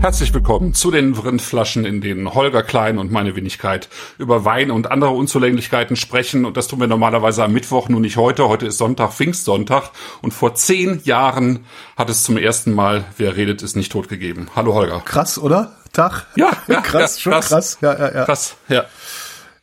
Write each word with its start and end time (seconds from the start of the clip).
Herzlich 0.00 0.32
willkommen 0.32 0.74
zu 0.74 0.92
den 0.92 1.12
Rindflaschen, 1.12 1.84
in 1.84 2.00
denen 2.00 2.32
Holger 2.32 2.62
Klein 2.62 2.98
und 2.98 3.10
meine 3.10 3.34
Wenigkeit 3.34 3.88
über 4.16 4.44
Wein 4.44 4.70
und 4.70 4.92
andere 4.92 5.10
Unzulänglichkeiten 5.10 5.96
sprechen. 5.96 6.44
Und 6.44 6.56
das 6.56 6.68
tun 6.68 6.78
wir 6.78 6.86
normalerweise 6.86 7.42
am 7.42 7.52
Mittwoch, 7.52 7.88
nur 7.88 8.00
nicht 8.00 8.16
heute. 8.16 8.48
Heute 8.48 8.66
ist 8.66 8.78
Sonntag, 8.78 9.12
Pfingstsonntag. 9.12 9.90
Und 10.22 10.32
vor 10.32 10.54
zehn 10.54 11.00
Jahren 11.02 11.66
hat 11.96 12.10
es 12.10 12.22
zum 12.22 12.36
ersten 12.36 12.74
Mal 12.74 13.06
Wer 13.16 13.36
redet, 13.36 13.62
ist 13.62 13.74
nicht 13.74 13.90
tot 13.90 14.08
gegeben. 14.08 14.48
Hallo 14.54 14.72
Holger. 14.74 15.02
Krass, 15.04 15.36
oder? 15.36 15.72
Tag. 15.92 16.26
Ja, 16.36 16.52
ja 16.68 16.80
krass, 16.80 17.16
ja, 17.16 17.22
schon 17.22 17.32
krass. 17.32 17.48
krass. 17.48 17.78
Ja, 17.80 17.98
ja, 17.98 18.14
ja. 18.14 18.24
Krass, 18.24 18.54
ja. 18.68 18.84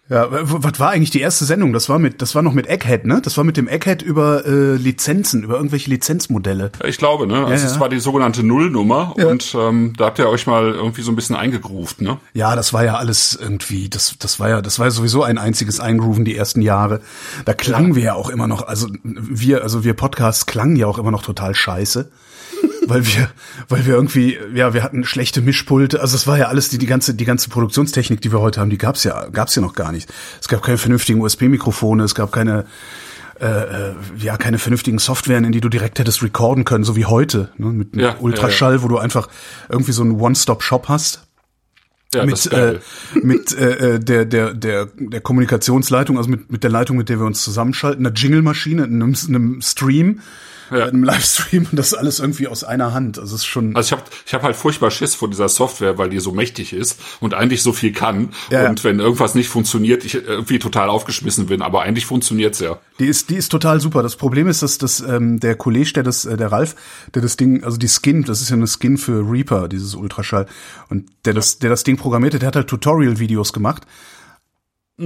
Ja, 0.07 0.27
was 0.29 0.79
war 0.79 0.91
eigentlich 0.91 1.09
die 1.09 1.21
erste 1.21 1.45
Sendung? 1.45 1.73
Das 1.73 1.89
war 1.89 1.97
mit, 1.97 2.21
das 2.21 2.35
war 2.35 2.43
noch 2.43 2.53
mit 2.53 2.67
Egghead, 2.67 3.05
ne? 3.05 3.21
Das 3.23 3.37
war 3.37 3.43
mit 3.43 3.57
dem 3.57 3.67
Egghead 3.67 4.03
über 4.03 4.45
äh, 4.45 4.75
Lizenzen, 4.75 5.41
über 5.41 5.55
irgendwelche 5.55 5.89
Lizenzmodelle. 5.89 6.71
Ich 6.83 6.99
glaube, 6.99 7.25
ne? 7.25 7.37
Also 7.37 7.49
ja, 7.49 7.55
ja. 7.55 7.63
das 7.63 7.79
war 7.79 7.89
die 7.89 7.99
sogenannte 7.99 8.43
Nullnummer 8.43 9.15
ja. 9.17 9.25
und 9.25 9.55
ähm, 9.57 9.93
da 9.97 10.05
habt 10.05 10.19
ihr 10.19 10.29
euch 10.29 10.45
mal 10.45 10.73
irgendwie 10.73 11.01
so 11.01 11.11
ein 11.11 11.15
bisschen 11.15 11.35
eingegruft, 11.35 12.01
ne? 12.01 12.17
Ja, 12.33 12.55
das 12.55 12.71
war 12.71 12.83
ja 12.85 12.97
alles 12.97 13.35
irgendwie, 13.41 13.89
das, 13.89 14.15
das 14.19 14.39
war 14.39 14.49
ja, 14.49 14.61
das 14.61 14.77
war 14.77 14.85
ja 14.85 14.91
sowieso 14.91 15.23
ein 15.23 15.39
einziges 15.39 15.79
Eingrooven 15.79 16.23
die 16.23 16.35
ersten 16.35 16.61
Jahre. 16.61 17.01
Da 17.45 17.55
klangen 17.55 17.95
wir 17.95 18.03
ja 18.03 18.13
auch 18.13 18.29
immer 18.29 18.47
noch, 18.47 18.67
also 18.67 18.87
wir, 19.03 19.63
also 19.63 19.83
wir 19.83 19.95
Podcasts 19.95 20.45
klangen 20.45 20.75
ja 20.75 20.85
auch 20.85 20.99
immer 20.99 21.11
noch 21.11 21.23
total 21.23 21.55
scheiße 21.55 22.11
weil 22.87 23.05
wir, 23.05 23.29
weil 23.69 23.85
wir 23.85 23.95
irgendwie, 23.95 24.37
ja, 24.53 24.73
wir 24.73 24.83
hatten 24.83 25.03
schlechte 25.03 25.41
Mischpulte. 25.41 26.01
Also 26.01 26.15
es 26.15 26.27
war 26.27 26.37
ja 26.37 26.45
alles 26.45 26.69
die, 26.69 26.77
die 26.77 26.85
ganze, 26.85 27.13
die 27.13 27.25
ganze 27.25 27.49
Produktionstechnik, 27.49 28.21
die 28.21 28.31
wir 28.31 28.39
heute 28.39 28.61
haben, 28.61 28.69
die 28.69 28.77
gab's 28.77 29.03
ja, 29.03 29.27
gab's 29.29 29.55
ja 29.55 29.61
noch 29.61 29.73
gar 29.73 29.91
nicht. 29.91 30.11
Es 30.41 30.47
gab 30.47 30.61
keine 30.61 30.77
vernünftigen 30.77 31.21
USB-Mikrofone, 31.21 32.03
es 32.03 32.15
gab 32.15 32.31
keine, 32.31 32.65
äh, 33.39 33.45
äh, 33.45 33.93
ja, 34.17 34.37
keine 34.37 34.57
vernünftigen 34.59 34.99
Softwaren, 34.99 35.43
in 35.43 35.51
die 35.51 35.61
du 35.61 35.69
direkt 35.69 35.99
hättest 35.99 36.23
recorden 36.23 36.63
können, 36.63 36.83
so 36.83 36.95
wie 36.95 37.05
heute, 37.05 37.49
ne, 37.57 37.67
mit 37.67 37.95
ja, 37.95 38.15
Ultraschall, 38.19 38.73
ja, 38.73 38.77
ja. 38.77 38.83
wo 38.83 38.87
du 38.87 38.97
einfach 38.97 39.27
irgendwie 39.69 39.91
so 39.91 40.03
einen 40.03 40.19
One-Stop-Shop 40.19 40.87
hast. 40.87 41.21
Ja, 42.13 42.25
mit 42.25 42.45
äh, 42.53 42.79
mit 43.15 43.51
äh, 43.57 43.99
der 43.99 44.23
der 44.23 44.53
der 44.53 44.87
der 44.95 45.19
Kommunikationsleitung, 45.19 46.17
also 46.17 46.29
mit 46.29 46.49
mit 46.49 46.63
der 46.63 46.69
Leitung, 46.69 46.95
mit 46.95 47.09
der 47.09 47.19
wir 47.19 47.25
uns 47.25 47.43
zusammenschalten, 47.43 48.05
einer 48.05 48.15
Jingle-Maschine, 48.15 48.83
einem, 48.83 49.15
einem 49.27 49.61
Stream, 49.61 50.21
ja. 50.71 50.85
einem 50.85 51.03
Livestream 51.03 51.67
und 51.71 51.75
das 51.75 51.93
alles 51.93 52.19
irgendwie 52.19 52.47
aus 52.47 52.63
einer 52.63 52.93
Hand. 52.93 53.19
Also 53.19 53.35
es 53.35 53.41
ist 53.41 53.45
schon. 53.45 53.75
Also 53.75 53.87
ich 53.87 53.91
habe 53.99 54.11
ich 54.25 54.33
hab 54.33 54.43
halt 54.43 54.55
furchtbar 54.55 54.91
Schiss 54.91 55.15
vor 55.15 55.29
dieser 55.29 55.49
Software, 55.49 55.97
weil 55.97 56.09
die 56.09 56.19
so 56.19 56.31
mächtig 56.31 56.73
ist 56.73 56.99
und 57.19 57.33
eigentlich 57.33 57.61
so 57.61 57.73
viel 57.73 57.91
kann. 57.91 58.33
Ja. 58.49 58.69
Und 58.69 58.83
wenn 58.83 58.99
irgendwas 58.99 59.35
nicht 59.35 59.49
funktioniert, 59.49 60.05
ich 60.05 60.15
irgendwie 60.15 60.59
total 60.59 60.89
aufgeschmissen 60.89 61.45
bin. 61.47 61.61
Aber 61.61 61.81
eigentlich 61.81 62.05
funktioniert's 62.05 62.59
ja. 62.59 62.79
Die 62.99 63.07
ist 63.07 63.29
die 63.29 63.35
ist 63.35 63.49
total 63.49 63.79
super. 63.79 64.03
Das 64.03 64.15
Problem 64.15 64.47
ist, 64.47 64.61
dass 64.61 64.77
das 64.77 65.01
ähm, 65.01 65.39
der 65.39 65.55
Kollege, 65.55 65.93
der 65.93 66.03
das 66.03 66.25
äh, 66.25 66.37
der 66.37 66.51
Ralf, 66.51 66.75
der 67.13 67.21
das 67.21 67.37
Ding, 67.37 67.63
also 67.63 67.77
die 67.77 67.89
Skin, 67.89 68.23
das 68.23 68.41
ist 68.41 68.49
ja 68.49 68.55
eine 68.55 68.67
Skin 68.67 68.97
für 68.97 69.29
Reaper, 69.29 69.67
dieses 69.67 69.95
Ultraschall 69.95 70.47
und 70.89 71.09
der 71.25 71.33
das 71.33 71.59
der 71.59 71.69
das 71.69 71.83
Ding 71.83 71.97
programmierte, 71.97 72.39
der 72.39 72.47
hat 72.47 72.55
halt 72.55 72.67
Tutorial-Videos 72.67 73.53
gemacht. 73.53 73.83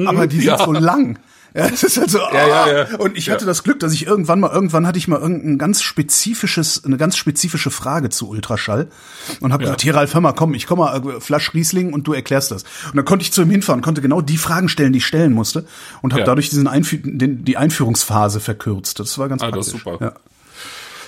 Aber 0.05 0.27
die 0.27 0.37
sind 0.41 0.45
ja. 0.45 0.63
so 0.63 0.71
lang. 0.71 1.19
Ja, 1.55 1.67
das 1.67 1.83
ist 1.83 1.97
halt 1.97 2.11
so, 2.11 2.19
ja, 2.19 2.47
ja, 2.47 2.71
ja. 2.71 2.97
Und 2.97 3.17
ich 3.17 3.29
hatte 3.29 3.45
das 3.45 3.63
Glück, 3.63 3.79
dass 3.79 3.93
ich 3.93 4.05
irgendwann 4.05 4.39
mal, 4.39 4.51
irgendwann 4.51 4.85
hatte 4.85 4.99
ich 4.99 5.07
mal 5.07 5.19
irgendein 5.19 5.57
ganz 5.57 5.81
spezifisches, 5.81 6.83
eine 6.85 6.97
ganz 6.97 7.17
spezifische 7.17 7.71
Frage 7.71 8.09
zu 8.09 8.29
Ultraschall 8.29 8.87
und 9.39 9.51
habe 9.51 9.63
ja. 9.63 9.69
gesagt, 9.69 9.81
hier 9.81 9.95
Ralf, 9.95 10.13
hör 10.13 10.21
mal, 10.21 10.33
komm, 10.33 10.53
ich 10.53 10.67
komme 10.67 10.83
mal, 10.83 11.15
äh, 11.17 11.21
Flasch 11.21 11.53
Riesling 11.53 11.91
und 11.91 12.07
du 12.07 12.13
erklärst 12.13 12.51
das. 12.51 12.63
Und 12.85 12.97
dann 12.97 13.05
konnte 13.05 13.23
ich 13.23 13.31
zu 13.31 13.41
ihm 13.41 13.49
hinfahren, 13.49 13.81
konnte 13.81 14.01
genau 14.01 14.21
die 14.21 14.37
Fragen 14.37 14.69
stellen, 14.69 14.93
die 14.93 14.99
ich 14.99 15.07
stellen 15.07 15.33
musste 15.33 15.65
und 16.01 16.13
habe 16.13 16.23
dadurch 16.23 16.49
diesen 16.49 16.67
Einfü 16.67 16.99
den, 17.03 17.43
die 17.43 17.57
Einführungsphase 17.57 18.39
verkürzt. 18.39 18.99
Das 18.99 19.17
war 19.17 19.27
ganz 19.27 19.41
ah, 19.41 19.49
praktisch. 19.49 19.73
Das 19.73 19.75
ist 19.75 19.83
super. 19.83 19.97
Ja. 19.99 20.13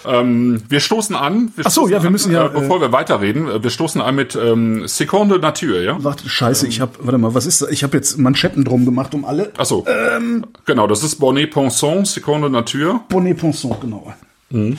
Ähm, 0.05 0.61
wir 0.67 0.79
stoßen 0.79 1.15
an. 1.15 1.51
Wir 1.55 1.65
Ach 1.65 1.71
so, 1.71 1.87
ja, 1.87 2.03
wir 2.03 2.09
müssen 2.09 2.31
ja. 2.31 2.47
Äh, 2.47 2.49
bevor 2.49 2.77
äh, 2.77 2.81
wir 2.81 2.91
weiterreden, 2.91 3.47
äh, 3.47 3.63
wir 3.63 3.69
stoßen 3.69 4.01
an 4.01 4.15
mit 4.15 4.35
ähm, 4.35 4.87
Seconde 4.87 5.39
Nature, 5.39 5.83
ja? 5.83 6.03
Warte, 6.03 6.27
scheiße, 6.27 6.67
ich 6.67 6.81
habe, 6.81 6.93
warte 6.99 7.17
mal, 7.17 7.33
was 7.33 7.45
ist 7.45 7.61
das? 7.61 7.69
Ich 7.69 7.83
habe 7.83 7.97
jetzt 7.97 8.17
Manschetten 8.17 8.63
drum 8.63 8.85
gemacht 8.85 9.13
um 9.13 9.25
alle. 9.25 9.51
Ach 9.57 9.65
so. 9.65 9.85
Ähm, 9.87 10.45
genau, 10.65 10.87
das 10.87 11.03
ist 11.03 11.15
Bonnet 11.15 11.51
Ponson, 11.51 12.05
Seconde 12.05 12.49
Nature. 12.49 13.01
Bonnet 13.09 13.37
Ponson, 13.37 13.75
genau. 13.79 14.13
Mhm. 14.49 14.77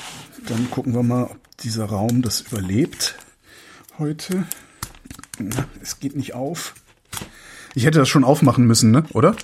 Dann 0.48 0.70
gucken 0.70 0.94
wir 0.94 1.02
mal, 1.02 1.24
ob 1.24 1.38
dieser 1.62 1.84
Raum 1.84 2.22
das 2.22 2.40
überlebt 2.40 3.16
heute. 3.98 4.44
Es 5.80 6.00
geht 6.00 6.16
nicht 6.16 6.34
auf. 6.34 6.74
Ich 7.74 7.86
hätte 7.86 7.98
das 7.98 8.08
schon 8.08 8.24
aufmachen 8.24 8.66
müssen, 8.66 8.90
ne? 8.90 9.04
Oder? 9.12 9.34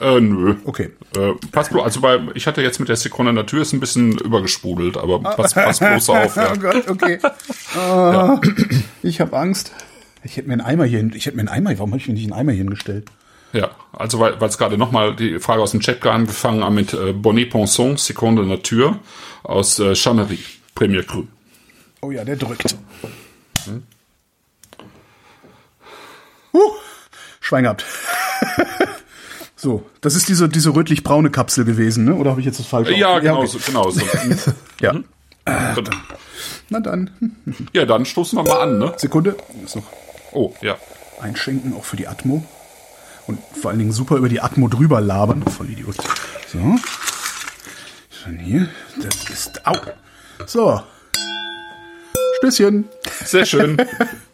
Äh, 0.00 0.20
nö. 0.20 0.56
Okay. 0.64 0.90
Äh, 1.16 1.32
pass 1.52 1.68
bloß, 1.68 1.84
also 1.84 2.00
bei, 2.00 2.20
ich 2.34 2.46
hatte 2.46 2.62
jetzt 2.62 2.80
mit 2.80 2.88
der 2.88 2.96
Sekunde 2.96 3.32
Natur 3.32 3.60
ist 3.60 3.72
ein 3.72 3.80
bisschen 3.80 4.16
übergesprudelt, 4.18 4.96
aber 4.96 5.20
pass, 5.20 5.52
pass 5.52 5.78
bloß 5.78 6.10
auf. 6.10 6.36
Ja. 6.36 6.52
oh 6.56 6.58
Gott, 6.58 6.88
okay. 6.88 7.18
Uh, 7.74 7.78
ja. 7.78 8.40
Ich 9.02 9.20
habe 9.20 9.36
Angst. 9.36 9.72
Ich 10.22 10.36
hätte 10.36 10.48
mir 10.48 10.54
einen 10.54 10.62
Eimer 10.62 10.84
hier, 10.84 11.04
ich 11.14 11.26
hätte 11.26 11.36
mir 11.36 11.42
einen 11.42 11.48
Eimer, 11.48 11.70
warum 11.78 11.90
habe 11.90 12.00
ich 12.00 12.08
mir 12.08 12.14
nicht 12.14 12.24
einen 12.24 12.32
Eimer 12.32 12.52
hier 12.52 12.62
hingestellt? 12.62 13.10
Ja, 13.52 13.70
also 13.92 14.20
weil 14.20 14.36
es 14.42 14.58
gerade 14.58 14.78
nochmal 14.78 15.16
die 15.16 15.38
Frage 15.40 15.60
aus 15.60 15.72
dem 15.72 15.80
Chat 15.80 16.04
angefangen 16.06 16.62
haben 16.62 16.74
mit 16.74 16.94
äh, 16.94 17.12
Bonnet 17.12 17.50
Ponson, 17.50 17.96
Seconde 17.96 18.44
Nature 18.44 18.98
aus 19.42 19.78
äh, 19.80 19.94
Chamery, 19.94 20.38
Premier 20.74 21.02
Cru. 21.02 21.24
Oh 22.00 22.10
ja, 22.10 22.24
der 22.24 22.36
drückt. 22.36 22.76
Hm? 23.64 23.82
Huh, 26.52 26.72
Schwein 27.40 27.64
gehabt. 27.64 27.84
So, 29.62 29.82
das 30.00 30.14
ist 30.14 30.26
diese, 30.30 30.48
diese 30.48 30.74
rötlich-braune 30.74 31.28
Kapsel 31.28 31.66
gewesen, 31.66 32.06
ne? 32.06 32.14
Oder 32.14 32.30
habe 32.30 32.40
ich 32.40 32.46
jetzt 32.46 32.58
das 32.58 32.66
falsch? 32.66 32.88
Ja, 32.88 33.18
genau, 33.18 33.34
ja, 33.34 33.38
okay. 33.40 33.46
so, 33.46 33.58
genau 33.58 33.90
so. 33.90 34.00
ja. 34.80 34.94
Mhm. 34.94 35.04
Äh, 35.44 35.74
na 36.70 36.80
dann. 36.80 37.10
Ja, 37.74 37.84
dann 37.84 38.06
stoßen 38.06 38.38
wir 38.38 38.44
mal 38.44 38.62
an, 38.62 38.78
ne? 38.78 38.94
Sekunde. 38.96 39.36
So. 39.66 39.82
Oh, 40.32 40.54
ja. 40.62 40.78
Einschenken, 41.20 41.74
auch 41.74 41.84
für 41.84 41.98
die 41.98 42.08
Atmo. 42.08 42.42
Und 43.26 43.38
vor 43.60 43.70
allen 43.70 43.78
Dingen 43.78 43.92
super 43.92 44.16
über 44.16 44.30
die 44.30 44.40
Atmo 44.40 44.66
drüber 44.68 45.02
labern. 45.02 45.42
Voll 45.42 45.68
Idiot. 45.68 45.96
So. 46.50 46.76
Schon 48.08 48.38
hier. 48.38 48.66
Das 48.96 49.28
ist. 49.28 49.66
Au. 49.66 49.76
So. 50.46 50.80
Stößchen. 52.38 52.88
Sehr 53.26 53.44
schön. 53.44 53.76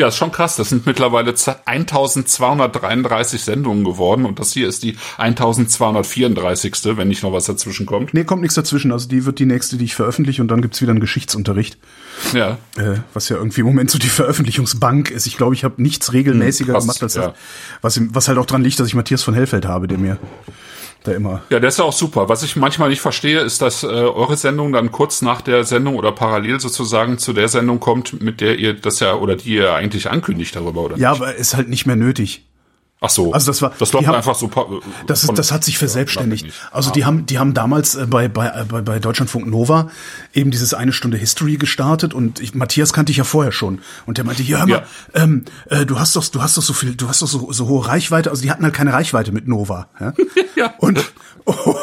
Ja, 0.00 0.08
ist 0.08 0.16
schon 0.16 0.32
krass. 0.32 0.56
Das 0.56 0.70
sind 0.70 0.86
mittlerweile 0.86 1.34
1233 1.34 3.42
Sendungen 3.42 3.84
geworden 3.84 4.24
und 4.24 4.38
das 4.38 4.54
hier 4.54 4.66
ist 4.66 4.82
die 4.82 4.96
1234. 5.18 6.96
wenn 6.96 7.08
nicht 7.08 7.22
noch 7.22 7.34
was 7.34 7.44
dazwischen 7.44 7.84
kommt. 7.84 8.14
Nee, 8.14 8.24
kommt 8.24 8.40
nichts 8.40 8.54
dazwischen. 8.54 8.92
Also 8.92 9.10
die 9.10 9.26
wird 9.26 9.38
die 9.38 9.44
nächste, 9.44 9.76
die 9.76 9.84
ich 9.84 9.94
veröffentliche 9.94 10.40
und 10.40 10.48
dann 10.48 10.62
gibt's 10.62 10.80
wieder 10.80 10.92
einen 10.92 11.00
Geschichtsunterricht. 11.00 11.76
Ja. 12.32 12.56
Äh, 12.78 13.00
was 13.12 13.28
ja 13.28 13.36
irgendwie 13.36 13.60
im 13.60 13.66
Moment 13.66 13.90
so 13.90 13.98
die 13.98 14.08
Veröffentlichungsbank 14.08 15.10
ist. 15.10 15.26
Ich 15.26 15.36
glaube, 15.36 15.54
ich 15.54 15.64
habe 15.64 15.82
nichts 15.82 16.14
regelmäßiger 16.14 16.72
hm, 16.72 16.80
gemacht 16.80 17.02
als 17.02 17.16
ja. 17.16 17.34
das. 17.82 17.82
Was, 17.82 18.00
was 18.14 18.28
halt 18.28 18.38
auch 18.38 18.46
dran 18.46 18.64
liegt, 18.64 18.80
dass 18.80 18.86
ich 18.86 18.94
Matthias 18.94 19.22
von 19.22 19.34
Hellfeld 19.34 19.66
habe, 19.66 19.86
der 19.86 19.98
mir 19.98 20.16
da 21.04 21.12
immer. 21.12 21.42
Ja, 21.50 21.60
der 21.60 21.68
ist 21.68 21.78
ja 21.78 21.84
auch 21.84 21.92
super. 21.92 22.28
Was 22.28 22.42
ich 22.42 22.56
manchmal 22.56 22.88
nicht 22.88 23.00
verstehe, 23.00 23.40
ist, 23.40 23.62
dass 23.62 23.82
äh, 23.82 23.86
eure 23.86 24.36
Sendung 24.36 24.72
dann 24.72 24.92
kurz 24.92 25.22
nach 25.22 25.40
der 25.40 25.64
Sendung 25.64 25.96
oder 25.96 26.12
parallel 26.12 26.60
sozusagen 26.60 27.18
zu 27.18 27.32
der 27.32 27.48
Sendung 27.48 27.80
kommt, 27.80 28.20
mit 28.20 28.40
der 28.40 28.58
ihr 28.58 28.74
das 28.74 29.00
ja 29.00 29.14
oder 29.14 29.36
die 29.36 29.54
ihr 29.54 29.74
eigentlich 29.74 30.10
ankündigt 30.10 30.54
darüber, 30.56 30.82
oder? 30.82 30.96
Ja, 30.96 31.12
nicht? 31.12 31.22
aber 31.22 31.34
ist 31.34 31.56
halt 31.56 31.68
nicht 31.68 31.86
mehr 31.86 31.96
nötig. 31.96 32.46
Ach 33.02 33.08
so. 33.08 33.32
Also 33.32 33.46
das 33.50 33.62
war 33.62 33.72
das 33.78 33.92
läuft 33.94 34.06
haben, 34.06 34.14
einfach 34.14 34.34
so 34.34 34.50
Das 35.06 35.24
ist, 35.24 35.32
das 35.38 35.52
hat 35.52 35.64
sich 35.64 35.78
verselbstständigt. 35.78 36.52
Also 36.70 36.90
ah. 36.90 36.92
die 36.92 37.06
haben 37.06 37.24
die 37.24 37.38
haben 37.38 37.54
damals 37.54 37.94
äh, 37.94 38.06
bei 38.06 38.28
bei 38.28 38.48
äh, 38.48 38.64
bei, 38.64 38.82
bei 38.82 38.98
Deutschlandfunk 38.98 39.46
Nova 39.46 39.88
eben 40.34 40.50
dieses 40.50 40.74
eine 40.74 40.92
Stunde 40.92 41.16
History 41.16 41.56
gestartet 41.56 42.12
und 42.12 42.40
ich, 42.40 42.54
Matthias 42.54 42.92
kannte 42.92 43.10
ich 43.12 43.16
ja 43.16 43.24
vorher 43.24 43.52
schon 43.52 43.80
und 44.04 44.18
der 44.18 44.24
meinte, 44.24 44.42
ja, 44.42 44.58
hör 44.58 44.66
mal, 44.66 44.72
ja. 45.14 45.22
Ähm, 45.22 45.46
äh, 45.70 45.86
du 45.86 45.98
hast 45.98 46.14
doch 46.14 46.26
du 46.28 46.42
hast 46.42 46.58
doch 46.58 46.62
so 46.62 46.74
viel, 46.74 46.94
du 46.94 47.08
hast 47.08 47.22
doch 47.22 47.26
so, 47.26 47.50
so 47.50 47.68
hohe 47.68 47.86
Reichweite, 47.88 48.28
also 48.28 48.42
die 48.42 48.50
hatten 48.50 48.64
halt 48.64 48.74
keine 48.74 48.92
Reichweite 48.92 49.32
mit 49.32 49.48
Nova, 49.48 49.88
ja? 49.98 50.12
ja. 50.54 50.74
Und 50.76 51.02
oh, 51.46 51.74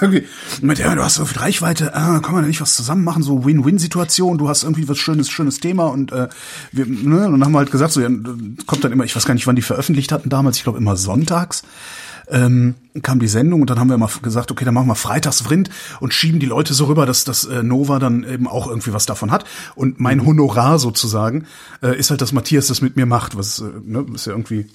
irgendwie, 0.00 0.24
mit, 0.62 0.78
ja, 0.78 0.94
du 0.94 1.02
hast 1.02 1.14
so 1.14 1.24
viel 1.24 1.38
Reichweite, 1.38 1.88
äh, 1.88 1.90
kann 1.90 2.32
man 2.32 2.42
da 2.42 2.48
nicht 2.48 2.60
was 2.60 2.74
zusammen 2.74 3.04
machen, 3.04 3.22
so 3.22 3.44
Win-Win-Situation, 3.44 4.38
du 4.38 4.48
hast 4.48 4.62
irgendwie 4.62 4.88
was 4.88 4.98
schönes 4.98 5.30
schönes 5.30 5.60
Thema 5.60 5.86
und 5.86 6.12
äh, 6.12 6.28
wir 6.72 6.86
ne, 6.86 7.26
und 7.26 7.32
dann 7.32 7.44
haben 7.44 7.52
wir 7.52 7.58
halt 7.58 7.70
gesagt, 7.70 7.92
so 7.92 8.00
ja, 8.00 8.08
kommt 8.08 8.84
dann 8.84 8.92
immer, 8.92 9.04
ich 9.04 9.14
weiß 9.14 9.24
gar 9.24 9.34
nicht, 9.34 9.46
wann 9.46 9.56
die 9.56 9.62
veröffentlicht 9.62 10.12
hatten 10.12 10.28
damals 10.28 10.56
ich 10.56 10.64
glaube 10.64 10.78
immer 10.78 10.96
sonntags, 10.96 11.62
ähm, 12.28 12.74
kam 13.02 13.20
die 13.20 13.28
Sendung 13.28 13.60
und 13.60 13.70
dann 13.70 13.78
haben 13.78 13.88
wir 13.88 13.98
mal 13.98 14.10
gesagt, 14.22 14.50
okay, 14.50 14.64
dann 14.64 14.74
machen 14.74 14.88
wir 14.88 14.94
freitags 14.94 15.42
Vrind 15.42 15.70
und 16.00 16.12
schieben 16.12 16.40
die 16.40 16.46
Leute 16.46 16.74
so 16.74 16.86
rüber, 16.86 17.06
dass 17.06 17.24
das 17.24 17.44
äh, 17.44 17.62
Nova 17.62 17.98
dann 17.98 18.24
eben 18.24 18.48
auch 18.48 18.66
irgendwie 18.66 18.92
was 18.92 19.06
davon 19.06 19.30
hat. 19.30 19.44
Und 19.74 20.00
mein 20.00 20.18
mhm. 20.18 20.26
Honorar 20.26 20.78
sozusagen 20.78 21.46
äh, 21.82 21.96
ist 21.96 22.10
halt, 22.10 22.20
dass 22.20 22.32
Matthias 22.32 22.66
das 22.66 22.80
mit 22.80 22.96
mir 22.96 23.06
macht, 23.06 23.36
was 23.36 23.60
äh, 23.60 23.64
ne, 23.84 24.04
ist 24.14 24.26
ja 24.26 24.32
irgendwie 24.32 24.66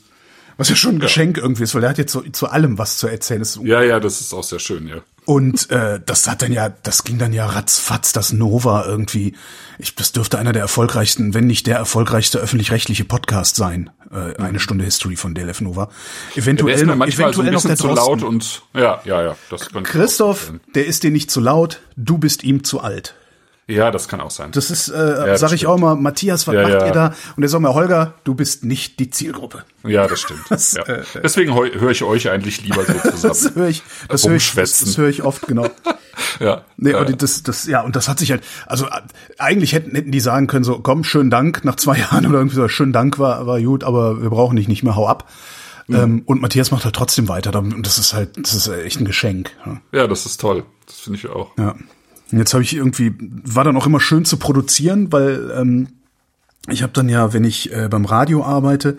Was 0.57 0.69
ja 0.69 0.75
schon 0.75 0.95
ein 0.95 0.99
Geschenk 0.99 1.37
irgendwie 1.37 1.63
ist, 1.63 1.73
weil 1.73 1.81
der 1.81 1.89
hat 1.89 1.97
jetzt 1.97 2.11
so, 2.11 2.21
zu 2.21 2.47
allem 2.49 2.77
was 2.77 2.97
zu 2.97 3.07
erzählen. 3.07 3.43
Ja, 3.63 3.81
ja, 3.81 3.99
das 3.99 4.21
ist 4.21 4.33
auch 4.33 4.43
sehr 4.43 4.59
schön, 4.59 4.87
ja. 4.87 4.97
Und 5.25 5.69
äh, 5.69 5.99
das 6.03 6.27
hat 6.27 6.41
dann 6.41 6.51
ja, 6.51 6.69
das 6.69 7.03
ging 7.03 7.17
dann 7.19 7.31
ja 7.31 7.45
ratzfatz, 7.45 8.11
das 8.11 8.33
Nova 8.33 8.85
irgendwie. 8.85 9.35
Ich, 9.77 9.95
das 9.95 10.11
dürfte 10.11 10.39
einer 10.39 10.51
der 10.51 10.63
erfolgreichsten, 10.63 11.33
wenn 11.33 11.45
nicht 11.45 11.67
der 11.67 11.77
erfolgreichste 11.77 12.39
öffentlich-rechtliche 12.39 13.05
Podcast 13.05 13.55
sein. 13.55 13.89
Äh, 14.11 14.35
eine 14.41 14.59
Stunde 14.59 14.83
History 14.83 15.15
von 15.15 15.33
DLF 15.35 15.61
Nova. 15.61 15.89
Der 16.35 16.43
Eventuell, 16.43 16.85
noch- 16.85 16.95
so 16.95 17.01
ein 17.03 17.09
eventuell 17.09 17.51
noch 17.51 17.53
bisschen 17.63 17.67
der 17.69 17.77
zu 17.77 17.87
Drosten. 17.87 18.05
laut 18.05 18.23
und 18.23 18.61
ja, 18.73 19.01
ja, 19.05 19.23
ja, 19.23 19.35
das 19.51 19.69
Christoph, 19.83 20.53
der 20.75 20.85
ist 20.87 21.03
dir 21.03 21.11
nicht 21.11 21.29
zu 21.31 21.39
laut, 21.39 21.81
du 21.95 22.17
bist 22.17 22.43
ihm 22.43 22.63
zu 22.63 22.81
alt. 22.81 23.15
Ja, 23.71 23.91
das 23.91 24.07
kann 24.07 24.21
auch 24.21 24.31
sein. 24.31 24.51
Das 24.51 24.69
ist, 24.71 24.89
äh, 24.89 24.93
das 24.97 25.39
sag 25.39 25.51
ich 25.53 25.61
stimmt. 25.61 25.73
auch 25.73 25.77
mal, 25.79 25.95
Matthias, 25.95 26.47
was 26.47 26.55
Ja, 26.55 26.61
macht 26.63 26.73
ja. 26.73 26.85
ihr 26.87 26.91
da? 26.91 27.13
Und 27.35 27.43
er 27.43 27.49
sagt 27.49 27.61
mir, 27.61 27.73
Holger, 27.73 28.13
du 28.23 28.35
bist 28.35 28.63
nicht 28.65 28.99
die 28.99 29.09
Zielgruppe. 29.09 29.63
ja, 29.83 30.07
das 30.07 30.21
stimmt. 30.21 30.41
Das, 30.49 30.73
ja. 30.73 30.83
äh, 30.83 31.03
Deswegen 31.23 31.53
höre 31.55 31.91
ich 31.91 32.03
euch 32.03 32.29
eigentlich 32.29 32.63
lieber 32.63 32.83
so 32.85 32.93
Das 33.03 33.21
zusammen. 33.21 33.55
höre 33.55 33.67
ich, 33.69 33.83
das 34.09 34.27
höre 34.27 34.35
ich, 34.35 34.53
das, 34.53 34.79
das 34.79 34.97
höre 34.97 35.09
ich 35.09 35.23
oft, 35.23 35.47
genau. 35.47 35.67
ja. 36.39 36.65
Nee, 36.77 36.91
äh, 36.91 36.95
und 36.95 37.21
das, 37.21 37.43
das, 37.43 37.65
ja, 37.67 37.81
und 37.81 37.95
das 37.95 38.07
hat 38.09 38.19
sich 38.19 38.31
halt, 38.31 38.43
also 38.67 38.87
eigentlich 39.37 39.73
hätten, 39.73 39.95
hätten 39.95 40.11
die 40.11 40.19
sagen 40.19 40.47
können, 40.47 40.63
so, 40.63 40.79
komm, 40.79 41.03
schönen 41.03 41.29
Dank, 41.29 41.63
nach 41.63 41.75
zwei 41.75 41.97
Jahren 41.97 42.25
oder 42.25 42.37
irgendwie 42.39 42.55
so, 42.55 42.67
schönen 42.67 42.93
Dank 42.93 43.19
war, 43.19 43.47
war 43.47 43.61
gut, 43.61 43.83
aber 43.83 44.21
wir 44.21 44.29
brauchen 44.29 44.55
dich 44.55 44.67
nicht 44.67 44.83
mehr, 44.83 44.95
hau 44.95 45.07
ab. 45.07 45.29
Mhm. 45.87 45.95
Ähm, 45.95 46.21
und 46.25 46.41
Matthias 46.41 46.71
macht 46.71 46.85
halt 46.85 46.95
trotzdem 46.95 47.27
weiter, 47.27 47.57
und 47.57 47.85
das 47.85 47.97
ist 47.97 48.13
halt, 48.13 48.37
das 48.37 48.53
ist 48.53 48.67
echt 48.67 48.99
ein 48.99 49.05
Geschenk. 49.05 49.51
Ja. 49.65 49.81
ja, 49.91 50.07
das 50.07 50.25
ist 50.25 50.39
toll. 50.41 50.63
Das 50.85 50.99
finde 50.99 51.19
ich 51.19 51.27
auch. 51.29 51.57
Ja. 51.57 51.75
Und 52.31 52.37
jetzt 52.37 52.53
habe 52.53 52.63
ich 52.63 52.75
irgendwie, 52.75 53.13
war 53.19 53.63
dann 53.63 53.75
auch 53.77 53.85
immer 53.85 53.99
schön 53.99 54.25
zu 54.25 54.37
produzieren, 54.37 55.11
weil 55.11 55.51
ähm, 55.55 55.87
ich 56.69 56.83
habe 56.83 56.93
dann 56.93 57.09
ja, 57.09 57.33
wenn 57.33 57.43
ich 57.43 57.73
äh, 57.73 57.87
beim 57.89 58.05
Radio 58.05 58.43
arbeite, 58.43 58.97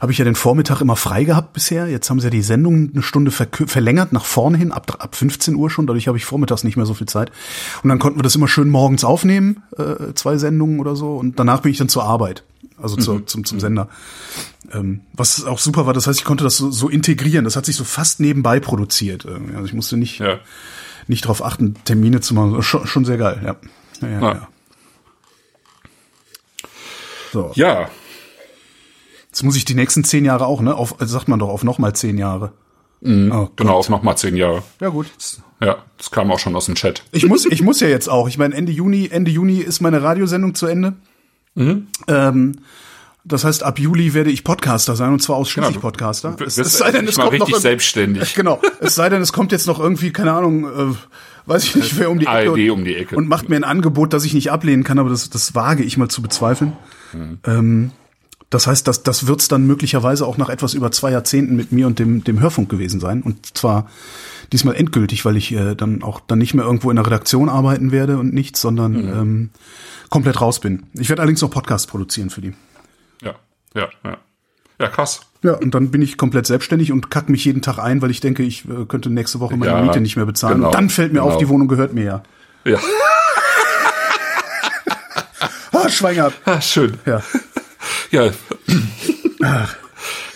habe 0.00 0.12
ich 0.12 0.18
ja 0.18 0.24
den 0.24 0.34
Vormittag 0.34 0.80
immer 0.80 0.96
frei 0.96 1.24
gehabt 1.24 1.52
bisher. 1.52 1.86
Jetzt 1.86 2.08
haben 2.08 2.20
sie 2.20 2.26
ja 2.28 2.30
die 2.30 2.42
Sendung 2.42 2.90
eine 2.92 3.02
Stunde 3.02 3.30
verlängert 3.30 4.12
nach 4.12 4.24
vorne 4.24 4.56
hin, 4.56 4.72
ab, 4.72 4.96
ab 4.98 5.14
15 5.14 5.54
Uhr 5.54 5.68
schon. 5.68 5.86
Dadurch 5.86 6.08
habe 6.08 6.16
ich 6.16 6.24
vormittags 6.24 6.64
nicht 6.64 6.76
mehr 6.76 6.86
so 6.86 6.94
viel 6.94 7.06
Zeit. 7.06 7.30
Und 7.82 7.90
dann 7.90 7.98
konnten 7.98 8.18
wir 8.18 8.22
das 8.22 8.34
immer 8.34 8.48
schön 8.48 8.70
morgens 8.70 9.04
aufnehmen, 9.04 9.62
äh, 9.76 10.14
zwei 10.14 10.38
Sendungen 10.38 10.80
oder 10.80 10.96
so. 10.96 11.16
Und 11.16 11.38
danach 11.38 11.60
bin 11.60 11.70
ich 11.70 11.78
dann 11.78 11.90
zur 11.90 12.04
Arbeit, 12.04 12.44
also 12.80 12.96
zur, 12.96 13.26
zum, 13.26 13.44
zum 13.44 13.60
Sender. 13.60 13.88
Ähm, 14.72 15.00
was 15.12 15.44
auch 15.44 15.58
super 15.58 15.84
war, 15.84 15.92
das 15.92 16.06
heißt, 16.06 16.20
ich 16.20 16.24
konnte 16.24 16.44
das 16.44 16.56
so, 16.56 16.70
so 16.70 16.88
integrieren. 16.88 17.44
Das 17.44 17.56
hat 17.56 17.66
sich 17.66 17.76
so 17.76 17.84
fast 17.84 18.20
nebenbei 18.20 18.58
produziert. 18.58 19.26
irgendwie. 19.26 19.54
Also 19.54 19.66
ich 19.66 19.74
musste 19.74 19.98
nicht 19.98 20.18
Ja. 20.20 20.38
Nicht 21.06 21.24
darauf 21.24 21.44
achten, 21.44 21.74
Termine 21.84 22.20
zu 22.20 22.34
machen. 22.34 22.62
Schon, 22.62 22.86
schon 22.86 23.04
sehr 23.04 23.16
geil, 23.18 23.40
ja. 23.44 23.56
Ja, 24.02 24.08
ja, 24.08 24.20
Ja. 24.20 24.32
ja. 24.34 24.48
So, 27.32 27.52
Ja, 27.54 27.88
jetzt 29.28 29.42
muss 29.44 29.56
ich 29.56 29.64
die 29.64 29.74
nächsten 29.74 30.02
zehn 30.02 30.24
Jahre 30.24 30.46
auch, 30.46 30.60
ne? 30.60 30.74
Auf, 30.74 31.00
also 31.00 31.12
sagt 31.12 31.28
man 31.28 31.38
doch 31.38 31.48
auf 31.48 31.62
nochmal 31.62 31.94
zehn 31.94 32.18
Jahre. 32.18 32.52
Oh, 33.02 33.48
genau, 33.56 33.76
auf 33.76 33.88
nochmal 33.88 34.18
zehn 34.18 34.36
Jahre. 34.36 34.62
Ja 34.80 34.88
gut. 34.90 35.06
Ja, 35.60 35.78
das 35.96 36.10
kam 36.10 36.30
auch 36.30 36.38
schon 36.38 36.54
aus 36.54 36.66
dem 36.66 36.74
Chat. 36.74 37.02
Ich 37.12 37.26
muss, 37.26 37.46
ich 37.46 37.62
muss 37.62 37.80
ja 37.80 37.88
jetzt 37.88 38.08
auch. 38.08 38.28
Ich 38.28 38.36
meine, 38.36 38.54
Ende 38.54 38.72
Juni, 38.72 39.08
Ende 39.10 39.30
Juni 39.30 39.58
ist 39.58 39.80
meine 39.80 40.02
Radiosendung 40.02 40.54
zu 40.54 40.66
Ende. 40.66 40.94
Mhm. 41.54 41.86
Ähm, 42.08 42.56
das 43.30 43.44
heißt, 43.44 43.62
ab 43.62 43.78
Juli 43.78 44.12
werde 44.14 44.30
ich 44.30 44.44
Podcaster 44.44 44.96
sein 44.96 45.12
und 45.12 45.22
zwar 45.22 45.36
ausschließlich 45.36 45.74
Genau. 45.74 45.80
Podcaster. 45.82 46.32
Du 46.38 46.44
wirst 46.44 46.80
endlich 46.82 47.16
mal 47.16 47.28
richtig 47.28 47.48
irgend- 47.48 47.62
selbstständig. 47.62 48.34
Genau. 48.34 48.60
Es 48.80 48.94
sei 48.94 49.08
denn, 49.08 49.22
es 49.22 49.32
kommt 49.32 49.52
jetzt 49.52 49.66
noch 49.66 49.80
irgendwie, 49.80 50.10
keine 50.12 50.32
Ahnung, 50.32 50.64
äh, 50.92 50.94
weiß 51.46 51.64
ich 51.64 51.74
nicht, 51.76 51.98
wer 51.98 52.10
um 52.10 52.18
die 52.18 52.26
Ecke. 52.26 52.50
ARD 52.50 52.70
und, 52.70 52.70
um 52.70 52.84
die 52.84 52.94
Ecke. 52.96 53.16
Und 53.16 53.28
macht 53.28 53.48
mir 53.48 53.56
ein 53.56 53.64
Angebot, 53.64 54.12
das 54.12 54.24
ich 54.24 54.34
nicht 54.34 54.50
ablehnen 54.52 54.84
kann, 54.84 54.98
aber 54.98 55.08
das, 55.10 55.30
das 55.30 55.54
wage 55.54 55.82
ich 55.82 55.96
mal 55.96 56.08
zu 56.08 56.22
bezweifeln. 56.22 56.72
Mhm. 57.12 57.38
Ähm, 57.46 57.90
das 58.50 58.66
heißt, 58.66 58.86
das, 58.88 59.02
das 59.04 59.26
wird's 59.28 59.46
dann 59.48 59.66
möglicherweise 59.66 60.26
auch 60.26 60.36
nach 60.36 60.48
etwas 60.48 60.74
über 60.74 60.90
zwei 60.90 61.12
Jahrzehnten 61.12 61.54
mit 61.54 61.70
mir 61.70 61.86
und 61.86 61.98
dem, 62.00 62.24
dem 62.24 62.40
Hörfunk 62.40 62.68
gewesen 62.68 62.98
sein. 62.98 63.22
Und 63.22 63.56
zwar 63.56 63.88
diesmal 64.52 64.74
endgültig, 64.74 65.24
weil 65.24 65.36
ich 65.36 65.52
äh, 65.52 65.76
dann 65.76 66.02
auch 66.02 66.18
dann 66.18 66.38
nicht 66.38 66.54
mehr 66.54 66.64
irgendwo 66.64 66.90
in 66.90 66.96
der 66.96 67.06
Redaktion 67.06 67.48
arbeiten 67.48 67.92
werde 67.92 68.18
und 68.18 68.34
nichts, 68.34 68.60
sondern 68.60 68.92
Mhm. 68.92 69.08
ähm, 69.12 69.50
komplett 70.08 70.40
raus 70.40 70.58
bin. 70.58 70.82
Ich 70.94 71.08
werde 71.08 71.22
allerdings 71.22 71.40
noch 71.42 71.50
Podcasts 71.50 71.86
produzieren 71.86 72.30
für 72.30 72.40
die. 72.40 72.52
Ja, 73.74 73.88
ja, 74.04 74.16
ja. 74.78 74.88
Krass. 74.88 75.20
Ja, 75.42 75.54
und 75.54 75.74
dann 75.74 75.90
bin 75.90 76.02
ich 76.02 76.18
komplett 76.18 76.46
selbstständig 76.46 76.92
und 76.92 77.10
kack 77.10 77.28
mich 77.28 77.44
jeden 77.44 77.62
Tag 77.62 77.78
ein, 77.78 78.02
weil 78.02 78.10
ich 78.10 78.20
denke, 78.20 78.42
ich 78.42 78.64
äh, 78.68 78.84
könnte 78.86 79.08
nächste 79.10 79.40
Woche 79.40 79.56
meine 79.56 79.72
Ja, 79.72 79.80
Miete 79.82 80.00
nicht 80.00 80.16
mehr 80.16 80.26
bezahlen. 80.26 80.56
genau, 80.56 80.66
und 80.68 80.74
dann 80.74 80.90
fällt 80.90 81.12
mir 81.12 81.22
auf, 81.22 81.30
genau. 81.30 81.38
die 81.40 81.48
Wohnung 81.48 81.68
gehört 81.68 81.92
mir 81.94 82.04
ja. 82.04 82.22
Ja, 82.64 82.78
Ah, 85.72 85.88
Schwein 85.88 86.16
gehabt. 86.16 86.36
ah, 86.44 86.60
schön. 86.60 86.98
Ja. 87.06 87.22
Ja. 88.12 88.28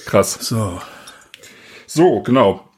Krass. 0.06 0.38
So. 0.40 0.80
So, 1.88 2.22
genau. 2.22 2.68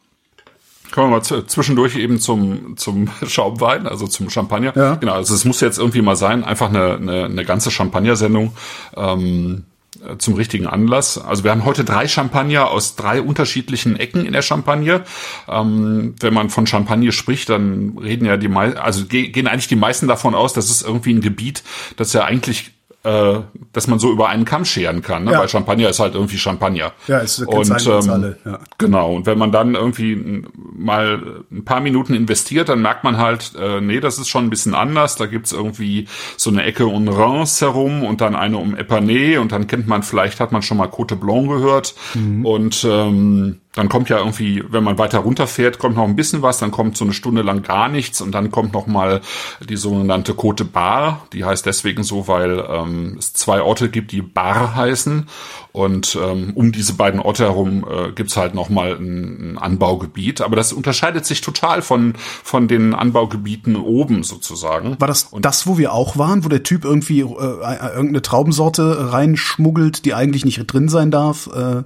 Kommen 0.90 1.10
wir 1.12 1.18
mal 1.18 1.22
zwischendurch 1.22 1.96
eben 1.96 2.18
zum, 2.18 2.78
zum 2.78 3.10
Schaumwein, 3.28 3.86
also 3.86 4.06
zum 4.06 4.30
Champagner. 4.30 4.72
Ja. 4.74 4.94
Genau, 4.94 5.12
also 5.12 5.34
es 5.34 5.44
muss 5.44 5.60
jetzt 5.60 5.78
irgendwie 5.78 6.00
mal 6.00 6.16
sein, 6.16 6.44
einfach 6.44 6.70
eine, 6.70 6.94
eine, 6.94 7.24
eine 7.26 7.44
ganze 7.44 7.70
Champagner-Sendung 7.70 8.56
ähm, 8.96 9.64
äh, 9.66 9.75
zum 10.18 10.34
richtigen 10.34 10.66
Anlass. 10.66 11.18
Also 11.18 11.44
wir 11.44 11.50
haben 11.50 11.64
heute 11.64 11.84
drei 11.84 12.08
Champagner 12.08 12.70
aus 12.70 12.96
drei 12.96 13.20
unterschiedlichen 13.20 13.96
Ecken 13.96 14.24
in 14.24 14.32
der 14.32 14.42
Champagne. 14.42 15.04
Ähm, 15.48 16.14
wenn 16.20 16.34
man 16.34 16.50
von 16.50 16.66
Champagne 16.66 17.12
spricht, 17.12 17.48
dann 17.48 17.98
reden 17.98 18.26
ja 18.26 18.36
die 18.36 18.48
meisten, 18.48 18.78
also 18.78 19.06
ge 19.06 19.28
gehen 19.28 19.46
eigentlich 19.46 19.68
die 19.68 19.76
meisten 19.76 20.08
davon 20.08 20.34
aus, 20.34 20.52
dass 20.52 20.70
es 20.70 20.82
irgendwie 20.82 21.14
ein 21.14 21.20
Gebiet, 21.20 21.62
das 21.96 22.12
ja 22.12 22.24
eigentlich 22.24 22.72
äh, 23.06 23.40
dass 23.72 23.86
man 23.86 24.00
so 24.00 24.10
über 24.10 24.28
einen 24.28 24.44
Kamm 24.44 24.64
scheren 24.64 25.00
kann, 25.00 25.24
ne? 25.24 25.32
Ja. 25.32 25.38
weil 25.38 25.48
Champagner 25.48 25.88
ist 25.88 26.00
halt 26.00 26.14
irgendwie 26.14 26.38
Champagner. 26.38 26.92
Ja, 27.06 27.20
es 27.20 27.36
kennt 27.36 27.70
und 27.70 27.86
ähm, 27.86 28.10
alle, 28.10 28.38
ja. 28.44 28.58
Genau, 28.78 29.14
und 29.14 29.26
wenn 29.26 29.38
man 29.38 29.52
dann 29.52 29.76
irgendwie 29.76 30.44
mal 30.54 31.44
ein 31.52 31.64
paar 31.64 31.80
Minuten 31.80 32.14
investiert, 32.14 32.68
dann 32.68 32.82
merkt 32.82 33.04
man 33.04 33.18
halt, 33.18 33.52
äh, 33.56 33.80
nee, 33.80 34.00
das 34.00 34.18
ist 34.18 34.28
schon 34.28 34.44
ein 34.44 34.50
bisschen 34.50 34.74
anders. 34.74 35.14
Da 35.14 35.26
gibt's 35.26 35.52
irgendwie 35.52 36.08
so 36.36 36.50
eine 36.50 36.64
Ecke 36.64 36.86
um 36.86 37.08
Reims 37.08 37.60
herum 37.60 38.02
und 38.02 38.20
dann 38.20 38.34
eine 38.34 38.58
um 38.58 38.76
Epernay 38.76 39.38
und 39.38 39.52
dann 39.52 39.68
kennt 39.68 39.86
man 39.86 40.02
vielleicht, 40.02 40.40
hat 40.40 40.50
man 40.50 40.62
schon 40.62 40.78
mal 40.78 40.88
Côte 40.88 41.14
Blanc 41.14 41.48
gehört. 41.48 41.94
Und 42.42 42.84
ähm, 42.88 43.60
dann 43.76 43.90
kommt 43.90 44.08
ja 44.08 44.18
irgendwie, 44.18 44.64
wenn 44.68 44.82
man 44.82 44.98
weiter 44.98 45.18
runterfährt, 45.18 45.78
kommt 45.78 45.96
noch 45.96 46.04
ein 46.04 46.16
bisschen 46.16 46.40
was, 46.40 46.58
dann 46.58 46.70
kommt 46.70 46.96
so 46.96 47.04
eine 47.04 47.12
Stunde 47.12 47.42
lang 47.42 47.62
gar 47.62 47.88
nichts 47.88 48.22
und 48.22 48.32
dann 48.32 48.50
kommt 48.50 48.72
noch 48.72 48.86
mal 48.86 49.20
die 49.68 49.76
sogenannte 49.76 50.32
Côte 50.32 50.64
Bar. 50.64 51.26
Die 51.34 51.44
heißt 51.44 51.66
deswegen 51.66 52.02
so, 52.02 52.26
weil 52.26 52.64
ähm, 52.68 53.16
es 53.18 53.34
zwei 53.34 53.60
Orte 53.60 53.90
gibt, 53.90 54.12
die 54.12 54.22
Bar 54.22 54.74
heißen 54.74 55.28
und 55.72 56.18
ähm, 56.20 56.52
um 56.54 56.72
diese 56.72 56.94
beiden 56.94 57.20
Orte 57.20 57.44
herum 57.44 57.86
äh, 57.86 58.12
gibt's 58.12 58.38
halt 58.38 58.54
noch 58.54 58.70
mal 58.70 58.96
ein, 58.96 59.52
ein 59.52 59.58
Anbaugebiet. 59.58 60.40
Aber 60.40 60.56
das 60.56 60.72
unterscheidet 60.72 61.26
sich 61.26 61.42
total 61.42 61.82
von 61.82 62.14
von 62.16 62.68
den 62.68 62.94
Anbaugebieten 62.94 63.76
oben 63.76 64.22
sozusagen. 64.22 64.98
War 64.98 65.08
das 65.08 65.28
das, 65.38 65.66
wo 65.66 65.76
wir 65.76 65.92
auch 65.92 66.16
waren, 66.16 66.46
wo 66.46 66.48
der 66.48 66.62
Typ 66.62 66.86
irgendwie 66.86 67.20
äh, 67.20 67.24
äh, 67.24 67.88
irgendeine 67.88 68.22
Traubensorte 68.22 69.12
reinschmuggelt, 69.12 70.06
die 70.06 70.14
eigentlich 70.14 70.46
nicht 70.46 70.64
drin 70.66 70.88
sein 70.88 71.10
darf? 71.10 71.50
Äh, 71.54 71.82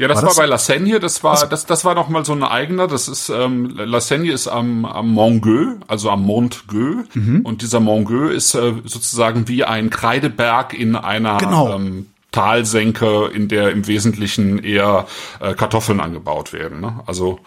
Ja, 0.00 0.08
das 0.08 0.16
War 0.16 0.22
war, 0.22 0.28
das- 0.30 0.36
bei 0.38 0.46
La 0.46 0.56
Seigne, 0.58 0.98
das 0.98 1.22
war, 1.22 1.46
das, 1.46 1.66
das 1.66 1.84
war 1.84 1.94
noch 1.94 2.08
mal 2.08 2.24
so 2.24 2.32
ein 2.32 2.42
eigener, 2.42 2.86
das 2.88 3.06
ist, 3.06 3.28
ähm, 3.28 3.70
La 3.76 4.00
Seigne 4.00 4.32
ist 4.32 4.48
am, 4.48 4.86
am 4.86 5.10
Montgueux, 5.10 5.76
also 5.88 6.08
am 6.10 6.22
Mont 6.24 6.64
Gueux, 6.68 7.04
Mhm. 7.14 7.42
und 7.42 7.60
dieser 7.60 7.80
Mont 7.80 8.06
Gueux 8.08 8.32
ist 8.34 8.54
äh, 8.54 8.72
sozusagen 8.84 9.46
wie 9.46 9.62
ein 9.64 9.90
Kreideberg 9.90 10.72
in 10.72 10.96
einer 10.96 11.36
Genau. 11.36 11.74
ähm, 11.74 12.06
Talsenke, 12.32 13.26
in 13.34 13.48
der 13.48 13.72
im 13.72 13.86
Wesentlichen 13.86 14.58
eher 14.62 15.06
äh, 15.40 15.52
Kartoffeln 15.54 16.00
angebaut 16.00 16.52
werden. 16.52 16.80
Ne? 16.80 17.00
Also, 17.06 17.38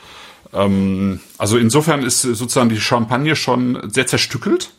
ähm, 0.53 1.21
also 1.39 1.57
insofern 1.57 2.03
ist 2.03 2.21
sozusagen 2.21 2.69
die 2.69 2.79
Champagne 2.79 3.35
schon 3.35 3.89
sehr 3.89 4.05
zerstückelt. 4.07 4.71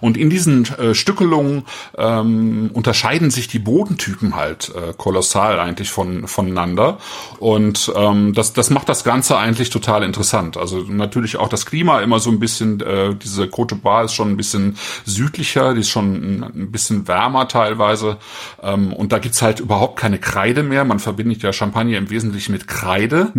Und 0.00 0.16
in 0.16 0.30
diesen 0.30 0.66
äh, 0.78 0.94
Stückelungen 0.94 1.64
ähm, 1.96 2.70
unterscheiden 2.72 3.30
sich 3.30 3.48
die 3.48 3.58
Bodentypen 3.58 4.36
halt 4.36 4.72
äh, 4.74 4.92
kolossal 4.96 5.60
eigentlich 5.60 5.90
von, 5.90 6.28
voneinander. 6.28 6.98
Und 7.38 7.92
ähm, 7.96 8.34
das, 8.34 8.52
das 8.52 8.70
macht 8.70 8.88
das 8.88 9.04
Ganze 9.04 9.38
eigentlich 9.38 9.70
total 9.70 10.02
interessant. 10.02 10.56
Also 10.56 10.78
natürlich 10.88 11.36
auch 11.36 11.48
das 11.48 11.66
Klima 11.66 12.00
immer 12.00 12.20
so 12.20 12.30
ein 12.30 12.38
bisschen, 12.38 12.80
äh, 12.80 13.14
diese 13.14 13.44
Côte 13.44 13.74
Bar 13.74 14.04
ist 14.04 14.14
schon 14.14 14.30
ein 14.30 14.36
bisschen 14.36 14.76
südlicher, 15.04 15.74
die 15.74 15.80
ist 15.80 15.90
schon 15.90 16.42
ein, 16.42 16.70
bisschen 16.70 17.08
wärmer 17.08 17.48
teilweise. 17.48 18.18
Ähm, 18.62 18.92
und 18.92 19.12
da 19.12 19.18
gibt's 19.18 19.42
halt 19.42 19.60
überhaupt 19.60 19.98
keine 19.98 20.18
Kreide 20.18 20.62
mehr. 20.62 20.84
Man 20.84 20.98
verbindet 20.98 21.42
ja 21.42 21.52
Champagner 21.52 21.98
im 21.98 22.10
Wesentlichen 22.10 22.52
mit 22.52 22.68
Kreide. 22.68 23.32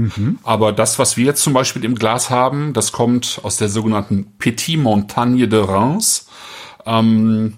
Aber 0.43 0.71
das, 0.71 0.99
was 0.99 1.17
wir 1.17 1.25
jetzt 1.25 1.43
zum 1.43 1.53
Beispiel 1.53 1.83
im 1.85 1.95
Glas 1.95 2.29
haben, 2.29 2.73
das 2.73 2.91
kommt 2.91 3.39
aus 3.43 3.57
der 3.57 3.69
sogenannten 3.69 4.33
Petit 4.37 4.77
Montagne 4.77 5.47
de 5.47 5.63
Reims. 5.63 6.28
Ähm, 6.89 7.53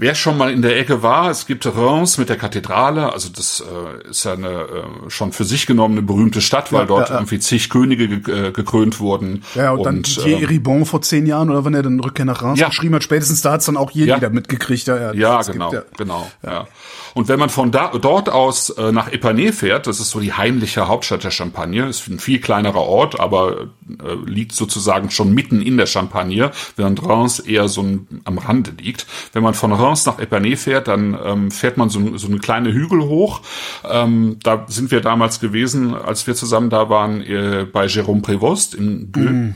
Wer 0.00 0.14
schon 0.14 0.38
mal 0.38 0.50
in 0.50 0.62
der 0.62 0.78
Ecke 0.78 1.02
war, 1.02 1.30
es 1.30 1.44
gibt 1.46 1.66
Reims 1.66 2.16
mit 2.16 2.30
der 2.30 2.38
Kathedrale, 2.38 3.12
also 3.12 3.28
das 3.28 3.62
äh, 3.62 4.08
ist 4.08 4.24
ja 4.24 4.32
eine 4.32 4.48
äh, 4.48 5.10
schon 5.10 5.32
für 5.32 5.44
sich 5.44 5.66
genommene 5.66 6.00
berühmte 6.00 6.40
Stadt, 6.40 6.72
weil 6.72 6.80
Ja, 6.80 6.86
dort 6.86 7.10
ja, 7.10 7.16
irgendwie 7.16 7.38
zig 7.38 7.68
Könige 7.68 8.08
ge 8.08 8.48
äh, 8.48 8.50
gekrönt 8.50 8.98
wurden. 8.98 9.44
Ja, 9.54 9.72
und, 9.72 9.84
dann 9.84 10.00
Didier 10.00 10.40
äh, 10.40 10.44
Ribon 10.46 10.86
vor 10.86 11.02
zehn 11.02 11.26
Jahren 11.26 11.50
oder 11.50 11.66
wann 11.66 11.74
er 11.74 11.82
den 11.82 12.00
Rückkehr 12.00 12.24
nach 12.24 12.42
Reims 12.42 12.58
Ja. 12.58 12.68
geschrieben 12.68 12.94
hat, 12.94 13.02
spätestens 13.02 13.42
da 13.42 13.52
hat's 13.52 13.66
dann 13.66 13.76
auch 13.76 13.90
jeder 13.90 14.18
Ja. 14.22 14.30
mitgekriegt. 14.30 14.86
Ja, 14.86 15.12
ja, 15.12 15.40
es 15.40 15.48
gibt 15.48 15.58
genau, 15.58 15.74
genau. 15.98 16.30
Ja. 16.42 16.66
Und 17.12 17.28
wenn 17.28 17.38
man 17.38 17.50
von 17.50 17.70
da, 17.70 17.88
dort 17.88 18.28
aus 18.30 18.70
äh, 18.70 18.92
nach 18.92 19.12
Epernay 19.12 19.52
fährt, 19.52 19.86
das 19.86 20.00
ist 20.00 20.10
so 20.10 20.20
die 20.20 20.32
heimliche 20.32 20.88
Hauptstadt 20.88 21.24
der 21.24 21.30
Champagne, 21.30 21.86
ist 21.88 22.08
ein 22.08 22.20
viel 22.20 22.40
kleinerer 22.40 22.82
Ort, 22.82 23.18
aber 23.20 23.62
äh, 23.88 24.14
liegt 24.24 24.52
sozusagen 24.52 25.10
schon 25.10 25.34
mitten 25.34 25.60
in 25.60 25.76
der 25.76 25.86
Champagne, 25.86 26.52
während 26.76 27.04
Reims 27.06 27.40
eher 27.40 27.68
so 27.68 27.82
ein, 27.82 28.22
am 28.24 28.38
Rande 28.38 28.70
liegt. 28.80 29.06
Wenn 29.32 29.42
man 29.42 29.54
von 29.54 29.72
Reims 29.72 29.89
nach 30.06 30.18
Epernay 30.18 30.56
fährt, 30.56 30.88
dann 30.88 31.18
ähm, 31.24 31.50
fährt 31.50 31.76
man 31.76 31.88
so, 31.88 32.16
so 32.16 32.28
eine 32.28 32.38
kleine 32.38 32.72
Hügel 32.72 33.02
hoch. 33.02 33.42
Ähm, 33.88 34.38
da 34.42 34.64
sind 34.68 34.90
wir 34.90 35.00
damals 35.00 35.40
gewesen, 35.40 35.94
als 35.94 36.26
wir 36.26 36.34
zusammen 36.34 36.70
da 36.70 36.88
waren, 36.88 37.20
äh, 37.22 37.66
bei 37.70 37.86
Jérôme 37.86 38.22
Prévost 38.22 38.74
in 38.74 39.12
Gueux. 39.12 39.54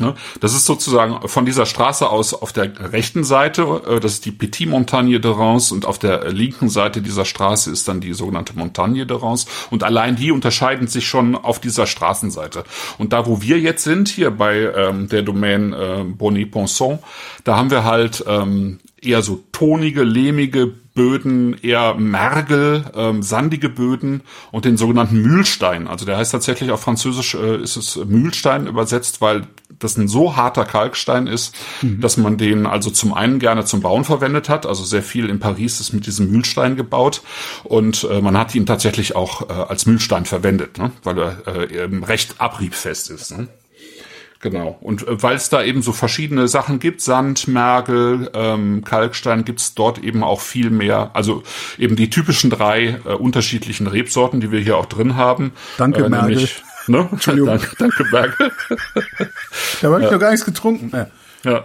Ne? 0.00 0.14
Das 0.40 0.54
ist 0.54 0.66
sozusagen 0.66 1.26
von 1.28 1.44
dieser 1.44 1.66
Straße 1.66 2.08
aus 2.08 2.34
auf 2.34 2.52
der 2.52 2.92
rechten 2.92 3.24
Seite, 3.24 3.82
äh, 3.86 4.00
das 4.00 4.14
ist 4.14 4.26
die 4.26 4.32
Petit 4.32 4.68
Montagne 4.68 5.20
de 5.20 5.32
Reims 5.32 5.72
und 5.72 5.86
auf 5.86 5.98
der 5.98 6.30
linken 6.30 6.68
Seite 6.68 7.02
dieser 7.02 7.24
Straße 7.24 7.70
ist 7.70 7.88
dann 7.88 8.00
die 8.00 8.12
sogenannte 8.12 8.56
Montagne 8.56 9.06
de 9.06 9.16
Reims 9.16 9.46
und 9.70 9.84
allein 9.84 10.16
die 10.16 10.30
unterscheiden 10.30 10.86
sich 10.86 11.06
schon 11.06 11.34
auf 11.34 11.60
dieser 11.60 11.86
Straßenseite. 11.86 12.64
Und 12.98 13.12
da, 13.12 13.26
wo 13.26 13.42
wir 13.42 13.58
jetzt 13.58 13.84
sind, 13.84 14.08
hier 14.08 14.30
bei 14.30 14.72
ähm, 14.74 15.08
der 15.08 15.22
Domaine 15.22 15.76
äh, 15.76 16.04
Bonnet-Ponson, 16.04 16.98
da 17.44 17.56
haben 17.56 17.70
wir 17.70 17.84
halt 17.84 18.24
ähm, 18.26 18.78
eher 19.02 19.22
so 19.22 19.44
tonige, 19.52 20.02
lehmige 20.02 20.74
Böden, 20.98 21.56
eher 21.62 21.94
Mergel, 21.94 22.84
ähm, 22.94 23.22
sandige 23.22 23.68
Böden 23.68 24.22
und 24.50 24.64
den 24.64 24.76
sogenannten 24.76 25.22
Mühlstein. 25.22 25.86
Also 25.86 26.04
der 26.04 26.16
heißt 26.16 26.32
tatsächlich 26.32 26.72
auf 26.72 26.80
Französisch 26.80 27.36
äh, 27.36 27.62
ist 27.62 27.76
es 27.76 27.96
Mühlstein 27.96 28.66
übersetzt, 28.66 29.20
weil 29.20 29.46
das 29.78 29.96
ein 29.96 30.08
so 30.08 30.34
harter 30.34 30.64
Kalkstein 30.64 31.28
ist, 31.28 31.54
dass 31.82 32.16
man 32.16 32.36
den 32.36 32.66
also 32.66 32.90
zum 32.90 33.14
einen 33.14 33.38
gerne 33.38 33.64
zum 33.64 33.80
Bauen 33.80 34.04
verwendet 34.04 34.48
hat. 34.48 34.66
Also 34.66 34.82
sehr 34.82 35.04
viel 35.04 35.28
in 35.28 35.38
Paris 35.38 35.78
ist 35.78 35.92
mit 35.92 36.06
diesem 36.06 36.32
Mühlstein 36.32 36.74
gebaut 36.74 37.22
und 37.62 38.04
äh, 38.10 38.20
man 38.20 38.36
hat 38.36 38.56
ihn 38.56 38.66
tatsächlich 38.66 39.14
auch 39.14 39.48
äh, 39.48 39.52
als 39.52 39.86
Mühlstein 39.86 40.24
verwendet, 40.24 40.78
ne? 40.78 40.90
weil 41.04 41.18
er 41.18 41.46
äh, 41.46 41.84
eben 41.84 42.02
recht 42.02 42.40
abriebfest 42.40 43.10
ist. 43.10 43.38
Ne? 43.38 43.46
Genau. 44.40 44.78
Und 44.80 45.06
äh, 45.06 45.22
weil 45.22 45.36
es 45.36 45.48
da 45.48 45.62
eben 45.62 45.82
so 45.82 45.92
verschiedene 45.92 46.46
Sachen 46.48 46.78
gibt, 46.78 47.00
Sand, 47.00 47.48
Mergel, 47.48 48.30
ähm, 48.34 48.84
Kalkstein, 48.84 49.44
gibt's 49.44 49.74
dort 49.74 49.98
eben 49.98 50.22
auch 50.22 50.40
viel 50.40 50.70
mehr. 50.70 51.10
Also 51.14 51.42
eben 51.78 51.96
die 51.96 52.10
typischen 52.10 52.50
drei 52.50 53.00
äh, 53.04 53.14
unterschiedlichen 53.14 53.86
Rebsorten, 53.86 54.40
die 54.40 54.52
wir 54.52 54.60
hier 54.60 54.76
auch 54.76 54.86
drin 54.86 55.16
haben. 55.16 55.52
Danke, 55.76 56.04
äh, 56.04 56.08
Mergel. 56.08 56.30
nämlich, 56.30 56.62
Ne? 56.88 57.08
Entschuldigung. 57.12 57.48
danke, 57.48 57.76
danke, 57.78 58.04
Mergel. 58.10 58.52
Da 59.82 59.92
habe 59.92 60.04
ich 60.04 60.10
noch 60.10 60.18
gar 60.18 60.30
nichts 60.30 60.44
getrunken. 60.44 60.90
Ja. 60.92 61.06
Ja. 61.44 61.64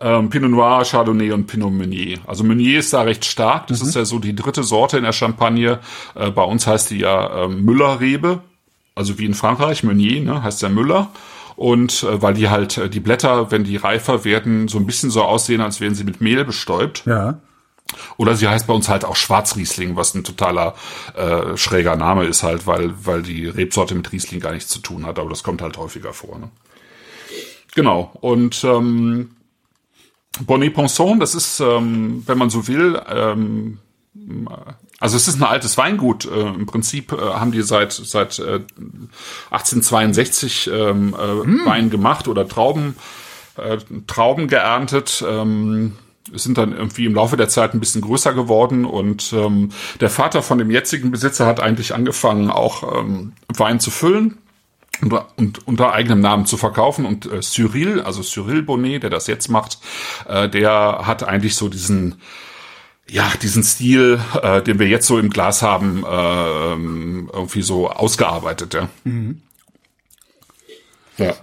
Ähm, 0.00 0.30
Pinot 0.30 0.50
Noir, 0.50 0.84
Chardonnay 0.84 1.30
und 1.30 1.46
Pinot 1.46 1.72
Meunier. 1.72 2.18
Also 2.26 2.42
Meunier 2.42 2.80
ist 2.80 2.92
da 2.92 3.02
recht 3.02 3.24
stark. 3.24 3.68
Das 3.68 3.80
ist 3.80 3.94
ja 3.94 4.04
so 4.04 4.18
die 4.18 4.34
dritte 4.34 4.64
Sorte 4.64 4.98
in 4.98 5.04
der 5.04 5.12
Champagne. 5.12 5.78
Äh, 6.14 6.30
bei 6.30 6.42
uns 6.42 6.66
heißt 6.66 6.90
die 6.90 6.98
ja 6.98 7.44
ähm, 7.44 7.64
Müllerrebe. 7.64 8.40
Also 8.94 9.18
wie 9.18 9.24
in 9.24 9.34
Frankreich, 9.34 9.84
Meunier, 9.84 10.20
ne, 10.20 10.42
heißt 10.42 10.60
ja 10.60 10.68
Müller. 10.68 11.10
Und 11.56 12.02
äh, 12.02 12.22
weil 12.22 12.34
die 12.34 12.48
halt, 12.48 12.78
äh, 12.78 12.88
die 12.88 13.00
Blätter, 13.00 13.50
wenn 13.50 13.64
die 13.64 13.76
reifer 13.76 14.24
werden, 14.24 14.68
so 14.68 14.78
ein 14.78 14.86
bisschen 14.86 15.10
so 15.10 15.22
aussehen, 15.22 15.60
als 15.60 15.80
wären 15.80 15.94
sie 15.94 16.04
mit 16.04 16.20
Mehl 16.20 16.44
bestäubt. 16.44 17.04
ja. 17.06 17.40
Oder 18.16 18.36
sie 18.36 18.48
heißt 18.48 18.66
bei 18.66 18.72
uns 18.72 18.88
halt 18.88 19.04
auch 19.04 19.16
Schwarzriesling, 19.16 19.96
was 19.96 20.14
ein 20.14 20.24
totaler 20.24 20.74
äh, 21.14 21.56
schräger 21.56 21.96
Name 21.96 22.24
ist 22.24 22.42
halt, 22.42 22.66
weil, 22.66 22.94
weil 23.04 23.22
die 23.22 23.46
Rebsorte 23.46 23.94
mit 23.94 24.10
Riesling 24.12 24.40
gar 24.40 24.52
nichts 24.52 24.70
zu 24.70 24.78
tun 24.78 25.04
hat, 25.04 25.18
aber 25.18 25.28
das 25.28 25.42
kommt 25.42 25.60
halt 25.60 25.76
häufiger 25.76 26.12
vor. 26.12 26.38
Ne? 26.38 26.48
Genau. 27.74 28.12
Und 28.20 28.64
ähm, 28.64 29.36
Bonnet 30.40 30.74
Ponson, 30.74 31.20
das 31.20 31.34
ist, 31.34 31.60
ähm, 31.60 32.22
wenn 32.26 32.38
man 32.38 32.50
so 32.50 32.66
will, 32.66 33.00
ähm, 33.08 33.78
also 35.02 35.16
es 35.16 35.26
ist 35.26 35.40
ein 35.40 35.42
altes 35.42 35.76
Weingut. 35.76 36.26
Äh, 36.26 36.40
Im 36.40 36.66
Prinzip 36.66 37.10
äh, 37.10 37.16
haben 37.16 37.50
die 37.50 37.62
seit 37.62 37.90
seit 37.92 38.38
äh, 38.38 38.60
1862 39.50 40.70
ähm, 40.72 41.14
äh, 41.14 41.66
Wein 41.66 41.90
gemacht 41.90 42.28
oder 42.28 42.46
Trauben 42.46 42.94
äh, 43.56 43.78
Trauben 44.06 44.46
geerntet. 44.46 45.24
Ähm, 45.28 45.96
sind 46.32 46.56
dann 46.56 46.70
irgendwie 46.70 47.06
im 47.06 47.16
Laufe 47.16 47.36
der 47.36 47.48
Zeit 47.48 47.74
ein 47.74 47.80
bisschen 47.80 48.00
größer 48.00 48.32
geworden 48.32 48.84
und 48.84 49.32
ähm, 49.32 49.70
der 50.00 50.08
Vater 50.08 50.40
von 50.40 50.58
dem 50.58 50.70
jetzigen 50.70 51.10
Besitzer 51.10 51.46
hat 51.46 51.58
eigentlich 51.58 51.96
angefangen, 51.96 52.48
auch 52.48 53.00
ähm, 53.00 53.32
Wein 53.48 53.80
zu 53.80 53.90
füllen 53.90 54.38
und, 55.00 55.12
und 55.36 55.66
unter 55.66 55.94
eigenem 55.94 56.20
Namen 56.20 56.46
zu 56.46 56.56
verkaufen. 56.56 57.06
Und 57.06 57.26
äh, 57.26 57.40
Cyril, 57.40 58.02
also 58.02 58.22
Cyril 58.22 58.62
Bonnet, 58.62 59.02
der 59.02 59.10
das 59.10 59.26
jetzt 59.26 59.48
macht, 59.48 59.78
äh, 60.28 60.48
der 60.48 61.02
hat 61.06 61.24
eigentlich 61.24 61.56
so 61.56 61.68
diesen 61.68 62.20
ja, 63.12 63.30
diesen 63.42 63.62
Stil, 63.62 64.18
äh, 64.42 64.62
den 64.62 64.78
wir 64.78 64.88
jetzt 64.88 65.06
so 65.06 65.18
im 65.18 65.28
Glas 65.28 65.60
haben, 65.60 66.02
äh, 66.04 66.72
ähm, 66.72 67.30
irgendwie 67.32 67.62
so 67.62 67.90
ausgearbeitet, 67.90 68.74
ja. 68.74 68.88
Ja. 71.18 71.34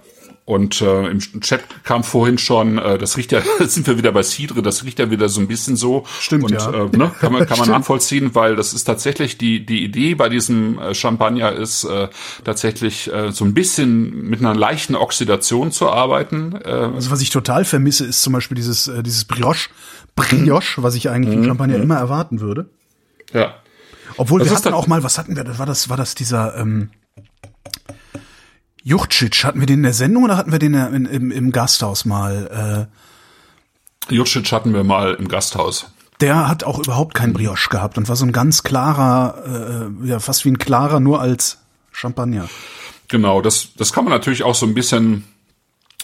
Und 0.46 0.80
äh, 0.80 1.06
im 1.08 1.20
Chat 1.20 1.62
kam 1.84 2.02
vorhin 2.02 2.36
schon, 2.36 2.76
äh, 2.78 2.98
das 2.98 3.16
riecht 3.16 3.30
ja, 3.30 3.40
jetzt 3.60 3.74
sind 3.74 3.86
wir 3.86 3.96
wieder 3.96 4.10
bei 4.10 4.24
Cidre, 4.24 4.62
das 4.62 4.82
riecht 4.82 4.98
ja 4.98 5.12
wieder 5.12 5.28
so 5.28 5.40
ein 5.40 5.46
bisschen 5.46 5.76
so. 5.76 6.04
Stimmt, 6.18 6.42
und, 6.42 6.50
ja. 6.50 6.70
Äh, 6.72 6.96
ne, 6.96 7.12
kann 7.20 7.32
man, 7.32 7.46
kann 7.46 7.60
man 7.60 7.68
nachvollziehen, 7.78 8.34
weil 8.34 8.56
das 8.56 8.72
ist 8.72 8.82
tatsächlich 8.82 9.38
die 9.38 9.64
die 9.64 9.84
Idee 9.84 10.16
bei 10.16 10.28
diesem 10.28 10.76
äh, 10.80 10.92
Champagner 10.92 11.52
ist 11.52 11.84
äh, 11.84 12.08
tatsächlich 12.42 13.12
äh, 13.12 13.30
so 13.30 13.44
ein 13.44 13.54
bisschen 13.54 14.28
mit 14.28 14.40
einer 14.40 14.56
leichten 14.56 14.96
Oxidation 14.96 15.70
zu 15.70 15.88
arbeiten. 15.88 16.56
Äh, 16.64 16.68
Also 16.68 17.12
was 17.12 17.20
ich 17.20 17.30
total 17.30 17.64
vermisse, 17.64 18.06
ist 18.06 18.20
zum 18.22 18.32
Beispiel 18.32 18.56
dieses, 18.56 18.88
äh, 18.88 19.04
dieses 19.04 19.26
Brioche, 19.26 19.68
Brioche, 20.16 20.82
was 20.82 20.94
ich 20.94 21.08
eigentlich 21.10 21.34
im 21.34 21.44
Champagner 21.44 21.76
immer 21.76 21.96
erwarten 21.96 22.40
würde. 22.40 22.68
ja. 23.32 23.54
Obwohl 24.16 24.40
Das 24.40 24.50
wir 24.50 24.56
hatten 24.56 24.74
auch 24.74 24.86
mal, 24.88 25.02
was 25.04 25.18
hatten 25.18 25.36
wir? 25.36 25.44
Das 25.44 25.58
war 25.58 25.66
das, 25.66 25.88
war 25.88 25.96
das 25.96 26.14
dieser 26.16 26.56
ähm, 26.56 26.90
Juchcic. 28.82 29.44
Hatten 29.44 29.60
wir 29.60 29.66
den 29.66 29.78
in 29.78 29.82
der 29.84 29.92
Sendung 29.92 30.24
oder 30.24 30.36
hatten 30.36 30.52
wir 30.52 30.58
den 30.58 30.74
in, 30.74 31.06
im, 31.06 31.30
im 31.30 31.52
Gasthaus 31.52 32.04
mal? 32.04 32.88
Äh, 34.10 34.14
Jutschitsch 34.14 34.52
hatten 34.52 34.74
wir 34.74 34.84
mal 34.84 35.14
im 35.14 35.28
Gasthaus. 35.28 35.86
der 36.20 36.48
hat 36.48 36.64
auch 36.64 36.78
überhaupt 36.80 37.14
kein 37.14 37.32
Brioche 37.32 37.70
gehabt 37.70 37.96
und 37.98 38.08
war 38.08 38.16
so 38.16 38.24
ein 38.26 38.32
ganz 38.32 38.62
klarer, 38.62 39.88
äh, 40.02 40.08
ja 40.08 40.18
fast 40.18 40.44
wie 40.44 40.50
ein 40.50 40.58
klarer, 40.58 40.98
nur 41.00 41.20
als 41.20 41.58
Champagner. 41.92 42.48
Genau, 43.08 43.40
das, 43.40 43.68
das 43.76 43.92
kann 43.92 44.04
man 44.04 44.12
natürlich 44.12 44.42
auch 44.42 44.54
so 44.54 44.66
ein 44.66 44.74
bisschen, 44.74 45.24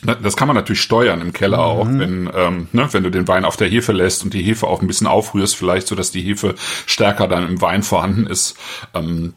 das 0.03 0.37
kann 0.37 0.47
man 0.47 0.55
natürlich 0.55 0.83
steuern 0.83 1.21
im 1.21 1.33
Keller 1.33 1.61
auch, 1.61 1.87
wenn, 1.89 2.31
ähm, 2.35 2.69
ne, 2.73 2.89
wenn 2.93 3.03
du 3.03 3.11
den 3.11 3.27
Wein 3.29 3.45
auf 3.45 3.57
der 3.57 3.69
Hefe 3.69 3.93
lässt 3.93 4.23
und 4.25 4.35
die 4.35 4.43
Hefe 4.43 4.67
auch 4.67 4.83
ein 4.83 4.87
bisschen 4.87 5.07
aufrührst, 5.07 5.57
vielleicht 5.57 5.87
so, 5.89 5.95
dass 5.95 6.11
die 6.11 6.21
Hefe 6.23 6.55
stärker 6.85 7.29
dann 7.29 7.49
im 7.49 7.61
Wein 7.63 7.83
vorhanden 7.83 8.27
ist. 8.27 8.57
Ähm, 8.95 9.35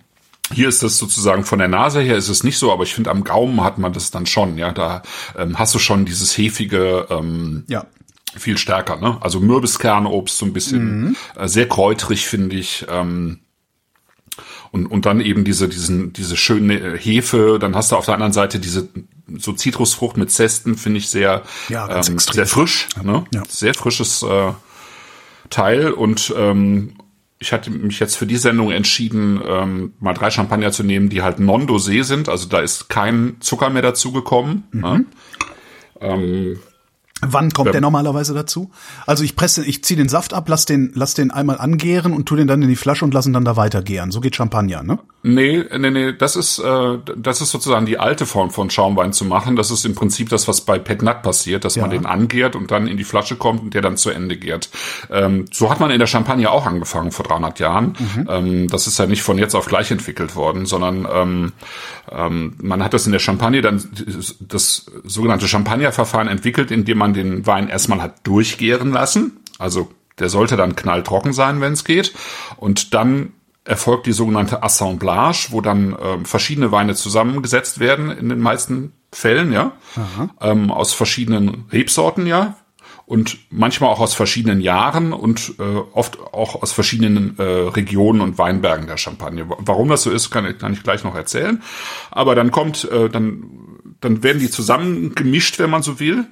hier 0.52 0.68
ist 0.68 0.82
das 0.84 0.98
sozusagen 0.98 1.44
von 1.46 1.60
der 1.60 1.68
Nase 1.68 2.02
her 2.02 2.18
ist 2.18 2.28
es 2.28 2.44
nicht 2.44 2.58
so, 2.58 2.74
aber 2.74 2.84
ich 2.84 2.94
finde 2.94 3.12
am 3.12 3.24
Gaumen 3.24 3.64
hat 3.64 3.78
man 3.78 3.94
das 3.94 4.12
dann 4.12 4.26
schon, 4.26 4.58
ja, 4.58 4.72
da 4.72 5.04
ähm, 5.38 5.58
hast 5.60 5.74
du 5.76 5.80
schon 5.80 6.06
dieses 6.06 6.38
hefige, 6.38 7.08
ähm, 7.10 7.64
Ja. 7.68 7.86
viel 8.36 8.58
stärker, 8.58 8.98
ne? 8.98 9.18
Also 9.22 9.40
Mürbiskernobst 9.40 10.38
so 10.38 10.46
ein 10.46 10.54
bisschen 10.54 11.16
äh, 11.38 11.48
sehr 11.48 11.68
kräutrig 11.70 12.28
finde 12.28 12.56
ich. 12.58 12.86
Ähm, 12.90 13.40
und, 14.72 14.86
und 14.86 15.06
dann 15.06 15.22
eben 15.22 15.44
diese, 15.44 15.68
diesen, 15.68 16.14
diese 16.14 16.38
schöne 16.38 16.80
äh, 16.80 16.98
Hefe, 16.98 17.58
dann 17.60 17.76
hast 17.76 17.92
du 17.92 17.96
auf 17.96 18.06
der 18.06 18.14
anderen 18.16 18.34
Seite 18.34 18.60
diese 18.60 18.90
so 19.38 19.54
Zitrusfrucht 19.54 20.18
mit 20.18 20.32
Zesten, 20.32 20.78
finde 20.78 21.00
ich 21.00 21.10
sehr, 21.10 21.44
Ja, 21.70 22.04
ähm, 22.08 22.20
sehr 22.20 22.48
frisch, 22.48 22.88
ne? 23.02 23.26
Ja. 23.34 23.44
Sehr 23.48 23.74
frisches 23.74 24.24
äh, 24.24 24.52
Teil 25.50 25.92
und 25.92 26.34
ähm, 26.38 26.94
ich 27.40 27.54
hatte 27.54 27.72
mich 27.72 28.00
jetzt 28.00 28.16
für 28.16 28.26
die 28.26 28.38
Sendung 28.38 28.72
entschieden, 28.72 29.42
ähm, 29.46 29.94
mal 30.00 30.14
drei 30.14 30.30
Champagner 30.30 30.72
zu 30.72 30.84
nehmen, 30.84 31.10
die 31.10 31.22
halt 31.22 31.40
non-dosé 31.40 32.04
sind, 32.04 32.28
also 32.28 32.48
da 32.48 32.60
ist 32.60 32.90
kein 32.90 33.38
Zucker 33.40 33.70
mehr 33.70 33.82
dazugekommen. 33.82 34.66
Mhm. 34.72 34.82
Ne? 34.82 35.06
Ähm, 36.02 36.60
Wann 37.22 37.52
kommt 37.52 37.68
Ja. 37.68 37.72
der 37.74 37.82
normalerweise 37.82 38.34
dazu? 38.34 38.72
Also 39.06 39.24
ich 39.24 39.36
presse, 39.36 39.66
ich 39.66 39.84
ziehe 39.84 39.98
den 39.98 40.08
Saft 40.10 40.34
ab, 40.34 40.48
lass 40.48 40.66
den, 40.66 40.92
lass 40.96 41.14
den 41.14 41.32
einmal 41.32 41.58
angären 41.60 42.14
und 42.14 42.26
tu 42.26 42.36
den 42.36 42.48
dann 42.48 42.62
in 42.62 42.70
die 42.70 42.76
Flasche 42.76 43.04
und 43.06 43.14
lass 43.14 43.26
ihn 43.26 43.34
dann 43.34 43.46
da 43.46 43.56
weiter 43.56 43.82
gären. 43.82 44.12
So 44.12 44.22
geht 44.22 44.36
Champagner, 44.36 44.84
ne? 44.84 45.00
Nee, 45.22 45.66
nee, 45.78 45.90
nee, 45.92 46.14
das 46.14 46.38
ist, 46.38 46.60
äh, 46.60 46.98
das 47.18 47.42
ist 47.42 47.52
sozusagen 47.52 47.86
die 47.86 48.00
alte 48.00 48.26
Form 48.26 48.52
von 48.52 48.70
Schaumwein 48.70 49.12
zu 49.12 49.26
machen. 49.26 49.58
Das 49.58 49.70
ist 49.70 49.84
im 49.86 49.94
Prinzip 49.94 50.30
das, 50.30 50.48
was 50.48 50.62
bei 50.62 50.80
Pet 50.80 51.02
Nat 51.02 51.24
passiert, 51.24 51.66
dass 51.66 51.76
man 51.76 51.92
Ja. 51.92 51.98
den 51.98 52.06
angärt 52.06 52.56
und 52.56 52.72
dann 52.72 52.88
in 52.88 52.96
die 52.96 53.04
Flasche 53.04 53.36
kommt 53.36 53.62
und 53.62 53.74
der 53.74 53.82
dann 53.82 53.98
zu 53.98 54.12
Ende 54.12 54.38
gärt. 54.38 54.70
Ähm, 55.12 55.46
so 55.52 55.70
hat 55.70 55.82
man 55.82 55.92
in 55.92 56.00
der 56.00 56.08
Champagne 56.08 56.50
auch 56.50 56.66
angefangen 56.66 57.12
vor 57.12 57.26
300 57.26 57.60
Jahren. 57.60 57.96
Ähm, 58.30 58.68
das 58.70 58.88
ist 58.88 58.98
ja 58.98 59.08
nicht 59.08 59.22
von 59.22 59.38
jetzt 59.38 59.56
auf 59.56 59.66
gleich 59.66 59.92
entwickelt 59.92 60.38
worden, 60.38 60.66
sondern 60.66 61.06
ähm, 61.12 61.52
ähm, 62.10 62.56
man 62.62 62.82
hat 62.82 62.94
das 62.94 63.06
in 63.06 63.12
der 63.12 63.20
Champagne 63.20 63.62
dann 63.62 63.84
das 64.40 64.86
sogenannte 65.04 65.48
Champagnerverfahren 65.50 66.30
entwickelt, 66.30 66.72
indem 66.72 66.98
man 66.98 67.14
den 67.14 67.46
Wein 67.46 67.68
erstmal 67.68 68.02
hat 68.02 68.26
durchgären 68.26 68.92
lassen. 68.94 69.40
Also 69.58 69.90
Der 70.20 70.30
sollte 70.30 70.58
dann 70.58 70.76
knalltrocken 70.76 71.32
sein, 71.34 71.62
wenn 71.62 71.74
es 71.74 71.84
geht. 71.86 72.14
Und 72.58 72.94
dann 72.94 73.32
erfolgt 73.70 74.06
die 74.08 74.12
sogenannte 74.14 74.64
Assemblage, 74.64 75.48
wo 75.52 75.62
dann 75.62 75.96
ähm, 76.02 76.26
verschiedene 76.26 76.72
Weine 76.72 76.96
zusammengesetzt 76.96 77.80
werden 77.80 78.12
in 78.12 78.30
den 78.30 78.40
meisten 78.40 78.94
Fällen, 79.12 79.52
ja, 79.52 79.72
ähm, 80.42 80.72
aus 80.72 80.94
verschiedenen 80.94 81.66
Rebsorten, 81.72 82.28
ja, 82.28 82.56
und 83.06 83.38
manchmal 83.50 83.90
auch 83.90 84.00
aus 84.00 84.14
verschiedenen 84.14 84.62
Jahren 84.62 85.14
und 85.14 85.56
äh, 85.60 85.64
oft 85.94 86.20
auch 86.20 86.62
aus 86.62 86.72
verschiedenen 86.72 87.36
äh, 87.40 87.44
Regionen 87.44 88.22
und 88.22 88.38
Weinbergen 88.38 88.86
der 88.86 88.98
Champagne. 88.98 89.46
Warum 89.48 89.90
das 89.90 90.04
so 90.04 90.12
ist, 90.12 90.30
kann, 90.30 90.46
ich- 90.46 90.60
kann 90.60 90.74
ich 90.74 90.84
gleich 90.84 91.04
noch 91.04 91.16
erzählen. 91.16 91.64
Aber 92.12 92.36
dann 92.36 92.52
kommt, 92.52 92.84
äh, 92.92 93.10
dann, 93.10 93.46
dann 94.00 94.22
werden 94.22 94.38
die 94.40 94.50
zusammengemischt, 94.52 95.58
wenn 95.58 95.72
man 95.72 95.82
so 95.82 96.00
will. 96.00 96.28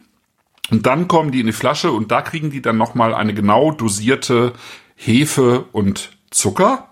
Und 0.70 0.86
dann 0.86 1.08
kommen 1.08 1.32
die 1.32 1.40
in 1.40 1.48
die 1.48 1.52
Flasche 1.54 1.92
und 1.92 2.12
da 2.12 2.22
kriegen 2.22 2.52
die 2.52 2.62
dann 2.62 2.78
nochmal 2.78 3.14
eine 3.16 3.34
genau 3.34 3.72
dosierte 3.72 4.54
Hefe 4.96 5.66
und 5.72 6.12
Zucker. 6.30 6.90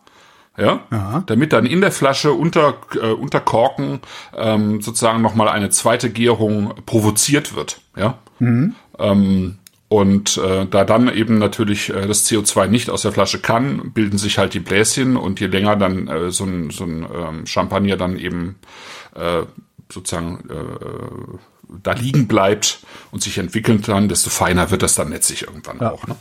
Ja, 0.57 0.85
damit 1.25 1.51
dann 1.51 1.65
in 1.65 1.81
der 1.81 1.91
Flasche 1.91 2.31
unter, 2.31 2.75
äh, 2.95 3.11
unter 3.11 3.41
Korken 3.41 3.99
ähm, 4.35 4.81
sozusagen 4.81 5.21
nochmal 5.21 5.49
eine 5.49 5.69
zweite 5.69 6.09
Gärung 6.09 6.73
provoziert 6.85 7.55
wird. 7.55 7.81
Ja. 7.97 8.19
Ähm, 8.97 9.57
und 9.87 10.37
äh, 10.37 10.65
da 10.65 10.83
dann 10.83 11.13
eben 11.13 11.37
natürlich 11.37 11.89
äh, 11.89 12.07
das 12.07 12.27
CO2 12.27 12.67
nicht 12.67 12.89
aus 12.89 13.03
der 13.03 13.11
Flasche 13.11 13.39
kann, 13.39 13.91
bilden 13.93 14.17
sich 14.17 14.37
halt 14.37 14.53
die 14.53 14.59
Bläschen 14.59 15.15
und 15.15 15.39
je 15.39 15.47
länger 15.47 15.75
dann 15.75 16.07
äh, 16.07 16.31
so 16.31 16.45
ein, 16.45 16.69
so 16.71 16.85
ein 16.85 17.05
ähm, 17.13 17.45
Champagner 17.45 17.95
dann 17.95 18.17
eben 18.17 18.55
äh, 19.13 19.43
sozusagen 19.91 20.49
äh, 20.49 21.37
da 21.83 21.93
liegen 21.93 22.27
bleibt 22.27 22.79
und 23.11 23.21
sich 23.21 23.37
entwickeln 23.37 23.81
kann, 23.81 24.09
desto 24.09 24.29
feiner 24.29 24.71
wird 24.71 24.81
das 24.81 24.95
dann 24.95 25.09
letztlich 25.09 25.43
irgendwann 25.43 25.79
auch. 25.81 26.07
Ne? 26.07 26.15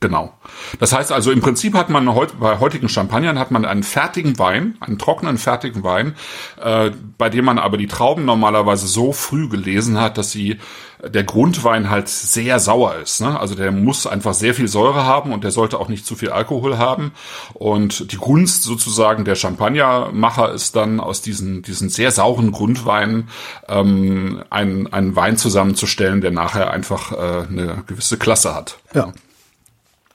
Genau. 0.00 0.32
Das 0.78 0.94
heißt 0.94 1.12
also, 1.12 1.30
im 1.30 1.42
Prinzip 1.42 1.74
hat 1.74 1.90
man 1.90 2.14
heut, 2.14 2.40
bei 2.40 2.58
heutigen 2.58 2.88
Champagnern 2.88 3.38
hat 3.38 3.50
man 3.50 3.66
einen 3.66 3.82
fertigen 3.82 4.38
Wein, 4.38 4.78
einen 4.80 4.98
trockenen 4.98 5.36
fertigen 5.36 5.84
Wein, 5.84 6.14
äh, 6.58 6.90
bei 7.18 7.28
dem 7.28 7.44
man 7.44 7.58
aber 7.58 7.76
die 7.76 7.86
Trauben 7.86 8.24
normalerweise 8.24 8.86
so 8.86 9.12
früh 9.12 9.48
gelesen 9.48 10.00
hat, 10.00 10.16
dass 10.16 10.32
sie 10.32 10.58
der 11.04 11.24
Grundwein 11.24 11.90
halt 11.90 12.08
sehr 12.08 12.58
sauer 12.60 12.96
ist. 12.96 13.20
Ne? 13.20 13.38
Also 13.38 13.54
der 13.54 13.72
muss 13.72 14.06
einfach 14.06 14.32
sehr 14.32 14.54
viel 14.54 14.68
Säure 14.68 15.04
haben 15.04 15.34
und 15.34 15.44
der 15.44 15.50
sollte 15.50 15.78
auch 15.78 15.88
nicht 15.88 16.06
zu 16.06 16.16
viel 16.16 16.30
Alkohol 16.30 16.78
haben. 16.78 17.12
Und 17.52 18.12
die 18.12 18.16
Kunst 18.16 18.62
sozusagen 18.62 19.26
der 19.26 19.34
Champagnermacher 19.34 20.50
ist 20.52 20.76
dann 20.76 20.98
aus 20.98 21.20
diesen, 21.20 21.60
diesen 21.60 21.90
sehr 21.90 22.10
sauren 22.10 22.52
Grundweinen 22.52 23.28
ähm, 23.68 24.42
einen, 24.48 24.90
einen 24.92 25.14
Wein 25.14 25.36
zusammenzustellen, 25.36 26.22
der 26.22 26.30
nachher 26.30 26.70
einfach 26.70 27.12
äh, 27.12 27.46
eine 27.48 27.84
gewisse 27.86 28.16
Klasse 28.16 28.54
hat. 28.54 28.78
Ja. 28.94 29.12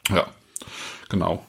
Ja, 0.10 0.28
genau. 1.10 1.44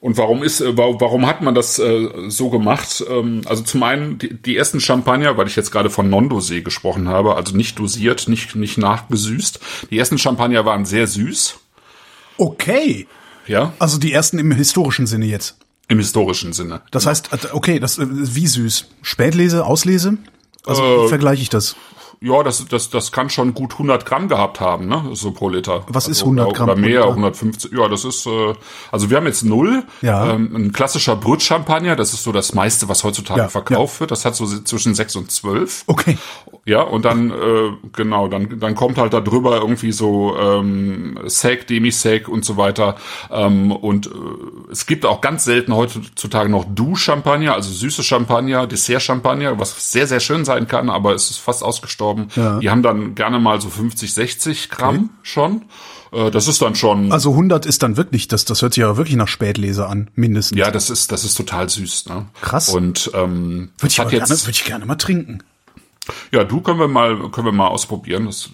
Und 0.00 0.18
warum 0.18 0.42
ist, 0.44 0.60
äh, 0.60 0.76
wa- 0.76 0.94
warum 1.00 1.26
hat 1.26 1.40
man 1.42 1.54
das 1.54 1.78
äh, 1.78 2.08
so 2.28 2.50
gemacht? 2.50 3.02
Ähm, 3.08 3.40
also 3.46 3.62
zum 3.64 3.82
einen 3.82 4.18
die, 4.18 4.34
die 4.34 4.56
ersten 4.56 4.78
Champagner, 4.78 5.36
weil 5.36 5.46
ich 5.48 5.56
jetzt 5.56 5.72
gerade 5.72 5.90
von 5.90 6.08
Non-Dosé 6.10 6.60
gesprochen 6.62 7.08
habe, 7.08 7.34
also 7.34 7.56
nicht 7.56 7.78
dosiert, 7.78 8.28
nicht 8.28 8.54
nicht 8.54 8.78
nachgesüßt. 8.78 9.58
Die 9.90 9.98
ersten 9.98 10.18
Champagner 10.18 10.64
waren 10.64 10.84
sehr 10.84 11.06
süß, 11.06 11.56
Okay. 12.38 13.06
ja, 13.46 13.72
Also 13.78 13.98
die 13.98 14.12
ersten 14.12 14.38
im 14.38 14.52
historischen 14.52 15.06
Sinne 15.06 15.26
jetzt. 15.26 15.56
im 15.88 15.98
historischen 15.98 16.52
Sinne. 16.52 16.82
Das 16.90 17.06
heißt, 17.06 17.32
äh, 17.32 17.38
okay, 17.52 17.78
das 17.80 17.98
wie 18.00 18.46
süß. 18.46 18.86
Spätlese, 19.02 19.64
Auslese? 19.64 20.18
Also 20.66 20.82
Äh, 20.82 21.04
wie 21.04 21.08
vergleiche 21.08 21.42
ich 21.42 21.48
das? 21.48 21.76
Ja, 22.20 22.42
das, 22.42 22.64
das, 22.66 22.90
das 22.90 23.12
kann 23.12 23.28
schon 23.30 23.52
gut 23.54 23.74
100 23.74 24.06
Gramm 24.06 24.28
gehabt 24.28 24.58
haben, 24.60 24.86
ne? 24.88 25.10
So 25.12 25.32
pro 25.32 25.48
Liter. 25.48 25.84
Was 25.88 26.04
ist 26.08 26.18
also, 26.20 26.26
100 26.26 26.46
oder- 26.46 26.56
Gramm 26.56 26.68
Oder 26.70 26.80
mehr, 26.80 26.88
Liter? 27.00 27.08
150. 27.08 27.72
Ja, 27.72 27.88
das 27.88 28.04
ist, 28.04 28.26
äh, 28.26 28.54
also 28.90 29.10
wir 29.10 29.16
haben 29.18 29.26
jetzt 29.26 29.44
null. 29.44 29.84
Ja. 30.02 30.32
Ähm, 30.32 30.50
ein 30.54 30.72
klassischer 30.72 31.16
Brut-Champagner, 31.16 31.94
das 31.96 32.14
ist 32.14 32.22
so 32.22 32.32
das 32.32 32.54
meiste, 32.54 32.88
was 32.88 33.04
heutzutage 33.04 33.40
Ja, 33.40 33.48
verkauft 33.48 34.00
wird. 34.00 34.10
Das 34.10 34.24
hat 34.24 34.34
so 34.34 34.46
zwischen 34.46 34.94
6 34.94 35.16
und 35.16 35.30
12. 35.30 35.84
Okay. 35.86 36.16
Ja, 36.66 36.82
und 36.82 37.04
dann, 37.04 37.30
äh, 37.30 37.70
genau, 37.92 38.26
dann, 38.26 38.58
dann 38.58 38.74
kommt 38.74 38.98
halt 38.98 39.12
da 39.12 39.20
drüber 39.20 39.58
irgendwie 39.58 39.92
so 39.92 40.36
ähm, 40.36 41.16
Sec, 41.26 41.68
Demi-Sec 41.68 42.26
und 42.28 42.44
so 42.44 42.56
weiter. 42.56 42.96
Ähm, 43.30 43.70
und 43.70 44.08
äh, 44.08 44.10
es 44.72 44.86
gibt 44.86 45.06
auch 45.06 45.20
ganz 45.20 45.44
selten 45.44 45.72
heutzutage 45.72 46.50
noch 46.50 46.64
Du-Champagner, 46.64 47.54
also 47.54 47.70
süße 47.70 48.02
Champagner, 48.02 48.66
Dessert-Champagner, 48.66 49.60
was 49.60 49.92
sehr, 49.92 50.08
sehr 50.08 50.18
schön 50.18 50.44
sein 50.44 50.66
kann, 50.66 50.90
aber 50.90 51.14
es 51.14 51.30
ist 51.30 51.38
fast 51.38 51.62
ausgestorben. 51.62 52.30
Ja. 52.34 52.58
Die 52.58 52.68
haben 52.68 52.82
dann 52.82 53.14
gerne 53.14 53.38
mal 53.38 53.60
so 53.60 53.70
50, 53.70 54.12
60 54.12 54.68
Gramm 54.68 55.10
schon. 55.22 55.62
Äh, 56.10 56.32
das 56.32 56.48
ist 56.48 56.62
dann 56.62 56.74
schon, 56.74 57.12
Also 57.12 57.30
100 57.30 57.64
ist 57.64 57.84
dann 57.84 57.96
wirklich, 57.96 58.26
das, 58.26 58.44
das 58.44 58.62
hört 58.62 58.74
sich 58.74 58.80
ja 58.80 58.96
wirklich 58.96 59.16
nach 59.16 59.28
Spätlese 59.28 59.86
an, 59.86 60.10
mindestens. 60.16 60.58
ja, 60.58 60.72
das 60.72 60.90
ist, 60.90 61.12
das 61.12 61.22
ist 61.22 61.36
total 61.36 61.68
süß. 61.68 62.06
Ne? 62.06 62.26
Krass. 62.40 62.70
Und 62.70 63.10
ähm, 63.14 63.70
Würde 63.78 63.92
ich, 63.92 64.00
hat 64.00 64.10
jetzt, 64.10 64.26
gerne, 64.26 64.40
würde 64.40 64.50
ich 64.50 64.64
gerne 64.64 64.86
mal 64.86 64.96
trinken. 64.96 65.44
Ja, 66.32 66.44
du 66.44 66.60
können 66.60 66.78
wir 66.78 66.88
mal, 66.88 67.30
können 67.30 67.46
wir 67.46 67.52
mal 67.52 67.68
ausprobieren. 67.68 68.26
Das, 68.26 68.50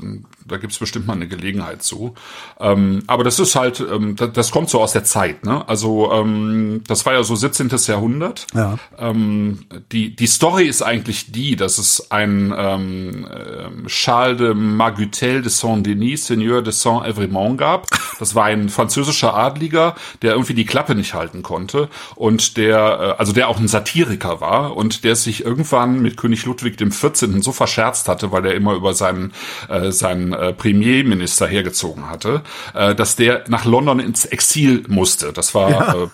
da 0.46 0.56
gibt's 0.56 0.78
bestimmt 0.78 1.06
mal 1.06 1.14
eine 1.14 1.28
Gelegenheit 1.28 1.82
zu. 1.82 2.14
Ähm, 2.60 3.02
aber 3.06 3.24
das 3.24 3.38
ist 3.38 3.54
halt, 3.56 3.80
ähm, 3.80 4.16
das, 4.16 4.32
das 4.32 4.50
kommt 4.50 4.70
so 4.70 4.80
aus 4.80 4.92
der 4.92 5.04
Zeit. 5.04 5.44
Ne? 5.44 5.66
Also 5.68 6.12
ähm, 6.12 6.82
das 6.86 7.06
war 7.06 7.14
ja 7.14 7.22
so 7.22 7.34
17. 7.34 7.70
Jahrhundert. 7.86 8.46
Ja. 8.54 8.78
Ähm, 8.98 9.66
die 9.92 10.14
die 10.14 10.26
Story 10.26 10.64
ist 10.64 10.82
eigentlich 10.82 11.32
die, 11.32 11.56
dass 11.56 11.78
es 11.78 12.10
ein 12.10 12.54
ähm, 12.56 13.26
ähm, 13.32 13.86
Charles 13.86 14.38
de 14.38 14.54
Margutel 14.54 15.42
de 15.42 15.50
Saint-Denis, 15.50 16.26
Seigneur 16.26 16.62
de 16.62 16.72
Saint-Evremont 16.72 17.58
gab. 17.58 17.86
Das 18.18 18.34
war 18.34 18.44
ein 18.44 18.68
französischer 18.68 19.34
Adliger, 19.34 19.94
der 20.22 20.32
irgendwie 20.32 20.54
die 20.54 20.64
Klappe 20.64 20.94
nicht 20.94 21.14
halten 21.14 21.42
konnte 21.42 21.88
und 22.14 22.56
der, 22.56 22.76
äh, 22.78 23.18
also 23.18 23.32
der 23.32 23.48
auch 23.48 23.58
ein 23.58 23.68
Satiriker 23.68 24.40
war 24.40 24.76
und 24.76 25.04
der 25.04 25.16
sich 25.16 25.44
irgendwann 25.44 26.00
mit 26.00 26.16
König 26.16 26.44
Ludwig 26.44 26.76
dem 26.76 26.92
14. 26.92 27.42
so 27.42 27.52
verscherzt 27.52 28.08
hatte, 28.08 28.32
weil 28.32 28.46
er 28.46 28.54
immer 28.54 28.74
über 28.74 28.94
seinen 28.94 29.32
äh, 29.68 29.92
seinen 29.92 30.32
äh, 30.42 30.52
Premierminister 30.52 31.46
hergezogen 31.46 32.10
hatte, 32.10 32.42
äh, 32.74 32.94
dass 32.94 33.16
der 33.16 33.44
nach 33.48 33.64
London 33.64 34.00
ins 34.00 34.24
Exil 34.24 34.84
musste. 34.88 35.32
Das 35.32 35.54
war 35.54 35.70
Ja. 35.70 35.94
äh, 36.04 36.08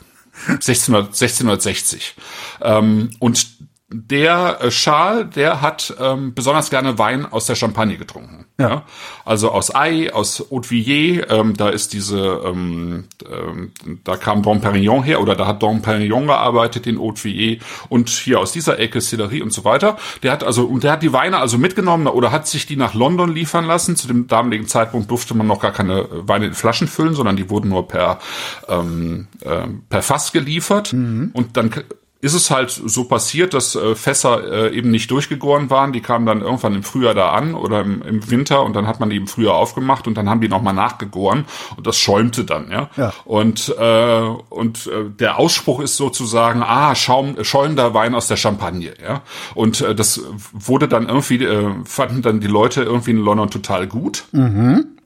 1600, 0.52 1.06
1660. 1.08 2.14
Ähm, 2.62 3.10
und 3.18 3.46
der 3.90 4.58
äh, 4.60 4.68
Charles, 4.68 5.30
der 5.34 5.62
hat 5.62 5.94
ähm, 5.98 6.34
besonders 6.34 6.68
gerne 6.68 6.98
Wein 6.98 7.24
aus 7.24 7.46
der 7.46 7.54
Champagne 7.54 7.96
getrunken. 7.96 8.44
Ja. 8.58 8.84
Also 9.24 9.50
aus 9.50 9.74
Ei, 9.74 10.12
aus 10.12 10.44
Haute 10.50 10.70
Villiers, 10.70 11.26
ähm, 11.30 11.56
da 11.56 11.70
ist 11.70 11.94
diese, 11.94 12.42
ähm, 12.44 13.04
ähm, 13.24 13.72
da 14.04 14.18
kam 14.18 14.42
Dom 14.42 14.60
Perignon 14.60 15.02
her 15.02 15.22
oder 15.22 15.34
da 15.34 15.46
hat 15.46 15.62
Dom 15.62 15.80
Perignon 15.80 16.26
gearbeitet 16.26 16.86
in 16.86 16.98
Haute 16.98 17.24
Villiers 17.24 17.64
und 17.88 18.10
hier 18.10 18.40
aus 18.40 18.52
dieser 18.52 18.78
Ecke 18.78 19.00
Sillery 19.00 19.40
und 19.40 19.54
so 19.54 19.64
weiter. 19.64 19.96
Der 20.22 20.32
hat 20.32 20.44
also, 20.44 20.66
und 20.66 20.84
der 20.84 20.92
hat 20.92 21.02
die 21.02 21.14
Weine 21.14 21.38
also 21.38 21.56
mitgenommen 21.56 22.08
oder 22.08 22.30
hat 22.30 22.46
sich 22.46 22.66
die 22.66 22.76
nach 22.76 22.92
London 22.92 23.34
liefern 23.34 23.64
lassen. 23.64 23.96
Zu 23.96 24.06
dem 24.06 24.26
damaligen 24.26 24.66
Zeitpunkt 24.66 25.10
durfte 25.10 25.34
man 25.34 25.46
noch 25.46 25.60
gar 25.60 25.72
keine 25.72 26.06
Weine 26.10 26.46
in 26.46 26.54
Flaschen 26.54 26.88
füllen, 26.88 27.14
sondern 27.14 27.36
die 27.36 27.48
wurden 27.48 27.70
nur 27.70 27.88
per, 27.88 28.18
ähm, 28.68 29.28
ähm, 29.46 29.84
per 29.88 30.02
Fass 30.02 30.32
geliefert. 30.32 30.92
Und 30.92 31.48
dann 31.54 31.70
ist 32.20 32.34
es 32.34 32.50
halt 32.50 32.70
so 32.70 33.04
passiert, 33.04 33.54
dass 33.54 33.76
äh, 33.76 33.94
Fässer 33.94 34.70
äh, 34.70 34.76
eben 34.76 34.90
nicht 34.90 35.10
durchgegoren 35.10 35.70
waren. 35.70 35.92
Die 35.92 36.00
kamen 36.00 36.26
dann 36.26 36.40
irgendwann 36.40 36.74
im 36.74 36.82
Frühjahr 36.82 37.14
da 37.14 37.30
an 37.30 37.54
oder 37.54 37.80
im, 37.80 38.02
im 38.02 38.28
Winter 38.30 38.62
und 38.64 38.74
dann 38.74 38.88
hat 38.88 38.98
man 38.98 39.08
die 39.08 39.16
im 39.16 39.28
Frühjahr 39.28 39.54
aufgemacht 39.54 40.08
und 40.08 40.14
dann 40.16 40.28
haben 40.28 40.40
die 40.40 40.48
nochmal 40.48 40.74
nachgegoren 40.74 41.44
und 41.76 41.86
das 41.86 41.96
schäumte 41.96 42.44
dann, 42.44 42.70
ja. 42.70 42.90
Ja. 42.96 43.12
Und, 43.24 43.74
äh, 43.78 44.20
und 44.48 44.88
äh, 44.88 45.10
der 45.10 45.38
Ausspruch 45.38 45.80
ist 45.80 45.96
sozusagen, 45.96 46.62
ah, 46.62 46.94
Schaum, 46.96 47.36
schäumender 47.42 47.94
Wein 47.94 48.16
aus 48.16 48.26
der 48.26 48.36
Champagne, 48.36 48.94
ja. 49.00 49.22
Und 49.54 49.80
äh, 49.80 49.94
das 49.94 50.20
wurde 50.52 50.88
dann 50.88 51.08
irgendwie, 51.08 51.44
äh, 51.44 51.70
fanden 51.84 52.22
dann 52.22 52.40
die 52.40 52.48
Leute 52.48 52.82
irgendwie 52.82 53.12
in 53.12 53.18
London 53.18 53.50
total 53.50 53.86
gut. 53.86 54.24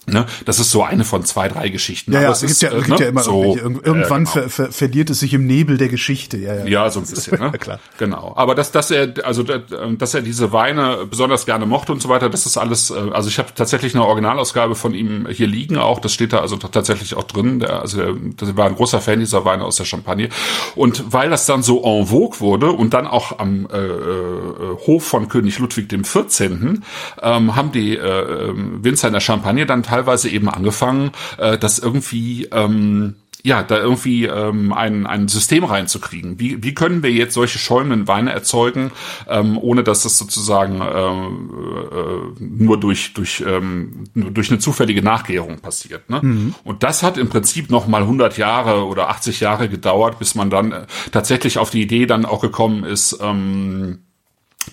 Ne? 0.07 0.27
Das 0.47 0.59
ist 0.59 0.73
so 0.73 0.83
eine 0.83 1.05
von 1.05 1.25
zwei, 1.25 1.49
drei 1.49 1.69
Geschichten. 1.69 2.13
Ja, 2.13 2.23
ja, 2.23 2.31
es 2.31 2.43
es 2.43 2.43
gibt 2.43 2.51
ist, 2.51 2.63
ja, 2.63 2.71
äh, 2.71 2.77
gibt 2.79 2.89
ne? 2.89 3.05
ja 3.05 3.09
immer 3.09 3.23
so, 3.23 3.57
irgendwann 3.57 4.23
äh, 4.23 4.25
genau. 4.25 4.31
ver, 4.31 4.51
ver, 4.51 4.73
verliert 4.73 5.11
es 5.11 5.21
sich 5.21 5.33
im 5.33 5.47
Nebel 5.47 5.79
der 5.79 5.89
Geschichte. 5.89 6.39
Ja, 6.39 6.55
ja. 6.55 6.67
Ja, 6.67 6.91
so 6.91 7.01
ein 7.01 7.07
bisschen, 7.07 7.39
ne? 7.39 7.47
Ja, 7.53 7.59
klar. 7.59 7.79
Genau. 7.99 8.33
Aber 8.37 8.55
dass, 8.57 8.73
dass 8.73 8.91
er, 8.91 9.15
also 9.25 9.45
dass 9.45 10.15
er 10.15 10.23
diese 10.23 10.53
Weine 10.53 11.07
besonders 11.09 11.47
gerne 11.47 11.67
mochte 11.67 11.93
und 11.93 12.03
so 12.03 12.09
weiter, 12.09 12.29
das 12.31 12.47
ist 12.47 12.57
alles, 12.57 12.91
äh, 12.91 12.95
also 13.13 13.29
ich 13.29 13.39
habe 13.39 13.51
tatsächlich 13.55 13.95
eine 13.95 14.05
Originalausgabe 14.05 14.75
von 14.75 14.93
ihm 14.95 15.29
hier 15.29 15.47
liegen 15.47 15.79
auch, 15.79 16.01
das 16.01 16.13
steht 16.13 16.33
da 16.33 16.41
also 16.41 16.57
tatsächlich 16.57 17.15
auch 17.15 17.25
drin. 17.25 17.61
Der, 17.61 17.81
also 17.81 17.99
der, 17.99 18.15
der 18.15 18.57
war 18.57 18.67
ein 18.67 18.75
großer 18.75 19.01
Fan 19.01 19.21
dieser 19.21 19.45
Weine 19.45 19.65
aus 19.65 19.77
der 19.77 19.85
Champagne. 19.85 20.31
Und 20.75 21.13
weil 21.13 21.31
das 21.31 21.47
dann 21.47 21.63
so 21.63 21.83
en 21.85 22.07
vogue 22.07 22.41
wurde 22.41 22.73
und 22.73 22.93
dann 22.93 23.07
auch 23.07 23.39
am 23.39 23.69
äh, 23.73 23.77
äh, 23.77 24.77
Hof 24.87 25.05
von 25.05 25.29
König 25.29 25.61
Ludwig 25.61 25.89
dem 25.89 26.05
14. 26.05 26.83
Ähm, 27.23 27.57
haben 27.57 27.71
die 27.71 27.97
äh, 27.97 28.53
Winzer 28.83 29.07
in 29.09 29.15
der 29.15 29.21
Champagne 29.21 29.65
dann 29.65 29.83
teilweise 29.93 30.31
eben 30.31 30.49
angefangen, 30.49 31.11
äh, 31.37 31.59
das 31.59 31.79
irgendwie 31.79 32.49
ähm, 32.51 33.17
ja, 33.45 33.63
da 33.63 33.77
irgendwie 33.77 34.27
ähm, 34.27 34.73
ein, 34.73 35.05
ein 35.07 35.27
System 35.29 35.65
reinzukriegen. 35.65 36.39
Wie, 36.39 36.63
wie 36.63 36.75
können 36.75 37.03
wir 37.03 37.11
jetzt 37.11 37.35
solche 37.35 37.59
schäumenden 37.59 38.07
Weine 38.07 38.33
erzeugen, 38.33 38.93
ähm, 39.29 39.59
ohne 39.59 39.83
dass 39.83 40.05
das 40.05 40.17
sozusagen 40.17 40.81
ähm, 40.81 41.51
äh, 41.91 42.43
nur 42.43 42.79
durch 42.79 43.15
durch 43.15 43.43
ähm, 43.47 44.05
nur 44.15 44.31
durch 44.31 44.51
eine 44.51 44.61
zufällige 44.61 45.03
Nachgärung 45.03 45.59
passiert. 45.59 46.09
Ne? 46.09 46.21
Mhm. 46.23 46.55
Und 46.63 46.85
das 46.85 47.03
hat 47.03 47.19
im 47.19 47.29
Prinzip 47.29 47.69
noch 47.69 47.89
mal 47.89 48.03
100 48.03 48.39
Jahre 48.39 48.87
oder 48.87 49.09
80 49.09 49.41
Jahre 49.41 49.69
gedauert, 49.69 50.21
bis 50.21 50.37
man 50.37 50.49
dann 50.49 50.73
äh, 50.73 50.87
tatsächlich 51.11 51.59
auf 51.59 51.71
die 51.71 51.83
Idee 51.83 52.07
dann 52.07 52.25
auch 52.25 52.41
gekommen 52.41 52.85
ist. 52.85 53.19
Ähm, 53.21 53.99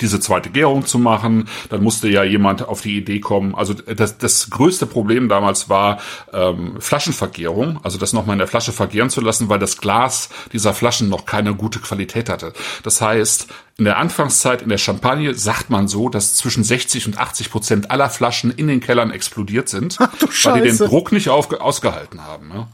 diese 0.02 0.19
zweite 0.19 0.49
Gärung 0.49 0.86
zu 0.86 0.99
machen. 0.99 1.47
Dann 1.69 1.84
musste 1.84 2.08
ja 2.10 2.23
jemand 2.23 2.67
auf 2.67 2.82
die 2.82 2.97
Idee 2.97 3.19
kommen. 3.19 3.56
Also 3.56 3.73
das, 3.73 4.17
das 4.17 4.49
größte 4.49 4.86
Problem 4.86 5.30
damals 5.30 5.69
war 5.69 5.99
ähm, 6.34 6.75
Flaschenvergärung, 6.80 7.80
also 7.84 7.97
das 7.97 8.13
nochmal 8.13 8.36
in 8.36 8.39
der 8.39 8.47
Flasche 8.47 8.71
vergären 8.71 9.10
zu 9.10 9.21
lassen, 9.21 9.49
weil 9.49 9.60
das 9.60 9.78
Glas 9.78 10.30
dieser 10.54 10.73
Flaschen 10.73 11.10
noch 11.10 11.25
keine 11.25 11.56
gute 11.56 11.80
Qualität 11.80 12.30
hatte. 12.30 12.54
Das 12.84 13.02
heißt, 13.02 13.47
in 13.78 13.86
der 13.86 13.97
Anfangszeit 13.97 14.62
in 14.62 14.69
der 14.69 14.78
Champagne 14.78 15.34
sagt 15.34 15.69
man 15.69 15.88
so, 15.88 16.10
dass 16.10 16.36
zwischen 16.36 16.63
60 16.63 17.08
und 17.08 17.17
80 17.17 17.49
Prozent 17.49 17.91
aller 17.91 18.10
Flaschen 18.10 18.52
in 18.52 18.67
den 18.67 18.82
Kellern 18.82 19.12
explodiert 19.12 19.69
sind, 19.69 19.97
Ach, 19.99 20.10
weil 20.43 20.62
die 20.62 20.67
den 20.67 20.78
Druck 20.78 21.12
nicht 21.12 21.30
auf, 21.30 21.52
ausgehalten 21.54 22.25
haben. 22.25 22.49
Ne? 22.49 22.67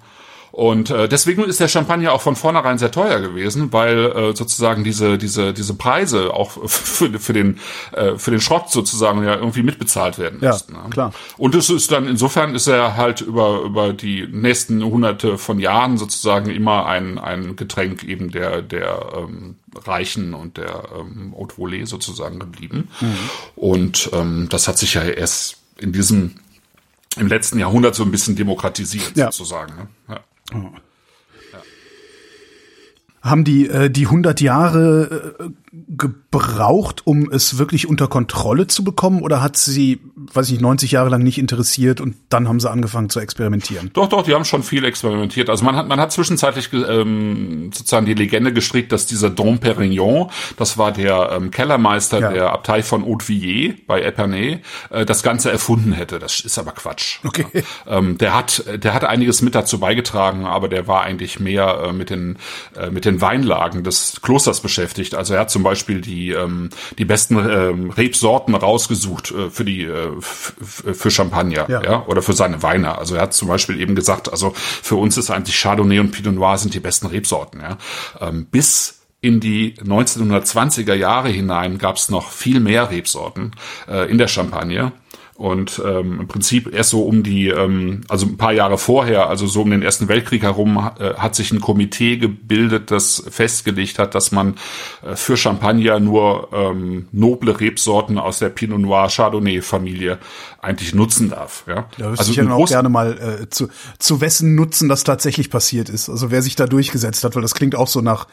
Und 0.56 0.90
äh, 0.90 1.10
deswegen 1.10 1.44
ist 1.44 1.60
der 1.60 1.68
Champagner 1.68 2.14
auch 2.14 2.22
von 2.22 2.38
vornherein 2.38 2.78
sehr 2.78 2.90
teuer 2.90 3.20
gewesen, 3.20 3.74
weil 3.74 4.06
äh, 4.06 4.34
sozusagen 4.34 4.86
diese 4.86 5.18
diese 5.18 5.52
diese 5.52 5.74
Preise 5.74 6.34
auch 6.34 6.52
für, 6.70 7.20
für 7.20 7.34
den 7.34 7.60
äh, 7.92 8.18
für 8.18 8.32
den 8.32 8.40
Schrott 8.40 8.72
sozusagen 8.72 9.22
ja 9.26 9.36
irgendwie 9.36 9.64
mitbezahlt 9.64 10.18
werden 10.18 10.40
ja, 10.42 10.52
müssten. 10.52 10.72
Ne? 10.72 10.80
Klar. 10.92 11.14
Und 11.36 11.56
es 11.56 11.70
ist 11.70 11.92
dann 11.92 12.08
insofern 12.08 12.56
ist 12.56 12.68
er 12.68 12.96
halt 12.96 13.20
über 13.20 13.64
über 13.64 13.92
die 13.92 14.30
nächsten 14.32 14.82
Hunderte 14.82 15.38
von 15.38 15.60
Jahren 15.60 15.98
sozusagen 15.98 16.50
immer 16.50 16.86
ein 16.86 17.18
ein 17.18 17.58
Getränk 17.58 18.06
eben 18.06 18.32
der 18.32 18.62
der 18.62 19.12
ähm, 19.14 19.58
Reichen 19.84 20.34
und 20.34 20.56
der 20.56 20.84
ähm, 20.98 21.36
Haute 21.38 21.56
Volée 21.56 21.86
sozusagen 21.86 22.40
geblieben. 22.40 22.88
Mhm. 23.02 23.18
Und 23.58 24.10
ähm, 24.14 24.48
das 24.50 24.70
hat 24.70 24.78
sich 24.78 24.94
ja 24.94 25.02
erst 25.02 25.58
in 25.80 25.92
diesem 25.92 26.36
im 27.18 27.28
letzten 27.28 27.60
Jahrhundert 27.60 27.94
so 27.94 28.04
ein 28.04 28.12
bisschen 28.12 28.38
demokratisiert 28.38 29.18
ja. 29.18 29.26
sozusagen. 29.34 29.76
Ne? 29.76 29.88
Ja. 30.08 30.20
Oh. 30.54 30.72
Haben 33.22 33.44
die 33.44 33.68
äh, 33.68 33.90
die 33.90 34.06
100 34.06 34.42
Jahre 34.42 35.36
äh, 35.40 35.50
gebraucht, 35.88 37.06
um 37.06 37.30
es 37.32 37.58
wirklich 37.58 37.88
unter 37.88 38.08
Kontrolle 38.08 38.68
zu 38.68 38.84
bekommen? 38.84 39.22
Oder 39.22 39.42
hat 39.42 39.58
sie, 39.58 40.00
weiß 40.16 40.48
ich 40.48 40.54
nicht, 40.54 40.62
90 40.62 40.92
Jahre 40.92 41.10
lang 41.10 41.24
nicht 41.24 41.38
interessiert 41.38 42.02
und 42.02 42.16
dann 42.30 42.48
haben 42.48 42.60
sie 42.60 42.70
angefangen 42.70 43.10
zu 43.10 43.20
experimentieren? 43.20 43.92
Doch, 43.94 44.08
doch, 44.08 44.24
die 44.24 44.34
haben 44.34 44.46
schon 44.46 44.64
viel 44.64 44.86
experimentiert. 44.86 45.50
Also 45.50 45.66
man 45.66 45.76
hat, 45.76 45.88
man 45.88 46.00
hat 46.00 46.12
zwischenzeitlich 46.12 46.72
ähm, 46.74 47.72
sozusagen 47.74 48.06
die 48.06 48.14
Legende 48.14 48.54
gestrickt, 48.54 48.92
dass 48.92 49.06
dieser 49.06 49.30
Dom 49.30 49.60
Perignon, 49.60 50.30
das 50.58 50.78
war 50.78 50.92
der 50.92 51.32
ähm, 51.34 51.52
Kellermeister 51.52 52.20
ja. 52.20 52.32
der 52.32 52.52
Abtei 52.52 52.82
von 52.82 53.06
Haute-Villiers 53.06 53.76
bei 53.86 54.02
Epernay, 54.02 54.62
äh, 54.90 55.06
das 55.06 55.24
Ganze 55.24 55.52
erfunden 55.52 55.92
hätte. 55.92 56.20
Das 56.20 56.40
ist 56.40 56.58
aber 56.58 56.72
Quatsch. 56.72 57.20
Okay. 57.24 57.46
Ja. 57.54 57.98
Ähm, 57.98 58.18
der 58.18 58.36
hat, 58.36 58.64
der 58.84 58.94
hat 58.94 59.04
einiges 59.04 59.42
mit 59.42 59.56
dazu 59.56 59.80
beigetragen, 59.80 60.46
aber 60.46 60.70
der 60.70 60.88
war 60.88 61.04
eigentlich 61.04 61.40
mehr 61.40 61.86
äh, 61.88 61.94
mit 61.94 62.10
den, 62.10 62.38
äh, 62.78 62.90
mit 62.90 63.06
den 63.06 63.22
Weinlagen 63.22 63.84
des 63.84 64.22
Klosters 64.22 64.62
beschäftigt. 64.62 65.16
Also 65.16 65.34
er 65.34 65.42
hat 65.42 65.50
zum 65.50 65.65
Beispiel 65.66 66.00
die, 66.00 66.32
ähm, 66.32 66.70
die 66.98 67.04
besten 67.04 67.38
ähm, 67.38 67.90
Rebsorten 67.90 68.56
rausgesucht 68.56 69.32
äh, 69.32 69.50
für 69.50 69.66
die 69.66 69.84
äh, 69.84 70.12
für 70.22 71.12
Champagner 71.12 71.70
ja. 71.70 71.84
ja. 71.84 72.06
oder 72.08 72.22
für 72.22 72.34
seine 72.34 72.64
Weine. 72.64 72.98
Also 72.98 73.16
er 73.16 73.24
hat 73.24 73.34
zum 73.34 73.50
Beispiel 73.50 73.82
eben 73.82 73.96
gesagt, 73.96 74.32
also 74.32 74.54
für 74.56 74.96
uns 74.96 75.18
ist 75.18 75.30
eigentlich 75.30 75.60
Chardonnay 75.60 76.00
und 76.00 76.12
Pinot 76.12 76.34
Noir 76.34 76.58
sind 76.58 76.74
die 76.74 76.80
besten 76.80 77.08
Rebsorten. 77.08 77.60
Ja. 77.60 77.78
Ähm, 78.22 78.46
bis 78.50 79.02
in 79.22 79.40
die 79.40 79.74
1920er 79.74 80.94
Jahre 80.94 81.30
hinein 81.30 81.80
gab 81.80 81.96
es 81.96 82.10
noch 82.10 82.30
viel 82.30 82.60
mehr 82.60 82.92
Rebsorten 82.92 83.52
äh, 83.88 84.10
in 84.10 84.20
der 84.20 84.28
Champagne. 84.28 84.92
Und 85.38 85.82
ähm, 85.86 86.22
im 86.22 86.28
Prinzip 86.30 86.74
erst 86.74 86.92
so 86.92 87.04
um 87.04 87.22
die, 87.22 87.50
ähm, 87.50 88.02
also 88.08 88.26
ein 88.26 88.38
paar 88.38 88.54
Jahre 88.54 88.78
vorher, 88.78 89.28
also 89.28 89.48
so 89.48 89.64
um 89.64 89.70
den 89.70 89.82
Ersten 89.82 90.08
Weltkrieg 90.08 90.44
herum, 90.44 90.78
äh, 90.98 91.16
hat 91.16 91.36
sich 91.36 91.52
ein 91.52 91.60
Komitee 91.60 92.16
gebildet, 92.16 92.90
das 92.90 93.22
festgelegt 93.30 94.00
hat, 94.00 94.16
dass 94.16 94.32
man 94.32 94.56
äh, 95.06 95.18
für 95.18 95.36
Champagner 95.36 96.00
nur 96.00 96.48
ähm, 96.54 97.10
noble 97.12 97.60
Rebsorten 97.60 98.18
aus 98.18 98.40
der 98.40 98.48
Pinot 98.48 98.80
Noir 98.80 99.10
Chardonnay 99.10 99.62
Familie 99.62 100.20
eigentlich 100.62 100.96
nutzen 100.96 101.32
darf. 101.32 101.66
Ja, 101.68 101.90
da 101.98 102.12
also 102.12 102.32
ich 102.32 102.38
ja 102.38 102.50
auch 102.54 102.70
gerne 102.70 102.88
mal 102.88 103.42
äh, 103.42 103.50
zu, 103.50 103.68
zu 104.00 104.22
wessen 104.22 104.56
Nutzen 104.56 104.88
das 104.88 105.04
tatsächlich 105.04 105.50
passiert 105.50 105.90
ist. 105.90 106.08
Also 106.08 106.32
wer 106.32 106.42
sich 106.42 106.56
da 106.56 106.66
durchgesetzt 106.66 107.26
hat, 107.26 107.36
weil 107.36 107.42
das 107.42 107.56
klingt 107.56 107.76
auch 107.76 107.90
so 107.90 108.00
nach 108.00 108.28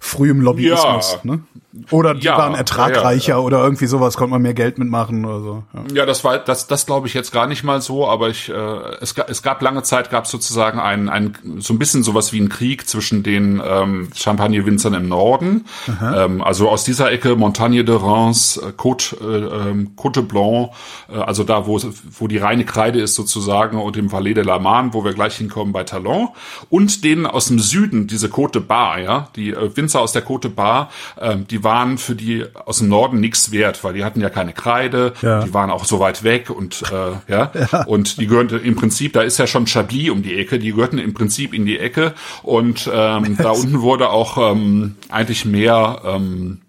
frühem 0.00 0.40
Lobbyismus. 0.40 1.18
Ja. 1.22 1.30
Ne? 1.30 1.40
Oder 1.90 2.14
die 2.14 2.26
ja, 2.26 2.36
waren 2.36 2.54
ertragreicher 2.56 3.34
ja, 3.34 3.38
oder 3.38 3.62
irgendwie 3.62 3.86
sowas, 3.86 4.16
konnte 4.16 4.32
man 4.32 4.42
mehr 4.42 4.54
Geld 4.54 4.78
mitmachen 4.78 5.24
oder 5.24 5.40
so. 5.40 5.62
Ja, 5.94 6.04
das 6.04 6.24
war 6.24 6.38
das, 6.38 6.66
das 6.66 6.84
glaube 6.84 7.06
ich 7.06 7.14
jetzt 7.14 7.30
gar 7.30 7.46
nicht 7.46 7.62
mal 7.62 7.80
so, 7.80 8.08
aber 8.08 8.28
ich, 8.28 8.48
äh, 8.48 8.52
es, 9.00 9.14
es 9.16 9.42
gab 9.42 9.62
lange 9.62 9.84
Zeit, 9.84 10.10
gab 10.10 10.24
es 10.24 10.32
sozusagen 10.32 10.80
ein, 10.80 11.08
ein 11.08 11.36
so 11.58 11.72
ein 11.72 11.78
bisschen 11.78 12.02
sowas 12.02 12.32
wie 12.32 12.40
ein 12.40 12.48
Krieg 12.48 12.88
zwischen 12.88 13.22
den 13.22 13.62
ähm, 13.64 14.08
Champagner-Winzern 14.14 14.94
im 14.94 15.08
Norden, 15.08 15.66
ähm, 16.02 16.42
also 16.42 16.68
aus 16.68 16.82
dieser 16.82 17.12
Ecke 17.12 17.36
Montagne 17.36 17.84
de 17.84 17.96
Reims, 17.96 18.56
äh, 18.56 18.72
Côte, 18.76 19.16
äh, 19.20 19.70
ähm, 19.70 19.92
Côte 19.96 20.22
Blanc, 20.22 20.70
äh, 21.08 21.18
also 21.18 21.44
da, 21.44 21.68
wo, 21.68 21.78
wo 22.18 22.26
die 22.26 22.38
reine 22.38 22.64
Kreide 22.64 23.00
ist 23.00 23.14
sozusagen 23.14 23.80
und 23.80 23.96
im 23.96 24.10
Valais 24.10 24.34
de 24.34 24.42
la 24.42 24.58
Marne, 24.58 24.92
wo 24.92 25.04
wir 25.04 25.12
gleich 25.12 25.36
hinkommen 25.36 25.72
bei 25.72 25.84
Talon. 25.84 26.30
Und 26.68 27.04
denen 27.04 27.26
aus 27.26 27.46
dem 27.46 27.60
Süden, 27.60 28.08
diese 28.08 28.26
Côte 28.26 28.60
Bar, 28.60 28.98
ja, 28.98 29.28
die 29.36 29.50
äh, 29.50 29.76
Winzer 29.76 30.00
aus 30.00 30.12
der 30.12 30.26
Côte 30.26 30.48
Bar, 30.48 30.90
ähm, 31.20 31.46
die 31.48 31.59
waren 31.64 31.98
für 31.98 32.14
die 32.14 32.44
aus 32.66 32.78
dem 32.78 32.88
Norden 32.88 33.20
nichts 33.20 33.52
wert, 33.52 33.82
weil 33.84 33.94
die 33.94 34.04
hatten 34.04 34.20
ja 34.20 34.30
keine 34.30 34.52
Kreide, 34.52 35.14
ja. 35.22 35.44
die 35.44 35.54
waren 35.54 35.70
auch 35.70 35.84
so 35.84 36.00
weit 36.00 36.22
weg 36.22 36.50
und 36.50 36.82
äh, 36.90 37.32
ja, 37.32 37.52
ja. 37.72 37.84
und 37.84 38.20
die 38.20 38.26
gehörten 38.26 38.62
im 38.62 38.76
Prinzip, 38.76 39.12
da 39.12 39.22
ist 39.22 39.38
ja 39.38 39.46
schon 39.46 39.66
Chablis 39.66 40.10
um 40.10 40.22
die 40.22 40.36
Ecke, 40.36 40.58
die 40.58 40.72
gehörten 40.72 40.98
im 40.98 41.14
Prinzip 41.14 41.54
in 41.54 41.66
die 41.66 41.78
Ecke 41.78 42.14
und 42.42 42.90
ähm, 42.92 43.36
da 43.38 43.50
unten 43.50 43.80
wurde 43.80 44.10
auch 44.10 44.52
ähm, 44.52 44.96
eigentlich 45.08 45.44
mehr 45.44 46.02
ähm, 46.04 46.60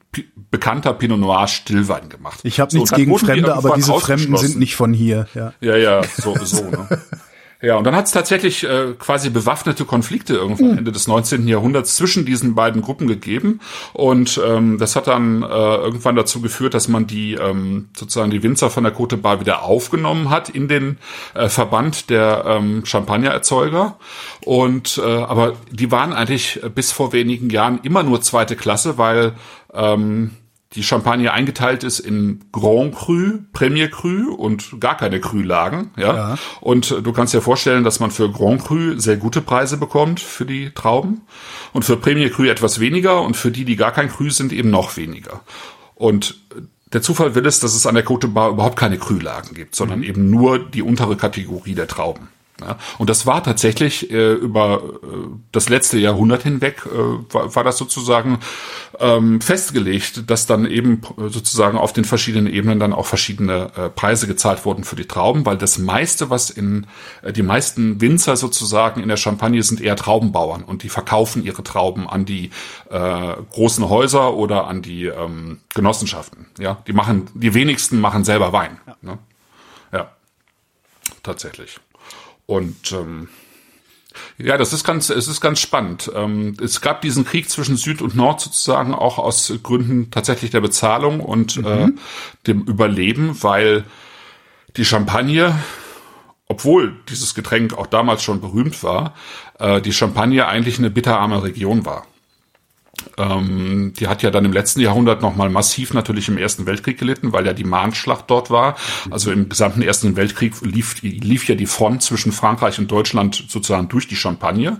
bekannter 0.49 0.93
Pinot 0.93 1.19
Noir 1.19 1.47
Stillwein 1.47 2.09
gemacht. 2.09 2.41
Ich 2.43 2.59
habe 2.59 2.71
so, 2.71 2.79
nichts 2.79 2.91
gegen 2.93 3.17
Fremde, 3.17 3.55
aber 3.55 3.75
diese 3.75 3.93
Fremden 3.93 4.35
sind 4.37 4.59
nicht 4.59 4.75
von 4.75 4.93
hier. 4.93 5.27
Ja, 5.33 5.53
ja, 5.61 5.77
ja 5.77 6.01
so, 6.03 6.35
so 6.43 6.65
ne? 6.65 6.87
Ja, 7.61 7.75
und 7.75 7.83
dann 7.83 7.95
hat 7.95 8.05
es 8.05 8.11
tatsächlich 8.11 8.63
äh, 8.63 8.93
quasi 8.97 9.29
bewaffnete 9.29 9.85
Konflikte 9.85 10.33
irgendwann 10.33 10.71
mhm. 10.71 10.77
Ende 10.79 10.91
des 10.91 11.07
19. 11.07 11.47
Jahrhunderts 11.47 11.95
zwischen 11.95 12.25
diesen 12.25 12.55
beiden 12.55 12.81
Gruppen 12.81 13.07
gegeben. 13.07 13.59
Und 13.93 14.41
ähm, 14.43 14.79
das 14.79 14.95
hat 14.95 15.05
dann 15.05 15.43
äh, 15.43 15.45
irgendwann 15.45 16.15
dazu 16.15 16.41
geführt, 16.41 16.73
dass 16.73 16.87
man 16.87 17.05
die 17.05 17.35
ähm, 17.35 17.89
sozusagen 17.95 18.31
die 18.31 18.41
Winzer 18.41 18.71
von 18.71 18.83
der 18.83 18.95
Côte 18.95 19.17
Bar 19.17 19.39
wieder 19.39 19.61
aufgenommen 19.61 20.31
hat 20.31 20.49
in 20.49 20.67
den 20.67 20.97
äh, 21.35 21.49
Verband 21.49 22.09
der 22.09 22.45
ähm, 22.47 22.83
Champagnererzeuger. 22.83 23.97
Und 24.43 24.99
äh, 25.03 25.07
aber 25.07 25.53
die 25.69 25.91
waren 25.91 26.13
eigentlich 26.13 26.59
bis 26.73 26.91
vor 26.91 27.13
wenigen 27.13 27.51
Jahren 27.51 27.79
immer 27.83 28.01
nur 28.01 28.21
zweite 28.21 28.55
Klasse, 28.55 28.97
weil 28.97 29.33
ähm, 29.73 30.31
die 30.73 30.83
Champagne 30.83 31.33
eingeteilt 31.33 31.83
ist 31.83 31.99
in 31.99 32.45
Grand 32.53 32.95
Cru, 32.95 33.39
Premier 33.51 33.89
Cru 33.89 34.33
und 34.33 34.79
gar 34.79 34.95
keine 34.95 35.19
Cru-Lagen. 35.19 35.91
Ja? 35.97 36.15
ja. 36.15 36.37
Und 36.61 36.91
du 36.91 37.11
kannst 37.11 37.33
dir 37.33 37.41
vorstellen, 37.41 37.83
dass 37.83 37.99
man 37.99 38.09
für 38.09 38.31
Grand 38.31 38.63
Cru 38.63 38.97
sehr 38.97 39.17
gute 39.17 39.41
Preise 39.41 39.77
bekommt 39.77 40.21
für 40.21 40.45
die 40.45 40.71
Trauben 40.71 41.21
und 41.73 41.83
für 41.83 41.97
Premier 41.97 42.29
Cru 42.29 42.45
etwas 42.45 42.79
weniger 42.79 43.21
und 43.21 43.35
für 43.35 43.51
die, 43.51 43.65
die 43.65 43.75
gar 43.75 43.91
kein 43.91 44.09
Cru 44.09 44.29
sind, 44.29 44.53
eben 44.53 44.69
noch 44.69 44.95
weniger. 44.95 45.41
Und 45.95 46.39
der 46.93 47.01
Zufall 47.01 47.35
will 47.35 47.45
es, 47.45 47.59
dass 47.59 47.75
es 47.75 47.85
an 47.85 47.95
der 47.95 48.05
Côte 48.05 48.27
Bar 48.27 48.49
überhaupt 48.51 48.77
keine 48.77 48.97
Cru-Lagen 48.97 49.53
gibt, 49.53 49.75
sondern 49.75 49.99
mhm. 49.99 50.05
eben 50.05 50.29
nur 50.29 50.59
die 50.59 50.81
untere 50.81 51.17
Kategorie 51.17 51.75
der 51.75 51.87
Trauben. 51.87 52.29
Ja, 52.61 52.77
und 52.97 53.09
das 53.09 53.25
war 53.25 53.43
tatsächlich 53.43 54.11
äh, 54.11 54.33
über 54.33 54.81
äh, 55.03 55.07
das 55.51 55.69
letzte 55.69 55.97
Jahrhundert 55.97 56.43
hinweg, 56.43 56.83
äh, 56.85 57.33
war, 57.33 57.55
war 57.55 57.63
das 57.63 57.77
sozusagen 57.77 58.39
ähm, 58.99 59.41
festgelegt, 59.41 60.29
dass 60.29 60.45
dann 60.45 60.65
eben 60.65 61.01
sozusagen 61.17 61.77
auf 61.77 61.93
den 61.93 62.05
verschiedenen 62.05 62.47
Ebenen 62.51 62.79
dann 62.79 62.93
auch 62.93 63.05
verschiedene 63.05 63.71
äh, 63.75 63.89
Preise 63.89 64.27
gezahlt 64.27 64.65
wurden 64.65 64.83
für 64.83 64.95
die 64.95 65.07
Trauben, 65.07 65.45
weil 65.45 65.57
das 65.57 65.77
meiste, 65.77 66.29
was 66.29 66.49
in 66.49 66.87
äh, 67.23 67.33
die 67.33 67.43
meisten 67.43 67.99
Winzer 67.99 68.35
sozusagen 68.35 69.01
in 69.01 69.09
der 69.09 69.17
Champagne 69.17 69.63
sind 69.63 69.81
eher 69.81 69.95
Traubenbauern 69.95 70.63
und 70.63 70.83
die 70.83 70.89
verkaufen 70.89 71.43
ihre 71.43 71.63
Trauben 71.63 72.07
an 72.07 72.25
die 72.25 72.51
äh, 72.89 73.33
großen 73.51 73.89
Häuser 73.89 74.35
oder 74.35 74.67
an 74.67 74.81
die 74.81 75.05
ähm, 75.05 75.59
Genossenschaften. 75.73 76.47
Ja, 76.59 76.77
die 76.87 76.93
machen, 76.93 77.29
die 77.33 77.53
wenigsten 77.53 77.99
machen 77.99 78.23
selber 78.23 78.53
Wein. 78.53 78.79
Ja, 78.85 78.95
ne? 79.01 79.17
ja. 79.91 80.11
tatsächlich. 81.23 81.79
Und 82.51 82.91
ähm, 82.91 83.29
ja, 84.37 84.57
das 84.57 84.73
ist 84.73 84.83
ganz, 84.83 85.09
es 85.09 85.29
ist 85.29 85.39
ganz 85.39 85.61
spannend. 85.61 86.11
Ähm, 86.13 86.57
es 86.61 86.81
gab 86.81 86.99
diesen 86.99 87.23
Krieg 87.23 87.49
zwischen 87.49 87.77
Süd 87.77 88.01
und 88.01 88.13
Nord 88.13 88.41
sozusagen 88.41 88.93
auch 88.93 89.17
aus 89.17 89.53
Gründen 89.63 90.11
tatsächlich 90.11 90.51
der 90.51 90.59
Bezahlung 90.59 91.21
und 91.21 91.55
mhm. 91.55 91.65
äh, 91.65 91.87
dem 92.47 92.63
Überleben, 92.63 93.41
weil 93.41 93.85
die 94.75 94.83
Champagne 94.83 95.57
obwohl 96.49 96.97
dieses 97.07 97.33
Getränk 97.33 97.77
auch 97.77 97.87
damals 97.87 98.23
schon 98.23 98.41
berühmt 98.41 98.83
war, 98.83 99.13
äh, 99.59 99.79
die 99.79 99.93
Champagne 99.93 100.45
eigentlich 100.45 100.79
eine 100.79 100.89
bitterarme 100.89 101.43
Region 101.43 101.85
war. 101.85 102.05
Ähm, 103.17 103.93
die 103.97 104.07
hat 104.07 104.21
ja 104.21 104.31
dann 104.31 104.45
im 104.45 104.53
letzten 104.53 104.79
Jahrhundert 104.79 105.21
nochmal 105.21 105.49
massiv 105.49 105.93
natürlich 105.93 106.27
im 106.27 106.37
Ersten 106.37 106.65
Weltkrieg 106.65 106.97
gelitten, 106.97 107.33
weil 107.33 107.45
ja 107.45 107.53
die 107.53 107.63
Mahnschlacht 107.63 108.25
dort 108.29 108.49
war. 108.49 108.75
Also 109.09 109.31
im 109.31 109.49
gesamten 109.49 109.81
Ersten 109.81 110.15
Weltkrieg 110.15 110.53
lief, 110.61 111.01
lief 111.01 111.47
ja 111.47 111.55
die 111.55 111.65
Front 111.65 112.03
zwischen 112.03 112.31
Frankreich 112.31 112.79
und 112.79 112.91
Deutschland 112.91 113.45
sozusagen 113.47 113.87
durch 113.89 114.07
die 114.07 114.15
Champagne. 114.15 114.79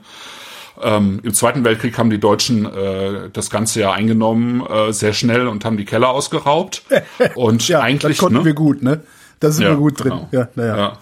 Ähm, 0.82 1.20
Im 1.24 1.34
Zweiten 1.34 1.64
Weltkrieg 1.64 1.98
haben 1.98 2.10
die 2.10 2.20
Deutschen 2.20 2.66
äh, 2.66 3.30
das 3.32 3.50
ganze 3.50 3.82
ja 3.82 3.92
eingenommen, 3.92 4.66
äh, 4.66 4.92
sehr 4.94 5.14
schnell 5.14 5.48
und 5.48 5.66
haben 5.66 5.78
die 5.78 5.86
Keller 5.86 6.10
ausgeraubt. 6.10 6.84
Und 7.36 7.68
ja, 7.68 7.82
eigentlich 7.82 8.18
das 8.18 8.20
konnten 8.20 8.40
ne? 8.40 8.46
wir 8.46 8.54
gut, 8.54 8.82
ne? 8.82 9.02
Da 9.42 9.52
sind 9.52 9.66
wir 9.66 9.76
gut 9.76 10.00
drin. 10.00 10.12
genau. 10.12 10.30
Ja, 10.32 10.48
naja. 10.56 10.78
Ja. 10.78 10.98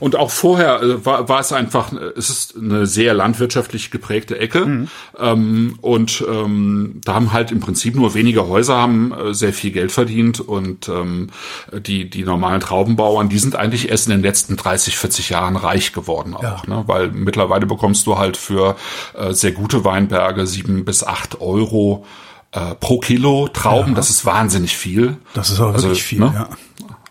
Und 0.00 0.16
auch 0.16 0.30
vorher 0.30 0.82
äh, 0.82 1.04
war, 1.04 1.28
war 1.28 1.40
es 1.40 1.52
einfach, 1.52 1.92
es 2.16 2.30
ist 2.30 2.56
eine 2.56 2.86
sehr 2.86 3.12
landwirtschaftlich 3.14 3.90
geprägte 3.90 4.38
Ecke. 4.38 4.64
Mhm. 4.66 4.88
Ähm, 5.18 5.78
und 5.82 6.24
ähm, 6.28 7.00
da 7.04 7.14
haben 7.14 7.32
halt 7.32 7.52
im 7.52 7.60
Prinzip 7.60 7.94
nur 7.94 8.14
wenige 8.14 8.48
Häuser 8.48 8.76
haben 8.76 9.12
äh, 9.12 9.34
sehr 9.34 9.52
viel 9.52 9.70
Geld 9.72 9.92
verdient. 9.92 10.40
Und 10.40 10.88
ähm, 10.88 11.28
die, 11.72 12.08
die 12.08 12.24
normalen 12.24 12.60
Traubenbauern, 12.60 13.28
die 13.28 13.38
sind 13.38 13.56
eigentlich 13.56 13.90
erst 13.90 14.06
in 14.06 14.12
den 14.12 14.22
letzten 14.22 14.56
30, 14.56 14.96
40 14.96 15.28
Jahren 15.30 15.56
reich 15.56 15.92
geworden 15.92 16.34
auch. 16.34 16.42
Ja. 16.42 16.62
Ne? 16.66 16.84
Weil 16.86 17.10
mittlerweile 17.12 17.66
bekommst 17.66 18.06
du 18.06 18.16
halt 18.16 18.36
für 18.38 18.76
äh, 19.14 19.32
sehr 19.34 19.52
gute 19.52 19.84
Weinberge 19.84 20.46
sieben 20.46 20.86
bis 20.86 21.04
acht 21.04 21.40
Euro 21.42 22.06
äh, 22.52 22.74
pro 22.74 23.00
Kilo 23.00 23.48
Trauben. 23.48 23.94
Das 23.94 24.08
ist 24.08 24.24
wahnsinnig 24.24 24.76
viel. 24.76 25.18
Das 25.34 25.50
ist 25.50 25.60
aber 25.60 25.74
Also, 25.74 25.88
wirklich 25.88 26.04
viel, 26.04 26.20
ne? 26.20 26.32
ja. 26.34 26.48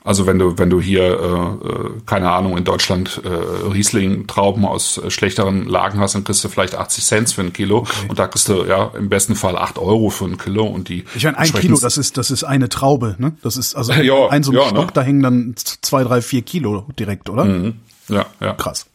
Also 0.06 0.28
wenn 0.28 0.38
du 0.38 0.56
wenn 0.60 0.70
du 0.70 0.80
hier 0.80 1.02
äh, 1.04 1.68
äh, 1.68 1.89
keine 2.06 2.30
Ahnung 2.32 2.56
in 2.60 2.63
Deutschland 2.63 3.22
äh, 3.26 3.28
Riesling 3.28 4.28
Trauben 4.28 4.63
aus 4.63 5.00
äh, 5.00 5.10
schlechteren 5.10 5.65
Lagen 5.68 6.00
hast, 6.00 6.13
dann 6.13 6.24
kriegst 6.24 6.44
du 6.44 6.48
vielleicht 6.48 6.76
80 6.76 7.04
Cent 7.04 7.30
für 7.32 7.41
ein 7.41 7.54
Kilo 7.54 7.88
und 8.08 8.20
da 8.20 8.28
kriegst 8.28 8.48
du 8.48 8.65
ja 8.65 8.91
im 8.96 9.10
besten 9.10 9.34
Fall 9.36 9.58
8 9.58 9.80
Euro 9.80 10.12
für 10.12 10.26
ein 10.26 10.38
Kilo 10.38 10.63
und 10.68 10.89
die 10.89 11.06
Ich 11.15 11.24
meine, 11.24 11.39
ein 11.39 11.52
Kilo, 11.52 11.80
das 11.80 11.98
ist, 11.98 12.18
das 12.18 12.30
ist 12.30 12.44
eine 12.44 12.70
Traube, 12.70 13.15
ne? 13.18 13.36
Das 13.41 13.58
ist, 13.58 13.74
also 13.76 13.94
Ja, 14.04 14.28
ein 14.30 14.44
so 14.44 14.52
ein 14.52 14.58
ja, 14.58 14.68
Stock, 14.68 14.86
ne? 14.86 14.91
da 14.94 15.02
hängen 15.02 15.24
dann 15.24 15.56
zwei, 15.58 16.04
drei, 16.04 16.22
vier 16.22 16.44
Kilo 16.44 16.86
direkt, 17.00 17.28
oder? 17.32 17.74
ja 18.08 18.28
ja 18.39 18.54
Krass. 18.54 18.86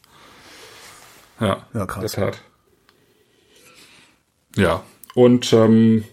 ja 1.41 1.57
Ja, 1.75 1.87
krass. 1.87 2.13
der 2.13 2.31
Tat. 2.31 2.43
Ja 4.55 4.83
und 5.15 5.53
ähm, 5.53 6.05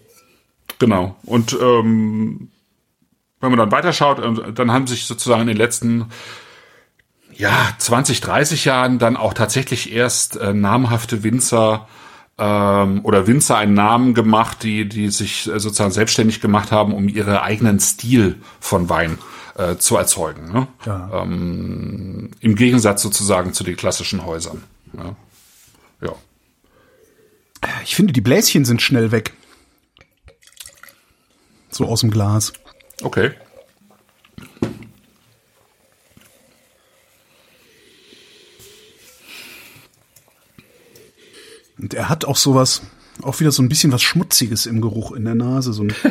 genau 0.80 1.16
und 1.24 1.56
ähm, 1.62 2.50
wenn 3.40 3.50
man 3.50 3.60
dann 3.60 3.72
weiterschaut, 3.72 4.20
äh, 4.20 4.54
dann 4.54 4.72
haben 4.72 4.88
sich 4.88 5.06
sozusagen 5.06 5.42
in 5.42 5.48
den 5.48 5.58
letzten 5.58 6.06
ja 7.34 7.70
20, 7.78 8.22
30 8.22 8.66
Jahren 8.66 9.00
dann 9.00 9.16
auch 9.16 9.34
tatsächlich 9.34 9.92
erst 9.94 10.38
äh, 10.38 10.54
namhafte 10.54 11.24
Winzer 11.24 11.88
ähm, 12.38 13.02
oder 13.04 13.28
Winzer 13.28 13.58
einen 13.58 13.74
Namen 13.74 14.14
gemacht, 14.14 14.64
die 14.64 14.88
die 14.88 15.10
sich 15.10 15.48
äh, 15.48 15.60
sozusagen 15.60 15.92
selbstständig 15.92 16.42
gemacht 16.42 16.72
haben, 16.72 16.94
um 16.94 17.08
ihre 17.08 17.42
eigenen 17.42 17.80
Stil 17.80 18.38
von 18.60 18.90
Wein 18.90 19.18
äh, 19.56 19.78
zu 19.78 19.98
erzeugen. 19.98 20.52
Ne? 20.52 20.68
Ja. 20.86 21.24
Ähm, 21.24 22.32
Im 22.40 22.56
Gegensatz 22.56 23.02
sozusagen 23.02 23.54
zu 23.54 23.64
den 23.64 23.76
klassischen 23.76 24.26
Häusern. 24.26 24.64
Ja. 24.94 25.16
ja. 26.02 26.14
Ich 27.84 27.96
finde, 27.96 28.14
die 28.14 28.22
Bläschen 28.22 28.66
sind 28.66 28.82
schnell 28.82 29.12
weg. 29.12 29.34
So 31.70 31.86
aus 31.86 32.02
dem 32.02 32.12
Glas. 32.12 32.54
Okay. 33.04 33.32
Und 41.78 41.94
er 41.94 42.10
hat 42.10 42.26
auch 42.26 42.38
sowas, 42.38 42.82
auch 43.22 43.40
wieder 43.40 43.52
so 43.52 43.62
ein 43.62 43.70
bisschen 43.70 43.92
was 43.92 44.02
Schmutziges 44.02 44.66
im 44.66 44.82
Geruch 44.82 45.12
in 45.12 45.26
der 45.26 45.36
Nase. 45.36 45.74
So 45.74 45.84
ein 45.84 45.94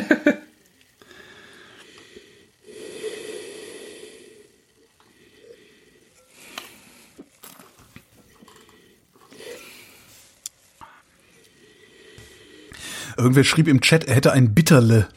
Irgendwer 13.17 13.43
schrieb 13.43 13.67
im 13.67 13.81
Chat, 13.81 14.05
er 14.05 14.15
hätte 14.15 14.31
ein 14.31 14.53
Bitterle. 14.53 15.09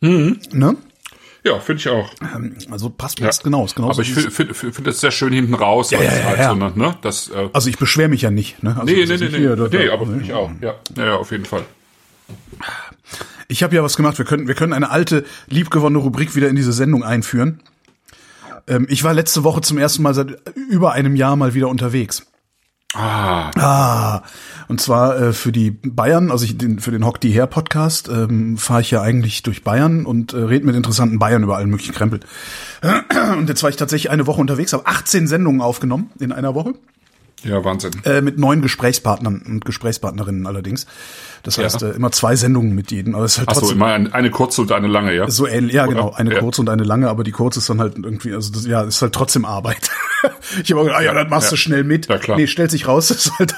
Ne? 0.00 0.76
Ja, 1.44 1.60
finde 1.60 1.80
ich 1.80 1.88
auch. 1.88 2.10
Also 2.70 2.90
passt 2.90 3.20
passt 3.20 3.44
genau. 3.44 3.64
Ist 3.64 3.74
genau 3.76 3.90
Aber 3.90 4.02
ich 4.02 4.12
finde 4.12 4.30
find, 4.30 4.56
find, 4.56 4.74
find 4.74 4.86
das 4.86 5.00
sehr 5.00 5.10
schön 5.10 5.32
hinten 5.32 5.54
raus. 5.54 5.90
ja, 5.90 5.98
es 6.00 6.18
ja, 6.18 6.24
halt 6.24 6.38
ja. 6.38 6.50
so, 6.50 6.56
ne, 6.56 6.72
ne, 6.74 6.96
das, 7.02 7.28
äh, 7.30 7.48
Also 7.52 7.68
ich 7.70 7.78
beschwere 7.78 8.08
mich 8.08 8.22
ja 8.22 8.30
nicht. 8.30 8.62
Ne? 8.62 8.70
Also 8.78 8.84
nee, 8.84 9.04
das 9.04 9.20
nee, 9.20 9.26
nee, 9.26 9.32
nee, 9.32 9.38
hier, 9.38 9.56
das- 9.56 9.70
nee, 9.72 9.88
aber 9.88 10.06
finde 10.06 10.24
ich 10.24 10.32
auch. 10.32 10.50
Ja, 10.60 10.74
ja, 10.96 11.04
ja, 11.06 11.16
auf 11.16 11.30
jeden 11.30 11.44
Fall. 11.44 11.62
Ich 13.48 13.62
habe 13.62 13.74
ja 13.74 13.82
was 13.82 13.96
gemacht. 13.96 14.18
Wir 14.18 14.24
können, 14.24 14.46
wir 14.46 14.54
können 14.54 14.72
eine 14.72 14.90
alte, 14.90 15.24
liebgewonnene 15.48 16.02
Rubrik 16.02 16.36
wieder 16.36 16.48
in 16.48 16.56
diese 16.56 16.72
Sendung 16.72 17.02
einführen. 17.02 17.60
Ähm, 18.66 18.86
ich 18.90 19.02
war 19.04 19.14
letzte 19.14 19.42
Woche 19.44 19.62
zum 19.62 19.78
ersten 19.78 20.02
Mal 20.02 20.12
seit 20.14 20.36
über 20.68 20.92
einem 20.92 21.16
Jahr 21.16 21.36
mal 21.36 21.54
wieder 21.54 21.68
unterwegs. 21.68 22.26
Ah, 22.94 23.50
Ah, 23.54 24.22
und 24.68 24.80
zwar 24.80 25.20
äh, 25.20 25.32
für 25.34 25.52
die 25.52 25.70
Bayern, 25.70 26.30
also 26.30 26.46
ich, 26.46 26.56
den, 26.56 26.78
für 26.78 26.90
den 26.90 27.04
Hock 27.04 27.20
die 27.20 27.30
Her 27.30 27.46
Podcast 27.46 28.08
ähm, 28.08 28.56
fahre 28.56 28.80
ich 28.80 28.90
ja 28.90 29.02
eigentlich 29.02 29.42
durch 29.42 29.62
Bayern 29.62 30.06
und 30.06 30.32
äh, 30.32 30.38
rede 30.38 30.64
mit 30.64 30.74
interessanten 30.74 31.18
Bayern 31.18 31.42
über 31.42 31.58
allen 31.58 31.68
möglichen 31.68 31.94
Krempel. 31.94 32.20
Und 33.38 33.48
jetzt 33.48 33.62
war 33.62 33.70
ich 33.70 33.76
tatsächlich 33.76 34.10
eine 34.10 34.26
Woche 34.26 34.40
unterwegs, 34.40 34.72
habe 34.72 34.86
18 34.86 35.26
Sendungen 35.26 35.60
aufgenommen 35.60 36.10
in 36.18 36.32
einer 36.32 36.54
Woche. 36.54 36.74
Ja, 37.44 37.64
Wahnsinn. 37.64 37.92
Äh, 38.04 38.20
mit 38.20 38.38
neun 38.38 38.62
Gesprächspartnern 38.62 39.42
und 39.46 39.64
Gesprächspartnerinnen 39.64 40.46
allerdings. 40.46 40.86
Das 41.44 41.56
heißt, 41.58 41.82
Ja. 41.82 41.88
äh, 41.88 41.92
immer 41.92 42.10
zwei 42.10 42.34
Sendungen 42.36 42.74
mit 42.74 42.90
jedem. 42.90 43.14
Aber 43.14 43.24
es 43.24 43.32
ist 43.32 43.38
halt 43.38 43.48
Ach 43.50 43.54
so, 43.56 43.70
immer 43.70 43.86
ein, 43.86 44.12
eine 44.12 44.30
kurze 44.30 44.62
und 44.62 44.72
eine 44.72 44.88
lange, 44.88 45.14
ja? 45.14 45.30
so 45.30 45.46
ähnlich. 45.46 45.74
Ja, 45.74 45.86
genau. 45.86 46.12
Eine 46.12 46.34
Ja. 46.34 46.40
kurze 46.40 46.60
und 46.62 46.68
eine 46.68 46.82
lange, 46.82 47.08
aber 47.08 47.22
die 47.24 47.30
kurze 47.30 47.60
ist 47.60 47.70
dann 47.70 47.80
halt 47.80 47.96
irgendwie, 47.96 48.34
also 48.34 48.52
das, 48.52 48.66
ja, 48.66 48.82
ist 48.82 49.00
halt 49.02 49.12
trotzdem 49.14 49.44
Arbeit. 49.44 49.90
ich 50.62 50.70
habe 50.72 50.80
auch 50.80 50.84
gedacht, 50.84 51.00
ah, 51.00 51.04
ja, 51.04 51.14
dann 51.14 51.28
machst 51.30 51.50
du 51.50 51.54
Ja. 51.54 51.60
schnell 51.60 51.84
mit. 51.84 52.08
Ja, 52.08 52.18
klar. 52.18 52.36
Nee, 52.36 52.46
stellt 52.48 52.70
sich 52.72 52.88
raus, 52.88 53.08
das 53.08 53.26
ist 53.26 53.38
halt 53.38 53.54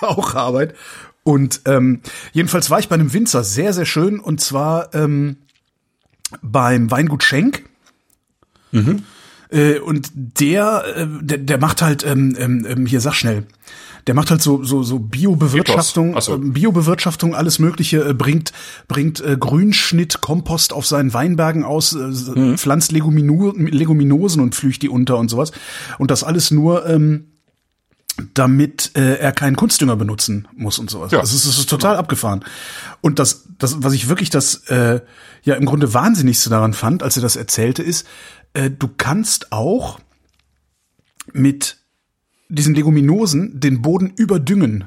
auch 0.00 0.34
Arbeit. 0.34 0.74
Und 1.22 1.60
ähm, 1.66 2.00
jedenfalls 2.32 2.70
war 2.70 2.78
ich 2.78 2.88
bei 2.88 2.94
einem 2.94 3.12
Winzer, 3.12 3.44
sehr, 3.44 3.74
sehr 3.74 3.84
schön, 3.84 4.18
und 4.20 4.40
zwar 4.40 4.94
ähm, 4.94 5.36
beim 6.40 6.90
Weingut 6.90 7.22
Schenk. 7.22 7.64
Äh, 9.50 9.78
und 9.78 10.10
der, 10.14 10.84
äh, 10.96 11.06
der, 11.22 11.38
der 11.38 11.58
macht 11.58 11.82
halt, 11.82 12.04
ähm, 12.04 12.36
ähm, 12.38 12.66
ähm, 12.68 12.86
hier 12.86 13.00
sag 13.00 13.14
schnell, 13.14 13.44
der 14.06 14.14
macht 14.14 14.30
halt 14.30 14.40
so 14.42 14.62
so 14.64 14.82
so 14.82 14.98
Biobewirtschaftung, 14.98 16.18
so. 16.20 16.34
ähm, 16.34 16.52
Biobewirtschaftung, 16.52 17.34
alles 17.34 17.58
Mögliche, 17.58 18.08
äh, 18.08 18.14
bringt 18.14 18.52
bringt 18.88 19.20
äh, 19.20 19.36
Grünschnitt, 19.38 20.20
Kompost 20.20 20.72
auf 20.72 20.86
seinen 20.86 21.12
Weinbergen 21.14 21.64
aus, 21.64 21.94
äh, 21.94 21.98
Mhm. 21.98 22.58
pflanzt 22.58 22.92
Legumino 22.92 23.52
Leguminosen 23.56 24.40
und 24.42 24.54
flücht 24.54 24.82
die 24.82 24.88
unter 24.88 25.18
und 25.18 25.28
sowas. 25.28 25.52
Und 25.98 26.10
das 26.10 26.24
alles 26.24 26.50
nur 26.50 26.86
ähm, 26.86 27.26
damit 28.34 28.92
äh, 28.96 29.18
er 29.18 29.32
keinen 29.32 29.56
Kunstdünger 29.56 29.96
benutzen 29.96 30.48
muss 30.56 30.78
und 30.78 30.90
sowas. 30.90 31.12
Ja. 31.12 31.20
Also 31.20 31.36
es 31.36 31.58
ist, 31.58 31.68
total 31.68 31.96
abgefahren. 31.96 32.44
Und 33.00 33.18
das, 33.18 33.48
das, 33.58 33.82
was 33.82 33.92
ich 33.92 34.08
wirklich 34.08 34.30
das 34.30 34.66
äh, 34.68 35.00
ja 35.42 35.54
im 35.54 35.66
Grunde 35.66 35.94
wahnsinnigste 35.94 36.50
daran 36.50 36.74
fand, 36.74 37.02
als 37.02 37.16
er 37.16 37.22
das 37.22 37.36
erzählte, 37.36 37.82
ist, 37.82 38.06
äh, 38.54 38.70
du 38.70 38.88
kannst 38.88 39.52
auch 39.52 40.00
mit 41.32 41.78
diesen 42.48 42.74
Leguminosen 42.74 43.60
den 43.60 43.82
Boden 43.82 44.12
überdüngen. 44.16 44.84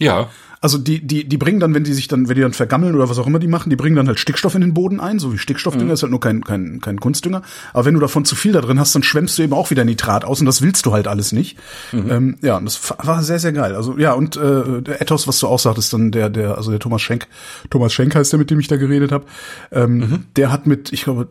Ja, 0.00 0.28
Also 0.60 0.78
die, 0.78 1.06
die, 1.06 1.28
die 1.28 1.36
bringen 1.36 1.60
dann, 1.60 1.72
wenn 1.74 1.84
die 1.84 1.92
sich 1.92 2.08
dann, 2.08 2.28
wenn 2.28 2.34
die 2.36 2.40
dann 2.40 2.52
vergammeln 2.54 2.94
oder 2.94 3.08
was 3.10 3.18
auch 3.18 3.26
immer 3.28 3.38
die 3.38 3.46
machen, 3.48 3.68
die 3.70 3.76
bringen 3.76 3.94
dann 3.96 4.08
halt 4.08 4.18
Stickstoff 4.18 4.54
in 4.54 4.60
den 4.62 4.72
Boden 4.74 4.98
ein, 4.98 5.18
so 5.18 5.32
wie 5.32 5.38
Stickstoffdünger, 5.38 5.92
ist 5.92 6.02
halt 6.02 6.10
nur 6.10 6.20
kein, 6.20 6.42
kein, 6.42 6.80
kein 6.80 6.98
Kunstdünger. 6.98 7.42
Aber 7.72 7.84
wenn 7.84 7.94
du 7.94 8.00
davon 8.00 8.24
zu 8.24 8.34
viel 8.34 8.52
da 8.52 8.60
drin 8.62 8.80
hast, 8.80 8.94
dann 8.94 9.02
schwemmst 9.02 9.36
du 9.38 9.42
eben 9.42 9.52
auch 9.52 9.70
wieder 9.70 9.84
Nitrat 9.84 10.24
aus 10.24 10.40
und 10.40 10.46
das 10.46 10.62
willst 10.62 10.84
du 10.86 10.92
halt 10.92 11.06
alles 11.06 11.32
nicht. 11.32 11.58
Ähm, 11.92 12.38
ja, 12.42 12.56
und 12.56 12.64
das 12.64 12.80
war 12.98 13.22
sehr, 13.22 13.38
sehr 13.38 13.52
geil. 13.52 13.76
Also 13.76 13.96
ja, 13.98 14.14
und 14.14 14.36
äh, 14.36 14.80
der 14.82 15.00
Ethos, 15.02 15.28
was 15.28 15.38
du 15.38 15.46
auch 15.48 15.58
sagtest, 15.60 15.92
dann 15.92 16.10
der, 16.10 16.28
der, 16.30 16.56
also 16.56 16.70
der 16.70 16.80
Thomas 16.80 17.02
Schenk, 17.02 17.28
Thomas 17.70 17.92
Schenk 17.92 18.14
heißt 18.16 18.32
der, 18.32 18.38
mit 18.38 18.50
dem 18.50 18.58
ich 18.58 18.66
da 18.68 18.76
geredet 18.76 19.12
habe, 19.12 19.26
ähm, 19.70 20.24
der 20.36 20.50
hat 20.50 20.66
mit, 20.66 20.92
ich 20.92 21.04
glaube, 21.04 21.28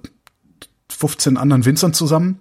15 0.89 1.37
anderen 1.37 1.65
Winzern 1.65 1.93
zusammen 1.93 2.37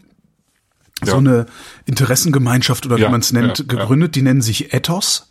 so 1.05 1.13
Ja. 1.13 1.19
eine 1.19 1.47
Interessengemeinschaft 1.87 2.87
oder 2.87 2.97
wie 2.99 3.03
Ja, 3.03 3.09
man 3.11 3.21
es 3.21 3.33
nennt, 3.33 3.59
ja. 3.59 3.65
gegründet. 3.67 4.15
Die 4.15 4.23
nennen 4.23 4.41
sich 4.43 4.73
Ethos. 4.73 5.29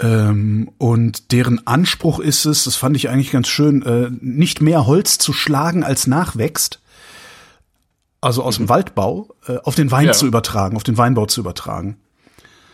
Ähm, 0.00 0.70
und 0.78 1.32
deren 1.32 1.66
Anspruch 1.66 2.20
ist 2.20 2.44
es, 2.46 2.64
das 2.64 2.76
fand 2.76 2.96
ich 2.96 3.08
eigentlich 3.08 3.30
ganz 3.30 3.48
schön, 3.48 3.82
äh, 3.82 4.10
nicht 4.20 4.60
mehr 4.60 4.86
Holz 4.86 5.18
zu 5.18 5.32
schlagen, 5.32 5.84
als 5.84 6.06
nachwächst. 6.06 6.80
Also 8.20 8.42
aus 8.42 8.56
dem 8.56 8.68
Waldbau 8.68 9.28
äh, 9.46 9.56
auf 9.64 9.74
den 9.74 9.90
Wein 9.90 10.02
Mhm. 10.04 10.08
Ja. 10.08 10.12
zu 10.12 10.26
übertragen, 10.26 10.76
auf 10.76 10.82
den 10.82 10.96
Weinbau 10.96 11.26
zu 11.26 11.40
übertragen. 11.40 11.96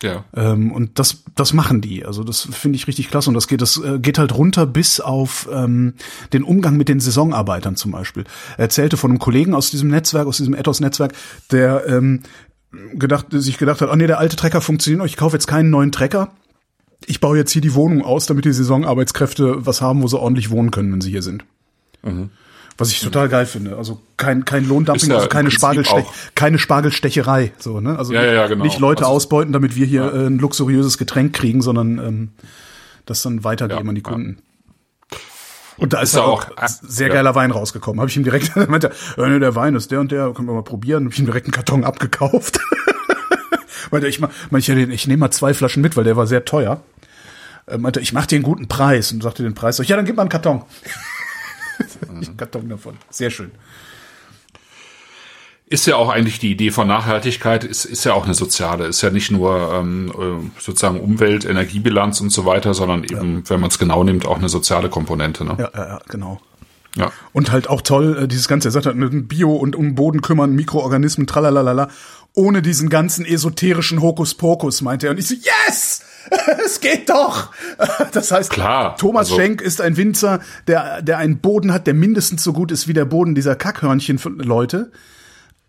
ja. 0.02 0.24
Ähm, 0.34 0.70
und 0.72 0.98
das, 0.98 1.24
das 1.34 1.52
machen 1.52 1.80
die. 1.80 2.06
Also 2.06 2.22
das 2.24 2.48
finde 2.52 2.76
ich 2.76 2.86
richtig 2.86 3.08
klasse. 3.10 3.28
Und 3.30 3.34
das 3.34 3.48
geht, 3.48 3.60
das 3.60 3.76
äh, 3.76 3.98
geht 3.98 4.18
halt 4.18 4.34
runter 4.34 4.64
bis 4.66 5.00
auf 5.00 5.48
ähm, 5.52 5.94
den 6.32 6.42
Umgang 6.44 6.76
mit 6.76 6.88
den 6.88 7.00
Saisonarbeitern 7.00 7.76
zum 7.76 7.90
Beispiel. 7.90 8.24
Er 8.56 8.60
erzählte 8.64 8.96
von 8.96 9.10
einem 9.10 9.18
Kollegen 9.18 9.52
aus 9.54 9.70
diesem 9.70 9.88
Netzwerk, 9.90 10.26
aus 10.28 10.36
diesem 10.38 10.54
Ethos-Netzwerk, 10.54 11.12
der 11.50 11.86
ähm, 11.88 12.22
gedacht, 12.94 13.26
sich 13.30 13.58
gedacht 13.58 13.80
hat, 13.80 13.90
oh 13.90 13.96
nee, 13.96 14.06
der 14.06 14.18
alte 14.20 14.36
Trecker 14.36 14.60
funktioniert 14.60 14.98
noch, 15.00 15.06
ich 15.06 15.16
kaufe 15.16 15.34
jetzt 15.36 15.48
keinen 15.48 15.70
neuen 15.70 15.90
Trecker. 15.92 16.30
Ich 17.06 17.20
baue 17.20 17.36
jetzt 17.38 17.50
hier 17.52 17.62
die 17.62 17.74
Wohnung 17.74 18.02
aus, 18.04 18.26
damit 18.26 18.44
die 18.44 18.52
Saisonarbeitskräfte 18.52 19.64
was 19.66 19.80
haben, 19.80 20.02
wo 20.02 20.06
sie 20.08 20.18
ordentlich 20.18 20.50
wohnen 20.50 20.70
können, 20.70 20.92
wenn 20.92 21.00
sie 21.00 21.10
hier 21.10 21.22
sind. 21.22 21.44
Was 22.78 22.90
ich 22.92 23.00
total 23.00 23.28
geil 23.28 23.46
finde. 23.46 23.76
Also 23.76 24.00
kein, 24.16 24.44
kein 24.44 24.66
Lohndumping, 24.66 25.10
ja 25.10 25.16
also 25.16 25.28
keine, 25.28 25.50
Spargelstech, 25.50 26.04
keine 26.34 26.58
Spargelstecherei. 26.58 27.52
So, 27.58 27.80
ne? 27.80 27.98
Also 27.98 28.12
Ja, 28.14 28.24
ja, 28.24 28.32
ja, 28.32 28.46
genau. 28.46 28.64
nicht 28.64 28.78
Leute 28.78 29.04
Also- 29.04 29.14
ausbeuten, 29.16 29.52
damit 29.52 29.76
wir 29.76 29.86
hier 29.86 30.12
äh, 30.14 30.26
ein 30.26 30.38
luxuriöses 30.38 30.96
Getränk 30.98 31.34
kriegen, 31.34 31.60
sondern 31.62 31.98
ähm, 31.98 32.28
das 33.06 33.22
dann 33.22 33.44
weitergeben 33.44 33.88
an 33.88 33.94
die. 33.94 34.02
Kunden. 34.02 34.38
Und 35.76 35.92
da 35.94 36.00
ist, 36.02 36.10
Ist 36.10 36.16
ja 36.16 36.22
auch 36.22 36.46
auch- 36.50 36.68
sehr 36.82 37.08
geiler 37.08 37.34
Wein 37.34 37.50
rausgekommen. 37.50 38.00
Habe 38.00 38.10
ich 38.10 38.16
ihm 38.16 38.24
direkt, 38.24 38.54
meinte, 38.68 38.92
ja, 39.16 39.28
nee, 39.28 39.38
der 39.40 39.54
Wein 39.54 39.74
ist 39.74 39.90
der 39.90 40.00
und 40.00 40.12
der, 40.12 40.30
können 40.32 40.48
wir 40.48 40.54
mal 40.54 40.62
probieren. 40.62 41.04
Habe 41.04 41.12
ich 41.14 41.18
ihm 41.18 41.24
direkt 41.26 41.46
einen 41.46 41.52
Karton 41.52 41.84
abgekauft. 41.84 42.60
meinte, 43.90 44.08
ich, 44.08 44.20
ich, 44.20 44.68
ich 44.68 45.06
nehme 45.06 45.20
mal 45.20 45.30
zwei 45.30 45.54
Flaschen 45.54 45.82
mit, 45.82 45.96
weil 45.96 46.04
der 46.04 46.16
war 46.16 46.26
sehr 46.26 46.44
teuer. 46.44 46.82
Er 47.66 47.78
meinte, 47.78 48.00
ich 48.00 48.12
mache 48.12 48.26
dir 48.26 48.36
einen 48.36 48.44
guten 48.44 48.68
Preis 48.68 49.12
und 49.12 49.22
sagte 49.22 49.42
den 49.42 49.54
Preis. 49.54 49.78
Ja, 49.78 49.96
dann 49.96 50.04
gib 50.04 50.16
mal 50.16 50.22
einen 50.22 50.30
Karton. 50.30 50.62
Mhm. 52.10 52.16
Einen 52.16 52.36
Karton 52.36 52.68
davon. 52.68 52.96
Sehr 53.08 53.30
schön. 53.30 53.52
Ist 55.66 55.86
ja 55.86 55.96
auch 55.96 56.08
eigentlich 56.08 56.40
die 56.40 56.50
Idee 56.50 56.72
von 56.72 56.88
Nachhaltigkeit, 56.88 57.62
ist, 57.62 57.84
ist 57.84 58.04
ja 58.04 58.12
auch 58.12 58.24
eine 58.24 58.34
soziale, 58.34 58.86
ist 58.86 59.02
ja 59.02 59.10
nicht 59.10 59.30
nur 59.30 59.72
ähm, 59.72 60.10
äh, 60.10 60.60
sozusagen 60.60 60.98
Umwelt, 60.98 61.44
Energiebilanz 61.44 62.20
und 62.20 62.30
so 62.30 62.44
weiter, 62.44 62.74
sondern 62.74 63.04
eben, 63.04 63.48
wenn 63.48 63.60
man 63.60 63.70
es 63.70 63.78
genau 63.78 64.02
nimmt, 64.02 64.26
auch 64.26 64.38
eine 64.38 64.48
soziale 64.48 64.88
Komponente. 64.90 65.44
Ne? 65.44 65.56
Ja, 65.58 65.70
ja, 65.72 65.88
ja, 65.88 66.00
genau. 66.08 66.40
Ja. 66.96 67.12
Und 67.32 67.52
halt 67.52 67.68
auch 67.68 67.82
toll, 67.82 68.18
äh, 68.24 68.28
dieses 68.28 68.48
Ganze, 68.48 68.68
er 68.68 68.72
sagt 68.72 68.86
halt, 68.86 68.96
Bio 69.28 69.54
und 69.54 69.76
um 69.76 69.94
Boden 69.94 70.22
kümmern, 70.22 70.52
Mikroorganismen, 70.54 71.28
tralalala, 71.28 71.88
ohne 72.40 72.62
diesen 72.62 72.88
ganzen 72.88 73.24
esoterischen 73.26 74.00
Hokuspokus, 74.00 74.80
meinte 74.80 75.06
er. 75.06 75.10
Und 75.12 75.18
ich 75.18 75.28
so, 75.28 75.34
yes! 75.34 76.00
es 76.64 76.80
geht 76.80 77.10
doch! 77.10 77.52
Das 78.12 78.32
heißt, 78.32 78.50
Klar, 78.50 78.96
Thomas 78.96 79.30
also- 79.30 79.36
Schenk 79.40 79.60
ist 79.60 79.80
ein 79.80 79.96
Winzer, 79.96 80.40
der, 80.66 81.02
der 81.02 81.18
einen 81.18 81.38
Boden 81.38 81.72
hat, 81.72 81.86
der 81.86 81.94
mindestens 81.94 82.42
so 82.42 82.52
gut 82.52 82.72
ist 82.72 82.88
wie 82.88 82.92
der 82.92 83.04
Boden 83.04 83.34
dieser 83.34 83.54
Kackhörnchen-Leute. 83.56 84.90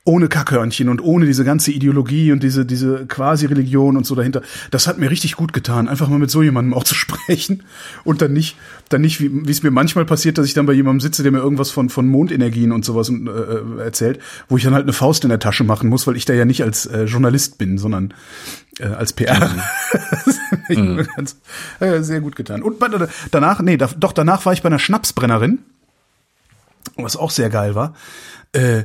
Ohne 0.03 0.29
Kackhörnchen 0.29 0.89
und 0.89 0.99
ohne 0.99 1.27
diese 1.27 1.43
ganze 1.43 1.71
Ideologie 1.71 2.31
und 2.31 2.41
diese, 2.41 2.65
diese 2.65 3.05
Quasi-Religion 3.05 3.97
und 3.97 4.05
so 4.05 4.15
dahinter. 4.15 4.41
Das 4.71 4.87
hat 4.87 4.97
mir 4.97 5.11
richtig 5.11 5.35
gut 5.35 5.53
getan, 5.53 5.87
einfach 5.87 6.07
mal 6.07 6.17
mit 6.17 6.31
so 6.31 6.41
jemandem 6.41 6.73
auch 6.73 6.83
zu 6.83 6.95
sprechen 6.95 7.63
und 8.03 8.21
dann 8.21 8.33
nicht, 8.33 8.57
dann 8.89 9.01
nicht, 9.01 9.21
wie 9.21 9.51
es 9.51 9.61
mir 9.61 9.69
manchmal 9.69 10.05
passiert, 10.05 10.39
dass 10.39 10.47
ich 10.47 10.55
dann 10.55 10.65
bei 10.65 10.73
jemandem 10.73 11.01
sitze, 11.01 11.21
der 11.21 11.31
mir 11.31 11.37
irgendwas 11.37 11.69
von, 11.69 11.89
von 11.89 12.07
Mondenergien 12.07 12.71
und 12.71 12.83
sowas 12.83 13.09
äh, 13.09 13.81
erzählt, 13.81 14.19
wo 14.49 14.57
ich 14.57 14.63
dann 14.63 14.73
halt 14.73 14.83
eine 14.83 14.93
Faust 14.93 15.23
in 15.23 15.29
der 15.29 15.39
Tasche 15.39 15.63
machen 15.63 15.87
muss, 15.87 16.07
weil 16.07 16.17
ich 16.17 16.25
da 16.25 16.33
ja 16.33 16.45
nicht 16.45 16.63
als 16.63 16.87
äh, 16.87 17.03
Journalist 17.03 17.59
bin, 17.59 17.77
sondern 17.77 18.13
äh, 18.79 18.85
als 18.85 19.13
PR. 19.13 19.51
Ich 20.69 20.77
bin 20.77 21.05
ganz, 21.15 21.37
äh, 21.79 22.01
sehr 22.01 22.21
gut 22.21 22.35
getan. 22.35 22.61
Und 22.61 22.79
bei, 22.79 22.87
danach, 23.31 23.61
nee, 23.61 23.77
da, 23.77 23.89
doch 23.97 24.13
danach 24.13 24.45
war 24.45 24.53
ich 24.53 24.61
bei 24.61 24.67
einer 24.67 24.79
Schnapsbrennerin, 24.79 25.59
was 26.95 27.17
auch 27.17 27.31
sehr 27.31 27.49
geil 27.49 27.75
war. 27.75 27.93
Äh, 28.53 28.83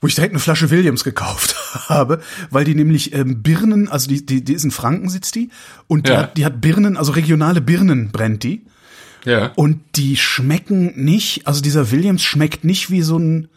wo 0.00 0.06
ich 0.06 0.14
direkt 0.14 0.32
eine 0.32 0.40
Flasche 0.40 0.70
Williams 0.70 1.04
gekauft 1.04 1.54
habe, 1.88 2.20
weil 2.50 2.64
die 2.64 2.74
nämlich 2.74 3.12
ähm, 3.14 3.42
Birnen, 3.42 3.88
also 3.88 4.08
die, 4.08 4.24
die, 4.24 4.42
die 4.42 4.54
ist 4.54 4.64
in 4.64 4.70
Franken 4.70 5.08
sitzt 5.08 5.34
die 5.34 5.50
und 5.86 6.06
die, 6.08 6.12
Ja. 6.12 6.18
hat, 6.20 6.36
die 6.36 6.44
hat 6.44 6.60
Birnen, 6.60 6.96
also 6.96 7.12
regionale 7.12 7.60
Birnen 7.60 8.10
brennt 8.10 8.42
die 8.42 8.62
Ja. 9.24 9.52
und 9.56 9.80
die 9.96 10.16
schmecken 10.16 10.92
nicht, 11.04 11.46
also 11.46 11.60
dieser 11.60 11.90
Williams 11.90 12.22
schmeckt 12.22 12.64
nicht 12.64 12.90
wie 12.90 13.02
so 13.02 13.18
ein, 13.18 13.48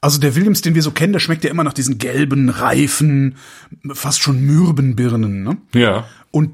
also 0.00 0.18
der 0.20 0.34
Williams, 0.36 0.62
den 0.62 0.74
wir 0.74 0.82
so 0.82 0.90
kennen, 0.92 1.12
der 1.12 1.20
schmeckt 1.20 1.44
ja 1.44 1.50
immer 1.50 1.64
nach 1.64 1.72
diesen 1.72 1.98
gelben, 1.98 2.48
reifen, 2.48 3.36
fast 3.92 4.20
schon 4.20 4.40
mürben 4.40 4.96
Birnen, 4.96 5.42
ne? 5.42 5.56
ja. 5.74 6.06
Und 6.30 6.52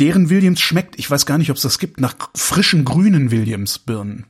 deren 0.00 0.30
Williams 0.30 0.60
schmeckt, 0.60 0.98
ich 0.98 1.08
weiß 1.10 1.26
gar 1.26 1.36
nicht, 1.38 1.50
ob 1.50 1.56
es 1.56 1.62
das 1.62 1.78
gibt, 1.78 2.00
nach 2.00 2.14
frischen 2.34 2.84
grünen 2.84 3.30
Williams 3.30 3.78
Birnen. 3.78 4.24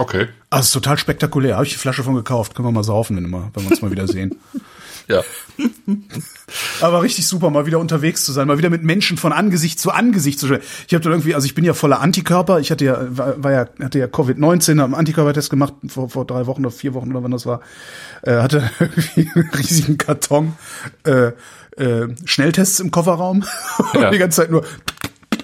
Okay. 0.00 0.28
Also 0.48 0.80
total 0.80 0.96
spektakulär. 0.96 1.56
Habe 1.56 1.66
ich 1.66 1.72
die 1.72 1.78
Flasche 1.78 2.02
von 2.02 2.14
gekauft. 2.14 2.54
Können 2.54 2.66
wir 2.66 2.72
mal 2.72 2.84
saufen, 2.84 3.16
wenn, 3.16 3.24
wir 3.24 3.28
mal, 3.28 3.50
wenn 3.52 3.64
wir 3.64 3.70
uns 3.70 3.82
mal 3.82 3.90
wieder 3.90 4.08
sehen. 4.08 4.36
Ja. 5.08 5.24
Aber 6.80 7.02
richtig 7.02 7.26
super, 7.26 7.50
mal 7.50 7.66
wieder 7.66 7.80
unterwegs 7.80 8.24
zu 8.24 8.30
sein, 8.30 8.46
mal 8.46 8.58
wieder 8.58 8.70
mit 8.70 8.84
Menschen 8.84 9.16
von 9.16 9.32
Angesicht 9.32 9.80
zu 9.80 9.90
Angesicht 9.90 10.38
zu 10.38 10.46
sprechen. 10.46 10.62
Ich 10.86 10.94
habe 10.94 11.02
dann 11.02 11.12
irgendwie, 11.14 11.34
also 11.34 11.46
ich 11.46 11.56
bin 11.56 11.64
ja 11.64 11.74
voller 11.74 12.00
Antikörper. 12.00 12.60
Ich 12.60 12.70
hatte 12.70 12.84
ja, 12.84 12.98
war, 13.08 13.42
war 13.42 13.50
ja, 13.50 13.66
hatte 13.80 13.98
ja 13.98 14.06
Covid-19, 14.06 14.76
habe 14.78 14.84
einen 14.84 14.94
Antikörpertest 14.94 15.50
gemacht 15.50 15.74
vor, 15.88 16.08
vor 16.10 16.26
drei 16.26 16.46
Wochen 16.46 16.64
oder 16.64 16.70
vier 16.70 16.94
Wochen 16.94 17.10
oder 17.10 17.24
wann 17.24 17.32
das 17.32 17.44
war. 17.44 17.60
Äh, 18.22 18.36
hatte 18.36 18.70
irgendwie 18.78 19.28
einen 19.34 19.50
riesigen 19.50 19.98
Karton 19.98 20.52
äh, 21.02 21.32
äh, 21.76 22.14
Schnelltests 22.24 22.78
im 22.78 22.92
Kofferraum 22.92 23.44
und 23.94 24.00
Ja. 24.00 24.10
die 24.12 24.18
ganze 24.18 24.42
Zeit 24.42 24.52
nur 24.52 24.64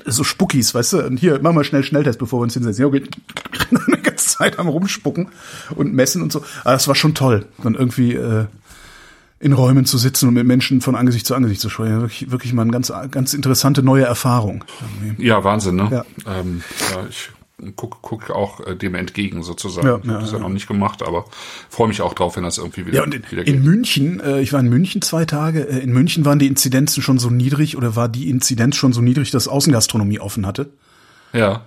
so 0.07 0.25
Spuckis, 0.25 0.75
weißt 0.75 0.93
du? 0.95 1.07
Und 1.07 1.19
hier, 1.19 1.39
mach 1.43 1.53
mal 1.53 1.65
schnell 1.65 1.83
Schnelltest, 1.83 2.19
bevor 2.19 2.41
wir 2.41 2.45
uns 2.45 2.55
hinsetzen. 2.55 2.83
Ja, 2.83 2.87
okay. 2.89 3.03
die 3.71 4.03
ganze 4.03 4.29
Zeit 4.29 4.59
am 4.59 4.69
rumspucken 4.69 5.29
und 5.75 5.93
messen 5.93 6.23
und 6.23 6.33
so. 6.33 6.43
Aber 6.63 6.73
das 6.73 6.89
war 6.89 6.95
schon 6.95 7.15
toll, 7.15 7.47
dann 7.63 7.75
irgendwie 7.75 8.15
äh, 8.15 8.47
in 9.39 9.53
Räumen 9.53 9.85
zu 9.85 9.99
sitzen 9.99 10.29
und 10.29 10.35
mit 10.35 10.47
Menschen 10.47 10.81
von 10.81 10.95
Angesicht 10.95 11.27
zu 11.27 11.35
Angesicht 11.35 11.61
zu 11.61 11.69
sprechen. 11.69 12.01
Wirklich, 12.01 12.31
wirklich 12.31 12.53
mal 12.53 12.63
eine 12.63 12.73
ganz, 12.73 12.93
ganz 13.11 13.35
interessante 13.35 13.83
neue 13.83 14.05
Erfahrung. 14.05 14.65
Ja, 15.19 15.45
Wahnsinn, 15.45 15.77
ne? 15.77 15.89
Ja. 15.91 16.05
Ähm, 16.27 16.63
ja, 16.93 17.07
ich 17.09 17.31
guck, 17.75 18.03
guck 18.03 18.31
auch 18.31 18.61
äh, 18.67 18.77
dem 18.77 18.95
entgegen 18.95 19.43
sozusagen. 19.43 19.87
Ja, 19.87 19.97
ich 19.97 20.03
habe 20.03 20.13
ja, 20.13 20.21
das 20.21 20.31
ja 20.31 20.37
ja. 20.37 20.43
noch 20.43 20.51
nicht 20.51 20.67
gemacht, 20.69 21.03
aber 21.03 21.25
freue 21.69 21.89
mich 21.89 22.03
auch 22.03 22.15
drauf, 22.15 22.37
wenn 22.37 22.45
das 22.45 22.59
irgendwie 22.59 22.87
wieder, 22.87 22.99
Ja, 22.99 23.03
und 23.05 23.15
in, 23.15 23.23
wieder 23.31 23.47
in 23.47 23.55
geht. 23.55 23.65
München, 23.65 24.21
äh, 24.21 24.41
ich 24.41 24.53
war 24.53 24.61
in 24.61 24.69
München 24.69 25.03
zwei 25.03 25.25
Tage, 25.25 25.67
äh, 25.69 25.79
in 25.79 25.93
München 25.93 26.25
waren 26.25 26.39
die 26.39 26.47
Inzidenzen 26.47 27.03
schon 27.03 27.19
so 27.19 27.31
niedrig 27.31 27.77
oder 27.77 27.97
war 27.97 28.09
die 28.09 28.29
Inzidenz 28.29 28.77
schon 28.77 28.93
so 28.93 29.01
niedrig, 29.01 29.31
dass 29.31 29.49
Außengastronomie 29.49 30.21
offen 30.21 30.47
hatte. 30.47 30.71
Ja. 31.33 31.65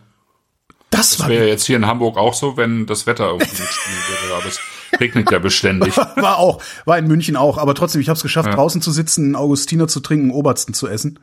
Das, 0.91 1.11
Das 1.11 1.19
war, 1.19 1.29
wäre 1.29 1.47
jetzt 1.47 1.65
hier 1.65 1.75
in 1.77 1.85
Hamburg 1.85 2.17
auch 2.17 2.33
so, 2.33 2.57
wenn 2.57 2.85
das 2.87 3.05
Wetter 3.05 3.27
irgendwie 3.27 3.45
mitspielen 3.45 3.99
würde, 4.07 4.35
aber 4.35 4.45
es 4.47 4.59
regnet 4.99 5.31
ja 5.31 5.39
beständig. 5.39 5.95
war 6.15 6.37
auch, 6.39 6.61
war 6.85 6.97
in 6.97 7.07
München 7.07 7.35
auch, 7.35 7.57
aber 7.59 7.75
trotzdem, 7.75 8.01
ich 8.01 8.09
habe 8.09 8.17
es 8.17 8.23
geschafft, 8.23 8.49
Ja. 8.49 8.55
draußen 8.55 8.81
zu 8.81 8.91
sitzen, 8.91 9.25
einen 9.25 9.35
Augustiner 9.35 9.87
zu 9.87 9.99
trinken, 9.99 10.25
einen 10.25 10.33
Obersten 10.33 10.73
zu 10.73 10.87
essen. 10.87 11.19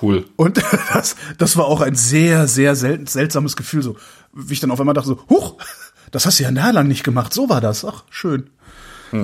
Cool. 0.00 0.24
Und 0.36 0.62
das, 0.92 1.16
das 1.38 1.56
war 1.56 1.66
auch 1.66 1.80
ein 1.80 1.94
sehr, 1.94 2.46
sehr 2.48 2.74
sel 2.74 3.06
seltsames 3.08 3.56
Gefühl, 3.56 3.82
so 3.82 3.96
wie 4.32 4.52
ich 4.52 4.60
dann 4.60 4.70
auf 4.70 4.80
einmal 4.80 4.94
dachte, 4.94 5.08
so, 5.08 5.18
huch, 5.28 5.56
das 6.10 6.26
hast 6.26 6.38
du 6.38 6.42
ja 6.42 6.48
ein 6.48 6.56
Jahr 6.56 6.72
lang 6.72 6.88
nicht 6.88 7.04
gemacht, 7.04 7.32
so 7.32 7.48
war 7.48 7.60
das, 7.60 7.84
ach, 7.84 8.04
schön. 8.10 8.50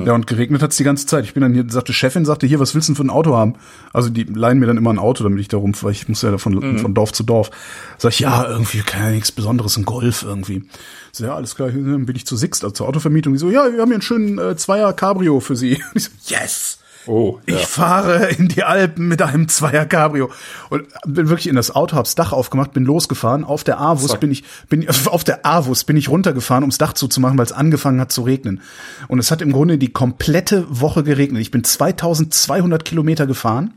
Ja, 0.06 0.12
und 0.12 0.28
geregnet 0.28 0.62
hat's 0.62 0.76
die 0.76 0.84
ganze 0.84 1.06
Zeit. 1.06 1.24
Ich 1.24 1.34
bin 1.34 1.40
dann 1.40 1.52
hier, 1.52 1.64
sagte 1.68 1.92
Chefin, 1.92 2.24
sagte, 2.24 2.46
hier, 2.46 2.60
was 2.60 2.74
willst 2.74 2.88
du 2.88 2.92
denn 2.92 2.96
für 2.96 3.02
ein 3.02 3.10
Auto 3.10 3.34
haben? 3.34 3.56
Also 3.92 4.08
die 4.08 4.22
leihen 4.22 4.60
mir 4.60 4.66
dann 4.66 4.76
immer 4.76 4.92
ein 4.92 5.00
Auto, 5.00 5.24
damit 5.24 5.40
ich 5.40 5.48
da 5.48 5.56
rum, 5.56 5.74
weil 5.80 5.90
ich 5.90 6.08
muss 6.08 6.22
ja 6.22 6.38
von, 6.38 6.78
von 6.78 6.94
Dorf 6.94 7.12
zu 7.12 7.24
Dorf. 7.24 7.50
Sag 7.98 8.12
ich, 8.12 8.20
ja, 8.20 8.46
irgendwie, 8.46 8.84
ja 8.88 9.10
nichts 9.10 9.32
Besonderes, 9.32 9.76
ein 9.76 9.84
Golf 9.84 10.22
irgendwie. 10.22 10.62
So, 11.10 11.24
ja, 11.24 11.34
alles 11.34 11.56
klar, 11.56 11.70
dann 11.70 12.06
bin 12.06 12.14
ich 12.14 12.24
zu 12.24 12.36
Sixt, 12.36 12.62
also 12.62 12.72
zur 12.72 12.88
Autovermietung. 12.88 13.32
Die 13.32 13.40
so, 13.40 13.50
ja, 13.50 13.64
wir 13.72 13.80
haben 13.80 13.88
hier 13.88 13.96
einen 13.96 14.02
schönen 14.02 14.38
äh, 14.38 14.56
Zweier 14.56 14.92
Cabrio 14.92 15.40
für 15.40 15.56
Sie. 15.56 15.74
Und 15.94 15.96
ich 15.96 16.04
so, 16.04 16.10
yes! 16.26 16.78
Oh, 17.06 17.40
ja. 17.46 17.56
Ich 17.56 17.66
fahre 17.66 18.26
in 18.30 18.48
die 18.48 18.62
Alpen 18.62 19.08
mit 19.08 19.22
einem 19.22 19.48
Zweier 19.48 19.86
Cabrio 19.86 20.30
und 20.68 20.84
bin 21.06 21.28
wirklich 21.28 21.48
in 21.48 21.56
das 21.56 21.74
Auto, 21.74 21.96
hab's 21.96 22.14
Dach 22.14 22.32
aufgemacht, 22.32 22.72
bin 22.72 22.84
losgefahren. 22.84 23.44
Auf 23.44 23.64
der 23.64 23.80
Avus 23.80 24.10
Zack. 24.10 24.20
bin 24.20 24.30
ich, 24.30 24.44
bin 24.68 24.86
auf 25.06 25.24
der 25.24 25.46
Avus 25.46 25.84
bin 25.84 25.96
ich 25.96 26.08
runtergefahren, 26.08 26.62
ums 26.62 26.78
Dach 26.78 26.92
zuzumachen, 26.92 27.38
weil 27.38 27.46
es 27.46 27.52
angefangen 27.52 28.00
hat 28.00 28.12
zu 28.12 28.22
regnen. 28.22 28.60
Und 29.08 29.18
es 29.18 29.30
hat 29.30 29.40
im 29.40 29.52
Grunde 29.52 29.78
die 29.78 29.92
komplette 29.92 30.66
Woche 30.68 31.02
geregnet. 31.02 31.40
Ich 31.40 31.50
bin 31.50 31.64
2200 31.64 32.84
Kilometer 32.84 33.26
gefahren 33.26 33.74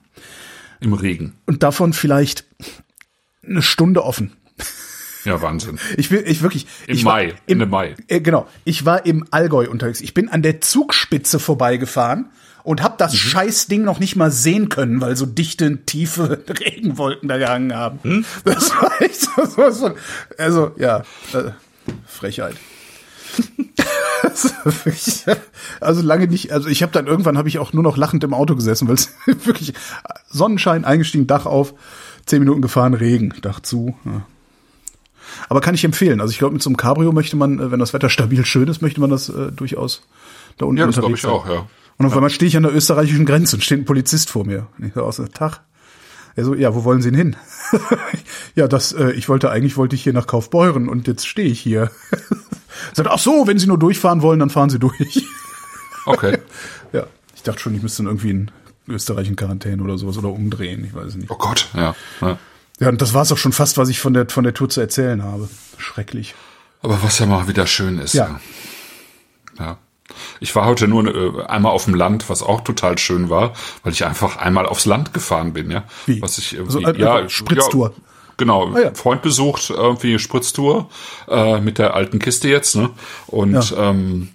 Im 0.81 0.93
Regen. 0.93 1.33
und 1.45 1.63
davon 1.63 1.93
vielleicht 1.93 2.45
eine 3.47 3.61
Stunde 3.61 4.03
offen. 4.03 4.33
Ja, 5.23 5.41
Wahnsinn. 5.41 5.79
Ich 5.95 6.11
will, 6.11 6.23
ich 6.27 6.41
wirklich. 6.41 6.67
Im 6.87 6.95
ich 6.95 7.05
war 7.05 7.13
Mai, 7.13 7.33
Ende 7.47 7.65
Mai. 7.65 7.95
Äh, 8.09 8.19
genau. 8.19 8.47
Ich 8.65 8.83
war 8.85 9.05
im 9.05 9.25
Allgäu 9.31 9.69
unterwegs. 9.69 10.01
Ich 10.01 10.13
bin 10.13 10.27
an 10.27 10.41
der 10.41 10.59
Zugspitze 10.59 11.39
vorbeigefahren 11.39 12.29
und 12.63 12.81
hab 12.81 12.93
Mhm. 12.93 12.97
das 12.99 13.15
Scheißding 13.15 13.83
noch 13.83 13.99
nicht 13.99 14.15
mal 14.15 14.31
sehen 14.31 14.69
können, 14.69 15.01
weil 15.01 15.15
so 15.15 15.25
dichte, 15.25 15.77
tiefe 15.85 16.43
Regenwolken 16.59 17.29
da 17.29 17.37
gehangen 17.37 17.75
haben. 17.75 17.99
Hm? 18.03 18.25
Das 18.45 18.71
war 18.71 19.01
echt 19.01 19.21
so, 19.21 19.45
so, 19.45 19.69
so 19.71 19.91
also 20.37 20.71
ja, 20.77 20.99
äh, 21.33 21.51
Frechheit. 22.07 22.55
Das 24.21 24.53
war 25.27 25.37
also 25.81 26.01
lange 26.01 26.27
nicht, 26.27 26.51
also 26.51 26.69
ich 26.69 26.81
habe 26.83 26.91
dann 26.91 27.07
irgendwann 27.07 27.37
habe 27.37 27.47
ich 27.49 27.59
auch 27.59 27.73
nur 27.73 27.83
noch 27.83 27.97
lachend 27.97 28.23
im 28.23 28.33
Auto 28.33 28.55
gesessen, 28.55 28.87
weil 28.87 28.95
es 28.95 29.13
wirklich 29.25 29.73
Sonnenschein 30.29 30.85
eingestiegen, 30.85 31.27
Dach 31.27 31.45
auf, 31.45 31.73
zehn 32.25 32.39
Minuten 32.39 32.61
gefahren, 32.61 32.93
Regen, 32.93 33.33
Dach 33.41 33.59
zu. 33.59 33.95
Ja. 34.05 34.25
Aber 35.49 35.61
kann 35.61 35.73
ich 35.75 35.83
empfehlen. 35.83 36.21
Also 36.21 36.31
ich 36.31 36.37
glaube, 36.37 36.53
mit 36.53 36.61
so 36.61 36.69
einem 36.69 36.77
Cabrio 36.77 37.11
möchte 37.11 37.35
man, 37.35 37.59
äh, 37.59 37.71
wenn 37.71 37.79
das 37.79 37.93
Wetter 37.93 38.09
stabil 38.09 38.45
schön 38.45 38.67
ist, 38.67 38.81
möchte 38.81 39.01
man 39.01 39.09
das 39.09 39.29
äh, 39.29 39.51
durchaus 39.51 40.03
da 40.57 40.65
unten 40.65 40.79
Ja, 40.79 40.85
das 40.85 40.97
glaube 40.97 41.15
ich 41.15 41.25
auch, 41.25 41.47
ja. 41.49 41.65
Und 41.97 42.05
auf 42.05 42.13
einmal 42.13 42.29
stehe 42.29 42.47
ich 42.47 42.57
an 42.57 42.63
der 42.63 42.75
österreichischen 42.75 43.25
Grenze 43.25 43.55
und 43.55 43.61
steht 43.61 43.79
ein 43.79 43.85
Polizist 43.85 44.29
vor 44.29 44.45
mir. 44.45 44.67
Und 44.77 44.87
ich 44.87 44.93
so 44.93 45.03
aus, 45.03 45.21
Tag. 45.33 45.61
Er 46.35 46.45
so, 46.45 46.55
ja, 46.55 46.73
wo 46.73 46.83
wollen 46.83 47.01
Sie 47.01 47.11
denn 47.11 47.17
hin? 47.17 47.35
ja, 48.55 48.67
das, 48.67 48.91
äh, 48.91 49.11
ich 49.11 49.29
wollte, 49.29 49.51
eigentlich 49.51 49.77
wollte 49.77 49.95
ich 49.95 50.03
hier 50.03 50.13
nach 50.13 50.25
Kaufbeuren 50.25 50.89
und 50.89 51.07
jetzt 51.07 51.27
stehe 51.27 51.47
ich 51.47 51.59
hier. 51.59 51.91
Sagt, 52.93 53.07
ach 53.09 53.19
so, 53.19 53.45
wenn 53.45 53.59
Sie 53.59 53.67
nur 53.67 53.77
durchfahren 53.77 54.23
wollen, 54.23 54.39
dann 54.39 54.49
fahren 54.49 54.69
Sie 54.69 54.79
durch. 54.79 55.25
Okay. 56.05 56.37
ja, 56.91 57.07
ich 57.33 57.43
dachte 57.43 57.61
schon, 57.61 57.73
ich 57.75 57.81
müsste 57.81 58.03
dann 58.03 58.07
irgendwie 58.07 58.31
einen 58.31 58.51
Österreich 58.89 59.29
in 59.29 59.37
Quarantäne 59.37 59.81
oder 59.81 59.97
sowas 59.97 60.17
oder 60.17 60.27
umdrehen, 60.27 60.83
ich 60.83 60.93
weiß 60.93 61.05
es 61.05 61.15
nicht. 61.15 61.31
Oh 61.31 61.37
Gott, 61.37 61.69
ja. 61.73 61.95
ja. 62.19 62.37
Ja, 62.81 62.89
und 62.89 63.01
das 63.01 63.13
war 63.13 63.21
es 63.21 63.31
auch 63.31 63.37
schon 63.37 63.53
fast, 63.53 63.77
was 63.77 63.87
ich 63.87 64.01
von 64.01 64.13
der, 64.13 64.27
von 64.27 64.43
der 64.43 64.53
Tour 64.53 64.67
zu 64.67 64.81
erzählen 64.81 65.23
habe. 65.23 65.47
Schrecklich. 65.77 66.35
Aber 66.81 67.01
was 67.01 67.19
ja 67.19 67.25
mal 67.25 67.47
wieder 67.47 67.65
schön 67.67 67.99
ist. 67.99 68.13
Ja. 68.13 68.41
Ja. 69.57 69.77
Ich 70.39 70.55
war 70.55 70.65
heute 70.65 70.87
nur 70.87 71.07
äh, 71.07 71.43
einmal 71.45 71.71
auf 71.71 71.85
dem 71.85 71.95
Land, 71.95 72.29
was 72.29 72.43
auch 72.43 72.61
total 72.61 72.97
schön 72.97 73.29
war, 73.29 73.53
weil 73.83 73.93
ich 73.93 74.05
einfach 74.05 74.37
einmal 74.37 74.65
aufs 74.65 74.85
Land 74.85 75.13
gefahren 75.13 75.53
bin, 75.53 75.71
ja. 75.71 75.83
Wie? 76.05 76.21
Was 76.21 76.37
ich 76.37 76.59
Also, 76.59 76.79
äh, 76.79 76.99
ja, 76.99 77.27
Spritztour. 77.29 77.89
Ja, 77.89 77.93
genau, 78.37 78.73
Ah, 78.73 78.79
ja. 78.81 78.93
Freund 78.93 79.21
besucht, 79.21 79.69
irgendwie 79.69 80.19
Spritztour 80.19 80.89
äh, 81.29 81.59
mit 81.61 81.77
der 81.77 81.93
alten 81.93 82.19
Kiste 82.19 82.49
jetzt, 82.49 82.75
ne? 82.75 82.89
Und 83.27 83.71
Ja. 83.71 83.89
ähm, 83.89 84.29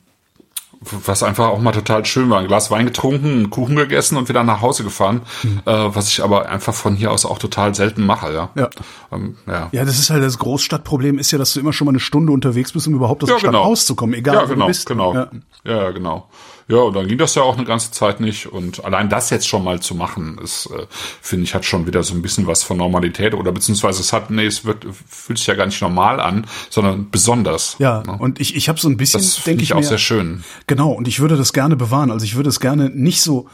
was 0.80 1.22
einfach 1.22 1.48
auch 1.48 1.58
mal 1.60 1.72
total 1.72 2.04
schön 2.04 2.30
war. 2.30 2.38
Ein 2.38 2.46
Glas 2.46 2.70
Wein 2.70 2.86
getrunken, 2.86 3.26
einen 3.26 3.50
Kuchen 3.50 3.76
gegessen 3.76 4.16
und 4.16 4.28
wieder 4.28 4.44
nach 4.44 4.60
Hause 4.60 4.84
gefahren, 4.84 5.22
äh, 5.64 5.72
was 5.72 6.08
ich 6.08 6.22
aber 6.22 6.48
einfach 6.48 6.74
von 6.74 6.94
hier 6.94 7.10
aus 7.10 7.26
auch 7.26 7.38
total 7.38 7.74
selten 7.74 8.06
mache, 8.06 8.32
ja. 8.32 8.50
Hm. 8.54 8.62
Ja. 8.62 8.70
Ähm, 9.12 9.36
ja. 9.46 9.68
Ja, 9.72 9.84
das 9.84 9.98
ist 9.98 10.10
halt 10.10 10.22
das 10.22 10.38
Großstadtproblem 10.38 11.18
ist 11.18 11.30
ja, 11.32 11.38
dass 11.38 11.52
du 11.52 11.60
immer 11.60 11.72
schon 11.72 11.86
mal 11.86 11.92
eine 11.92 12.00
Stunde 12.00 12.32
unterwegs 12.32 12.72
bist, 12.72 12.86
um 12.86 12.94
überhaupt 12.94 13.22
aus 13.24 13.28
Ja, 13.28 13.34
der 13.34 13.40
Stadt 13.40 13.50
genau. 13.52 13.64
rauszukommen, 13.64 14.14
egal 14.14 14.34
ja, 14.36 14.42
wo 14.44 14.52
genau, 14.54 14.64
du 14.66 14.68
bist. 14.68 14.86
Genau, 14.86 15.14
Ja. 15.14 15.30
ja. 15.64 15.76
ja, 15.84 15.90
genau. 15.90 16.28
Ja, 16.68 16.76
und 16.78 16.94
dann 16.94 17.08
ging 17.08 17.16
das 17.16 17.34
ja 17.34 17.42
auch 17.42 17.56
eine 17.56 17.64
ganze 17.64 17.90
Zeit 17.92 18.20
nicht. 18.20 18.46
Und 18.46 18.84
allein 18.84 19.08
das 19.08 19.30
jetzt 19.30 19.48
schon 19.48 19.64
mal 19.64 19.80
zu 19.80 19.94
machen, 19.94 20.38
ist, 20.42 20.66
äh, 20.66 20.86
finde 21.22 21.44
ich, 21.44 21.54
hat 21.54 21.64
schon 21.64 21.86
wieder 21.86 22.02
so 22.02 22.14
ein 22.14 22.20
bisschen 22.20 22.46
was 22.46 22.62
von 22.62 22.76
Normalität. 22.76 23.32
Oder 23.34 23.52
beziehungsweise 23.52 24.00
es 24.00 24.12
hat, 24.12 24.30
nee, 24.30 24.44
es 24.44 24.66
wird, 24.66 24.86
fühlt 25.08 25.38
sich 25.38 25.46
ja 25.46 25.54
gar 25.54 25.64
nicht 25.64 25.80
normal 25.80 26.20
an, 26.20 26.46
sondern 26.68 27.10
besonders. 27.10 27.76
Ja, 27.78 28.02
ne? 28.02 28.16
und 28.18 28.38
ich, 28.38 28.54
ich 28.54 28.68
habe 28.68 28.78
so 28.78 28.88
ein 28.88 28.98
bisschen, 28.98 29.20
das 29.20 29.34
denke 29.36 29.44
finde 29.44 29.62
ich 29.62 29.70
ich 29.70 29.74
auch 29.74 29.80
mir, 29.80 29.86
sehr 29.86 29.98
schön. 29.98 30.44
Genau, 30.66 30.92
und 30.92 31.08
ich 31.08 31.20
würde 31.20 31.36
das 31.38 31.54
gerne 31.54 31.74
bewahren. 31.74 32.10
Also 32.10 32.24
ich 32.24 32.36
würde 32.36 32.50
es 32.50 32.60
gerne 32.60 32.90
nicht 32.90 33.22
so. 33.22 33.48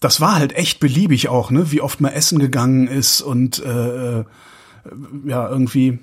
Das 0.00 0.20
war 0.20 0.36
halt 0.36 0.54
echt 0.54 0.78
beliebig 0.78 1.28
auch, 1.28 1.50
ne? 1.50 1.72
Wie 1.72 1.80
oft 1.80 2.02
man 2.02 2.12
essen 2.12 2.38
gegangen 2.38 2.86
ist 2.86 3.22
und 3.22 3.64
äh, 3.64 4.18
äh, 4.20 4.24
ja 5.24 5.48
irgendwie 5.48 5.98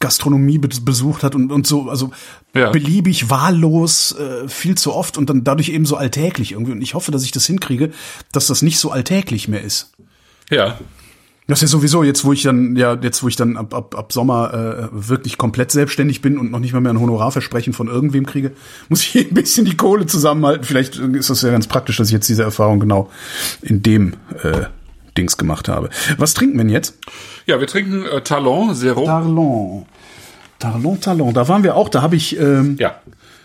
Gastronomie 0.00 0.58
be 0.58 0.68
besucht 0.82 1.22
hat 1.22 1.34
und 1.34 1.50
und 1.50 1.66
so, 1.66 1.88
also 1.88 2.10
Ja. 2.54 2.70
beliebig, 2.70 3.30
wahllos, 3.30 4.12
äh, 4.18 4.48
viel 4.48 4.76
zu 4.76 4.94
oft 4.94 5.18
und 5.18 5.28
dann 5.28 5.44
dadurch 5.44 5.68
eben 5.70 5.84
so 5.86 5.96
alltäglich 5.96 6.52
irgendwie. 6.52 6.72
Und 6.72 6.82
ich 6.82 6.94
hoffe, 6.94 7.10
dass 7.10 7.24
ich 7.24 7.32
das 7.32 7.46
hinkriege, 7.46 7.90
dass 8.32 8.46
das 8.46 8.62
nicht 8.62 8.78
so 8.78 8.90
alltäglich 8.90 9.48
mehr 9.48 9.62
ist. 9.62 9.92
Ja, 10.50 10.78
Das 11.50 11.62
ist 11.62 11.70
ja 11.72 11.78
sowieso 11.78 12.02
jetzt, 12.02 12.26
wo 12.26 12.34
ich 12.34 12.42
dann, 12.42 12.76
ja, 12.76 12.92
jetzt, 13.00 13.22
wo 13.22 13.28
ich 13.28 13.34
dann 13.36 13.56
ab, 13.56 13.72
ab, 13.72 13.94
ab 13.96 14.12
Sommer 14.12 14.52
äh, 14.52 14.88
wirklich 14.92 15.38
komplett 15.38 15.70
selbstständig 15.72 16.20
bin 16.20 16.36
und 16.36 16.50
noch 16.50 16.58
nicht 16.58 16.74
mal 16.74 16.80
mehr 16.80 16.92
ein 16.92 17.00
Honorarversprechen 17.00 17.72
von 17.72 17.88
irgendwem 17.88 18.26
kriege, 18.26 18.52
muss 18.90 19.02
ich 19.02 19.16
ein 19.30 19.32
bisschen 19.34 19.64
die 19.64 19.74
Kohle 19.74 20.04
zusammenhalten. 20.04 20.64
Vielleicht 20.64 20.96
ist 20.98 21.30
das 21.30 21.40
ja 21.40 21.50
ganz 21.50 21.66
praktisch, 21.66 21.96
dass 21.96 22.08
ich 22.08 22.12
jetzt 22.12 22.28
diese 22.28 22.42
Erfahrung 22.42 22.80
genau 22.80 23.08
in 23.62 23.82
dem 23.82 24.12
äh, 24.42 24.66
Dings 25.18 25.36
gemacht 25.36 25.68
habe. 25.68 25.90
Was 26.16 26.32
trinken 26.34 26.56
wir 26.56 26.64
denn 26.64 26.72
jetzt? 26.72 26.94
ja, 27.46 27.60
wir 27.60 27.66
trinken 27.66 28.06
äh, 28.06 28.22
Talon 28.22 28.74
Zero. 28.74 29.04
Tarlon. 29.04 29.84
Tarlon, 30.58 31.00
Tarlon. 31.00 31.34
Da 31.34 31.46
waren 31.48 31.62
wir 31.62 31.74
auch, 31.76 31.88
da 31.88 32.00
habe 32.02 32.16
ich, 32.16 32.38
ähm, 32.38 32.76
ja, 32.78 32.96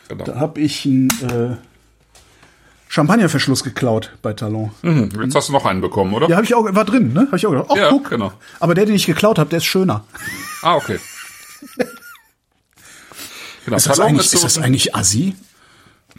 genau. 0.08 0.24
da 0.24 0.36
habe 0.40 0.60
ich 0.62 0.86
einen 0.86 1.10
äh, 1.22 1.56
Champagnerverschluss 2.90 3.64
geklaut 3.64 4.12
bei 4.22 4.34
Talon. 4.34 4.72
Mhm, 4.84 5.10
jetzt 5.24 5.36
hast 5.36 5.50
du 5.50 5.54
noch 5.54 5.66
einen 5.66 5.82
bekommen, 5.82 6.14
oder? 6.14 6.30
Ja, 6.30 6.36
habe 6.38 6.46
ich 6.46 6.54
auch, 6.56 6.64
war 6.76 6.86
drin, 6.86 7.12
ne? 7.14 7.22
Habe 7.28 7.38
ich 7.38 7.46
auch 7.48 7.52
gedacht. 7.52 7.68
Oh, 7.70 7.76
Ja, 7.78 7.90
guck. 7.90 8.10
genau. 8.10 8.32
Aber 8.60 8.76
der, 8.76 8.86
den 8.86 8.96
ich 8.96 9.06
geklaut 9.06 9.40
habe, 9.40 9.50
der 9.50 9.58
ist 9.58 9.66
schöner. 9.66 10.04
Ah, 10.62 10.76
okay. 10.76 11.00
genau, 13.66 13.78
Ist 13.78 13.88
das, 13.88 13.98
Talon 13.98 14.10
eigentlich, 14.12 14.30
so- 14.30 14.36
ist 14.38 14.44
das 14.44 14.58
eigentlich 14.60 14.96
assi? 14.96 15.36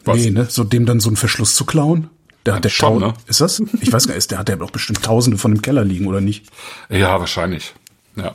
Was? 0.05 0.17
Nee, 0.19 0.31
ne? 0.31 0.47
So 0.51 0.65
dem 0.65 0.85
dann 0.87 1.01
so 1.01 1.09
einen 1.09 1.17
Verschluss 1.17 1.55
zu 1.55 1.65
klauen? 1.65 2.11
Der 2.47 2.55
hat 2.55 2.65
der 2.65 2.69
schon, 2.69 2.99
ne? 2.99 3.15
Ist 3.27 3.41
das? 3.41 3.63
Ich 3.81 3.93
weiß 3.93 4.07
gar 4.07 4.15
nicht, 4.15 4.31
der 4.31 4.39
hat 4.39 4.49
ja 4.49 4.57
doch 4.57 4.71
bestimmt 4.71 5.03
Tausende 5.03 5.39
von 5.39 5.55
dem 5.55 5.63
Keller 5.63 5.85
liegen, 5.85 6.07
oder 6.07 6.21
nicht? 6.21 6.47
Ja, 6.91 7.19
wahrscheinlich. 7.19 7.75
Ja. 8.17 8.35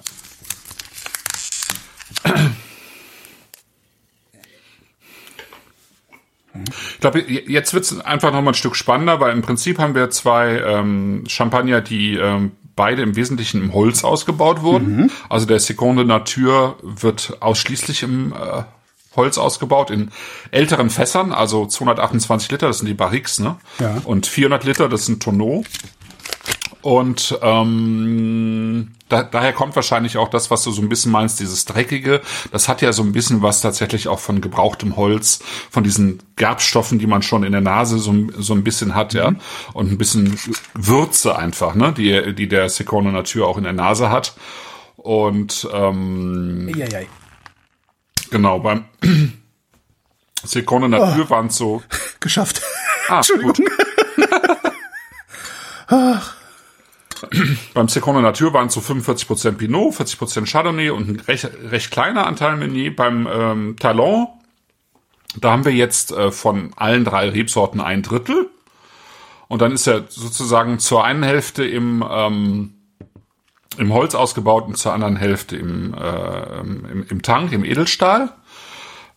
Ich 6.91 6.99
glaube, 6.99 7.21
jetzt 7.21 7.73
wird 7.73 7.85
es 7.85 7.99
einfach 8.01 8.33
noch 8.33 8.41
mal 8.41 8.51
ein 8.51 8.55
Stück 8.55 8.75
spannender, 8.75 9.19
weil 9.19 9.31
im 9.31 9.41
Prinzip 9.41 9.79
haben 9.79 9.95
wir 9.95 10.09
zwei 10.09 10.59
ähm, 10.59 11.23
Champagner, 11.27 11.81
die 11.81 12.15
ähm, 12.15 12.51
beide 12.75 13.03
im 13.03 13.15
Wesentlichen 13.15 13.61
im 13.61 13.73
Holz 13.73 14.03
ausgebaut 14.03 14.61
wurden. 14.61 15.11
Also 15.29 15.45
der 15.45 15.59
Seconde 15.59 16.05
Nature 16.05 16.75
wird 16.81 17.37
ausschließlich 17.41 18.03
im 18.03 18.33
äh, 18.33 18.63
Holz 19.19 19.37
ausgebaut, 19.37 19.91
in 19.91 20.09
älteren 20.51 20.89
Fässern, 20.89 21.31
also 21.31 21.65
228 21.65 22.49
Liter, 22.51 22.67
das 22.67 22.79
sind 22.79 22.87
die 22.87 22.93
Barriques, 22.93 23.39
ne? 23.39 23.57
Ja. 23.79 23.97
Und 24.05 24.25
400 24.25 24.63
Liter, 24.63 24.89
das 24.89 25.05
sind 25.05 25.21
Tonneau. 25.21 25.63
Und 26.81 27.37
ähm, 27.41 28.91
da, 29.09 29.23
daher 29.23 29.51
kommt 29.51 29.75
wahrscheinlich 29.75 30.17
auch 30.17 30.29
das, 30.29 30.49
was 30.49 30.63
du 30.63 30.71
so 30.71 30.81
ein 30.81 30.87
bisschen 30.87 31.11
meinst, 31.11 31.39
dieses 31.39 31.65
Dreckige. 31.65 32.21
Das 32.51 32.69
hat 32.69 32.81
ja 32.81 32.93
so 32.93 33.03
ein 33.03 33.11
bisschen 33.11 33.41
was 33.41 33.59
tatsächlich 33.59 34.07
auch 34.07 34.19
von 34.19 34.39
gebrauchtem 34.39 34.95
Holz, 34.95 35.39
von 35.69 35.83
diesen 35.83 36.23
Gerbstoffen, 36.37 36.97
die 36.99 37.07
man 37.07 37.21
schon 37.21 37.43
in 37.43 37.51
der 37.51 37.61
Nase 37.61 37.97
so, 37.97 38.13
so 38.37 38.53
ein 38.53 38.63
bisschen 38.63 38.95
hat, 38.95 39.13
ja. 39.13 39.33
Und 39.73 39.91
ein 39.91 39.97
bisschen 39.97 40.39
Würze 40.73 41.37
einfach, 41.37 41.75
ne, 41.75 41.91
die, 41.91 42.33
die 42.33 42.47
der 42.47 42.69
Secondo 42.69 43.11
Natur 43.11 43.47
auch 43.47 43.57
in 43.57 43.65
der 43.65 43.73
Nase 43.73 44.09
hat. 44.09 44.35
Und 44.95 45.67
ähm. 45.73 46.71
Genau, 48.29 48.59
beim 48.59 48.85
Secondo 50.43 50.87
Natur 50.89 51.29
waren 51.29 51.49
so 51.49 51.83
Geschafft. 52.19 52.61
Ah, 53.07 53.17
Entschuldigung. 53.17 53.55
Beim 57.73 57.87
Seconde 57.87 58.21
Natur 58.21 58.53
waren 58.53 58.67
es 58.67 58.73
so 58.73 58.79
45% 58.79 59.53
Pinot, 59.53 59.95
40% 59.95 60.49
Chardonnay 60.49 60.89
und 60.89 61.09
ein 61.09 61.19
recht, 61.21 61.49
recht 61.69 61.91
kleiner 61.91 62.25
Anteil 62.27 62.55
Meunier. 62.55 62.95
Beim 62.95 63.27
ähm, 63.31 63.75
Talon, 63.79 64.27
da 65.35 65.51
haben 65.51 65.65
wir 65.65 65.73
jetzt 65.73 66.11
äh, 66.11 66.31
von 66.31 66.71
allen 66.75 67.05
drei 67.05 67.29
Rebsorten 67.29 67.81
ein 67.81 68.03
Drittel. 68.03 68.49
Und 69.47 69.61
dann 69.61 69.71
ist 69.71 69.87
er 69.87 70.05
sozusagen 70.09 70.79
zur 70.79 71.03
einen 71.03 71.23
Hälfte 71.23 71.65
im, 71.65 72.05
ähm, 72.09 72.73
im 73.77 73.93
Holz 73.93 74.15
ausgebaut 74.15 74.65
und 74.67 74.77
zur 74.77 74.93
anderen 74.93 75.15
Hälfte 75.15 75.55
im, 75.55 75.93
äh, 75.93 76.59
im, 76.59 77.05
im 77.07 77.21
Tank, 77.21 77.51
im 77.51 77.63
Edelstahl. 77.63 78.31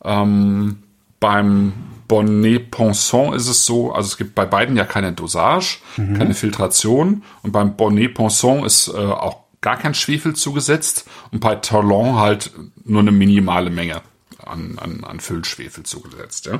Ähm, 0.04 0.82
beim 1.20 1.72
Bonnet 2.08 2.70
Ponson 2.70 3.32
ist 3.32 3.48
es 3.48 3.64
so, 3.64 3.92
also 3.92 4.08
es 4.08 4.16
gibt 4.16 4.34
bei 4.34 4.44
beiden 4.44 4.76
ja 4.76 4.84
keine 4.84 5.12
Dosage, 5.12 5.78
keine 5.96 6.34
Filtration 6.34 7.22
und 7.42 7.52
beim 7.52 7.76
Bonnet 7.76 8.14
Ponson 8.14 8.64
ist 8.64 8.88
äh, 8.88 8.98
auch 8.98 9.38
gar 9.62 9.78
kein 9.78 9.94
Schwefel 9.94 10.34
zugesetzt 10.34 11.08
und 11.30 11.40
bei 11.40 11.54
Talon 11.54 12.16
halt 12.16 12.52
nur 12.84 13.00
eine 13.00 13.12
minimale 13.12 13.70
Menge 13.70 14.02
an, 14.44 14.78
an, 14.78 15.04
an 15.04 15.20
Füllschwefel 15.20 15.84
zugesetzt. 15.84 16.46
Ja. 16.46 16.58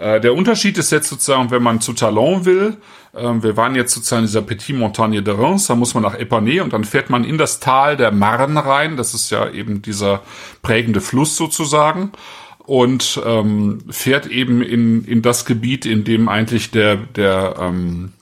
Äh, 0.00 0.20
der 0.20 0.34
Unterschied 0.34 0.78
ist 0.78 0.90
jetzt 0.90 1.08
sozusagen, 1.08 1.50
wenn 1.50 1.62
man 1.62 1.80
zu 1.82 1.92
Talon 1.92 2.46
will, 2.46 2.78
äh, 3.12 3.42
wir 3.42 3.56
waren 3.56 3.74
jetzt 3.74 3.92
sozusagen 3.92 4.22
in 4.22 4.26
dieser 4.26 4.42
Petit 4.42 4.74
Montagne 4.74 5.22
de 5.22 5.34
Reims, 5.34 5.66
da 5.66 5.74
muss 5.74 5.92
man 5.92 6.02
nach 6.02 6.14
Epernay 6.14 6.60
und 6.60 6.72
dann 6.72 6.84
fährt 6.84 7.10
man 7.10 7.22
in 7.22 7.36
das 7.36 7.60
Tal 7.60 7.98
der 7.98 8.10
Marne 8.10 8.64
rein, 8.64 8.96
das 8.96 9.12
ist 9.12 9.30
ja 9.30 9.50
eben 9.50 9.82
dieser 9.82 10.22
prägende 10.62 11.02
Fluss 11.02 11.36
sozusagen 11.36 12.12
und 12.60 13.20
ähm, 13.26 13.82
fährt 13.90 14.26
eben 14.26 14.62
in, 14.62 15.04
in 15.04 15.20
das 15.20 15.44
Gebiet, 15.44 15.84
in 15.84 16.04
dem 16.04 16.30
eigentlich 16.30 16.70
der, 16.70 16.96
der 16.96 17.56
ähm, 17.60 18.12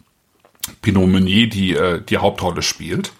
Pinot 0.82 1.08
Meunier 1.08 1.48
die, 1.48 1.74
äh, 1.74 2.02
die 2.02 2.18
Hauptrolle 2.18 2.62
spielt. 2.62 3.12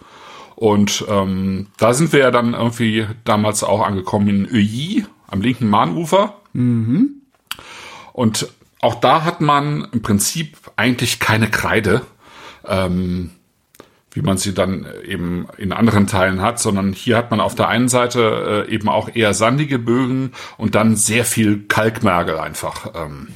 Und 0.56 1.04
ähm, 1.08 1.68
da 1.76 1.94
sind 1.94 2.12
wir 2.12 2.18
ja 2.18 2.30
dann 2.32 2.54
irgendwie 2.54 3.06
damals 3.24 3.62
auch 3.62 3.86
angekommen 3.86 4.28
in 4.28 4.46
Euilly, 4.46 5.04
am 5.28 5.40
linken 5.40 5.68
Mahnufer. 5.68 6.40
Und 8.18 8.48
auch 8.80 8.96
da 8.96 9.22
hat 9.22 9.40
man 9.40 9.86
im 9.92 10.02
Prinzip 10.02 10.56
eigentlich 10.74 11.20
keine 11.20 11.48
Kreide, 11.48 12.00
ähm, 12.66 13.30
wie 14.10 14.22
man 14.22 14.38
sie 14.38 14.54
dann 14.54 14.88
eben 15.04 15.46
in 15.56 15.70
anderen 15.70 16.08
Teilen 16.08 16.42
hat, 16.42 16.58
sondern 16.58 16.92
hier 16.92 17.16
hat 17.16 17.30
man 17.30 17.38
auf 17.38 17.54
der 17.54 17.68
einen 17.68 17.88
Seite 17.88 18.66
äh, 18.68 18.74
eben 18.74 18.88
auch 18.88 19.08
eher 19.14 19.34
sandige 19.34 19.78
Bögen 19.78 20.32
und 20.56 20.74
dann 20.74 20.96
sehr 20.96 21.24
viel 21.24 21.66
Kalkmergel 21.68 22.40
einfach 22.40 22.90
ähm, 22.96 23.28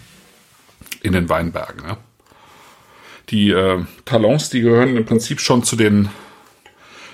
in 1.01 1.13
den 1.13 1.29
Weinbergen. 1.29 1.87
Ne? 1.87 1.97
Die 3.29 3.51
äh, 3.51 3.85
Talons, 4.05 4.51
die 4.51 4.63
gehören 4.63 4.97
im 4.97 5.05
Prinzip 5.05 5.41
schon 5.41 5.63
zu 5.63 5.77
den, 5.77 6.09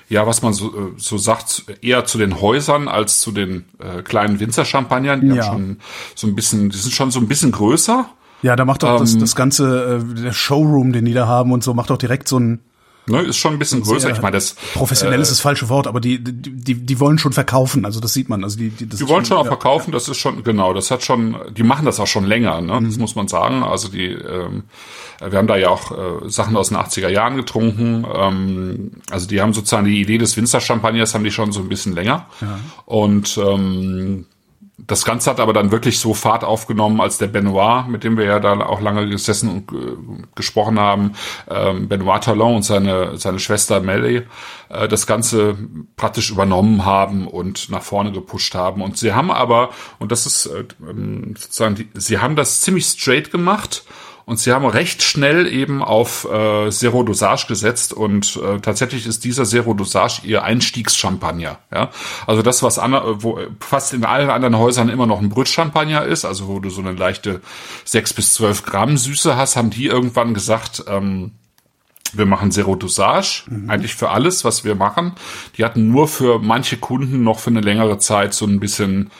ja, 0.08 0.26
was 0.26 0.42
man 0.42 0.52
so, 0.52 0.68
äh, 0.68 0.92
so 0.96 1.18
sagt, 1.18 1.64
eher 1.82 2.04
zu 2.04 2.18
den 2.18 2.40
Häusern 2.40 2.88
als 2.88 3.20
zu 3.20 3.30
den 3.32 3.64
äh, 3.78 4.02
kleinen 4.02 4.40
Winzerchampagnern. 4.40 5.20
Die 5.20 5.26
Ja. 5.36 5.46
haben 5.46 5.56
schon 5.56 5.76
so 6.14 6.26
ein 6.26 6.34
bisschen, 6.34 6.70
die 6.70 6.76
sind 6.78 6.92
schon 6.94 7.10
so 7.10 7.20
ein 7.20 7.28
bisschen 7.28 7.52
größer. 7.52 8.08
Ja, 8.42 8.54
da 8.56 8.64
macht 8.64 8.82
doch 8.84 8.98
das, 8.98 9.14
Ähm, 9.14 9.20
das 9.20 9.34
ganze, 9.36 10.02
äh, 10.16 10.22
der 10.22 10.32
Showroom, 10.32 10.92
den 10.92 11.04
die 11.04 11.12
da 11.12 11.26
haben 11.26 11.52
und 11.52 11.62
so, 11.64 11.74
macht 11.74 11.90
doch 11.90 11.98
direkt 11.98 12.28
so 12.28 12.38
ein, 12.38 12.60
Ne, 13.08 13.22
ist 13.22 13.36
schon 13.38 13.54
ein 13.54 13.58
bisschen 13.58 13.82
größer. 13.82 14.00
Sehr 14.00 14.10
Ich 14.12 14.22
meine, 14.22 14.36
das 14.36 14.54
professionell 14.74 15.20
ist 15.20 15.30
das 15.30 15.40
falsche 15.40 15.68
Wort, 15.68 15.86
aber 15.86 16.00
die, 16.00 16.22
die, 16.22 16.32
die, 16.32 16.74
die 16.74 17.00
wollen 17.00 17.18
schon 17.18 17.32
verkaufen. 17.32 17.84
Also 17.84 18.00
das 18.00 18.12
sieht 18.12 18.28
man. 18.28 18.44
Also 18.44 18.58
die, 18.58 18.70
die, 18.70 18.88
das 18.88 18.98
Die 18.98 19.08
wollen 19.08 19.24
schon 19.24 19.36
auch 19.36 19.44
ja. 19.44 19.50
verkaufen, 19.50 19.92
das 19.92 20.08
ist 20.08 20.18
schon, 20.18 20.44
genau, 20.44 20.74
das 20.74 20.90
hat 20.90 21.02
schon, 21.02 21.36
die 21.56 21.62
machen 21.62 21.86
das 21.86 22.00
auch 22.00 22.06
schon 22.06 22.24
länger, 22.24 22.60
ne? 22.60 22.80
Mhm. 22.80 22.86
das 22.86 22.98
muss 22.98 23.14
man 23.14 23.28
sagen. 23.28 23.62
Also 23.62 23.88
die, 23.88 24.06
ähm, 24.06 24.64
wir 25.20 25.38
haben 25.38 25.48
da 25.48 25.56
ja 25.56 25.70
auch 25.70 25.90
äh, 25.90 26.28
Sachen 26.28 26.56
aus 26.56 26.68
den 26.68 26.78
80er 26.78 27.08
Jahren 27.08 27.36
getrunken. 27.36 28.06
Ähm, 28.14 28.90
also 29.10 29.26
die 29.26 29.40
haben 29.40 29.52
sozusagen 29.52 29.86
die 29.86 30.00
Idee 30.00 30.18
des 30.18 30.36
Winzer-Champagners 30.36 31.14
haben 31.14 31.24
die 31.24 31.30
schon 31.30 31.52
so 31.52 31.60
ein 31.60 31.68
bisschen 31.68 31.94
länger. 31.94 32.26
Und 32.84 33.38
ähm, 33.38 34.26
das 34.78 35.04
Ganze 35.04 35.28
hat 35.28 35.40
aber 35.40 35.52
dann 35.52 35.72
wirklich 35.72 35.98
so 35.98 36.14
Fahrt 36.14 36.44
aufgenommen, 36.44 37.00
als 37.00 37.18
der 37.18 37.26
Benoit, 37.26 37.88
mit 37.88 38.04
dem 38.04 38.16
wir 38.16 38.24
ja 38.24 38.38
da 38.38 38.60
auch 38.60 38.80
lange 38.80 39.08
gesessen 39.08 39.50
und 39.50 39.72
äh, 39.72 40.24
gesprochen 40.36 40.78
haben, 40.78 41.14
ähm, 41.50 41.88
Benoit 41.88 42.22
Talon 42.22 42.56
und 42.56 42.62
seine, 42.62 43.18
seine 43.18 43.40
Schwester 43.40 43.80
Melly, 43.80 44.22
äh, 44.68 44.86
das 44.86 45.08
Ganze 45.08 45.56
praktisch 45.96 46.30
übernommen 46.30 46.84
haben 46.84 47.26
und 47.26 47.70
nach 47.70 47.82
vorne 47.82 48.12
gepusht 48.12 48.54
haben. 48.54 48.80
Und 48.80 48.96
sie 48.96 49.12
haben 49.12 49.32
aber, 49.32 49.70
und 49.98 50.12
das 50.12 50.26
ist 50.26 50.46
äh, 50.46 50.64
ähm, 50.88 51.34
sozusagen, 51.36 51.74
die, 51.74 51.88
sie 51.94 52.18
haben 52.18 52.36
das 52.36 52.60
ziemlich 52.60 52.86
straight 52.86 53.32
gemacht. 53.32 53.84
Und 54.28 54.38
sie 54.38 54.52
haben 54.52 54.66
recht 54.66 55.02
schnell 55.02 55.46
eben 55.46 55.82
auf 55.82 56.28
äh, 56.30 56.68
Zero 56.68 57.02
Dosage 57.02 57.46
gesetzt 57.48 57.94
und 57.94 58.36
äh, 58.36 58.60
tatsächlich 58.60 59.06
ist 59.06 59.24
dieser 59.24 59.46
Zero 59.46 59.72
Dosage 59.72 60.20
ihr 60.22 60.42
Einstiegschampagner. 60.42 61.60
Ja? 61.72 61.88
Also 62.26 62.42
das, 62.42 62.62
was 62.62 62.78
an, 62.78 62.92
wo 63.22 63.40
fast 63.58 63.94
in 63.94 64.04
allen 64.04 64.28
anderen 64.28 64.58
Häusern 64.58 64.90
immer 64.90 65.06
noch 65.06 65.20
ein 65.20 65.30
Brütchampagner 65.30 66.04
ist, 66.04 66.26
also 66.26 66.46
wo 66.46 66.60
du 66.60 66.68
so 66.68 66.82
eine 66.82 66.92
leichte 66.92 67.40
sechs 67.86 68.12
bis 68.12 68.34
zwölf 68.34 68.66
Gramm 68.66 68.98
Süße 68.98 69.34
hast, 69.34 69.56
haben 69.56 69.70
die 69.70 69.86
irgendwann 69.86 70.34
gesagt, 70.34 70.84
ähm, 70.88 71.32
wir 72.12 72.26
machen 72.26 72.52
Zero 72.52 72.74
Dosage, 72.74 73.44
eigentlich 73.66 73.94
für 73.94 74.10
alles, 74.10 74.44
was 74.44 74.62
wir 74.62 74.74
machen. 74.74 75.12
Die 75.56 75.64
hatten 75.64 75.90
nur 75.90 76.06
für 76.06 76.38
manche 76.38 76.76
Kunden 76.76 77.22
noch 77.22 77.38
für 77.38 77.48
eine 77.48 77.62
längere 77.62 77.96
Zeit 77.96 78.34
so 78.34 78.44
ein 78.44 78.60
bisschen 78.60 79.10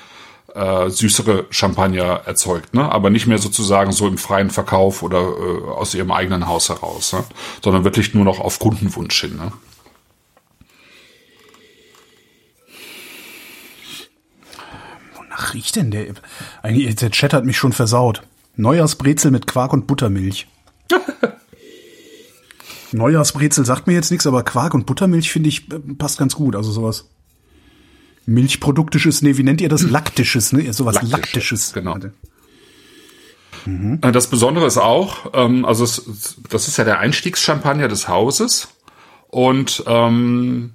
äh, 0.54 0.88
süßere 0.88 1.46
Champagner 1.50 2.22
erzeugt, 2.24 2.74
ne? 2.74 2.90
aber 2.90 3.10
nicht 3.10 3.26
mehr 3.26 3.38
sozusagen 3.38 3.92
so 3.92 4.06
im 4.06 4.18
freien 4.18 4.50
Verkauf 4.50 5.02
oder 5.02 5.20
äh, 5.20 5.70
aus 5.70 5.94
ihrem 5.94 6.10
eigenen 6.10 6.46
Haus 6.46 6.68
heraus, 6.68 7.12
ne? 7.12 7.24
sondern 7.62 7.84
wirklich 7.84 8.14
nur 8.14 8.24
noch 8.24 8.40
auf 8.40 8.58
Kundenwunsch 8.58 9.20
hin. 9.20 9.36
Ne? 9.36 9.52
Wonach 15.16 15.54
riecht 15.54 15.76
denn 15.76 15.90
der? 15.90 16.14
Eigentlich, 16.62 16.96
der 16.96 17.10
Chat 17.10 17.34
hat 17.34 17.44
mich 17.44 17.56
schon 17.56 17.72
versaut. 17.72 18.22
Neujahrsbrezel 18.56 19.30
mit 19.30 19.46
Quark 19.46 19.72
und 19.72 19.86
Buttermilch. 19.86 20.48
Neujahrsbrezel 22.92 23.66
sagt 23.66 23.86
mir 23.86 23.92
jetzt 23.92 24.10
nichts, 24.10 24.26
aber 24.26 24.42
Quark 24.42 24.72
und 24.72 24.86
Buttermilch 24.86 25.30
finde 25.30 25.50
ich 25.50 25.70
äh, 25.70 25.78
passt 25.78 26.18
ganz 26.18 26.34
gut. 26.34 26.56
Also 26.56 26.72
sowas 26.72 27.10
Milchproduktisches, 28.28 29.22
nee, 29.22 29.36
wie 29.36 29.42
nennt 29.42 29.60
ihr 29.60 29.68
das? 29.68 29.82
Laktisches, 29.90 30.52
ne? 30.52 30.72
Sowas 30.72 30.96
Laktisches, 30.96 31.72
Laktisches. 31.72 31.72
genau. 31.72 31.96
Äh, 34.02 34.12
Das 34.12 34.28
Besondere 34.28 34.66
ist 34.66 34.78
auch, 34.78 35.30
ähm, 35.34 35.64
also 35.64 35.84
es, 35.84 36.36
das 36.48 36.68
ist 36.68 36.76
ja 36.76 36.84
der 36.84 36.98
Einstiegschampagner 37.00 37.88
des 37.88 38.08
Hauses 38.08 38.68
und 39.28 39.82
ähm, 39.86 40.72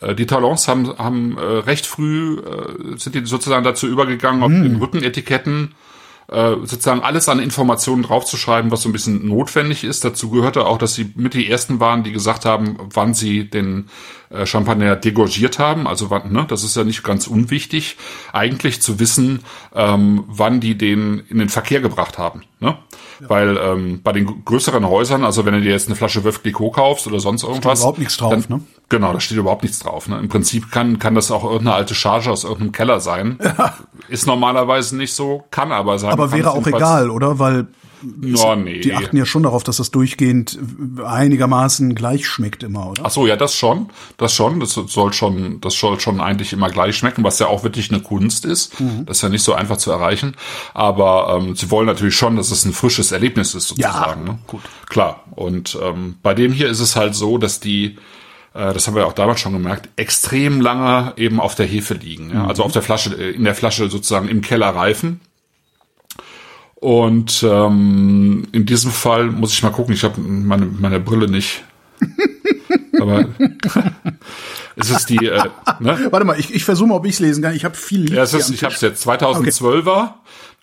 äh, 0.00 0.14
die 0.14 0.26
Talons 0.26 0.68
haben, 0.68 0.98
haben 0.98 1.38
äh, 1.38 1.40
recht 1.42 1.86
früh 1.86 2.38
äh, 2.38 2.96
sind 2.98 3.14
die 3.14 3.24
sozusagen 3.26 3.64
dazu 3.64 3.86
übergegangen, 3.86 4.42
auf 4.42 4.50
den 4.50 4.76
Rückenetiketten 4.76 5.74
äh, 6.28 6.50
sozusagen 6.62 7.02
alles 7.02 7.28
an 7.28 7.38
Informationen 7.38 8.02
draufzuschreiben, 8.02 8.70
was 8.70 8.82
so 8.82 8.88
ein 8.88 8.92
bisschen 8.92 9.26
notwendig 9.28 9.84
ist. 9.84 10.04
Dazu 10.04 10.30
gehörte 10.30 10.66
auch, 10.66 10.78
dass 10.78 10.94
sie 10.94 11.12
mit 11.14 11.34
die 11.34 11.48
ersten 11.48 11.78
waren, 11.78 12.02
die 12.02 12.12
gesagt 12.12 12.44
haben, 12.44 12.78
wann 12.92 13.14
sie 13.14 13.48
den 13.48 13.88
äh, 14.30 14.44
Champagner 14.44 14.96
degorgiert 14.96 15.58
haben. 15.58 15.86
Also 15.86 16.10
wann, 16.10 16.32
ne, 16.32 16.44
das 16.48 16.64
ist 16.64 16.76
ja 16.76 16.84
nicht 16.84 17.04
ganz 17.04 17.26
unwichtig, 17.26 17.96
eigentlich 18.32 18.82
zu 18.82 18.98
wissen, 18.98 19.44
ähm, 19.74 20.24
wann 20.26 20.60
die 20.60 20.76
den 20.76 21.20
in 21.28 21.38
den 21.38 21.48
Verkehr 21.48 21.80
gebracht 21.80 22.18
haben. 22.18 22.42
Ne? 22.58 22.76
Weil 23.20 23.56
ähm, 23.56 24.00
bei 24.02 24.12
den 24.12 24.44
größeren 24.44 24.86
Häusern, 24.88 25.24
also 25.24 25.44
wenn 25.44 25.54
du 25.54 25.60
dir 25.60 25.72
jetzt 25.72 25.88
eine 25.88 25.96
Flasche 25.96 26.24
Veuve 26.24 26.38
Clicquot 26.40 26.72
kaufst 26.72 27.06
oder 27.06 27.20
sonst 27.20 27.42
irgendwas, 27.42 27.80
überhaupt 27.80 27.98
nichts 27.98 28.16
drauf, 28.16 28.30
dann, 28.30 28.44
ne? 28.48 28.60
Genau, 28.88 29.12
da 29.12 29.20
steht 29.20 29.38
überhaupt 29.38 29.62
nichts 29.62 29.78
drauf. 29.80 30.08
Ne? 30.08 30.18
Im 30.18 30.28
Prinzip 30.28 30.70
kann, 30.70 30.98
kann 30.98 31.14
das 31.14 31.30
auch 31.30 31.44
irgendeine 31.44 31.74
alte 31.74 31.94
Charge 31.94 32.30
aus 32.30 32.44
irgendeinem 32.44 32.72
Keller 32.72 33.00
sein. 33.00 33.38
Ist 34.08 34.26
normalerweise 34.26 34.96
nicht 34.96 35.14
so, 35.14 35.44
kann 35.50 35.72
aber 35.72 35.98
sein. 35.98 36.12
Aber 36.12 36.30
wäre 36.32 36.52
auch 36.52 36.66
egal, 36.66 37.10
oder? 37.10 37.38
Weil 37.38 37.66
Ja, 38.22 38.56
nee. 38.56 38.80
die 38.80 38.94
achten 38.94 39.16
ja 39.16 39.24
schon 39.24 39.42
darauf, 39.42 39.64
dass 39.64 39.78
das 39.78 39.90
durchgehend 39.90 40.58
einigermaßen 41.04 41.94
gleich 41.94 42.26
schmeckt 42.26 42.62
immer, 42.62 42.90
oder? 42.90 43.02
Ach 43.06 43.10
so, 43.10 43.26
ja, 43.26 43.36
das 43.36 43.54
schon, 43.54 43.88
das 44.16 44.34
schon, 44.34 44.60
das 44.60 44.72
soll 44.72 45.12
schon, 45.12 45.60
das 45.60 45.74
soll 45.74 45.98
schon 46.00 46.20
eigentlich 46.20 46.52
immer 46.52 46.70
gleich 46.70 46.96
schmecken, 46.96 47.24
was 47.24 47.38
ja 47.38 47.46
auch 47.46 47.64
wirklich 47.64 47.90
eine 47.90 48.00
Kunst 48.00 48.44
ist. 48.44 48.78
Mhm. 48.80 49.06
Das 49.06 49.18
ist 49.18 49.22
ja 49.22 49.28
nicht 49.28 49.42
so 49.42 49.54
einfach 49.54 49.78
zu 49.78 49.90
erreichen. 49.90 50.34
Aber 50.74 51.40
ähm, 51.40 51.56
sie 51.56 51.70
wollen 51.70 51.86
natürlich 51.86 52.16
schon, 52.16 52.36
dass 52.36 52.50
es 52.50 52.64
ein 52.64 52.72
frisches 52.72 53.12
Erlebnis 53.12 53.54
ist, 53.54 53.68
sozusagen. 53.68 54.26
Ja, 54.26 54.32
ne? 54.32 54.38
gut. 54.46 54.62
Klar. 54.88 55.24
Und 55.34 55.78
ähm, 55.82 56.16
bei 56.22 56.34
dem 56.34 56.52
hier 56.52 56.68
ist 56.68 56.80
es 56.80 56.96
halt 56.96 57.14
so, 57.14 57.38
dass 57.38 57.60
die 57.60 57.96
äh, 58.56 58.72
das 58.72 58.86
haben 58.86 58.94
wir 58.94 59.06
auch 59.06 59.12
damals 59.12 59.40
schon 59.40 59.52
gemerkt, 59.52 59.90
extrem 59.96 60.60
lange 60.60 61.12
eben 61.16 61.40
auf 61.40 61.54
der 61.54 61.66
Hefe 61.66 61.94
liegen. 61.94 62.30
Ja? 62.32 62.46
Also 62.46 62.64
auf 62.64 62.72
der 62.72 62.82
Flasche, 62.82 63.14
äh, 63.14 63.30
in 63.30 63.44
der 63.44 63.54
Flasche 63.54 63.88
sozusagen 63.90 64.28
im 64.28 64.40
Keller 64.40 64.68
reifen. 64.68 65.20
Und 66.76 67.42
ähm, 67.42 68.46
in 68.52 68.66
diesem 68.66 68.90
Fall 68.90 69.26
muss 69.26 69.52
ich 69.52 69.62
mal 69.62 69.70
gucken, 69.70 69.94
ich 69.94 70.04
habe 70.04 70.20
meine, 70.20 70.66
meine 70.66 71.00
Brille 71.00 71.28
nicht. 71.28 71.64
Aber 73.00 73.24
es 74.76 74.90
ist 74.90 75.06
die, 75.08 75.26
äh, 75.26 75.42
ne? 75.80 76.08
Warte 76.10 76.26
mal, 76.26 76.38
ich, 76.38 76.54
ich 76.54 76.64
versuche 76.64 76.88
mal, 76.88 76.96
ob 76.96 77.06
ich 77.06 77.14
es 77.14 77.20
lesen 77.20 77.42
kann. 77.42 77.54
Ich 77.54 77.64
habe 77.64 77.74
viel 77.74 78.12
Ja, 78.12 78.22
es 78.22 78.34
ist, 78.34 78.50
ich 78.50 78.62
habe 78.62 78.74
es 78.74 78.80
jetzt 78.80 79.06
2012er. 79.06 80.10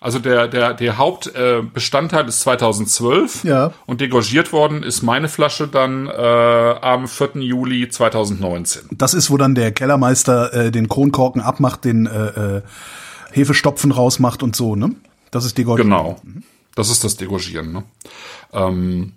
Also 0.00 0.18
der 0.18 0.48
der 0.48 0.74
der 0.74 0.98
Hauptbestandteil 0.98 2.26
äh, 2.26 2.28
ist 2.28 2.40
2012 2.42 3.44
Ja. 3.44 3.72
und 3.86 4.02
degorgiert 4.02 4.52
worden 4.52 4.82
ist 4.82 5.00
meine 5.02 5.28
Flasche 5.28 5.66
dann 5.66 6.08
äh, 6.08 6.10
am 6.12 7.08
4. 7.08 7.40
Juli 7.40 7.88
2019. 7.88 8.82
Das 8.90 9.14
ist, 9.14 9.30
wo 9.30 9.38
dann 9.38 9.54
der 9.54 9.72
Kellermeister 9.72 10.52
äh, 10.52 10.70
den 10.70 10.88
Kronkorken 10.88 11.40
abmacht, 11.40 11.86
den 11.86 12.04
äh, 12.06 12.56
äh, 12.58 12.62
Hefestopfen 13.32 13.92
rausmacht 13.92 14.42
und 14.42 14.54
so, 14.54 14.76
ne? 14.76 14.90
Das 15.34 15.44
ist 15.44 15.56
Gold. 15.56 15.82
Genau. 15.82 16.16
Das 16.76 16.90
ist 16.90 17.02
das 17.02 17.16
Degorgieren. 17.16 17.72
Ne? 17.72 17.82
Ähm, 18.52 19.12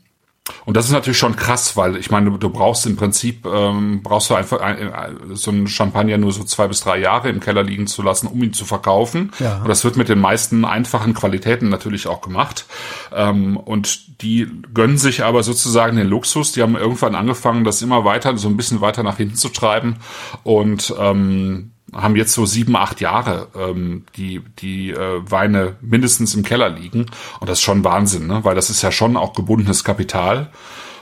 und 0.65 0.78
das 0.78 0.86
ist 0.86 0.91
natürlich 0.91 1.18
schon 1.18 1.36
krass, 1.36 1.78
weil 1.78 1.95
ich 1.97 2.09
meine, 2.09 2.32
du, 2.32 2.38
du 2.38 2.49
brauchst 2.49 2.88
im 2.88 2.95
Prinzip, 2.95 3.45
ähm, 3.45 4.01
brauchst 4.01 4.30
du 4.30 4.34
einfach 4.34 4.61
ein, 4.61 4.93
ein, 4.93 5.18
so 5.34 5.51
einen 5.51 5.68
Champagner 5.68 6.18
nur 6.18 6.32
so 6.32 6.43
zwei 6.43 6.68
bis 6.68 6.80
drei 6.80 6.97
Jahre 6.97 7.30
im 7.30 7.39
Keller 7.39 7.61
liegen 7.61 7.86
zu 7.86 8.01
lassen, 8.01 8.28
um 8.28 8.41
ihn 8.41 8.53
zu 8.53 8.65
verkaufen. 8.65 9.32
Ja. 9.39 9.57
Und 9.57 9.68
das 9.68 9.84
wird 9.84 9.95
mit 9.95 10.09
den 10.09 10.20
meisten 10.20 10.65
einfachen 10.65 11.13
Qualitäten 11.13 11.70
natürlich 11.70 12.07
auch 12.07 12.22
gemacht. 12.22 12.65
Ähm, 13.13 13.57
und 13.57 14.22
die 14.22 14.47
gönnen 14.74 14.97
sich 14.97 15.24
aber 15.24 15.43
sozusagen 15.43 15.97
den 15.97 16.07
Luxus. 16.07 16.51
Die 16.51 16.63
haben 16.63 16.76
irgendwann 16.76 17.13
angefangen, 17.13 17.63
das 17.63 17.84
immer 17.84 18.05
weiter, 18.05 18.36
so 18.38 18.47
ein 18.47 18.57
bisschen 18.57 18.82
weiter 18.82 19.03
nach 19.03 19.18
hinten 19.18 19.36
zu 19.36 19.49
treiben 19.49 19.97
und 20.43 20.95
ähm, 20.97 21.74
haben 21.98 22.16
jetzt 22.16 22.34
so 22.34 22.45
sieben, 22.45 22.76
acht 22.76 23.02
Jahre 23.02 23.48
ähm, 23.60 24.04
die, 24.16 24.41
die 24.60 24.91
äh, 24.91 25.22
Weine 25.30 25.76
mindestens 25.82 26.36
im 26.36 26.43
Keller 26.43 26.70
liegen. 26.70 27.08
Und 27.39 27.50
das 27.50 27.60
ist 27.60 27.64
schon 27.64 27.84
Wahnsinn, 27.84 28.28
ne? 28.28 28.39
weil 28.43 28.56
das 28.56 28.70
ist 28.70 28.82
ja 28.82 28.91
schon 28.91 29.18
auch 29.18 29.34
gebundenes 29.34 29.84
Kapital. 29.84 30.50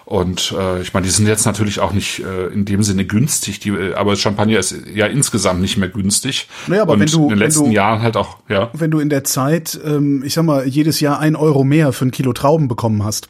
Und 0.05 0.53
äh, 0.55 0.81
ich 0.81 0.93
meine, 0.93 1.05
die 1.07 1.11
sind 1.11 1.25
jetzt 1.27 1.45
natürlich 1.47 1.79
auch 1.79 1.91
nicht 1.91 2.19
äh, 2.19 2.47
in 2.47 2.63
dem 2.65 2.83
Sinne 2.83 3.05
günstig, 3.05 3.59
die, 3.59 3.69
äh, 3.69 3.95
aber 3.95 4.15
Champagner 4.15 4.59
ist 4.59 4.75
ja 4.93 5.07
insgesamt 5.07 5.61
nicht 5.61 5.77
mehr 5.77 5.89
günstig. 5.89 6.47
Naja, 6.67 6.83
aber 6.83 6.93
Und 6.93 6.99
wenn 6.99 7.07
du- 7.07 7.23
in 7.23 7.29
den 7.29 7.39
letzten 7.39 7.65
du- 7.65 7.71
Jahren 7.71 8.01
halt 8.03 8.15
auch, 8.15 8.37
ja. 8.47 8.69
Wenn 8.73 8.91
du 8.91 8.99
in 8.99 9.09
der 9.09 9.23
Zeit, 9.23 9.79
ähm, 9.83 10.21
ich 10.23 10.35
sag 10.35 10.43
mal, 10.45 10.67
jedes 10.67 10.99
Jahr 10.99 11.19
ein 11.19 11.35
Euro 11.35 11.63
mehr 11.63 11.91
für 11.91 12.05
ein 12.05 12.11
Kilo 12.11 12.33
Trauben 12.33 12.67
bekommen 12.67 13.03
hast, 13.03 13.29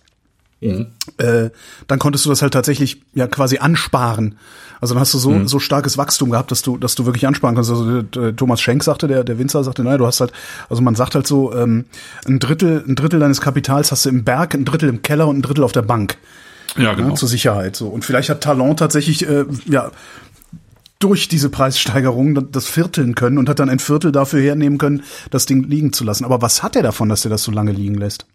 äh, 0.62 1.50
dann 1.88 2.00
konntest 2.00 2.26
du 2.26 2.30
das 2.30 2.42
halt 2.42 2.54
tatsächlich 2.54 3.02
ja 3.14 3.28
quasi 3.28 3.58
ansparen. 3.60 4.38
Also 4.86 4.94
dann 4.94 5.02
hast 5.02 5.16
du 5.16 5.18
so, 5.18 5.48
so 5.48 5.58
starkes 5.58 5.98
Wachstum 5.98 6.30
gehabt, 6.30 6.52
dass 6.52 6.62
du, 6.62 6.78
dass 6.78 6.94
du 6.94 7.08
wirklich 7.08 7.26
ansparen 7.26 7.56
kannst. 7.56 7.72
Also 7.72 8.04
der, 8.04 8.36
Thomas 8.36 8.62
Schenk 8.62 8.84
sagte, 8.84 9.08
der, 9.08 9.24
der 9.24 9.40
Winzer 9.40 9.64
sagte, 9.64 9.84
naja, 9.84 9.98
du 9.98 10.06
hast 10.06 10.22
halt, 10.22 10.32
also 10.70 10.84
man 10.84 10.94
sagt 10.94 11.16
halt 11.16 11.26
so, 11.26 11.56
ähm, 11.56 11.86
ein 12.28 12.38
Drittel, 12.38 12.84
ein 12.88 12.94
Drittel 12.94 13.20
deines 13.20 13.42
Kapitals 13.42 13.92
hast 13.92 14.06
du 14.06 14.10
im 14.10 14.24
Berg, 14.24 14.54
ein 14.54 14.64
Drittel 14.64 14.88
im 14.90 15.02
Keller 15.02 15.28
und 15.28 15.40
ein 15.40 15.42
Drittel 15.42 15.64
auf 15.64 15.72
der 15.72 15.82
Bank. 15.82 16.18
Ja, 16.78 16.94
genau. 16.94 17.10
Ja, 17.10 17.16
zur 17.16 17.28
Sicherheit. 17.28 17.76
So. 17.76 17.88
Und 17.88 18.06
vielleicht 18.06 18.30
hat 18.30 18.42
Talon 18.42 18.78
tatsächlich, 18.78 19.28
äh, 19.28 19.46
ja, 19.66 19.90
durch 21.00 21.28
diese 21.28 21.50
Preissteigerung 21.50 22.52
das 22.52 22.68
vierteln 22.68 23.16
können 23.16 23.38
und 23.38 23.50
hat 23.50 23.60
dann 23.60 23.70
ein 23.70 23.80
Viertel 23.80 24.12
dafür 24.12 24.42
hernehmen 24.42 24.78
können, 24.78 25.04
das 25.30 25.46
Ding 25.46 25.64
liegen 25.64 25.94
zu 25.94 26.04
lassen. 26.04 26.26
Aber 26.26 26.42
was 26.42 26.64
hat 26.64 26.76
er 26.76 26.84
davon, 26.84 27.10
dass 27.10 27.26
er 27.26 27.30
das 27.30 27.44
so 27.44 27.52
lange 27.52 27.72
liegen 27.72 27.96
lässt? 27.96 28.26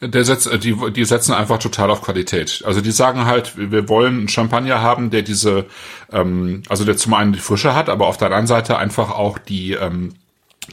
Der 0.00 0.24
setzt, 0.24 0.46
äh, 0.46 0.58
die, 0.58 0.76
die 0.92 1.04
setzen 1.04 1.32
einfach 1.32 1.58
total 1.58 1.90
auf 1.90 2.02
Qualität. 2.02 2.62
Also 2.64 2.80
die 2.80 2.90
sagen 2.90 3.26
halt, 3.26 3.52
wir 3.56 3.88
wollen 3.88 4.18
einen 4.18 4.28
Champagner 4.28 4.80
haben, 4.80 5.10
der 5.10 5.22
diese, 5.22 5.66
ähm, 6.10 6.62
also 6.68 6.84
der 6.84 6.96
zum 6.96 7.14
einen 7.14 7.32
die 7.32 7.38
Frische 7.38 7.74
hat, 7.74 7.88
aber 7.88 8.06
auf 8.06 8.16
der 8.16 8.28
anderen 8.28 8.46
Seite 8.46 8.78
einfach 8.78 9.10
auch 9.10 9.38
die, 9.38 9.72
ähm, 9.72 10.14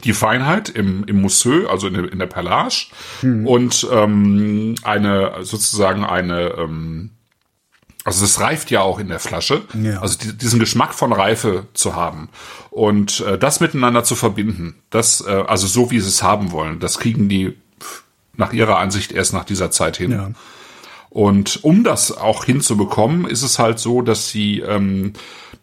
die 0.04 0.12
Feinheit 0.12 0.68
im, 0.68 1.04
im 1.04 1.20
Mousseux, 1.20 1.68
also 1.68 1.88
in 1.88 1.94
der, 1.94 2.12
in 2.12 2.18
der 2.18 2.26
Perlage 2.26 2.86
und 3.22 3.86
ähm, 3.92 4.76
eine 4.82 5.32
sozusagen 5.40 6.04
eine 6.04 6.54
ähm, 6.56 7.10
Also 8.04 8.24
es 8.24 8.40
reift 8.40 8.70
ja 8.70 8.80
auch 8.80 8.98
in 8.98 9.08
der 9.08 9.20
Flasche. 9.20 9.62
Ja. 9.74 10.00
Also 10.00 10.18
die, 10.18 10.36
diesen 10.36 10.58
Geschmack 10.58 10.94
von 10.94 11.12
Reife 11.12 11.66
zu 11.74 11.94
haben 11.94 12.30
und 12.70 13.20
äh, 13.20 13.38
das 13.38 13.60
miteinander 13.60 14.04
zu 14.04 14.16
verbinden, 14.16 14.74
das 14.90 15.20
äh, 15.26 15.44
also 15.46 15.66
so 15.66 15.90
wie 15.90 16.00
sie 16.00 16.08
es 16.08 16.22
haben 16.22 16.52
wollen, 16.52 16.80
das 16.80 16.98
kriegen 16.98 17.28
die 17.28 17.56
nach 18.36 18.52
ihrer 18.52 18.78
Ansicht 18.78 19.12
erst 19.12 19.34
nach 19.34 19.44
dieser 19.44 19.70
Zeit 19.70 19.96
hin. 19.96 20.12
Ja. 20.12 20.30
Und 21.10 21.64
um 21.64 21.82
das 21.82 22.16
auch 22.16 22.44
hinzubekommen, 22.44 23.26
ist 23.26 23.42
es 23.42 23.58
halt 23.58 23.80
so, 23.80 24.00
dass 24.00 24.30
sie, 24.30 24.60
ähm, 24.60 25.12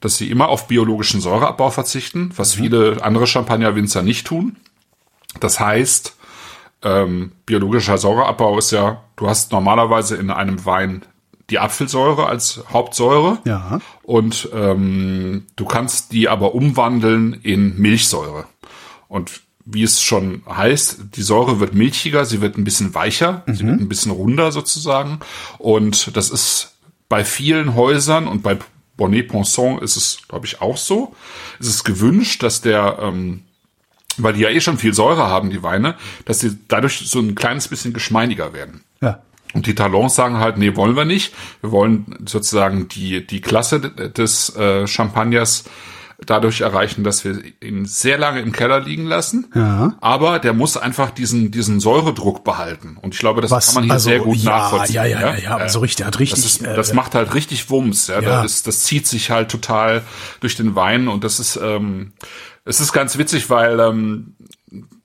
dass 0.01 0.17
sie 0.17 0.29
immer 0.29 0.49
auf 0.49 0.67
biologischen 0.67 1.21
Säureabbau 1.21 1.71
verzichten, 1.71 2.31
was 2.35 2.55
viele 2.55 2.97
andere 3.01 3.25
Champagnerwinzer 3.27 4.03
nicht 4.03 4.27
tun. 4.27 4.57
Das 5.39 5.59
heißt, 5.59 6.17
ähm, 6.83 7.31
biologischer 7.45 7.97
Säureabbau 7.97 8.57
ist 8.57 8.71
ja, 8.71 9.03
du 9.15 9.27
hast 9.27 9.51
normalerweise 9.53 10.17
in 10.17 10.31
einem 10.31 10.65
Wein 10.65 11.03
die 11.49 11.59
Apfelsäure 11.59 12.27
als 12.27 12.61
Hauptsäure 12.71 13.39
Ja. 13.45 13.79
und 14.03 14.49
ähm, 14.53 15.45
du 15.55 15.65
kannst 15.65 16.11
die 16.11 16.27
aber 16.29 16.53
umwandeln 16.55 17.33
in 17.43 17.77
Milchsäure. 17.79 18.45
Und 19.07 19.41
wie 19.63 19.83
es 19.83 20.01
schon 20.01 20.43
heißt, 20.47 20.99
die 21.15 21.21
Säure 21.21 21.59
wird 21.59 21.73
milchiger, 21.73 22.25
sie 22.25 22.41
wird 22.41 22.57
ein 22.57 22.63
bisschen 22.63 22.93
weicher, 22.93 23.43
sie 23.47 23.65
wird 23.65 23.79
ein 23.81 23.89
bisschen 23.89 24.11
runder 24.11 24.51
sozusagen. 24.51 25.19
Und 25.57 26.15
das 26.15 26.29
ist 26.29 26.73
bei 27.09 27.23
vielen 27.25 27.75
Häusern 27.75 28.27
und 28.27 28.43
bei 28.43 28.57
Bonnet 28.95 29.27
Ponson 29.27 29.79
ist 29.79 29.95
es, 29.95 30.19
glaube 30.27 30.45
ich, 30.45 30.61
auch 30.61 30.77
so. 30.77 31.15
Es 31.59 31.67
ist 31.67 31.83
gewünscht, 31.83 32.43
dass 32.43 32.61
der, 32.61 32.97
ähm, 33.01 33.43
weil 34.17 34.33
die 34.33 34.41
ja 34.41 34.49
eh 34.49 34.59
schon 34.61 34.77
viel 34.77 34.93
Säure 34.93 35.27
haben, 35.27 35.49
die 35.49 35.63
Weine, 35.63 35.95
dass 36.25 36.39
sie 36.39 36.57
dadurch 36.67 37.03
so 37.07 37.19
ein 37.19 37.35
kleines 37.35 37.67
bisschen 37.67 37.93
geschmeidiger 37.93 38.53
werden. 38.53 38.83
Ja. 39.01 39.21
Und 39.53 39.65
die 39.65 39.75
Talons 39.75 40.15
sagen 40.15 40.37
halt, 40.37 40.57
nee, 40.57 40.75
wollen 40.75 40.95
wir 40.95 41.05
nicht. 41.05 41.33
Wir 41.61 41.71
wollen 41.71 42.17
sozusagen 42.25 42.87
die, 42.87 43.25
die 43.25 43.41
Klasse 43.41 43.79
des 43.79 44.55
äh, 44.55 44.87
Champagners 44.87 45.63
dadurch 46.25 46.61
erreichen, 46.61 47.03
dass 47.03 47.23
wir 47.23 47.41
ihn 47.61 47.85
sehr 47.85 48.17
lange 48.17 48.41
im 48.41 48.51
Keller 48.51 48.79
liegen 48.79 49.05
lassen. 49.05 49.47
Ja. 49.53 49.95
Aber 50.01 50.39
der 50.39 50.53
muss 50.53 50.75
einfach 50.75 51.11
diesen, 51.11 51.51
diesen 51.51 51.79
Säuredruck 51.79 52.43
behalten. 52.43 52.97
Und 52.99 53.13
ich 53.13 53.19
glaube, 53.19 53.41
das 53.41 53.51
Was, 53.51 53.67
kann 53.67 53.75
man 53.75 53.83
hier 53.83 53.93
also, 53.93 54.09
sehr 54.09 54.19
gut 54.19 54.37
ja, 54.37 54.57
nachvollziehen. 54.57 54.95
ja, 54.95 55.05
ja, 55.05 55.19
ja, 55.19 55.35
ja, 55.35 55.57
also 55.57 55.79
richtig, 55.79 56.01
er 56.01 56.07
hat 56.07 56.19
richtig, 56.19 56.41
Das, 56.43 56.53
ist, 56.53 56.61
äh, 56.63 56.75
das 56.75 56.93
macht 56.93 57.13
halt 57.13 57.33
richtig 57.35 57.69
Wumms. 57.69 58.07
Ja, 58.07 58.19
Ja. 58.21 58.41
Das, 58.41 58.51
ist, 58.51 58.67
das 58.67 58.81
zieht 58.81 59.05
sich 59.05 59.29
halt 59.29 59.49
total 59.51 60.01
durch 60.39 60.55
den 60.55 60.75
Wein 60.75 61.07
und 61.07 61.23
das 61.23 61.39
ist, 61.39 61.59
ähm, 61.61 62.13
es 62.65 62.79
ist 62.79 62.93
ganz 62.93 63.17
witzig, 63.17 63.49
weil 63.49 63.79
ähm, 63.79 64.35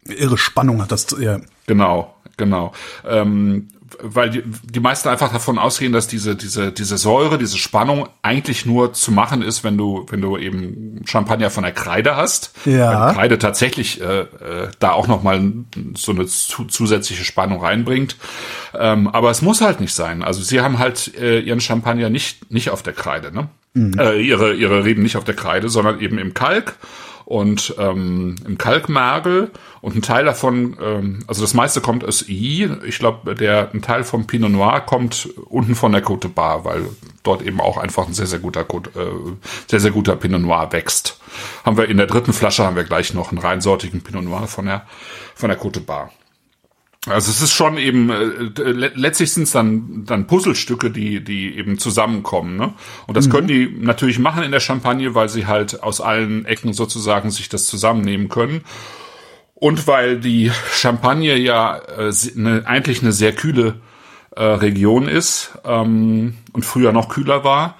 Irre 0.06 0.38
Spannung 0.38 0.80
hat 0.80 0.92
das, 0.92 1.06
ja. 1.20 1.40
Genau, 1.66 2.14
genau. 2.36 2.72
Ähm, 3.06 3.68
weil 4.00 4.30
die, 4.30 4.42
die 4.64 4.80
meisten 4.80 5.08
einfach 5.08 5.32
davon 5.32 5.58
ausgehen, 5.58 5.92
dass 5.92 6.06
diese, 6.06 6.36
diese, 6.36 6.72
diese 6.72 6.98
Säure, 6.98 7.38
diese 7.38 7.58
Spannung 7.58 8.08
eigentlich 8.22 8.66
nur 8.66 8.92
zu 8.92 9.12
machen 9.12 9.42
ist, 9.42 9.64
wenn 9.64 9.76
du, 9.76 10.06
wenn 10.10 10.20
du 10.20 10.36
eben 10.36 11.02
Champagner 11.06 11.50
von 11.50 11.64
der 11.64 11.72
Kreide 11.72 12.16
hast. 12.16 12.52
Ja. 12.64 13.08
Weil 13.08 13.14
Kreide 13.14 13.38
tatsächlich 13.38 14.00
äh, 14.00 14.20
äh, 14.20 14.26
da 14.78 14.92
auch 14.92 15.06
nochmal 15.06 15.52
so 15.94 16.12
eine 16.12 16.26
zu, 16.26 16.64
zusätzliche 16.64 17.24
Spannung 17.24 17.60
reinbringt. 17.60 18.16
Ähm, 18.74 19.08
aber 19.08 19.30
es 19.30 19.42
muss 19.42 19.60
halt 19.60 19.80
nicht 19.80 19.94
sein. 19.94 20.22
Also 20.22 20.42
sie 20.42 20.60
haben 20.60 20.78
halt 20.78 21.14
äh, 21.18 21.40
ihren 21.40 21.60
Champagner 21.60 22.10
nicht, 22.10 22.50
nicht 22.50 22.70
auf 22.70 22.82
der 22.82 22.92
Kreide, 22.92 23.32
ne? 23.32 23.48
Äh, 23.74 24.20
ihre, 24.20 24.52
ihre 24.52 24.84
Reben 24.84 25.02
nicht 25.02 25.16
auf 25.16 25.24
der 25.24 25.34
Kreide, 25.34 25.70
sondern 25.70 26.00
eben 26.00 26.18
im 26.18 26.34
Kalk 26.34 26.76
und 27.24 27.74
ähm, 27.78 28.36
im 28.46 28.58
Kalkmergel 28.58 29.50
und 29.80 29.96
ein 29.96 30.02
Teil 30.02 30.24
davon, 30.24 30.76
ähm, 30.82 31.24
also 31.26 31.42
das 31.42 31.54
meiste 31.54 31.80
kommt 31.80 32.04
aus 32.04 32.28
I. 32.28 32.70
Ich 32.86 32.98
glaube, 32.98 33.34
der 33.34 33.70
ein 33.72 33.82
Teil 33.82 34.04
vom 34.04 34.26
Pinot 34.26 34.50
Noir 34.50 34.80
kommt 34.80 35.28
unten 35.48 35.74
von 35.74 35.92
der 35.92 36.04
Côte 36.04 36.28
Bar, 36.28 36.64
weil 36.64 36.86
dort 37.22 37.42
eben 37.42 37.60
auch 37.60 37.78
einfach 37.78 38.06
ein 38.06 38.14
sehr 38.14 38.26
sehr 38.26 38.38
guter 38.38 38.62
Côte, 38.62 38.88
äh, 38.98 39.36
sehr 39.68 39.80
sehr 39.80 39.90
guter 39.90 40.16
Pinot 40.16 40.40
Noir 40.40 40.72
wächst. 40.72 41.20
Haben 41.64 41.76
wir 41.76 41.88
in 41.88 41.96
der 41.96 42.06
dritten 42.06 42.32
Flasche 42.32 42.64
haben 42.64 42.76
wir 42.76 42.84
gleich 42.84 43.14
noch 43.14 43.30
einen 43.30 43.38
reinsortigen 43.38 44.02
Pinot 44.02 44.24
Noir 44.24 44.46
von 44.46 44.66
der 44.66 44.86
von 45.34 45.48
der 45.48 45.60
Côte 45.60 45.80
Bar. 45.80 46.10
Also 47.08 47.32
es 47.32 47.42
ist 47.42 47.52
schon 47.52 47.78
eben 47.78 48.10
äh, 48.10 48.24
le- 48.62 48.92
letztlich 48.94 49.32
sind 49.32 49.42
es 49.44 49.50
dann 49.50 50.04
dann 50.06 50.28
Puzzlestücke, 50.28 50.90
die 50.90 51.22
die 51.24 51.56
eben 51.56 51.78
zusammenkommen, 51.78 52.56
ne? 52.56 52.74
Und 53.08 53.16
das 53.16 53.28
können 53.28 53.48
die 53.48 53.68
natürlich 53.68 54.20
machen 54.20 54.44
in 54.44 54.52
der 54.52 54.60
Champagne, 54.60 55.12
weil 55.14 55.28
sie 55.28 55.46
halt 55.46 55.82
aus 55.82 56.00
allen 56.00 56.44
Ecken 56.44 56.72
sozusagen 56.72 57.32
sich 57.32 57.48
das 57.48 57.66
zusammennehmen 57.66 58.28
können. 58.28 58.60
Und 59.54 59.86
weil 59.88 60.20
die 60.20 60.52
Champagne 60.72 61.36
ja 61.36 61.78
äh, 61.78 62.12
ne, 62.34 62.62
eigentlich 62.66 63.02
eine 63.02 63.12
sehr 63.12 63.32
kühle 63.32 63.80
äh, 64.36 64.42
Region 64.44 65.08
ist 65.08 65.52
ähm, 65.64 66.36
und 66.52 66.64
früher 66.64 66.92
noch 66.92 67.08
kühler 67.08 67.42
war, 67.42 67.76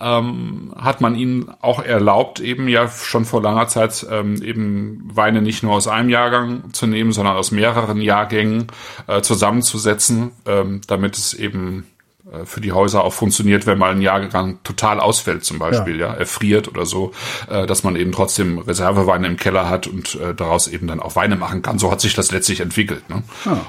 ähm, 0.00 0.74
hat 0.76 1.00
man 1.00 1.14
ihnen 1.14 1.50
auch 1.60 1.82
erlaubt, 1.82 2.40
eben 2.40 2.68
ja 2.68 2.88
schon 2.88 3.24
vor 3.24 3.42
langer 3.42 3.68
Zeit 3.68 4.06
ähm, 4.10 4.42
eben 4.42 5.08
Weine 5.12 5.42
nicht 5.42 5.62
nur 5.62 5.74
aus 5.74 5.88
einem 5.88 6.08
Jahrgang 6.08 6.72
zu 6.72 6.86
nehmen, 6.86 7.12
sondern 7.12 7.36
aus 7.36 7.50
mehreren 7.50 8.00
Jahrgängen 8.00 8.66
äh, 9.06 9.22
zusammenzusetzen, 9.22 10.32
ähm, 10.46 10.80
damit 10.86 11.16
es 11.16 11.34
eben 11.34 11.86
äh, 12.32 12.44
für 12.44 12.60
die 12.60 12.72
Häuser 12.72 13.04
auch 13.04 13.12
funktioniert, 13.12 13.66
wenn 13.66 13.78
mal 13.78 13.92
ein 13.92 14.00
Jahrgang 14.00 14.58
total 14.64 15.00
ausfällt, 15.00 15.44
zum 15.44 15.58
Beispiel, 15.58 15.98
ja, 15.98 16.12
erfriert 16.12 16.68
oder 16.68 16.86
so, 16.86 17.12
äh, 17.48 17.66
dass 17.66 17.84
man 17.84 17.96
eben 17.96 18.12
trotzdem 18.12 18.58
Reserveweine 18.58 19.26
im 19.26 19.36
Keller 19.36 19.68
hat 19.68 19.86
und 19.86 20.16
äh, 20.16 20.34
daraus 20.34 20.68
eben 20.68 20.86
dann 20.86 21.00
auch 21.00 21.16
Weine 21.16 21.36
machen 21.36 21.62
kann. 21.62 21.78
So 21.78 21.90
hat 21.90 22.00
sich 22.00 22.14
das 22.14 22.32
letztlich 22.32 22.60
entwickelt. 22.60 23.08
Ne? 23.08 23.22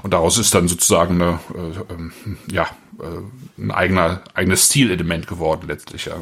Und 0.03 0.13
daraus 0.13 0.37
ist 0.37 0.53
dann 0.53 0.67
sozusagen 0.67 1.21
eine, 1.21 1.39
äh, 1.53 1.93
ähm, 1.93 2.11
ja, 2.49 2.67
äh, 2.99 3.61
ein 3.61 3.71
eigener, 3.71 4.21
eigenes 4.33 4.65
Stilelement 4.67 5.27
geworden 5.27 5.67
letztlich, 5.67 6.05
ja. 6.05 6.15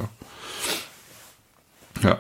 Ja. 2.04 2.18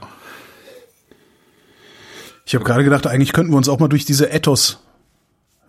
Ich 2.45 2.53
habe 2.55 2.63
gerade 2.63 2.83
gedacht, 2.83 3.07
eigentlich 3.07 3.33
könnten 3.33 3.51
wir 3.51 3.57
uns 3.57 3.69
auch 3.69 3.79
mal 3.79 3.87
durch 3.87 4.05
diese 4.05 4.29
Ethos 4.29 4.79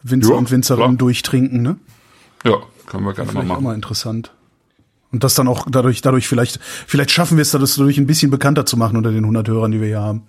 Winzer 0.02 0.30
Ja, 0.32 0.36
und 0.36 0.50
Winzerinnen 0.50 0.90
klar. 0.90 0.98
durchtrinken, 0.98 1.62
ne? 1.62 1.76
Ja, 2.44 2.58
können 2.86 3.04
wir 3.04 3.14
gerne 3.14 3.32
mal 3.32 3.40
Vielleicht 3.40 3.44
auch 3.50 3.54
machen. 3.54 3.64
mal 3.64 3.74
interessant. 3.74 4.32
Und 5.10 5.24
das 5.24 5.34
dann 5.34 5.48
auch 5.48 5.66
dadurch, 5.70 6.02
dadurch 6.02 6.28
vielleicht, 6.28 6.60
vielleicht 6.86 7.10
schaffen 7.10 7.38
wir 7.38 7.42
es 7.42 7.50
das 7.52 7.76
dadurch 7.76 7.98
ein 7.98 8.06
bisschen 8.06 8.30
bekannter 8.30 8.66
zu 8.66 8.76
machen 8.76 8.96
unter 8.96 9.10
den 9.10 9.24
100 9.24 9.48
Hörern, 9.48 9.72
die 9.72 9.80
wir 9.80 9.88
hier 9.88 10.00
haben. 10.00 10.24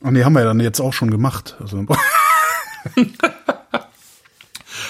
Und 0.00 0.14
die 0.14 0.24
haben 0.24 0.32
wir 0.32 0.40
ja 0.40 0.46
dann 0.46 0.60
jetzt 0.60 0.80
auch 0.80 0.92
schon 0.92 1.10
gemacht. 1.10 1.56
Also, 1.60 1.84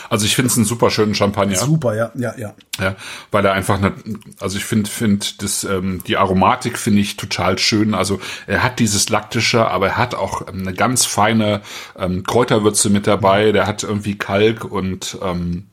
Also 0.08 0.24
ich 0.26 0.34
finde 0.34 0.50
es 0.50 0.56
einen 0.56 0.64
super 0.64 0.90
schönen 0.90 1.14
Champagner. 1.14 1.56
super, 1.56 1.94
ja, 1.94 2.10
ja, 2.14 2.34
ja. 2.36 2.54
Ja, 2.80 2.96
weil 3.30 3.44
er 3.44 3.52
einfach 3.52 3.78
eine, 3.78 3.92
also 4.40 4.56
ich 4.56 4.64
finde, 4.64 4.88
find 4.88 5.42
das, 5.42 5.64
ähm, 5.64 6.02
die 6.06 6.16
Aromatik 6.16 6.78
finde 6.78 7.00
ich 7.00 7.16
total 7.16 7.58
schön. 7.58 7.94
Also 7.94 8.20
er 8.46 8.62
hat 8.62 8.78
dieses 8.78 9.08
laktische, 9.08 9.66
aber 9.68 9.88
er 9.88 9.96
hat 9.98 10.14
auch 10.14 10.48
ähm, 10.48 10.60
eine 10.60 10.74
ganz 10.74 11.04
feine 11.04 11.60
ähm, 11.98 12.22
Kräuterwürze 12.24 12.90
mit 12.90 13.06
dabei. 13.06 13.52
Der 13.52 13.66
hat 13.66 13.82
irgendwie 13.82 14.16
Kalk 14.16 14.64
und 14.64 15.18
ähm, 15.22 15.66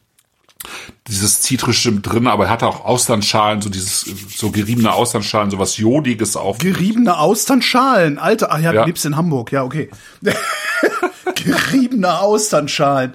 dieses 1.07 1.41
Zitrische 1.41 1.91
drin, 1.93 2.25
aber 2.25 2.45
er 2.45 2.49
hat 2.49 2.63
auch 2.63 2.83
Austernschalen, 2.85 3.61
so 3.61 3.69
dieses 3.69 4.01
so 4.35 4.49
geriebene 4.49 4.91
Austernschalen, 4.93 5.51
so 5.51 5.59
was 5.59 5.77
Jodiges 5.77 6.35
auch. 6.35 6.57
Geriebene 6.57 7.19
Austernschalen. 7.19 8.17
Alter, 8.17 8.51
ach 8.51 8.59
ja, 8.59 8.73
Ja. 8.73 8.81
du 8.81 8.87
lebst 8.87 9.05
in 9.05 9.15
Hamburg, 9.15 9.51
ja, 9.51 9.63
okay. 9.63 9.91
Geriebene 11.35 12.19
Austernschalen. 12.19 13.13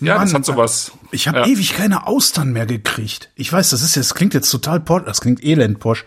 Ja, 0.00 0.18
das 0.18 0.32
Mann, 0.32 0.40
hat 0.40 0.46
sowas. 0.46 0.92
Ich 1.10 1.28
habe 1.28 1.40
ja. 1.40 1.46
ewig 1.46 1.74
keine 1.74 2.06
Austern 2.06 2.52
mehr 2.52 2.66
gekriegt. 2.66 3.30
Ich 3.34 3.52
weiß, 3.52 3.70
das 3.70 3.82
ist 3.82 3.96
jetzt, 3.96 4.10
das 4.10 4.14
klingt 4.14 4.34
jetzt 4.34 4.50
total 4.50 4.80
posch, 4.80 5.04
das 5.04 5.20
klingt 5.20 5.44
elend 5.44 5.80
posch. 5.80 6.04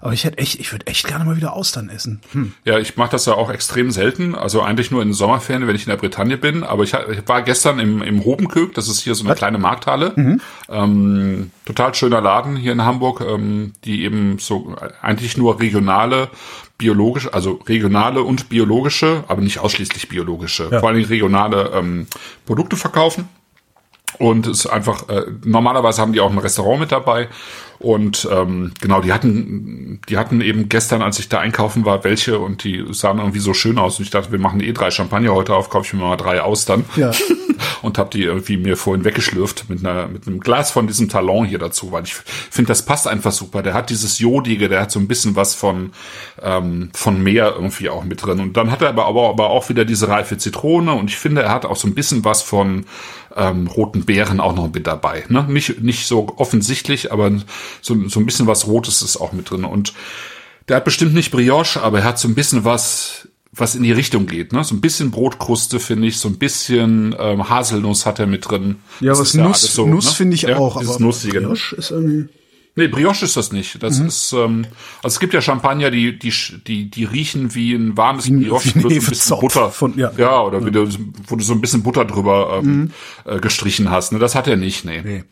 Aber 0.00 0.12
ich 0.12 0.24
hätte 0.24 0.38
echt, 0.38 0.60
ich 0.60 0.70
würde 0.70 0.86
echt 0.86 1.06
gerne 1.06 1.24
mal 1.24 1.36
wieder 1.36 1.54
Austern 1.54 1.88
essen. 1.88 2.20
Hm. 2.32 2.52
Ja, 2.64 2.78
ich 2.78 2.96
mache 2.96 3.10
das 3.10 3.26
ja 3.26 3.34
auch 3.34 3.50
extrem 3.50 3.90
selten, 3.90 4.34
also 4.34 4.62
eigentlich 4.62 4.90
nur 4.90 5.02
in 5.02 5.08
den 5.08 5.14
Sommerferien, 5.14 5.66
wenn 5.66 5.74
ich 5.74 5.86
in 5.86 5.90
der 5.90 5.96
Bretagne 5.96 6.38
bin. 6.38 6.62
Aber 6.62 6.84
ich, 6.84 6.94
ich 6.94 7.26
war 7.26 7.42
gestern 7.42 7.80
im, 7.80 8.02
im 8.02 8.24
Hobenkök, 8.24 8.74
das 8.74 8.88
ist 8.88 9.00
hier 9.00 9.14
so 9.14 9.24
eine 9.24 9.34
kleine 9.34 9.58
Markthalle. 9.58 10.12
Ähm, 10.68 11.50
total 11.64 11.94
schöner 11.94 12.20
Laden 12.20 12.56
hier 12.56 12.72
in 12.72 12.84
Hamburg, 12.84 13.20
ähm, 13.20 13.72
die 13.84 14.04
eben 14.04 14.38
so 14.38 14.76
eigentlich 15.02 15.36
nur 15.36 15.58
regionale, 15.58 16.28
biologische, 16.78 17.34
also 17.34 17.60
regionale 17.66 18.22
und 18.22 18.48
biologische, 18.48 19.24
aber 19.26 19.42
nicht 19.42 19.58
ausschließlich 19.58 20.08
biologische, 20.08 20.68
vor 20.68 20.88
allen 20.88 20.96
Dingen 20.96 21.08
regionale 21.08 21.72
ähm, 21.74 22.06
Produkte 22.46 22.76
verkaufen. 22.76 23.28
Und 24.16 24.46
es 24.46 24.60
ist 24.60 24.66
einfach, 24.66 25.08
äh, 25.08 25.26
normalerweise 25.44 26.00
haben 26.00 26.12
die 26.12 26.20
auch 26.20 26.30
ein 26.30 26.38
Restaurant 26.38 26.80
mit 26.80 26.92
dabei. 26.92 27.28
Und 27.78 28.26
ähm, 28.32 28.72
genau, 28.80 29.00
die 29.00 29.12
hatten, 29.12 30.00
die 30.08 30.16
hatten 30.16 30.40
eben 30.40 30.68
gestern, 30.68 31.02
als 31.02 31.18
ich 31.18 31.28
da 31.28 31.38
einkaufen 31.40 31.84
war, 31.84 32.02
welche 32.04 32.38
und 32.38 32.64
die 32.64 32.84
sahen 32.90 33.18
irgendwie 33.18 33.38
so 33.38 33.54
schön 33.54 33.78
aus. 33.78 33.98
Und 33.98 34.06
ich 34.06 34.10
dachte, 34.10 34.32
wir 34.32 34.38
machen 34.38 34.60
eh 34.60 34.72
drei 34.72 34.90
Champagner 34.90 35.34
heute 35.34 35.54
auf, 35.54 35.68
kaufe 35.68 35.86
ich 35.86 35.92
mir 35.92 36.00
mal 36.00 36.16
drei 36.16 36.40
Austern. 36.40 36.84
Ja. 36.96 37.12
und 37.82 37.98
habe 37.98 38.10
die 38.10 38.22
irgendwie 38.22 38.56
mir 38.56 38.76
vorhin 38.76 39.04
weggeschlürft 39.04 39.68
mit 39.68 39.80
einer 39.84 40.08
mit 40.08 40.26
einem 40.26 40.40
Glas 40.40 40.70
von 40.70 40.86
diesem 40.86 41.08
Talon 41.08 41.46
hier 41.46 41.58
dazu, 41.58 41.92
weil 41.92 42.04
ich 42.04 42.14
finde, 42.14 42.68
das 42.68 42.84
passt 42.84 43.06
einfach 43.06 43.32
super. 43.32 43.62
Der 43.62 43.74
hat 43.74 43.90
dieses 43.90 44.18
Jodige, 44.18 44.68
der 44.68 44.82
hat 44.82 44.90
so 44.90 44.98
ein 44.98 45.08
bisschen 45.08 45.36
was 45.36 45.54
von 45.54 45.92
ähm, 46.42 46.90
von 46.94 47.22
Meer 47.22 47.54
irgendwie 47.54 47.88
auch 47.88 48.04
mit 48.04 48.24
drin 48.24 48.40
und 48.40 48.56
dann 48.56 48.70
hat 48.70 48.82
er 48.82 48.88
aber 48.88 49.06
aber, 49.06 49.28
aber 49.28 49.50
auch 49.50 49.68
wieder 49.68 49.84
diese 49.84 50.08
reife 50.08 50.38
Zitrone 50.38 50.92
und 50.92 51.10
ich 51.10 51.16
finde, 51.16 51.42
er 51.42 51.52
hat 51.52 51.66
auch 51.66 51.76
so 51.76 51.88
ein 51.88 51.94
bisschen 51.94 52.24
was 52.24 52.42
von 52.42 52.86
ähm, 53.36 53.66
roten 53.66 54.04
Beeren 54.04 54.40
auch 54.40 54.54
noch 54.54 54.72
mit 54.72 54.86
dabei. 54.86 55.24
Ne? 55.28 55.44
Nicht 55.48 55.82
nicht 55.82 56.06
so 56.06 56.34
offensichtlich, 56.36 57.12
aber 57.12 57.30
so 57.80 58.08
so 58.08 58.20
ein 58.20 58.26
bisschen 58.26 58.46
was 58.46 58.66
Rotes 58.66 59.02
ist 59.02 59.16
auch 59.16 59.32
mit 59.32 59.50
drin 59.50 59.64
und 59.64 59.94
der 60.68 60.76
hat 60.76 60.84
bestimmt 60.84 61.14
nicht 61.14 61.30
Brioche, 61.30 61.82
aber 61.82 62.00
er 62.00 62.04
hat 62.04 62.18
so 62.18 62.28
ein 62.28 62.34
bisschen 62.34 62.64
was 62.64 63.28
was 63.52 63.74
in 63.74 63.82
die 63.82 63.92
Richtung 63.92 64.26
geht. 64.26 64.52
Ne? 64.52 64.62
So 64.62 64.74
ein 64.74 64.80
bisschen 64.80 65.10
Brotkruste 65.10 65.80
finde 65.80 66.06
ich, 66.08 66.18
so 66.18 66.28
ein 66.28 66.38
bisschen 66.38 67.14
ähm, 67.18 67.48
Haselnuss 67.48 68.06
hat 68.06 68.18
er 68.18 68.26
mit 68.26 68.48
drin. 68.48 68.76
Ja, 69.00 69.10
Das 69.10 69.20
was 69.20 69.28
ist 69.28 69.34
ja 69.36 69.44
Nuss, 69.48 69.60
so, 69.74 69.86
Nuss 69.86 70.06
ne? 70.06 70.12
finde 70.12 70.34
ich 70.34 70.42
ja, 70.42 70.56
auch, 70.58 70.76
aber 70.76 70.98
Nussige. 71.00 71.40
ne? 71.40 71.48
Brioche 71.48 71.76
ist 71.76 71.90
irgendwie. 71.90 72.28
Nee, 72.76 72.86
Brioche 72.86 73.24
ist 73.24 73.36
das 73.36 73.50
nicht. 73.50 73.74
Mhm. 73.74 73.78
Das 73.80 73.98
ist, 73.98 74.32
ähm, 74.34 74.64
also 75.02 75.16
es 75.16 75.18
gibt 75.18 75.34
ja 75.34 75.40
Champagner, 75.40 75.90
die, 75.90 76.16
die, 76.16 76.32
die, 76.66 76.88
die 76.90 77.04
riechen 77.04 77.54
wie 77.56 77.72
ein 77.74 77.96
warmes 77.96 78.26
Wie 78.26 78.36
Brioche 78.44 78.72
wie 78.76 78.98
ein 78.98 79.04
bisschen 79.04 79.40
Butter. 79.40 79.70
von- 79.72 79.98
ja. 79.98 80.40
oder 80.42 80.64
Wie 80.64 80.70
du, 80.70 80.86
wo 81.26 81.34
du 81.34 81.42
so 81.42 81.54
ein 81.54 81.60
bisschen 81.60 81.82
Butter 81.82 82.04
drüber 82.04 82.60
ähm, 82.62 82.92
äh, 83.24 83.40
gestrichen 83.40 83.90
hast. 83.90 84.12
Ne? 84.12 84.20
Das 84.20 84.36
hat 84.36 84.46
er 84.46 84.56
nicht, 84.56 84.84
nee. 84.84 85.00
Nee. 85.02 85.24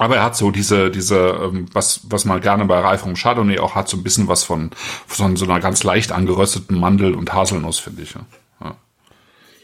Aber 0.00 0.16
er 0.16 0.22
hat 0.24 0.34
so 0.34 0.50
diese, 0.50 0.90
diese, 0.90 1.18
ähm, 1.18 1.66
was, 1.74 2.00
was 2.04 2.24
man 2.24 2.40
gerne 2.40 2.64
bei 2.64 2.80
Reifung 2.80 3.16
Chardonnay 3.16 3.58
auch 3.58 3.74
hat, 3.74 3.86
so 3.86 3.98
ein 3.98 4.02
bisschen 4.02 4.28
was 4.28 4.44
von, 4.44 4.70
von 5.06 5.36
so 5.36 5.44
einer 5.44 5.60
ganz 5.60 5.82
leicht 5.84 6.10
angerösteten 6.10 6.78
Mandel 6.80 7.14
und 7.14 7.34
Haselnuss, 7.34 7.78
finde 7.80 8.02
ich. 8.02 8.14
Ja. 8.14 8.20
Ja. 8.64 8.76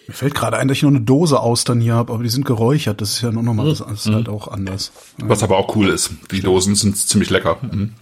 Mir 0.07 0.13
fällt 0.15 0.35
gerade 0.35 0.59
ein, 0.59 0.69
dass 0.69 0.77
ich 0.77 0.83
noch 0.83 0.91
eine 0.91 1.01
Dose 1.01 1.41
Austern 1.41 1.81
hier 1.81 1.95
habe, 1.95 2.13
aber 2.13 2.23
die 2.23 2.29
sind 2.29 2.45
geräuchert. 2.45 3.01
Das 3.01 3.13
ist 3.13 3.23
ja 3.23 3.33
noch 3.33 3.41
Mhm. 3.41 3.57
mal, 3.57 3.67
das 3.67 3.81
ist 3.81 4.07
halt 4.09 4.29
auch 4.29 4.49
anders. 4.49 4.93
Was 5.17 5.43
aber 5.43 5.57
auch 5.57 5.75
cool 5.75 5.89
ist. 5.89 6.11
Die 6.31 6.43
Dosen 6.43 6.75
sind 6.75 6.99
ziemlich 6.99 7.31
lecker. 7.31 7.57
Mhm. 7.63 7.95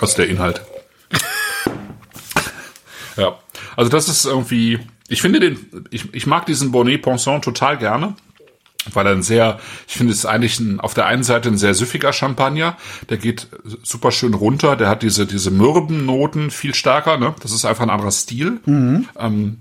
Was 0.00 0.16
der 0.16 0.26
Inhalt? 0.28 0.60
ja. 3.16 3.38
Also 3.76 3.90
das 3.90 4.08
ist 4.08 4.24
irgendwie, 4.24 4.80
ich 5.08 5.22
finde 5.22 5.38
den, 5.38 5.86
ich, 5.90 6.12
ich 6.14 6.26
mag 6.26 6.46
diesen 6.46 6.72
Bonnet 6.72 7.02
Pensant 7.02 7.44
total 7.44 7.78
gerne. 7.78 8.14
Weil 8.92 9.06
er 9.06 9.12
ein 9.12 9.22
sehr, 9.22 9.58
ich 9.86 9.96
finde 9.96 10.12
es 10.12 10.20
ist 10.20 10.24
eigentlich 10.26 10.60
ein, 10.60 10.80
auf 10.80 10.94
der 10.94 11.06
einen 11.06 11.22
Seite 11.24 11.48
ein 11.48 11.58
sehr 11.58 11.74
süffiger 11.74 12.12
Champagner, 12.12 12.76
der 13.10 13.18
geht 13.18 13.48
super 13.82 14.12
schön 14.12 14.34
runter, 14.34 14.76
der 14.76 14.88
hat 14.88 15.02
diese, 15.02 15.26
diese 15.26 15.50
mürben 15.50 16.06
Noten 16.06 16.50
viel 16.50 16.74
stärker, 16.74 17.18
ne? 17.18 17.34
Das 17.42 17.52
ist 17.52 17.64
einfach 17.64 17.82
ein 17.82 17.90
anderer 17.90 18.12
Stil. 18.12 18.60
Ähm, 18.66 19.58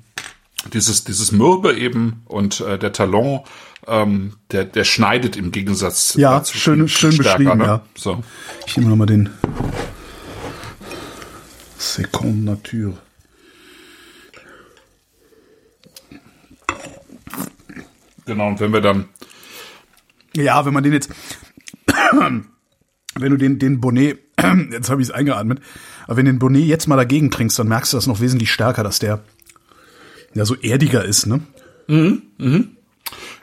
dieses, 0.73 1.03
dieses 1.03 1.31
Mürbe 1.31 1.73
eben 1.75 2.21
und 2.25 2.61
äh, 2.61 2.77
der 2.79 2.93
Talon, 2.93 3.41
ähm, 3.87 4.33
der, 4.51 4.65
der 4.65 4.83
schneidet 4.83 5.35
im 5.35 5.51
Gegensatz 5.51 6.13
Ja, 6.15 6.37
dazu 6.39 6.57
schön- 6.57 6.87
schön 6.87 7.11
stärker, 7.11 7.37
beschrieben, 7.37 7.57
ne? 7.59 7.65
ja. 7.65 7.81
So. 7.95 8.23
Ich 8.65 8.77
nehme 8.77 8.89
noch 8.89 8.97
mal 8.97 9.05
den 9.07 9.29
Seconde 11.77 12.43
Nature. 12.51 12.97
Genau, 18.27 18.47
und 18.49 18.59
wenn 18.59 18.71
wir 18.73 18.81
dann, 18.81 19.05
Ja, 20.35 20.65
wenn 20.65 20.73
man 20.73 20.83
den 20.83 20.93
jetzt, 20.93 21.09
wenn 23.15 23.31
du 23.31 23.37
den, 23.37 23.57
den 23.57 23.81
Bonnet, 23.81 24.19
jetzt 24.71 24.89
habe 24.89 25.01
ich 25.01 25.07
es 25.07 25.13
eingeatmet, 25.13 25.61
aber 26.05 26.17
wenn 26.17 26.25
du 26.25 26.33
den 26.33 26.39
Bonnet 26.39 26.65
jetzt 26.65 26.87
mal 26.87 26.97
dagegen 26.97 27.31
trinkst, 27.31 27.57
dann 27.57 27.67
merkst 27.69 27.93
du 27.93 27.97
das 27.97 28.05
noch 28.05 28.19
wesentlich 28.19 28.51
stärker, 28.51 28.83
dass 28.83 28.99
der 28.99 29.23
ja 30.35 30.45
so 30.45 30.55
erdiger 30.55 31.03
ist, 31.03 31.25
ne? 31.25 31.41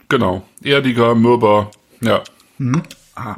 genau, 0.09 0.47
erdiger, 0.63 1.15
mürber, 1.15 1.71
ja. 2.01 2.23
Ah. 3.15 3.37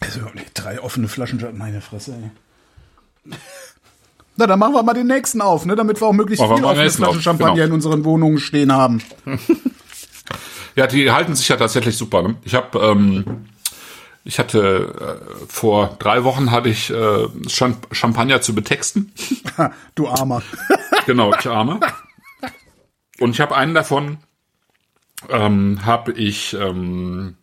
Also 0.00 0.20
drei 0.54 0.80
offene 0.80 1.08
Flaschen, 1.08 1.44
meine 1.58 1.80
Fresse, 1.80 2.14
ey. 2.14 3.36
Na, 4.36 4.46
dann 4.46 4.58
machen 4.58 4.74
wir 4.74 4.82
mal 4.82 4.94
den 4.94 5.06
nächsten 5.06 5.40
auf, 5.40 5.66
ne, 5.66 5.76
damit 5.76 6.00
wir 6.00 6.08
auch 6.08 6.12
möglichst 6.12 6.42
Machen 6.42 6.56
den 6.56 6.64
offene 6.64 6.90
Flaschen 6.90 7.04
auf, 7.04 7.20
Champagner 7.20 7.54
genau. 7.54 7.66
in 7.66 7.72
unseren 7.72 8.04
Wohnungen 8.04 8.38
stehen 8.38 8.72
haben. 8.72 9.02
Ja, 10.74 10.86
die 10.86 11.10
halten 11.10 11.34
sich 11.34 11.48
ja 11.48 11.56
tatsächlich 11.56 11.96
super. 11.96 12.22
Ne? 12.22 12.36
Ich 12.44 12.54
habe, 12.54 12.78
ähm, 12.78 13.46
ich 14.24 14.38
hatte 14.38 15.20
äh, 15.20 15.46
vor 15.48 15.96
drei 15.98 16.24
Wochen 16.24 16.50
hatte 16.50 16.68
ich 16.68 16.90
äh, 16.90 17.28
Champ 17.46 17.88
Champagner 17.92 18.40
zu 18.40 18.54
betexten. 18.54 19.12
Du 19.94 20.08
Armer. 20.08 20.42
genau, 21.06 21.34
ich 21.34 21.46
arme. 21.46 21.80
Und 23.18 23.30
ich 23.30 23.40
habe 23.40 23.54
einen 23.54 23.74
davon, 23.74 24.18
ähm, 25.28 25.80
habe 25.84 26.12
ich 26.12 26.54
ähm, 26.54 27.36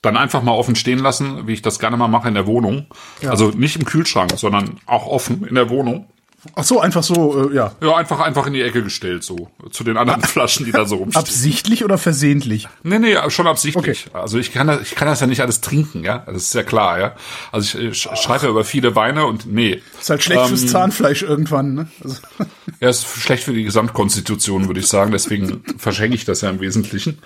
dann 0.00 0.16
einfach 0.16 0.42
mal 0.42 0.52
offen 0.52 0.76
stehen 0.76 0.98
lassen, 0.98 1.46
wie 1.46 1.52
ich 1.52 1.62
das 1.62 1.78
gerne 1.78 1.96
mal 1.96 2.08
mache 2.08 2.28
in 2.28 2.34
der 2.34 2.46
Wohnung. 2.46 2.86
Also 3.26 3.48
nicht 3.48 3.76
im 3.76 3.84
Kühlschrank, 3.84 4.32
sondern 4.36 4.80
auch 4.86 5.06
offen 5.06 5.44
in 5.46 5.54
der 5.54 5.68
Wohnung. 5.70 6.08
Ach 6.56 6.64
so, 6.64 6.80
einfach 6.80 7.04
so, 7.04 7.50
äh, 7.50 7.54
ja. 7.54 7.72
Ja, 7.80 7.96
einfach 7.96 8.18
einfach 8.18 8.46
in 8.48 8.52
die 8.52 8.62
Ecke 8.62 8.82
gestellt, 8.82 9.22
so 9.22 9.50
zu 9.70 9.84
den 9.84 9.96
anderen 9.96 10.22
Flaschen, 10.22 10.66
die 10.66 10.72
da 10.72 10.84
so 10.86 10.96
rumstehen. 10.96 11.22
Absichtlich 11.22 11.84
oder 11.84 11.98
versehentlich? 11.98 12.68
Nee, 12.82 12.98
nee, 12.98 13.16
schon 13.28 13.46
absichtlich. 13.46 14.06
Also 14.12 14.38
ich 14.38 14.52
kann 14.52 14.66
das, 14.66 14.82
ich 14.82 14.96
kann 14.96 15.06
das 15.06 15.20
ja 15.20 15.28
nicht 15.28 15.40
alles 15.40 15.60
trinken, 15.60 16.02
ja. 16.02 16.18
Das 16.26 16.36
ist 16.42 16.54
ja 16.54 16.64
klar, 16.64 16.98
ja. 16.98 17.14
Also 17.52 17.78
ich, 17.78 17.92
ich 17.92 18.02
schreibe 18.20 18.46
ja 18.46 18.50
über 18.50 18.64
viele 18.64 18.96
Weine 18.96 19.26
und 19.26 19.46
nee. 19.46 19.80
Ist 20.00 20.10
halt 20.10 20.22
schlecht 20.24 20.46
fürs 20.46 20.62
Ähm, 20.62 20.68
Zahnfleisch 20.68 21.22
irgendwann, 21.22 21.74
ne? 21.74 21.88
Also, 22.02 22.16
Ja, 22.80 22.88
ist 22.88 23.06
schlecht 23.06 23.44
für 23.44 23.52
die 23.52 23.62
Gesamtkonstitution, 23.62 24.66
würde 24.66 24.80
ich 24.80 24.88
sagen. 24.88 25.12
Deswegen 25.12 25.62
verschenke 25.78 26.16
ich 26.16 26.24
das 26.24 26.40
ja 26.40 26.50
im 26.50 26.60
Wesentlichen. 26.60 27.18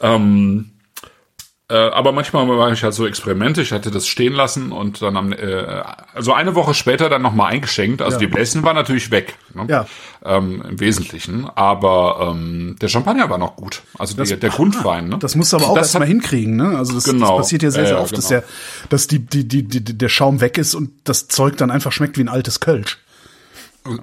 Ähm, 0.00 0.70
äh, 1.70 1.74
aber 1.74 2.12
manchmal 2.12 2.44
mache 2.46 2.74
ich 2.74 2.82
halt 2.82 2.92
so 2.92 3.06
Experimente. 3.06 3.62
Ich 3.62 3.72
hatte 3.72 3.90
das 3.90 4.06
stehen 4.06 4.34
lassen 4.34 4.70
und 4.70 5.00
dann 5.00 5.16
am, 5.16 5.32
äh, 5.32 5.82
also 6.12 6.34
eine 6.34 6.54
Woche 6.54 6.74
später 6.74 7.08
dann 7.08 7.22
nochmal 7.22 7.52
eingeschenkt. 7.52 8.02
Also 8.02 8.16
Ja. 8.16 8.18
die 8.18 8.26
Bläschen 8.26 8.62
waren 8.62 8.76
natürlich 8.76 9.10
weg. 9.10 9.36
Ne? 9.54 9.66
Ja. 9.68 9.86
Ähm, 10.24 10.62
Im 10.68 10.78
Wesentlichen. 10.80 11.46
Aber 11.54 12.34
ähm, 12.34 12.76
der 12.80 12.88
Champagner 12.88 13.30
war 13.30 13.38
noch 13.38 13.56
gut. 13.56 13.82
Also 13.98 14.14
der, 14.14 14.36
der 14.36 14.50
Grundwein. 14.50 15.08
Ne? 15.08 15.18
das 15.18 15.36
musst 15.36 15.52
du 15.52 15.56
aber 15.56 15.68
auch 15.68 15.74
Das 15.74 15.88
erstmal 15.88 16.06
hinkriegen, 16.08 16.56
ne? 16.56 16.76
Also 16.76 16.94
das, 16.94 17.04
Genau. 17.04 17.28
das 17.38 17.46
passiert 17.46 17.62
ja 17.62 17.70
sehr, 17.70 17.86
sehr 17.86 17.96
ja, 17.96 18.02
oft, 18.02 18.16
dass, 18.16 18.28
genau. 18.28 18.40
der, 18.40 18.48
dass 18.90 19.06
die, 19.06 19.20
die, 19.20 19.48
die, 19.48 19.62
die, 19.62 19.82
der 19.98 20.08
Schaum 20.10 20.40
weg 20.42 20.58
ist 20.58 20.74
und 20.74 20.90
das 21.04 21.28
Zeug 21.28 21.56
dann 21.56 21.70
einfach 21.70 21.92
schmeckt 21.92 22.18
wie 22.18 22.22
ein 22.22 22.28
altes 22.28 22.60
Kölsch. 22.60 22.98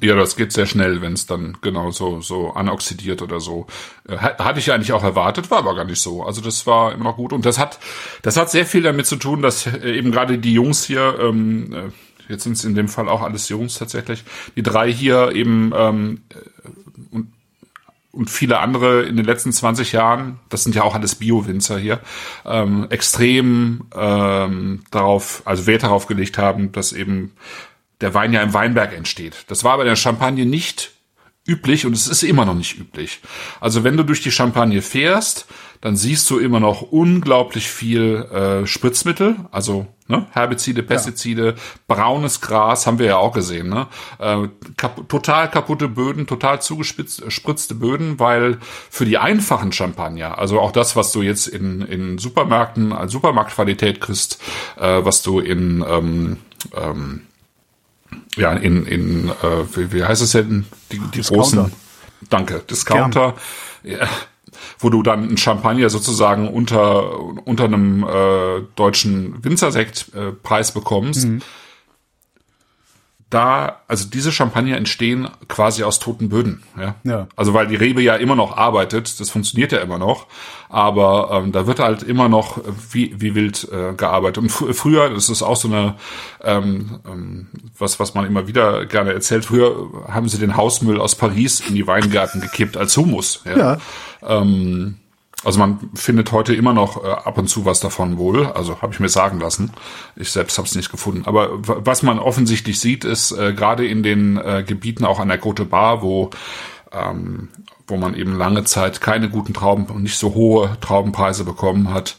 Ja, 0.02 0.16
das 0.16 0.36
geht 0.36 0.52
sehr 0.52 0.68
schnell, 0.68 1.02
wenn 1.02 1.14
es 1.14 1.26
dann 1.26 1.58
genau 1.62 1.90
so 1.90 2.22
so 2.22 2.52
anoxidiert 2.54 3.24
oder 3.24 3.40
so. 3.40 3.66
Äh, 4.08 4.18
hat- 4.18 4.38
Hatte 4.40 4.60
ich 4.60 4.72
eigentlich 4.72 4.94
auch 4.94 5.04
erwartet, 5.04 5.50
war 5.50 5.58
aber 5.60 5.76
gar 5.76 5.86
nicht 5.86 6.00
so. 6.00 6.24
Also 6.24 6.40
das 6.42 6.68
war 6.68 6.94
immer 6.94 7.06
noch 7.06 7.16
gut 7.18 7.34
und 7.34 7.46
das 7.48 7.58
hat 7.58 7.80
das 8.22 8.38
hat 8.38 8.52
sehr 8.52 8.68
viel 8.68 8.84
damit 8.84 9.08
zu 9.08 9.16
tun, 9.16 9.42
dass 9.42 9.66
äh, 9.66 9.92
eben 9.98 10.12
gerade 10.12 10.38
die 10.38 10.54
Jungs 10.54 10.84
hier 10.84 11.18
ähm, 11.20 11.74
äh, 11.74 12.32
jetzt 12.32 12.44
sind 12.44 12.54
es 12.54 12.64
in 12.64 12.76
dem 12.76 12.88
Fall 12.90 13.10
auch 13.10 13.22
alles 13.24 13.50
Jungs 13.50 13.80
tatsächlich, 13.80 14.24
die 14.56 14.62
drei 14.64 14.92
hier 14.94 15.32
eben 15.34 15.74
ähm, 15.76 16.22
äh, 16.30 17.16
und 17.16 17.34
und 18.14 18.30
viele 18.30 18.60
andere 18.60 19.04
in 19.04 19.16
den 19.16 19.26
letzten 19.26 19.54
20 19.54 19.94
Jahren, 19.94 20.38
das 20.50 20.64
sind 20.66 20.76
ja 20.76 20.84
auch 20.84 20.96
alles 20.96 21.16
Bio-Winzer 21.16 21.80
hier, 21.80 22.02
ähm, 22.46 22.88
extrem 22.90 23.86
ähm, 23.96 24.84
darauf, 24.92 25.42
also 25.46 25.66
Wert 25.66 25.84
darauf 25.84 26.08
gelegt 26.08 26.38
haben, 26.38 26.74
dass 26.74 26.92
eben 26.92 27.32
der 28.02 28.14
Wein 28.14 28.34
ja 28.34 28.42
im 28.42 28.54
Weinberg 28.54 28.94
entsteht. 28.94 29.46
Das 29.48 29.64
war 29.64 29.78
bei 29.78 29.84
der 29.84 29.96
Champagne 29.96 30.46
nicht 30.46 30.92
üblich 31.48 31.86
und 31.86 31.94
es 31.94 32.08
ist 32.08 32.24
immer 32.24 32.46
noch 32.46 32.54
nicht 32.54 32.78
üblich. 32.78 33.20
Also 33.60 33.84
wenn 33.84 33.98
du 33.98 34.04
durch 34.04 34.22
die 34.22 34.32
Champagne 34.32 34.82
fährst, 34.82 35.48
dann 35.82 35.96
siehst 35.96 36.30
du 36.30 36.38
immer 36.38 36.60
noch 36.60 36.84
unglaublich 36.84 37.68
viel 37.68 38.28
äh, 38.32 38.68
Spritzmittel, 38.68 39.38
also 39.50 39.88
ne, 40.08 40.28
Herbizide, 40.32 40.84
Pestizide, 40.84 41.56
braunes 41.88 42.42
Gras, 42.42 42.86
haben 42.86 43.00
wir 43.00 43.08
ja 43.08 43.18
auch 43.18 43.34
gesehen. 43.34 43.70
Ne? 43.70 43.88
Äh, 44.20 44.50
kap 44.78 45.10
total 45.10 45.50
kaputte 45.50 45.88
Böden, 45.88 46.28
total 46.28 46.62
zugespritzte 46.62 47.74
Böden, 47.74 48.20
weil 48.20 48.60
für 48.92 49.06
die 49.06 49.18
einfachen 49.18 49.72
Champagner, 49.72 50.38
also 50.38 50.60
auch 50.60 50.72
das, 50.72 50.96
was 50.96 51.12
du 51.12 51.24
jetzt 51.24 51.48
in, 51.48 51.82
in 51.82 52.20
Supermärkten 52.20 52.94
als 52.94 53.12
Supermarktqualität 53.12 54.00
kriegst, 54.00 54.40
äh, 54.80 55.04
was 55.04 55.24
du 55.24 55.40
in 55.40 55.84
ähm, 55.90 56.38
ähm, 56.76 57.22
ja, 58.36 58.54
in, 58.54 58.86
in 58.86 59.30
äh, 59.30 59.76
wie, 59.76 59.92
wie 59.92 60.04
heißt 60.04 60.22
es 60.22 60.32
denn? 60.32 60.66
Die, 60.92 61.00
die 61.00 61.18
Discounter. 61.18 61.64
großen, 61.64 61.74
danke, 62.30 62.64
Discounter, 62.70 63.36
ja, 63.84 64.08
wo 64.80 64.90
du 64.90 65.04
dann 65.04 65.30
ein 65.30 65.38
Champagner 65.38 65.90
sozusagen 65.90 66.48
unter, 66.48 67.20
unter 67.46 67.66
einem 67.66 68.04
äh, 68.04 68.62
deutschen 68.76 69.44
Winzersektpreis 69.44 70.30
äh, 70.30 70.32
Preis 70.32 70.72
bekommst. 70.74 71.28
Da, 73.32 73.80
also 73.88 74.08
diese 74.08 74.32
Champagner 74.32 74.78
entstehen 74.78 75.30
quasi 75.48 75.84
aus 75.84 76.00
toten 76.00 76.30
Böden. 76.30 76.64
Ja? 76.78 76.96
Ja. 77.04 77.28
Also 77.36 77.54
weil 77.54 77.68
die 77.68 77.76
Rebe 77.76 78.02
ja 78.02 78.16
immer 78.16 78.36
noch 78.36 78.58
arbeitet, 78.58 79.20
das 79.20 79.30
funktioniert 79.30 79.72
ja 79.72 79.80
immer 79.80 79.98
noch, 79.98 80.28
aber 80.70 81.30
ähm, 81.32 81.52
da 81.52 81.66
wird 81.66 81.80
halt 81.80 82.04
immer 82.04 82.30
noch 82.30 82.60
wie, 82.92 83.20
wie 83.20 83.34
wild 83.34 83.68
äh, 83.72 83.94
gearbeitet. 83.94 84.38
Und 84.38 84.50
fr 84.50 84.74
früher, 84.74 85.10
das 85.10 85.30
ist 85.30 85.42
auch 85.42 85.56
so 85.56 85.70
eine, 85.70 85.96
ähm, 86.44 87.00
ähm, 87.10 87.48
was, 87.80 88.00
was 88.00 88.14
man 88.14 88.26
immer 88.26 88.48
wieder 88.48 88.86
gerne 88.86 89.14
erzählt, 89.14 89.46
früher 89.46 89.90
haben 90.10 90.28
sie 90.28 90.38
den 90.38 90.58
Hausmüll 90.58 91.00
aus 91.00 91.16
Paris 91.16 91.62
in 91.62 91.74
die 91.74 91.88
Weingärten 91.88 92.42
gekippt 92.42 92.76
als 92.76 92.96
Humus. 92.98 93.44
Ja. 93.46 93.58
Ja. 93.58 93.78
Ähm, 94.28 94.98
also 95.44 95.60
man 95.60 95.80
findet 95.94 96.32
heute 96.32 96.54
immer 96.54 96.74
noch 96.74 97.04
äh, 97.04 97.08
ab 97.08 97.38
und 97.38 97.48
zu 97.48 97.66
was 97.66 97.80
davon 97.80 98.18
wohl. 98.18 98.48
Also 98.48 98.82
habe 98.82 98.94
ich 98.94 99.00
mir 99.00 99.10
sagen 99.10 99.40
lassen. 99.40 99.72
Ich 100.16 100.32
selbst 100.32 100.58
habe 100.58 100.68
es 100.68 100.76
nicht 100.76 100.92
gefunden. 100.92 101.24
Aber 101.26 101.50
was 101.62 102.04
man 102.04 102.20
offensichtlich 102.20 102.80
sieht, 102.80 103.04
ist 103.06 103.32
äh, 103.32 103.54
gerade 103.54 103.86
in 103.88 104.04
den 104.04 104.38
äh, 104.38 104.64
Gebieten 104.66 105.06
auch 105.06 105.20
an 105.20 105.30
der 105.30 105.42
Côte 105.42 105.66
Bar, 105.66 106.02
wo 106.02 106.30
ähm, 106.92 107.50
wo 107.88 107.98
man 107.98 108.16
eben 108.16 108.38
lange 108.38 108.64
Zeit 108.64 109.02
keine 109.02 109.30
guten 109.30 109.54
Trauben 109.54 109.86
und 109.86 110.04
nicht 110.04 110.18
so 110.18 110.34
hohe 110.34 110.78
Traubenpreise 110.82 111.44
bekommen 111.44 111.94
hat, 111.94 112.18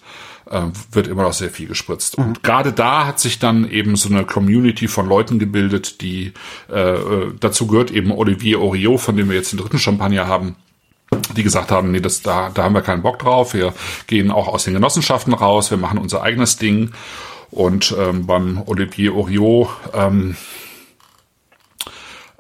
äh, 0.50 0.62
wird 0.92 1.08
immer 1.08 1.22
noch 1.22 1.32
sehr 1.32 1.50
viel 1.50 1.66
gespritzt. 1.66 2.16
Und 2.16 2.42
gerade 2.42 2.72
da 2.72 3.06
hat 3.06 3.18
sich 3.18 3.38
dann 3.38 3.68
eben 3.68 3.96
so 3.96 4.08
eine 4.08 4.24
Community 4.24 4.88
von 4.88 5.08
Leuten 5.08 5.38
gebildet, 5.38 6.00
die 6.00 6.32
äh, 6.70 6.94
äh, 6.94 7.32
dazu 7.40 7.66
gehört 7.66 7.90
eben 7.90 8.12
Olivier 8.12 8.60
Oriot, 8.60 9.00
von 9.00 9.16
dem 9.16 9.28
wir 9.28 9.36
jetzt 9.36 9.52
den 9.52 9.58
dritten 9.58 9.78
Champagner 9.78 10.26
haben, 10.26 10.56
die 11.36 11.42
gesagt 11.42 11.70
haben, 11.70 11.90
nee, 11.90 12.00
das, 12.00 12.22
da, 12.22 12.50
da 12.52 12.64
haben 12.64 12.74
wir 12.74 12.82
keinen 12.82 13.02
Bock 13.02 13.18
drauf. 13.18 13.54
Wir 13.54 13.72
gehen 14.06 14.30
auch 14.30 14.48
aus 14.48 14.64
den 14.64 14.74
Genossenschaften 14.74 15.34
raus, 15.34 15.70
wir 15.70 15.78
machen 15.78 15.98
unser 15.98 16.22
eigenes 16.22 16.56
Ding. 16.56 16.92
Und 17.50 17.94
ähm, 17.98 18.26
beim 18.26 18.62
Olivier 18.66 19.14
Oriot 19.14 19.68
ähm, 19.92 20.36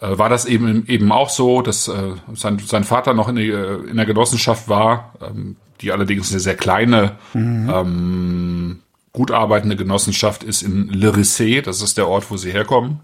äh, 0.00 0.18
war 0.18 0.28
das 0.28 0.46
eben 0.46 0.86
eben 0.86 1.12
auch 1.12 1.28
so, 1.28 1.60
dass 1.62 1.86
äh, 1.88 2.14
sein, 2.34 2.58
sein 2.58 2.84
Vater 2.84 3.12
noch 3.12 3.28
in, 3.28 3.36
die, 3.36 3.50
äh, 3.50 3.88
in 3.88 3.96
der 3.96 4.06
Genossenschaft 4.06 4.68
war, 4.68 5.14
ähm, 5.22 5.56
die 5.80 5.92
allerdings 5.92 6.30
eine 6.30 6.40
sehr 6.40 6.56
kleine, 6.56 7.16
ähm, 7.34 8.80
gut 9.12 9.30
arbeitende 9.30 9.76
Genossenschaft 9.76 10.42
ist 10.42 10.62
in 10.62 10.88
Le 10.88 11.10
Rissé, 11.10 11.60
das 11.60 11.82
ist 11.82 11.98
der 11.98 12.08
Ort, 12.08 12.30
wo 12.30 12.36
sie 12.36 12.52
herkommen. 12.52 13.00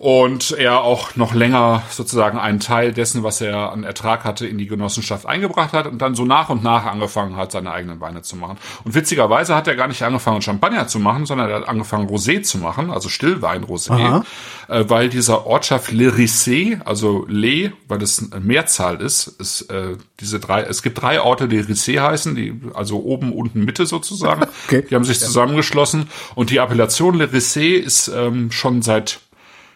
Und 0.00 0.52
er 0.52 0.80
auch 0.80 1.14
noch 1.16 1.34
länger 1.34 1.82
sozusagen 1.90 2.38
einen 2.38 2.58
Teil 2.58 2.94
dessen, 2.94 3.22
was 3.22 3.42
er 3.42 3.70
an 3.70 3.84
Ertrag 3.84 4.24
hatte, 4.24 4.46
in 4.46 4.56
die 4.56 4.66
Genossenschaft 4.66 5.26
eingebracht 5.26 5.74
hat 5.74 5.86
und 5.86 5.98
dann 6.00 6.14
so 6.14 6.24
nach 6.24 6.48
und 6.48 6.62
nach 6.62 6.86
angefangen 6.86 7.36
hat, 7.36 7.52
seine 7.52 7.70
eigenen 7.70 8.00
Weine 8.00 8.22
zu 8.22 8.34
machen. 8.36 8.56
Und 8.82 8.94
witzigerweise 8.94 9.54
hat 9.54 9.68
er 9.68 9.76
gar 9.76 9.88
nicht 9.88 10.02
angefangen, 10.02 10.40
Champagner 10.40 10.88
zu 10.88 11.00
machen, 11.00 11.26
sondern 11.26 11.50
er 11.50 11.56
hat 11.56 11.68
angefangen, 11.68 12.08
Rosé 12.08 12.40
zu 12.40 12.56
machen, 12.56 12.90
also 12.90 13.10
Stillwein-Rosé, 13.10 14.24
äh, 14.68 14.84
weil 14.88 15.10
dieser 15.10 15.46
Ortschaft 15.46 15.92
Le 15.92 16.08
Rissé, 16.08 16.80
also 16.82 17.26
Le, 17.28 17.74
weil 17.86 17.98
das 17.98 18.24
eine 18.32 18.42
Mehrzahl 18.42 19.02
ist, 19.02 19.26
ist 19.26 19.70
äh, 19.70 19.98
diese 20.18 20.40
drei, 20.40 20.62
es 20.62 20.82
gibt 20.82 21.02
drei 21.02 21.20
Orte, 21.20 21.46
die 21.46 21.60
Rissé 21.60 22.00
heißen, 22.00 22.34
die, 22.34 22.58
also 22.72 23.00
oben, 23.00 23.34
unten, 23.34 23.66
Mitte 23.66 23.84
sozusagen. 23.84 24.46
Okay. 24.66 24.84
Die 24.88 24.94
haben 24.94 25.04
sich 25.04 25.18
zusammengeschlossen 25.18 26.08
und 26.34 26.50
die 26.50 26.58
Appellation 26.58 27.16
Le 27.18 27.26
Rissé 27.26 27.74
ist 27.74 28.08
ähm, 28.08 28.50
schon 28.52 28.82
seit 28.82 29.20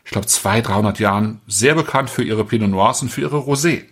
ich 0.05 0.11
glaube, 0.11 0.27
200, 0.27 0.69
300 0.69 0.99
Jahren 0.99 1.41
sehr 1.47 1.75
bekannt 1.75 2.11
für 2.11 2.23
ihre 2.23 2.45
Pinot 2.45 2.71
Noirs 2.71 3.03
und 3.03 3.09
für 3.09 3.23
ihre 3.23 3.39
Rosé. 3.39 3.85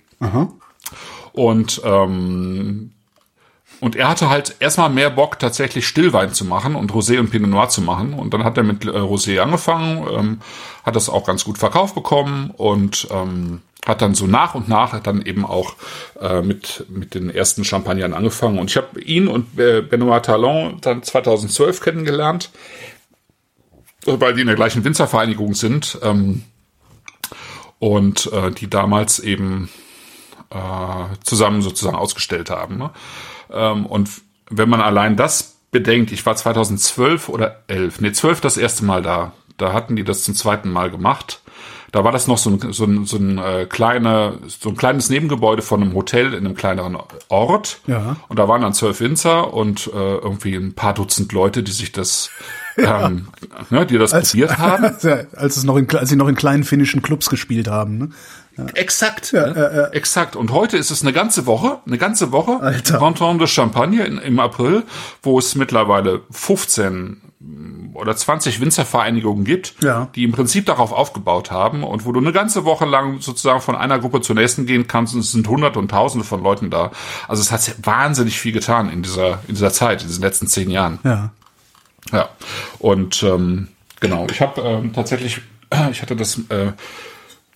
Und, 1.33 1.81
ähm, 1.85 2.93
und 3.81 3.97
er 3.97 4.09
hatte 4.09 4.29
halt 4.29 4.57
erstmal 4.61 4.91
mehr 4.91 5.11
Bock, 5.11 5.39
tatsächlich 5.39 5.89
Stillwein 5.89 6.33
zu 6.33 6.45
machen 6.45 6.77
und 6.77 6.93
Rosé 6.93 7.19
und 7.19 7.31
Pinot 7.31 7.51
Noir 7.51 7.69
zu 7.69 7.81
machen. 7.81 8.13
Und 8.13 8.35
dann 8.35 8.45
hat 8.45 8.57
er 8.57 8.63
mit 8.63 8.85
äh, 8.85 8.91
Rosé 8.91 9.41
angefangen, 9.41 10.07
ähm, 10.13 10.41
hat 10.85 10.95
das 10.95 11.09
auch 11.09 11.27
ganz 11.27 11.45
gut 11.45 11.59
verkauft 11.59 11.95
bekommen 11.95 12.53
und 12.57 13.09
ähm, 13.11 13.63
hat 13.85 14.01
dann 14.01 14.15
so 14.15 14.27
nach 14.27 14.55
und 14.55 14.69
nach 14.69 15.01
dann 15.01 15.23
eben 15.23 15.45
auch 15.45 15.75
äh, 16.21 16.43
mit, 16.43 16.87
mit 16.89 17.15
den 17.15 17.31
ersten 17.31 17.65
Champagnern 17.65 18.13
angefangen. 18.13 18.59
Und 18.59 18.71
ich 18.71 18.77
habe 18.77 19.01
ihn 19.01 19.27
und 19.27 19.59
äh, 19.59 19.81
Benoit 19.81 20.25
Talon 20.25 20.79
dann 20.81 21.03
2012 21.03 21.81
kennengelernt 21.81 22.51
weil 24.07 24.35
die 24.35 24.41
in 24.41 24.47
der 24.47 24.57
gleichen 24.57 24.85
Winzervereinigung 24.85 25.55
sind 25.55 25.99
ähm, 26.03 26.43
und 27.79 28.33
äh, 28.33 28.51
die 28.51 28.69
damals 28.69 29.19
eben 29.19 29.69
äh, 30.51 31.17
zusammen 31.25 31.63
sozusagen 31.63 31.97
ausgestellt 31.97 32.51
haben. 32.51 32.79
Ne? 32.79 32.91
Ähm, 33.51 33.87
und 33.87 34.11
wenn 34.51 34.69
man 34.69 34.81
allein 34.81 35.17
das 35.17 35.57
bedenkt, 35.71 36.13
ich 36.13 36.25
war 36.27 36.37
2012 36.37 37.29
oder 37.29 37.63
11, 37.69 38.01
nee, 38.01 38.13
12 38.13 38.41
das 38.41 38.57
erste 38.57 38.85
Mal 38.85 39.03
da, 39.03 39.33
da 39.57 39.73
hatten 39.73 39.97
die 39.97 40.05
das 40.05 40.23
zum 40.23 40.35
zweiten 40.35 40.71
Mal 40.71 40.91
gemacht. 40.91 41.42
Da 41.93 42.05
war 42.05 42.11
das 42.11 42.27
noch 42.27 42.39
so 42.39 42.51
ein, 42.51 42.73
so 42.73 42.85
ein, 42.85 43.05
so 43.05 43.19
ein, 43.19 43.37
äh, 43.37 43.67
kleine, 43.67 44.39
so 44.47 44.71
ein 44.71 44.77
kleines 44.77 45.11
Nebengebäude 45.11 45.61
von 45.61 45.83
einem 45.83 45.95
Hotel 45.95 46.33
in 46.33 46.47
einem 46.47 46.55
kleineren 46.55 46.97
Ort. 47.29 47.81
Ja. 47.87 48.17
Und 48.29 48.39
da 48.39 48.49
waren 48.49 48.63
dann 48.63 48.73
zwölf 48.73 49.01
Winzer 49.01 49.53
und 49.53 49.89
äh, 49.89 49.91
irgendwie 50.17 50.55
ein 50.55 50.73
paar 50.73 50.95
Dutzend 50.95 51.33
Leute, 51.33 51.63
die 51.63 51.71
sich 51.71 51.93
das, 51.93 52.31
ähm, 52.79 53.29
ne, 53.69 53.85
die 53.85 53.99
das 53.99 54.13
probiert 54.13 54.57
haben. 54.59 54.85
als 54.85 55.57
es 55.59 55.65
noch 55.65 55.77
in, 55.77 55.89
als 55.95 56.09
sie 56.09 56.17
noch 56.17 56.29
in 56.29 56.35
kleinen 56.35 56.65
finnischen 56.65 57.03
Clubs 57.03 57.29
gespielt 57.29 57.69
haben. 57.69 57.99
Ne? 57.99 58.09
Exakt, 58.75 59.35
ne? 59.35 59.91
exakt. 59.93 60.35
Und 60.35 60.51
heute 60.51 60.79
ist 60.79 60.91
es 60.91 61.03
eine 61.03 61.13
ganze 61.13 61.45
Woche, 61.45 61.81
eine 61.87 61.99
ganze 61.99 62.33
Woche, 62.33 62.59
Alter. 62.61 62.99
Canton 62.99 63.39
de 63.39 63.47
Champagne 63.47 64.05
in, 64.05 64.17
im 64.17 64.41
April, 64.41 64.85
wo 65.23 65.39
es 65.39 65.55
mittlerweile 65.57 66.23
15 66.31 67.21
oder 67.95 68.17
20 68.17 68.61
Winzervereinigungen 68.61 69.45
gibt, 69.45 69.75
Ja. 69.83 70.09
die 70.15 70.25
im 70.25 70.33
Prinzip 70.33 70.67
darauf 70.67 70.93
aufgebaut 70.93 71.51
haben 71.51 71.85
und 71.85 72.05
wo 72.07 72.13
du 72.13 72.21
eine 72.21 72.33
ganze 72.33 72.65
Woche 72.65 72.85
lang 72.87 73.21
sozusagen 73.21 73.61
von 73.61 73.77
einer 73.77 73.99
Gruppe 73.99 74.21
zur 74.21 74.35
nächsten 74.37 74.67
gehen 74.67 74.87
kannst 74.87 75.15
und 75.15 75.21
es 75.21 75.33
sind 75.33 75.47
hunderte 75.49 75.79
und 75.79 75.91
tausende 75.91 76.25
von 76.27 76.43
Leuten 76.43 76.71
da. 76.71 76.91
Also 77.29 77.43
es 77.43 77.53
hat 77.53 77.75
wahnsinnig 77.85 78.39
viel 78.39 78.53
getan 78.53 78.91
in 78.91 79.03
dieser, 79.03 79.41
in 79.49 79.55
dieser 79.55 79.73
Zeit, 79.73 80.03
in 80.03 80.09
diesen 80.09 80.23
letzten 80.23 80.47
zehn 80.47 80.71
Jahren. 80.71 80.99
Ja. 81.05 81.31
Ja, 82.13 82.31
und 82.81 83.23
ähm, 83.23 83.69
genau, 84.01 84.27
ich 84.31 84.41
habe 84.41 84.61
ähm, 84.63 84.93
tatsächlich, 84.93 85.41
ich 85.93 86.03
hatte 86.03 86.17
das 86.17 86.39
äh, 86.49 86.73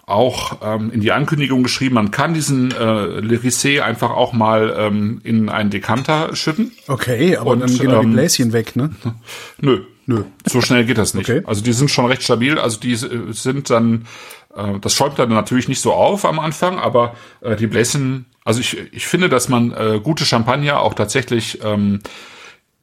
auch 0.07 0.59
ähm, 0.63 0.93
in 0.93 1.01
die 1.01 1.11
Ankündigung 1.11 1.65
geschrieben, 1.65 1.97
man 1.97 2.13
kann 2.13 2.33
diesen 2.33 2.71
äh, 2.71 2.77
Le 2.77 3.39
Rissé 3.39 3.81
einfach 3.81 4.11
auch 4.11 4.33
mal 4.33 4.73
ähm, 4.79 5.21
in 5.25 5.49
einen 5.49 5.71
Dekanter 5.71 6.37
schütten. 6.37 6.71
Okay, 6.87 7.37
aber 7.37 7.51
Und, 7.51 7.61
dann 7.61 7.75
gehen 7.77 7.91
doch 7.91 8.01
die 8.01 8.07
ähm, 8.07 8.13
Bläschen 8.13 8.53
weg, 8.53 8.77
ne? 8.77 8.91
Nö. 9.61 9.81
Nö. 10.07 10.23
So 10.47 10.61
schnell 10.61 10.85
geht 10.85 10.99
das 10.99 11.15
nicht. 11.15 11.29
Okay. 11.29 11.43
Also 11.47 11.63
die 11.63 11.73
sind 11.73 11.91
schon 11.91 12.07
recht 12.07 12.23
stabil. 12.23 12.59
Also 12.59 12.79
die 12.79 12.93
äh, 12.93 13.33
sind 13.33 13.71
dann, 13.71 14.07
äh, 14.55 14.79
das 14.81 14.95
schäumt 14.95 15.19
dann 15.19 15.31
natürlich 15.31 15.69
nicht 15.69 15.81
so 15.81 15.93
auf 15.93 16.25
am 16.25 16.39
Anfang, 16.39 16.79
aber 16.79 17.15
äh, 17.41 17.57
die 17.57 17.67
Bläschen, 17.67 18.27
also 18.45 18.61
ich, 18.61 18.77
ich 18.93 19.07
finde, 19.07 19.29
dass 19.29 19.49
man 19.49 19.73
äh, 19.73 20.01
gute 20.03 20.25
Champagner 20.25 20.81
auch 20.81 20.95
tatsächlich 20.95 21.61
ähm, 21.65 22.01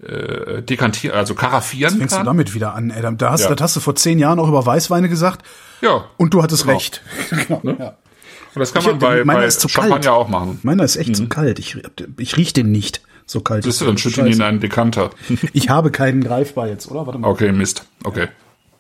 äh, 0.06 0.62
dekantieren, 0.64 1.16
also 1.18 1.34
karaffieren 1.34 1.98
Fängst 1.98 2.14
du 2.14 2.18
kann. 2.18 2.26
damit 2.26 2.54
wieder 2.54 2.74
an, 2.76 2.92
Adam? 2.92 3.18
Da 3.18 3.32
hast, 3.32 3.44
Ja. 3.44 3.50
Das 3.56 3.62
hast 3.62 3.76
du 3.78 3.80
vor 3.80 3.96
zehn 3.96 4.20
Jahren 4.20 4.38
auch 4.40 4.50
über 4.50 4.66
Weißweine 4.66 5.08
gesagt 5.08 5.46
Ja. 5.82 6.06
und 6.18 6.34
du 6.34 6.44
hattest 6.44 6.64
Genau. 6.64 6.74
recht. 6.76 7.02
genau. 7.30 7.62
ja. 7.80 7.96
Und 8.56 8.60
das 8.60 8.74
kann 8.74 8.82
Ich 8.82 8.88
man 8.88 9.00
bei, 9.00 9.24
bei 9.24 9.50
Champagner 9.50 9.90
kalt. 9.96 10.08
auch 10.10 10.28
machen. 10.28 10.60
Meiner 10.64 10.84
ist 10.84 10.96
echt 10.98 11.16
zu 11.16 11.28
kalt. 11.28 11.58
Ich, 11.58 11.78
ich 12.18 12.38
riech 12.38 12.54
den 12.54 12.72
nicht. 12.72 13.02
So 13.26 13.42
kalt. 13.42 13.64
Siehst 13.64 13.82
du, 13.82 13.86
ist 13.86 13.90
dann 13.90 13.98
schütt 13.98 14.18
ihn 14.18 14.28
in 14.28 14.42
einen 14.42 14.60
Dekanter. 14.60 15.12
Ich 15.54 15.70
habe 15.70 15.92
keinen 15.92 16.24
greifbar 16.24 16.68
jetzt, 16.68 16.90
oder? 16.90 17.06
Warte 17.06 17.20
mal. 17.20 17.28
Okay, 17.28 17.52
Mist. 17.52 17.88
Okay. 18.04 18.28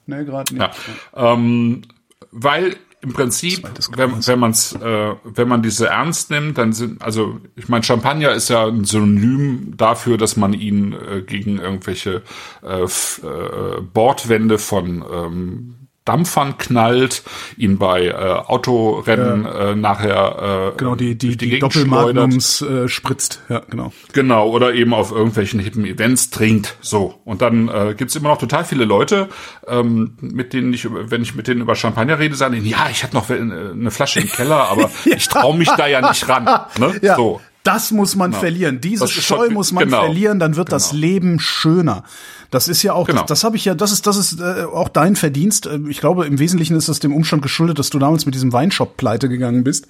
Nee, 0.05 0.25
gerade 0.25 0.53
nicht. 0.53 0.61
Ja. 0.61 1.33
Ähm, 1.33 1.83
weil 2.31 2.75
im 3.03 3.11
Prinzip, 3.11 3.69
wenn, 3.97 4.25
wenn 4.25 4.39
man's, 4.39 4.73
äh, 4.73 5.15
wenn 5.25 5.47
man 5.47 5.61
diese 5.61 5.87
ernst 5.87 6.31
nimmt, 6.31 6.57
dann 6.57 6.71
sind, 6.71 7.01
also 7.01 7.39
ich 7.55 7.67
meine, 7.67 7.83
Champagner 7.83 8.31
ist 8.31 8.49
ja 8.49 8.65
ein 8.65 8.85
Synonym 8.85 9.73
dafür, 9.75 10.17
dass 10.17 10.37
man 10.37 10.53
ihn 10.53 10.93
äh, 10.93 11.21
gegen 11.21 11.59
irgendwelche 11.59 12.21
äh, 12.63 12.83
äh, 12.83 13.81
Bordwände 13.93 14.57
von 14.57 15.03
ähm, 15.11 15.75
Dampfern 16.05 16.57
knallt, 16.57 17.23
ihn 17.57 17.77
bei 17.77 18.07
äh, 18.07 18.13
Autorennen 18.13 19.45
äh, 19.45 19.75
nachher 19.75 20.71
äh, 20.73 20.77
Genau, 20.77 20.95
die, 20.95 21.17
die, 21.17 21.37
die. 21.37 21.59
Doppelmagnums 21.59 22.61
äh, 22.61 22.87
spritzt. 22.89 23.41
Ja, 23.49 23.61
genau. 23.69 23.93
Genau, 24.11 24.49
oder 24.49 24.73
eben 24.73 24.93
auf 24.93 25.11
irgendwelchen 25.11 25.59
hippen 25.59 25.85
Events 25.85 26.29
trinkt. 26.29 26.75
So. 26.81 27.21
Und 27.23 27.41
dann 27.41 27.69
äh, 27.69 27.95
gibt's 27.97 28.15
immer 28.15 28.29
noch 28.29 28.37
total 28.37 28.65
viele 28.65 28.85
Leute, 28.85 29.29
ähm, 29.67 30.17
mit 30.19 30.53
denen 30.53 30.73
ich, 30.73 30.87
wenn 30.91 31.21
ich 31.21 31.35
mit 31.35 31.47
denen 31.47 31.61
über 31.61 31.75
Champagner 31.75 32.19
rede, 32.19 32.35
sagen 32.35 32.61
die, 32.61 32.69
ja, 32.69 32.87
ich 32.91 33.03
habe 33.03 33.13
noch 33.13 33.29
eine 33.29 33.91
Flasche 33.91 34.19
im 34.19 34.29
Keller, 34.29 34.69
aber 34.69 34.91
ich 35.05 35.27
traue 35.29 35.57
mich 35.57 35.69
da 35.69 35.87
ja 35.87 36.07
nicht 36.07 36.27
ran. 36.27 36.45
Ne? 36.77 36.99
Ja. 37.01 37.15
So. 37.15 37.39
Das 37.63 37.91
muss 37.91 38.15
man 38.17 38.33
verlieren. 38.33 38.81
Diese 38.81 39.05
Das 39.05 39.11
Scheu 39.11 39.49
muss 39.49 39.71
man 39.71 39.85
genau. 39.85 40.01
verlieren, 40.03 40.37
dann 40.37 40.57
wird 40.57 40.71
das 40.71 40.89
Genau. 40.89 40.99
Leben 41.01 41.39
schöner. 41.39 42.03
Das 42.51 42.67
ist 42.67 42.83
ja 42.83 42.93
auch, 42.93 43.07
Genau. 43.07 43.21
das, 43.21 43.27
das 43.29 43.43
habe 43.45 43.55
ich 43.55 43.63
ja, 43.65 43.73
das 43.73 43.91
ist, 43.93 44.05
das 44.05 44.17
ist 44.17 44.39
äh, 44.41 44.63
auch 44.65 44.89
dein 44.89 45.15
Verdienst. 45.15 45.65
Äh, 45.65 45.79
Ich 45.87 45.99
glaube, 46.01 46.25
im 46.25 46.39
Wesentlichen 46.39 46.75
ist 46.75 46.89
das 46.89 46.99
dem 46.99 47.13
Umstand 47.15 47.41
geschuldet, 47.41 47.79
dass 47.79 47.89
du 47.89 47.99
damals 47.99 48.25
mit 48.25 48.35
diesem 48.35 48.51
Weinshop 48.51 48.97
pleite 48.97 49.29
gegangen 49.29 49.63
bist, 49.63 49.87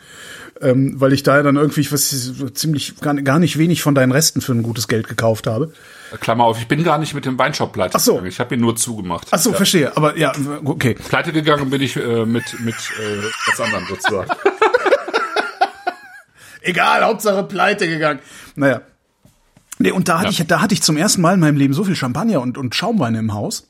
ähm, 0.62 0.94
weil 1.02 1.14
ich 1.14 1.24
da 1.24 1.38
ja 1.38 1.44
dann 1.44 1.56
irgendwie 1.56 1.82
ich 1.82 1.92
weiß, 1.92 2.34
ziemlich 2.54 3.00
gar, 3.02 3.16
gar 3.16 3.40
nicht 3.40 3.58
wenig 3.58 3.82
von 3.82 3.96
deinen 3.96 4.12
Resten 4.12 4.40
für 4.42 4.54
ein 4.54 4.62
gutes 4.64 4.88
Geld 4.88 5.08
gekauft 5.10 5.48
habe. 5.48 5.74
Klammer 6.20 6.44
auf, 6.44 6.60
ich 6.60 6.68
bin 6.68 6.84
gar 6.84 7.00
nicht 7.00 7.16
mit 7.16 7.26
dem 7.26 7.40
Weinshop 7.40 7.74
pleite 7.74 7.96
Ach 7.96 8.00
so. 8.00 8.12
gegangen. 8.14 8.30
Ich 8.30 8.40
habe 8.40 8.54
ihn 8.54 8.62
nur 8.62 8.76
zugemacht. 8.76 9.28
Ach 9.32 9.40
so, 9.40 9.50
ja. 9.50 9.56
verstehe. 9.58 9.98
Aber 9.98 10.16
ja, 10.16 10.32
okay. 10.64 10.94
Pleite 11.10 11.34
gegangen 11.34 11.72
bin 11.72 11.82
ich 11.82 11.98
äh, 11.98 12.24
mit, 12.26 12.44
mit 12.60 12.76
äh, 12.76 13.24
was 13.50 13.60
anderem 13.60 13.86
sozusagen. 13.90 14.30
Egal, 16.64 17.04
Hauptsache 17.04 17.44
pleite 17.44 17.88
gegangen. 17.88 18.20
Naja. 18.56 18.82
Nee, 19.80 19.92
und 19.92 20.08
da 20.08 20.20
hatte 20.20 20.32
Ja. 20.34 20.42
ich, 20.42 20.48
da 20.48 20.62
hatte 20.62 20.74
ich 20.74 20.82
zum 20.82 20.98
ersten 20.98 21.22
Mal 21.22 21.34
in 21.36 21.40
meinem 21.40 21.58
Leben 21.58 21.74
so 21.74 21.84
viel 21.84 21.96
Champagner 21.96 22.42
und, 22.42 22.58
und 22.58 22.74
Schaumwein 22.76 23.16
im 23.16 23.34
Haus, 23.34 23.68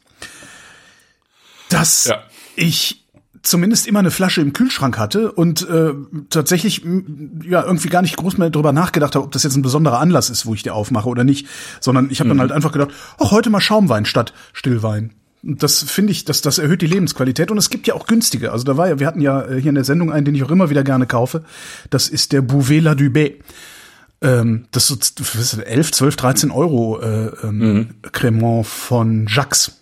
dass 1.70 2.06
Ja. 2.06 2.24
ich 2.56 3.06
zumindest 3.42 3.88
immer 3.88 4.00
eine 4.00 4.12
Flasche 4.12 4.42
im 4.42 4.54
Kühlschrank 4.54 4.98
hatte 4.98 5.32
und 5.32 5.68
äh, 5.68 5.94
tatsächlich 6.30 6.84
ja 7.44 7.64
irgendwie 7.64 7.90
gar 7.90 8.02
nicht 8.02 8.16
groß 8.16 8.38
mehr 8.38 8.50
drüber 8.50 8.72
nachgedacht 8.72 9.16
habe, 9.16 9.26
ob 9.26 9.32
das 9.32 9.44
jetzt 9.44 9.56
ein 9.58 9.62
besonderer 9.64 10.00
Anlass 10.00 10.30
ist, 10.30 10.46
wo 10.46 10.54
ich 10.54 10.64
die 10.64 10.70
aufmache 10.72 11.10
oder 11.10 11.24
nicht, 11.26 11.48
sondern 11.82 12.10
ich 12.10 12.20
habe 12.20 12.30
dann 12.30 12.40
halt 12.40 12.52
einfach 12.54 12.72
gedacht, 12.72 12.92
ach 13.20 13.32
heute 13.32 13.50
mal 13.50 13.60
Schaumwein 13.60 14.06
statt 14.06 14.34
Stillwein. 14.54 15.14
Das 15.46 15.84
finde 15.84 16.12
ich, 16.14 16.24
das, 16.24 16.40
das 16.42 16.58
erhöht 16.58 16.82
die 16.82 16.88
Lebensqualität 16.88 17.52
und 17.52 17.58
es 17.58 17.70
gibt 17.70 17.86
ja 17.86 17.94
auch 17.96 18.08
günstige. 18.08 18.54
Also 18.54 18.64
da 18.64 18.78
war 18.78 18.88
ja, 18.88 19.00
wir 19.00 19.08
hatten 19.08 19.20
ja 19.20 19.42
äh, 19.44 19.60
hier 19.62 19.70
in 19.70 19.76
der 19.76 19.84
Sendung 19.84 20.12
einen, 20.12 20.24
den 20.26 20.36
ich 20.36 20.44
auch 20.44 20.52
immer 20.52 20.70
wieder 20.70 20.84
gerne 20.84 21.06
kaufe. 21.06 21.44
Das 21.90 22.08
ist 22.08 22.32
der 22.32 22.42
Bouvet 22.42 22.82
La 22.82 22.94
Dubé. 22.94 23.36
Ähm, 24.22 24.66
das 24.72 24.90
ist 24.90 25.20
so 25.20 25.26
was 25.26 25.36
ist 25.36 25.54
das, 25.54 25.60
11, 25.60 25.92
12, 25.92 26.16
13 26.16 26.52
Euro 26.52 27.02
äh, 27.02 27.26
ähm, 27.44 27.90
Cremant 28.14 28.66
von 28.66 29.28
Jacques. 29.28 29.82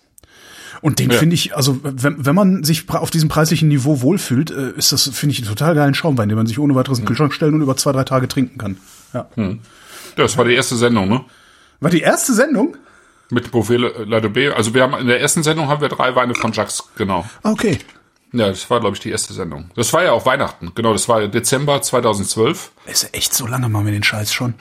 Und 0.80 0.98
den 0.98 1.10
Ja. 1.12 1.18
finde 1.18 1.34
ich, 1.34 1.54
also 1.56 1.78
wenn, 1.84 2.26
wenn 2.26 2.34
man 2.34 2.64
sich 2.64 2.90
auf 2.90 3.10
diesem 3.12 3.28
preislichen 3.28 3.68
Niveau 3.68 4.00
wohlfühlt, 4.02 4.50
äh, 4.50 4.72
ist 4.76 4.90
das, 4.90 5.08
finde 5.14 5.32
ich, 5.34 5.38
einen 5.38 5.48
total 5.48 5.76
geilen 5.76 5.94
Schaumwein, 5.94 6.28
den 6.28 6.36
man 6.36 6.48
sich 6.48 6.58
ohne 6.58 6.74
weiteres 6.74 6.98
in 6.98 7.04
den 7.04 7.06
Kühlschrank 7.06 7.32
stellen 7.32 7.54
und 7.54 7.60
über 7.62 7.76
zwei, 7.76 7.92
drei 7.92 8.02
Tage 8.02 8.26
trinken 8.26 8.58
kann. 8.58 8.78
Ja. 9.14 9.28
Ja, 9.36 9.54
das 10.16 10.36
war 10.36 10.44
die 10.44 10.54
erste 10.54 10.74
Sendung, 10.74 11.08
ne? 11.08 11.20
War 11.78 11.90
die 11.90 12.00
erste 12.00 12.34
Sendung? 12.34 12.76
Mit 13.32 13.50
Beauvais 13.50 13.78
La 13.78 14.18
Dubé. 14.18 14.50
Also 14.50 14.74
wir 14.74 14.82
haben 14.82 14.94
in 14.94 15.06
der 15.06 15.20
ersten 15.20 15.42
Sendung 15.42 15.68
haben 15.68 15.80
wir 15.80 15.88
drei 15.88 16.14
Weine 16.14 16.34
von 16.34 16.52
Jacques, 16.52 16.84
genau. 16.96 17.24
Okay. 17.42 17.78
Ja, 18.32 18.48
das 18.48 18.68
war, 18.70 18.80
glaube 18.80 18.94
ich, 18.96 19.00
die 19.00 19.10
erste 19.10 19.32
Sendung. 19.32 19.70
Das 19.74 19.92
war 19.92 20.04
ja 20.04 20.12
auch 20.12 20.24
Weihnachten, 20.26 20.72
genau, 20.74 20.92
das 20.92 21.08
war 21.08 21.26
Dezember 21.28 21.80
2012. 21.82 22.70
Ist 22.86 23.02
ja 23.04 23.08
echt 23.12 23.34
so 23.34 23.46
lange 23.46 23.68
machen 23.68 23.86
wir 23.86 23.92
den 23.92 24.02
Scheiß 24.02 24.32
schon. 24.32 24.54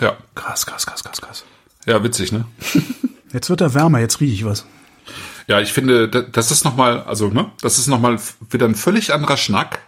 Ja, 0.00 0.16
Krass, 0.34 0.66
krass, 0.66 0.86
krass, 0.86 1.02
krass, 1.04 1.20
krass. 1.20 1.44
ja, 1.86 2.02
witzig, 2.02 2.32
ne? 2.32 2.44
Jetzt 3.32 3.50
wird 3.50 3.60
er 3.62 3.74
wärmer, 3.74 3.98
jetzt 3.98 4.20
rieche 4.20 4.32
ich 4.34 4.44
was. 4.44 4.64
Ja, 5.48 5.60
ich 5.60 5.72
finde, 5.72 6.08
da- 6.08 6.22
das 6.22 6.50
ist 6.52 6.64
nochmal, 6.64 7.02
also, 7.02 7.28
ne, 7.28 7.50
das 7.60 7.78
ist 7.78 7.88
nochmal 7.88 8.18
wieder 8.50 8.66
ein 8.66 8.74
völlig 8.76 9.12
anderer 9.12 9.36
Schnack. 9.36 9.80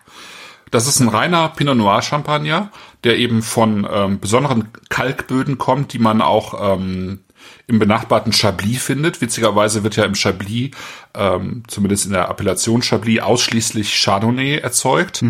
Das 0.71 0.89
ist 0.89 1.01
ein 1.01 1.09
reiner 1.09 1.49
Pinot 1.51 1.77
Noir 1.77 2.03
Champagner, 2.03 2.71
der 3.05 3.19
eben 3.19 3.43
von 3.43 3.87
ähm, 3.91 4.19
besonderen 4.19 4.69
Kalkböden 4.89 5.59
kommt, 5.59 5.93
die 5.93 5.99
man 5.99 6.21
auch 6.21 6.77
ähm, 6.77 7.21
im 7.67 7.79
benachbarten 7.79 8.33
Chablis 8.33 8.83
findet. 8.83 9.21
Witzigerweise 9.21 9.83
wird 9.83 9.97
ja 9.97 10.05
im 10.05 10.15
Chablis, 10.15 10.71
ähm, 11.15 11.63
zumindest 11.69 12.07
in 12.07 12.13
der 12.13 12.29
Appellation 12.29 12.83
Chablis, 12.83 13.21
ausschließlich 13.21 14.03
Chardonnay 14.03 14.59
erzeugt, 14.59 15.23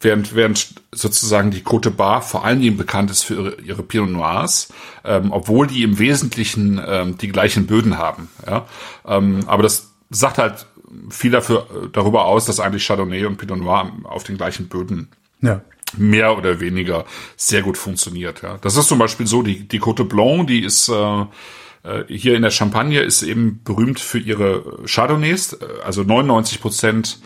während, 0.00 0.34
während 0.34 0.74
sozusagen 0.92 1.50
die 1.50 1.62
Côte 1.62 1.90
Bar 1.90 2.22
vor 2.22 2.44
allen 2.44 2.60
Dingen 2.60 2.76
bekannt 2.76 3.10
ist 3.10 3.22
für 3.22 3.34
ihre, 3.34 3.60
ihre 3.60 3.82
Pinot 3.82 4.10
Noirs, 4.10 4.72
ähm, 5.04 5.32
obwohl 5.32 5.66
die 5.66 5.82
im 5.82 5.98
Wesentlichen 5.98 6.80
ähm, 6.86 7.18
die 7.18 7.28
gleichen 7.28 7.66
Böden 7.66 7.98
haben. 7.98 8.28
Ja? 8.46 8.66
Ähm, 9.06 9.40
aber 9.46 9.62
das 9.62 9.90
sagt 10.10 10.38
halt 10.38 10.66
viel 11.10 11.30
dafür 11.30 11.66
darüber 11.92 12.24
aus, 12.26 12.46
dass 12.46 12.60
eigentlich 12.60 12.86
Chardonnay 12.86 13.24
und 13.24 13.36
Pinot 13.36 13.58
Noir 13.58 13.92
auf 14.04 14.24
den 14.24 14.36
gleichen 14.36 14.68
Böden 14.68 15.08
Ja. 15.40 15.62
mehr 15.96 16.36
oder 16.36 16.60
weniger 16.60 17.04
sehr 17.36 17.62
gut 17.62 17.78
funktioniert. 17.78 18.42
Ja. 18.42 18.58
Das 18.60 18.76
ist 18.76 18.88
zum 18.88 18.98
Beispiel 18.98 19.26
so, 19.26 19.42
die, 19.42 19.66
die 19.66 19.80
Côte 19.80 20.04
Blanc, 20.04 20.46
die 20.46 20.62
ist 20.64 20.88
äh, 20.88 21.20
äh, 21.82 22.04
hier 22.08 22.34
in 22.34 22.42
der 22.42 22.50
Champagne 22.50 23.00
ist 23.00 23.22
eben 23.22 23.60
berühmt 23.64 24.00
für 24.00 24.18
ihre 24.18 24.82
Chardonnays, 24.86 25.54
äh, 25.54 25.66
also 25.84 26.02
99 26.02 26.60
Prozent 26.60 27.20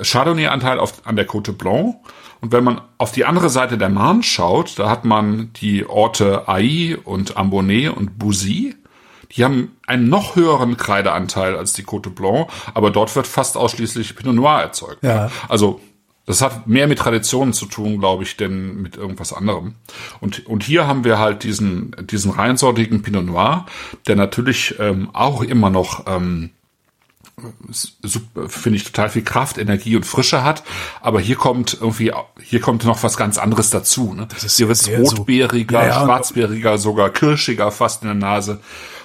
Chardonnay-Anteil 0.00 0.78
auf, 0.78 1.06
an 1.06 1.16
der 1.16 1.28
Côte 1.28 1.52
Blanc. 1.52 1.96
Und 2.40 2.52
wenn 2.52 2.64
man 2.64 2.80
auf 2.96 3.12
die 3.12 3.26
andere 3.26 3.50
Seite 3.50 3.76
der 3.76 3.90
Marne 3.90 4.22
schaut, 4.22 4.78
da 4.78 4.88
hat 4.88 5.04
man 5.04 5.52
die 5.60 5.84
Orte 5.86 6.48
Ailly 6.48 6.94
und 6.96 7.36
Ambonnet 7.36 7.94
und 7.94 8.18
Bouzy. 8.18 8.74
Die 9.32 9.44
haben 9.44 9.76
einen 9.86 10.08
noch 10.08 10.36
höheren 10.36 10.76
Kreideanteil 10.76 11.56
als 11.56 11.72
die 11.72 11.84
Côte 11.84 12.10
Blanc, 12.10 12.48
aber 12.74 12.90
dort 12.90 13.14
wird 13.14 13.26
fast 13.26 13.56
ausschließlich 13.56 14.16
Pinot 14.16 14.34
Noir 14.34 14.60
erzeugt. 14.62 15.02
Ja. 15.02 15.30
Also 15.48 15.80
das 16.26 16.42
hat 16.42 16.66
mehr 16.68 16.86
mit 16.86 16.98
Traditionen 16.98 17.52
zu 17.52 17.66
tun, 17.66 17.98
glaube 17.98 18.22
ich, 18.22 18.36
denn 18.36 18.80
mit 18.82 18.96
irgendwas 18.96 19.32
anderem. 19.32 19.74
Und, 20.20 20.46
und 20.46 20.62
hier 20.62 20.86
haben 20.86 21.02
wir 21.04 21.18
halt 21.18 21.42
diesen, 21.42 21.94
diesen 22.08 22.30
reinsortigen 22.30 23.02
Pinot 23.02 23.24
Noir, 23.24 23.66
der 24.06 24.16
natürlich 24.16 24.76
ähm, 24.78 25.10
auch 25.12 25.42
immer 25.42 25.70
noch, 25.70 26.06
ähm, 26.06 26.50
finde 28.48 28.76
ich, 28.76 28.84
total 28.84 29.08
viel 29.08 29.22
Kraft, 29.22 29.58
Energie 29.58 29.96
und 29.96 30.04
Frische 30.04 30.44
hat. 30.44 30.62
Aber 31.00 31.20
hier 31.20 31.36
kommt 31.36 31.76
irgendwie, 31.80 32.12
hier 32.42 32.60
kommt 32.60 32.84
noch 32.84 33.02
was 33.02 33.16
ganz 33.16 33.38
anderes 33.38 33.70
dazu. 33.70 34.12
Ne? 34.14 34.28
ist 34.42 34.56
hier 34.56 34.68
wird's 34.68 34.84
sehr 34.84 35.04
so- 35.04 35.16
rotbeeriger, 35.16 35.82
Ja, 35.82 35.88
ja, 35.88 36.04
schwarzbeeriger, 36.04 36.78
sogar 36.78 37.10
kirschiger 37.10 37.70
fast 37.72 38.02
in 38.02 38.08
der 38.08 38.14
Nase. 38.14 38.60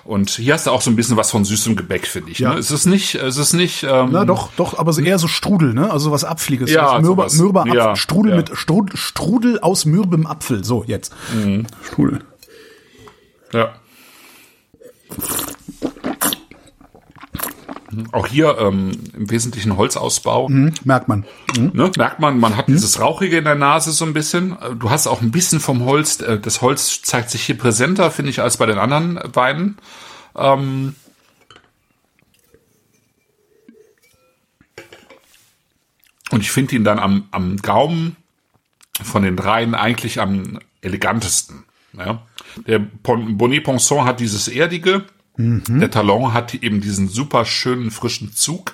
Und 0.06 0.30
hier 0.30 0.53
hast 0.53 0.68
du 0.68 0.72
auch 0.72 0.82
so 0.84 0.91
ein 0.91 0.95
bisschen 0.95 1.18
was 1.18 1.32
von 1.32 1.43
süßem 1.43 1.76
Gebäck, 1.76 2.06
finde 2.06 2.32
ich. 2.32 2.38
Ja. 2.38 2.53
Ne? 2.53 2.60
Es 2.60 2.70
ist 2.70 2.86
nicht, 2.86 3.16
es 3.16 3.38
ist 3.38 3.53
nicht. 3.53 3.82
Ähm, 3.84 4.10
Na 4.12 4.24
doch, 4.24 4.51
doch, 4.56 4.78
aber 4.78 4.93
so 4.93 5.01
eher 5.01 5.18
so 5.18 5.28
Strudel, 5.28 5.74
ne? 5.74 5.89
Also 5.91 6.12
was 6.12 6.24
Abfliges. 6.24 6.70
Ja, 6.70 6.91
also 6.91 7.08
mürber, 7.08 7.24
sowas. 7.28 7.38
mürber 7.39 7.62
Apfel, 7.62 7.76
Ja, 7.76 7.95
Strudel 7.95 8.32
ja. 8.32 8.38
mit 8.38 8.51
Strudel, 8.56 8.95
Strudel 8.95 9.60
aus 9.62 9.86
mürbem 9.86 10.28
Apfel. 10.28 10.64
So, 10.64 10.84
jetzt. 10.86 11.12
Mhm. 11.34 11.66
Strudel. 11.84 12.20
Ja. 13.51 13.74
Auch 18.11 18.27
hier 18.27 18.57
ähm, 18.57 18.91
im 19.13 19.29
Wesentlichen 19.29 19.77
Holzausbau. 19.77 20.49
Merkt 20.49 21.07
man. 21.07 21.25
Ne? 21.57 21.91
Merkt 21.95 22.19
man, 22.19 22.39
man 22.39 22.57
hat 22.57 22.67
dieses 22.67 22.99
Rauchige 22.99 23.38
in 23.38 23.43
der 23.43 23.55
Nase 23.55 23.91
so 23.91 24.05
ein 24.05 24.13
bisschen. 24.13 24.57
Du 24.79 24.89
hast 24.89 25.07
auch 25.07 25.21
ein 25.21 25.31
bisschen 25.31 25.59
vom 25.59 25.86
Holz. 25.86 26.19
äh, 26.19 26.39
Das 26.39 26.61
Holz 26.61 27.01
zeigt 27.03 27.29
sich 27.29 27.43
hier 27.43 27.57
präsenter, 27.57 28.09
finde 28.11 28.31
ich, 28.31 28.41
als 28.41 28.57
bei 28.57 28.65
den 28.65 28.77
anderen 28.77 29.19
Weinen. 29.33 29.77
Ähm 30.36 30.95
Und 36.31 36.41
ich 36.41 36.51
finde 36.51 36.75
ihn 36.75 36.83
dann 36.83 36.99
am, 36.99 37.27
am 37.31 37.57
Gaumen 37.57 38.15
von 39.01 39.23
den 39.23 39.36
dreien 39.36 39.75
eigentlich 39.75 40.19
am 40.19 40.59
elegantesten. 40.81 41.65
Ja? 41.93 42.23
Der 42.67 42.79
Bonnet 42.79 43.63
Ponson 43.63 44.05
hat 44.05 44.19
dieses 44.19 44.47
Erdige, 44.47 45.05
der 45.38 45.91
Talon 45.91 46.33
hat 46.33 46.53
eben 46.53 46.79
diesen 46.81 47.07
super 47.09 47.45
schönen 47.45 47.91
frischen 47.91 48.33
Zug 48.33 48.73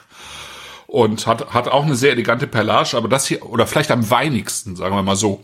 und 0.87 1.25
hat, 1.27 1.53
hat 1.53 1.67
auch 1.67 1.85
eine 1.85 1.95
sehr 1.95 2.11
elegante 2.11 2.47
Perlage, 2.47 2.97
aber 2.97 3.07
das 3.07 3.25
hier, 3.25 3.45
oder 3.45 3.65
vielleicht 3.65 3.91
am 3.91 4.09
weinigsten, 4.09 4.75
sagen 4.75 4.95
wir 4.95 5.01
mal 5.03 5.15
so, 5.15 5.41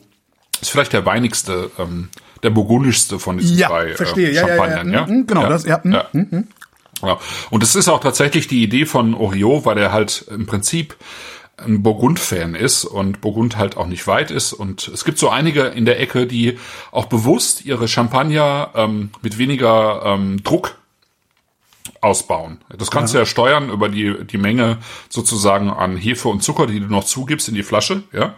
ist 0.61 0.69
vielleicht 0.69 0.93
der 0.93 1.05
weinigste, 1.05 1.71
ähm, 1.79 2.09
der 2.43 2.49
burgundischste 2.51 3.17
von 3.19 3.37
diesen 3.37 3.57
Ja, 3.57 3.69
drei 3.69 3.93
verstehe. 3.95 4.29
Äh, 4.29 4.33
Ja, 4.35 4.41
ja, 4.41 4.47
ja. 4.47 4.57
Champagnern. 4.57 4.93
Ja, 4.93 5.05
Mhm, 5.07 5.27
genau, 5.27 5.47
das- 5.49 5.65
ja, 5.65 5.79
mhm, 5.83 5.93
ja. 5.93 6.05
Ja. 7.03 7.19
Und 7.51 7.61
es 7.63 7.75
ist 7.75 7.87
auch 7.89 7.99
tatsächlich 7.99 8.47
die 8.47 8.63
Idee 8.63 8.85
von 8.85 9.13
Oriot, 9.13 9.65
weil 9.65 9.77
er 9.77 9.91
halt 9.91 10.25
im 10.29 10.45
Prinzip 10.47 10.95
ein 11.57 11.81
Burgund-Fan 11.83 12.53
ist 12.55 12.85
und 12.85 13.21
Burgund 13.21 13.57
halt 13.57 13.77
auch 13.77 13.87
nicht 13.87 14.05
weit 14.07 14.29
ist. 14.31 14.53
Und 14.53 14.87
es 14.87 15.05
gibt 15.05 15.17
so 15.19 15.29
einige 15.29 15.63
in 15.65 15.85
der 15.85 15.99
Ecke, 15.99 16.27
die 16.27 16.57
auch 16.91 17.05
bewusst 17.05 17.65
ihre 17.65 17.87
Champagner 17.87 18.69
ähm, 18.75 19.09
mit 19.21 19.37
weniger 19.37 20.03
ähm, 20.05 20.43
Druck 20.43 20.75
ausbauen. 22.01 22.59
Das 22.77 22.91
kannst 22.91 23.13
du 23.13 23.17
ja 23.17 23.25
steuern 23.25 23.69
über 23.69 23.89
die, 23.89 24.25
die 24.25 24.37
Menge 24.37 24.77
sozusagen 25.09 25.69
an 25.69 25.97
Hefe 25.97 26.29
und 26.29 26.43
Zucker, 26.43 26.67
die 26.67 26.79
du 26.79 26.87
noch 26.87 27.03
zugibst 27.03 27.47
in 27.49 27.55
die 27.55 27.63
Flasche. 27.63 28.03
Ja? 28.13 28.35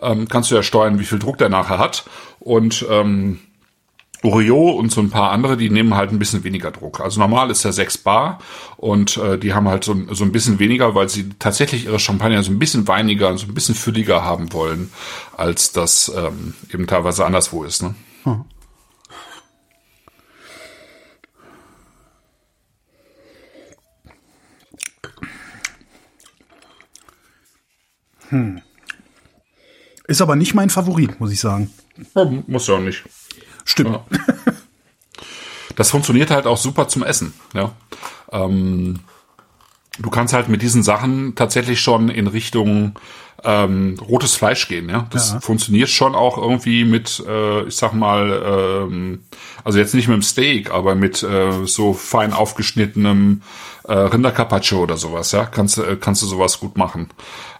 Ähm, 0.00 0.28
kannst 0.28 0.50
du 0.50 0.54
ja 0.54 0.62
steuern, 0.62 0.98
wie 0.98 1.04
viel 1.04 1.18
Druck 1.18 1.38
der 1.38 1.48
nachher 1.48 1.78
hat. 1.78 2.04
Und 2.40 2.84
ähm, 2.90 3.40
Oreo 4.24 4.70
und 4.70 4.90
so 4.90 5.00
ein 5.00 5.10
paar 5.10 5.30
andere, 5.30 5.56
die 5.56 5.68
nehmen 5.68 5.94
halt 5.94 6.10
ein 6.10 6.18
bisschen 6.18 6.44
weniger 6.44 6.70
Druck. 6.70 7.00
Also 7.00 7.20
normal 7.20 7.50
ist 7.50 7.64
der 7.64 7.72
6 7.72 7.98
Bar 7.98 8.38
und 8.76 9.18
äh, 9.18 9.38
die 9.38 9.52
haben 9.52 9.68
halt 9.68 9.84
so, 9.84 9.94
so 10.12 10.24
ein 10.24 10.32
bisschen 10.32 10.58
weniger, 10.58 10.94
weil 10.94 11.08
sie 11.08 11.28
tatsächlich 11.38 11.84
ihre 11.84 11.98
Champagner 11.98 12.42
so 12.42 12.50
ein 12.50 12.58
bisschen 12.58 12.88
weiniger, 12.88 13.36
so 13.36 13.46
ein 13.46 13.54
bisschen 13.54 13.74
fülliger 13.74 14.24
haben 14.24 14.52
wollen, 14.52 14.90
als 15.36 15.72
das 15.72 16.10
ähm, 16.16 16.54
eben 16.72 16.86
teilweise 16.86 17.26
anderswo 17.26 17.64
ist. 17.64 17.82
Ne? 17.82 17.94
Ist 30.06 30.20
aber 30.20 30.36
nicht 30.36 30.54
mein 30.54 30.70
Favorit, 30.70 31.18
muss 31.20 31.32
ich 31.32 31.40
sagen. 31.40 31.72
Ja, 32.14 32.24
muss 32.46 32.66
ja 32.66 32.74
auch 32.74 32.80
nicht. 32.80 33.04
Stimmt. 33.64 33.90
Ja. 33.90 34.04
Das 35.76 35.90
funktioniert 35.90 36.30
halt 36.30 36.46
auch 36.46 36.56
super 36.56 36.88
zum 36.88 37.02
Essen. 37.02 37.34
Ja. 37.52 37.72
Ähm, 38.30 39.00
du 39.98 40.10
kannst 40.10 40.34
halt 40.34 40.48
mit 40.48 40.62
diesen 40.62 40.82
Sachen 40.82 41.34
tatsächlich 41.34 41.80
schon 41.80 42.08
in 42.08 42.26
Richtung 42.26 42.98
ähm, 43.44 43.96
rotes 44.08 44.34
Fleisch 44.34 44.68
gehen. 44.68 44.88
Ja, 44.88 45.06
das 45.10 45.32
Ja. 45.32 45.40
funktioniert 45.40 45.88
schon 45.90 46.14
auch 46.14 46.38
irgendwie 46.38 46.84
mit, 46.84 47.22
äh, 47.28 47.64
ich 47.64 47.76
sag 47.76 47.92
mal, 47.92 48.86
ähm, 48.90 49.20
also 49.64 49.78
jetzt 49.78 49.94
nicht 49.94 50.08
mit 50.08 50.16
dem 50.16 50.22
Steak, 50.22 50.70
aber 50.70 50.94
mit 50.94 51.22
äh, 51.22 51.64
so 51.66 51.92
fein 51.92 52.32
aufgeschnittenem 52.32 53.42
äh, 53.86 53.92
Rindercarpaccio 53.92 54.78
oder 54.82 54.96
sowas. 54.96 55.32
Ja, 55.32 55.44
kannst 55.44 55.76
du 55.76 55.82
äh, 55.82 55.96
kannst 56.00 56.22
du 56.22 56.26
sowas 56.26 56.58
gut 56.60 56.76
machen. 56.78 57.10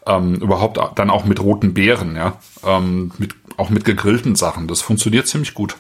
Ähm, 0.07 0.35
überhaupt 0.37 0.78
dann 0.99 1.11
auch 1.11 1.24
mit 1.24 1.41
roten 1.43 1.74
Beeren. 1.74 2.16
Ja, 2.16 2.39
ähm, 2.66 3.12
mit 3.18 3.35
auch 3.57 3.70
mit 3.70 3.85
gegrillten 3.85 4.35
Sachen. 4.37 4.66
Das 4.68 4.80
funktioniert 4.80 5.26
ziemlich 5.28 5.55
gut. 5.55 5.76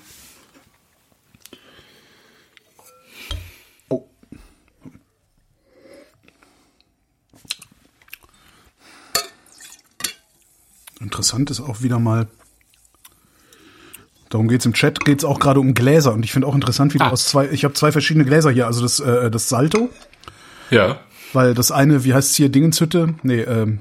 Interessant 11.04 11.50
ist 11.50 11.60
auch 11.60 11.82
wieder 11.82 11.98
mal. 11.98 12.26
Darum 14.30 14.48
geht's 14.48 14.66
im 14.66 14.72
Chat, 14.72 15.04
geht's 15.04 15.24
auch 15.24 15.38
gerade 15.38 15.60
um 15.60 15.74
Gläser. 15.74 16.12
Und 16.12 16.24
ich 16.24 16.32
finde 16.32 16.48
auch 16.48 16.54
interessant, 16.54 16.92
wie 16.94 16.98
du 16.98 17.04
Ah. 17.04 17.10
aus 17.10 17.26
zwei, 17.26 17.48
ich 17.50 17.62
habe 17.64 17.74
zwei 17.74 17.92
verschiedene 17.92 18.24
Gläser 18.24 18.50
hier. 18.50 18.66
Also 18.66 18.82
das, 18.82 18.98
äh, 18.98 19.30
das 19.30 19.48
Salto, 19.48 19.90
Ja. 20.70 20.98
weil 21.32 21.54
das 21.54 21.70
eine, 21.70 22.04
wie 22.04 22.14
heißt's 22.14 22.34
hier, 22.34 22.48
Dingenshütte? 22.48 23.14
Nee, 23.22 23.40
ähm, 23.42 23.80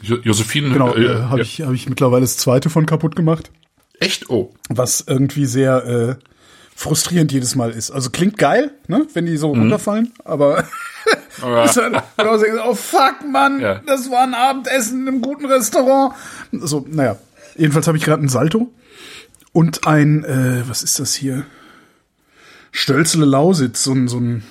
Jo 0.00 0.16
Josephine, 0.22 0.70
genau, 0.70 0.94
äh, 0.94 1.04
äh, 1.04 1.22
habe 1.24 1.38
ja. 1.38 1.42
ich, 1.42 1.60
hab 1.62 1.72
ich 1.72 1.88
mittlerweile 1.88 2.22
das 2.22 2.36
zweite 2.36 2.70
von 2.70 2.86
kaputt 2.86 3.16
gemacht. 3.16 3.50
echt? 4.00 4.28
Oh, 4.30 4.54
was 4.68 5.04
irgendwie 5.06 5.46
sehr 5.46 5.84
äh, 5.86 6.16
frustrierend 6.76 7.32
jedes 7.32 7.54
Mal 7.54 7.70
ist. 7.70 7.90
Also 7.90 8.10
klingt 8.10 8.36
geil, 8.38 8.72
ne, 8.88 9.06
wenn 9.14 9.26
die 9.26 9.36
so 9.36 9.48
runterfallen, 9.50 10.12
aber 10.24 10.64
ist 11.64 11.76
dann, 11.76 12.00
oh 12.66 12.74
fuck, 12.74 13.16
Mann, 13.30 13.60
Ja. 13.60 13.80
das 13.86 14.10
war 14.10 14.22
ein 14.22 14.34
Abendessen 14.34 15.02
in 15.02 15.08
einem 15.08 15.22
guten 15.22 15.46
Restaurant. 15.46 16.14
So, 16.52 16.84
naja. 16.88 17.16
Jedenfalls 17.56 17.86
habe 17.86 17.96
ich 17.96 18.04
gerade 18.04 18.22
ein 18.24 18.28
Salto 18.28 18.72
und 19.52 19.86
ein, 19.86 20.24
äh, 20.24 20.64
was 20.68 20.82
ist 20.82 20.98
das 20.98 21.14
hier? 21.14 21.44
Stölzele 22.72 23.24
Lausitz, 23.24 23.84
so 23.84 23.92
ein, 23.92 24.08
so 24.08 24.18
ein 24.18 24.42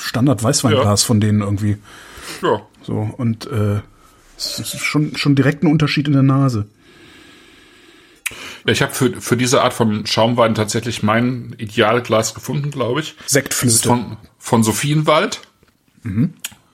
Standard-Weißweinglas 0.00 1.02
Ja. 1.02 1.06
von 1.06 1.20
denen 1.20 1.40
irgendwie. 1.40 1.76
ja. 2.42 2.60
So, 2.82 3.08
und 3.16 3.46
äh, 3.46 3.80
es 4.36 4.58
ist 4.58 4.76
schon, 4.80 5.16
schon 5.16 5.34
direkt 5.36 5.62
ein 5.62 5.68
Unterschied 5.70 6.06
in 6.08 6.12
der 6.12 6.22
Nase. 6.22 6.66
Ja, 8.66 8.72
ich 8.72 8.82
habe 8.82 8.92
für, 8.92 9.20
für 9.20 9.36
diese 9.36 9.62
Art 9.62 9.72
von 9.72 10.06
Schaumwein 10.06 10.54
tatsächlich 10.54 11.02
mein 11.02 11.54
Idealglas 11.58 12.34
gefunden, 12.34 12.70
glaube 12.70 13.00
ich. 13.00 13.14
Sektflöte. 13.26 13.88
von, 13.88 14.16
von 14.38 14.62
Sophienwald. 14.62 15.40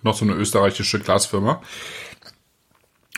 Noch 0.03 0.17
so 0.17 0.25
eine 0.25 0.35
österreichische 0.35 0.99
Glasfirma. 0.99 1.61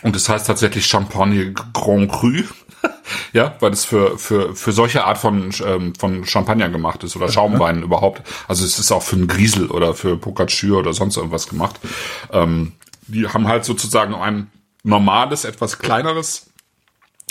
Und 0.03 0.17
das 0.17 0.29
heißt 0.29 0.47
tatsächlich 0.47 0.87
Champagne 0.87 1.53
Grand 1.53 2.11
Cru. 2.11 2.43
ja, 3.33 3.55
weil 3.61 3.73
es 3.73 3.85
für, 3.85 4.19
für, 4.19 4.55
für 4.55 4.73
solche 4.73 5.05
Art 5.05 5.19
von, 5.19 5.53
ähm, 5.65 5.95
von 5.95 6.25
Champagner 6.25 6.69
gemacht 6.69 7.05
ist 7.05 7.15
oder 7.17 7.31
Schaumwein 7.31 7.83
überhaupt. 7.83 8.23
Also 8.49 8.65
es 8.65 8.79
ist 8.79 8.91
auch 8.91 9.03
für 9.03 9.17
einen 9.17 9.29
Griesel 9.29 9.71
oder 9.71 9.95
für 9.95 10.17
Pocaccio 10.17 10.79
oder 10.79 10.93
sonst 10.93 11.17
irgendwas 11.17 11.49
gemacht. 11.49 11.79
Ähm, 12.33 12.73
die 13.07 13.29
haben 13.29 13.47
halt 13.47 13.65
sozusagen 13.65 14.15
ein 14.15 14.51
normales, 14.83 15.45
etwas 15.45 15.79
kleineres 15.79 16.52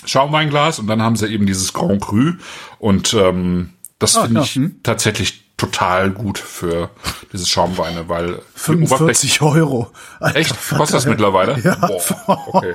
Schaumweinglas 0.06 0.80
und 0.80 0.88
dann 0.88 1.02
haben 1.02 1.16
sie 1.16 1.28
eben 1.28 1.46
dieses 1.46 1.74
Grand 1.74 2.02
Cru 2.02 2.34
und 2.80 3.14
ähm, 3.14 3.74
das 4.00 4.16
Ah, 4.18 4.24
finde 4.24 4.40
ja, 4.40 4.44
ich 4.46 4.56
hm. 4.56 4.80
tatsächlich 4.84 5.44
total 5.58 6.10
gut 6.10 6.40
für 6.40 6.90
diese 7.32 7.46
Schaumweine, 7.46 8.10
weil 8.10 8.42
die 8.68 8.72
Oberfläche- 8.74 8.88
45 8.88 9.42
Euro. 9.44 9.92
Alter, 10.20 10.40
Echt? 10.40 10.56
Kostet 10.70 10.96
das 10.98 11.06
mittlerweile? 11.06 11.60
Ja. 11.60 11.76
Boah, 11.76 12.48
okay. 12.48 12.74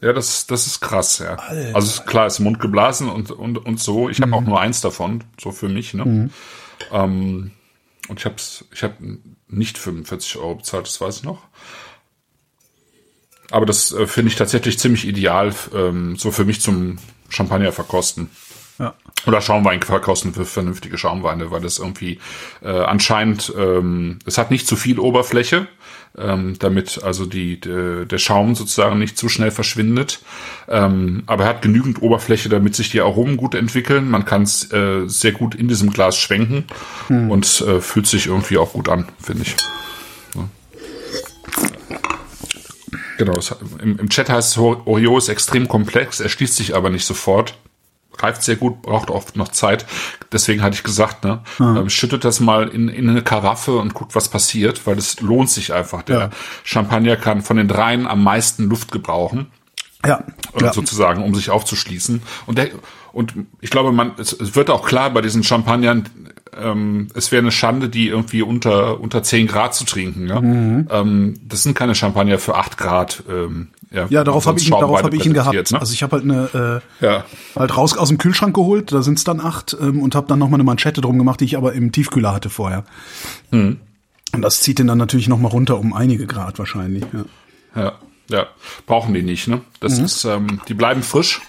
Ja, 0.00 0.12
das, 0.12 0.46
das 0.46 0.66
ist 0.66 0.80
krass, 0.80 1.18
ja. 1.18 1.36
Also 1.72 1.88
ist 1.88 2.06
klar, 2.06 2.26
ist 2.26 2.38
Mund 2.38 2.60
geblasen 2.60 3.08
und, 3.08 3.30
und, 3.30 3.56
und 3.58 3.80
so. 3.80 4.08
Ich 4.10 4.18
habe 4.20 4.28
Mhm. 4.28 4.34
auch 4.34 4.42
nur 4.42 4.60
eins 4.60 4.80
davon, 4.82 5.24
so 5.40 5.50
für 5.50 5.68
mich, 5.68 5.94
ne? 5.94 6.30
Ähm, 6.92 7.50
und 8.08 8.18
ich 8.20 8.26
hab's, 8.26 8.64
ich 8.72 8.82
habe 8.82 8.94
nicht 9.48 9.78
45 9.78 10.36
Euro 10.36 10.56
bezahlt, 10.56 10.86
das 10.86 11.00
weiß 11.00 11.16
ich 11.18 11.22
noch. 11.22 11.38
Aber 13.50 13.66
das 13.66 13.92
äh, 13.92 14.06
finde 14.06 14.30
ich 14.30 14.36
tatsächlich 14.36 14.78
ziemlich 14.78 15.06
ideal, 15.06 15.54
ähm, 15.74 16.16
so 16.16 16.30
für 16.30 16.44
mich 16.44 16.60
zum 16.60 16.98
Champagner 17.28 17.72
verkosten. 17.72 18.30
Ja. 18.78 18.94
Oder 19.26 19.40
Schaumwein 19.40 19.82
verkosten 19.82 20.34
für 20.34 20.44
vernünftige 20.44 20.98
Schaumweine, 20.98 21.50
weil 21.50 21.60
das 21.60 21.78
irgendwie 21.78 22.18
äh, 22.62 22.68
anscheinend, 22.68 23.52
ähm, 23.56 24.18
es 24.26 24.36
hat 24.36 24.50
nicht 24.50 24.66
zu 24.66 24.76
viel 24.76 24.98
Oberfläche, 24.98 25.68
ähm, 26.18 26.56
damit 26.58 27.02
also 27.02 27.24
die, 27.24 27.60
de, 27.60 28.04
der 28.04 28.18
Schaum 28.18 28.54
sozusagen 28.54 28.98
nicht 28.98 29.16
zu 29.16 29.28
schnell 29.28 29.50
verschwindet. 29.50 30.20
Ähm, 30.68 31.22
aber 31.26 31.44
er 31.44 31.50
hat 31.50 31.62
genügend 31.62 32.02
Oberfläche, 32.02 32.48
damit 32.48 32.74
sich 32.74 32.90
die 32.90 33.00
Aromen 33.00 33.36
gut 33.36 33.54
entwickeln. 33.54 34.10
Man 34.10 34.24
kann 34.24 34.42
es 34.42 34.70
äh, 34.72 35.06
sehr 35.06 35.32
gut 35.32 35.54
in 35.54 35.68
diesem 35.68 35.90
Glas 35.90 36.16
schwenken 36.16 36.64
und 37.08 37.60
äh, 37.62 37.80
fühlt 37.80 38.06
sich 38.06 38.26
irgendwie 38.26 38.58
auch 38.58 38.72
gut 38.72 38.88
an, 38.88 39.06
finde 39.22 39.42
ich. 39.42 39.56
Ja. 40.34 40.48
Genau, 43.18 43.34
hat- 43.34 43.58
im, 43.82 43.98
im 43.98 44.08
Chat 44.08 44.28
heißt 44.28 44.52
es, 44.52 44.58
Oreo 44.58 45.18
ist 45.18 45.28
extrem 45.28 45.68
komplex, 45.68 46.20
erschließt 46.20 46.56
sich 46.56 46.74
aber 46.74 46.90
nicht 46.90 47.04
sofort 47.06 47.54
reift 48.18 48.44
sehr 48.44 48.54
gut, 48.54 48.80
braucht 48.82 49.10
oft 49.10 49.34
noch 49.36 49.48
Zeit. 49.48 49.86
Deswegen 50.30 50.62
hatte 50.62 50.76
ich 50.76 50.84
gesagt, 50.84 51.24
ne, 51.24 51.42
ähm, 51.58 51.90
schüttet 51.90 52.24
das 52.24 52.38
mal 52.38 52.68
in, 52.68 52.88
in 52.88 53.10
eine 53.10 53.22
Karaffe 53.22 53.76
und 53.76 53.92
guckt, 53.92 54.14
was 54.14 54.28
passiert, 54.28 54.86
weil 54.86 54.96
es 54.98 55.20
lohnt 55.20 55.50
sich 55.50 55.72
einfach. 55.72 56.02
Der 56.02 56.18
Ja. 56.18 56.30
Champagner 56.62 57.16
kann 57.16 57.42
von 57.42 57.56
den 57.56 57.66
dreien 57.66 58.06
am 58.06 58.22
meisten 58.22 58.68
Luft 58.68 58.92
gebrauchen 58.92 59.48
Ja. 60.06 60.22
äh, 60.56 60.62
ja. 60.62 60.72
sozusagen, 60.72 61.24
um 61.24 61.34
sich 61.34 61.50
aufzuschließen. 61.50 62.22
Und 62.46 62.56
der, 62.58 62.68
und 63.12 63.34
ich 63.60 63.70
glaube, 63.70 63.90
man, 63.90 64.12
es, 64.16 64.32
es 64.32 64.54
wird 64.54 64.70
auch 64.70 64.86
klar 64.86 65.10
bei 65.10 65.20
diesen 65.20 65.42
Champagnern, 65.42 66.08
ähm, 66.60 67.08
es 67.14 67.32
wäre 67.32 67.40
eine 67.42 67.52
Schande, 67.52 67.88
die 67.88 68.08
irgendwie 68.08 68.42
unter 68.42 69.00
unter 69.00 69.22
10 69.22 69.46
Grad 69.46 69.74
zu 69.74 69.84
trinken. 69.84 70.26
Ja? 70.28 70.40
Mhm. 70.40 70.88
Ähm, 70.90 71.40
das 71.46 71.62
sind 71.62 71.74
keine 71.74 71.94
Champagner 71.94 72.38
für 72.38 72.54
8 72.54 72.76
Grad. 72.76 73.22
Ähm, 73.28 73.68
ja, 73.90 74.06
Ja, 74.08 74.24
darauf 74.24 74.46
habe 74.46 74.58
ich, 74.58 74.68
darauf 74.68 75.02
hab 75.02 75.14
ich 75.14 75.24
ihn 75.24 75.34
gehabt. 75.34 75.72
Ne? 75.72 75.80
Also 75.80 75.92
ich 75.92 76.02
habe 76.02 76.16
halt 76.16 76.24
eine 76.24 76.82
äh, 77.00 77.04
ja. 77.04 77.24
halt 77.56 77.76
raus 77.76 77.96
aus 77.96 78.08
dem 78.08 78.18
Kühlschrank 78.18 78.54
geholt, 78.54 78.92
da 78.92 79.02
sind 79.02 79.18
es 79.18 79.24
dann 79.24 79.40
acht 79.40 79.76
ähm, 79.80 80.02
und 80.02 80.14
habe 80.14 80.26
dann 80.26 80.38
noch 80.38 80.48
mal 80.48 80.56
eine 80.56 80.64
Manschette 80.64 81.00
drum 81.00 81.18
gemacht, 81.18 81.40
die 81.40 81.44
ich 81.44 81.56
aber 81.56 81.72
im 81.74 81.92
Tiefkühler 81.92 82.34
hatte 82.34 82.50
vorher. 82.50 82.84
Hm. 83.50 83.78
Und 84.32 84.42
das 84.42 84.62
zieht 84.62 84.80
den 84.80 84.88
dann 84.88 84.98
natürlich 84.98 85.28
noch 85.28 85.38
mal 85.38 85.48
runter 85.48 85.78
um 85.78 85.92
einige 85.92 86.26
Grad 86.26 86.58
wahrscheinlich. 86.58 87.04
Ja. 87.12 87.24
Ja, 87.76 87.92
ja, 88.30 88.46
brauchen 88.86 89.14
die 89.14 89.22
nicht, 89.22 89.48
ne? 89.48 89.60
Das 89.80 89.98
ist, 89.98 90.24
ähm, 90.24 90.60
die 90.68 90.74
bleiben 90.74 91.02
frisch. 91.02 91.40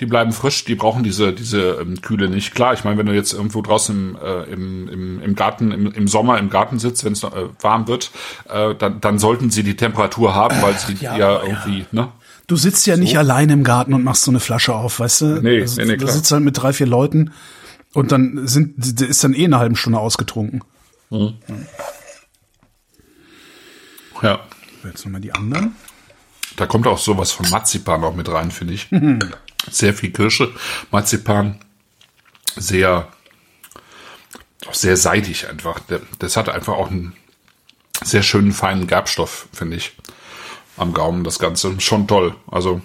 Die 0.00 0.06
bleiben 0.06 0.32
frisch, 0.32 0.64
die 0.64 0.74
brauchen 0.74 1.02
diese, 1.02 1.34
diese 1.34 1.72
ähm, 1.80 2.00
Kühle 2.00 2.30
nicht. 2.30 2.54
Klar, 2.54 2.72
ich 2.72 2.84
meine, 2.84 2.96
wenn 2.96 3.04
du 3.04 3.14
jetzt 3.14 3.34
irgendwo 3.34 3.60
draußen 3.60 3.94
im, 3.94 4.16
äh, 4.16 4.42
im, 4.44 4.88
im, 4.88 5.22
im 5.22 5.34
Garten, 5.34 5.72
im, 5.72 5.92
im 5.92 6.08
Sommer 6.08 6.38
im 6.38 6.48
Garten 6.48 6.78
sitzt, 6.78 7.04
wenn 7.04 7.12
es 7.12 7.22
äh, 7.22 7.28
warm 7.60 7.86
wird, 7.86 8.10
äh, 8.48 8.74
dann, 8.74 9.00
dann 9.02 9.18
sollten 9.18 9.50
sie 9.50 9.62
die 9.62 9.76
Temperatur 9.76 10.34
haben, 10.34 10.60
weil 10.62 10.74
sie 10.78 10.94
ja, 11.04 11.18
ja, 11.18 11.42
irgendwie, 11.42 11.84
ne? 11.92 12.08
Du 12.46 12.56
sitzt 12.56 12.86
ja 12.86 12.96
nicht 12.96 13.16
alleine 13.18 13.52
im 13.52 13.62
Garten 13.62 13.92
und 13.94 14.02
machst 14.02 14.24
so 14.24 14.30
eine 14.30 14.40
Flasche 14.40 14.74
auf, 14.74 14.98
weißt 14.98 15.20
du? 15.20 15.26
Nee, 15.42 15.60
also, 15.60 15.80
nee, 15.80 15.86
nee, 15.86 15.96
Du 15.96 16.04
klar. 16.04 16.16
sitzt 16.16 16.32
halt 16.32 16.42
mit 16.42 16.60
drei, 16.60 16.72
vier 16.72 16.86
Leuten 16.86 17.32
und 17.92 18.10
dann 18.10 18.48
sind, 18.48 19.00
ist 19.02 19.22
dann 19.22 19.34
eh 19.34 19.44
eine 19.44 19.58
halbe 19.58 19.76
Stunde 19.76 20.00
ausgetrunken. 20.00 20.64
Ja. 24.22 24.40
Jetzt 24.82 25.04
nochmal 25.04 25.20
die 25.20 25.32
anderen. 25.34 25.76
Da 26.60 26.66
kommt 26.66 26.86
auch 26.86 26.98
sowas 26.98 27.32
von 27.32 27.48
Marzipan 27.48 28.04
auch 28.04 28.14
mit 28.14 28.30
rein, 28.30 28.50
finde 28.50 28.74
ich. 28.74 28.88
Sehr 29.70 29.94
viel 29.94 30.10
Kirsche, 30.10 30.52
Marzipan, 30.90 31.58
sehr, 32.54 33.08
auch 34.68 34.74
sehr 34.74 34.98
seidig 34.98 35.48
einfach. 35.48 35.80
Das 36.18 36.36
hat 36.36 36.50
einfach 36.50 36.74
auch 36.74 36.90
einen 36.90 37.14
sehr 38.04 38.22
schönen, 38.22 38.52
feinen 38.52 38.86
Gerbstoff, 38.86 39.48
finde 39.54 39.78
ich, 39.78 39.92
am 40.76 40.92
Gaumen, 40.92 41.24
das 41.24 41.38
Ganze. 41.38 41.80
Schon 41.80 42.06
toll. 42.06 42.34
Also, 42.50 42.82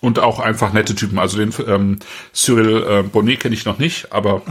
und 0.00 0.20
auch 0.20 0.38
einfach 0.38 0.72
nette 0.72 0.94
Typen. 0.94 1.18
Also 1.18 1.36
den 1.38 1.52
ähm, 1.66 1.98
Cyril 2.32 2.84
äh, 2.88 3.02
Bonnet 3.02 3.40
kenne 3.40 3.54
ich 3.56 3.64
noch 3.64 3.78
nicht, 3.78 4.12
aber 4.12 4.42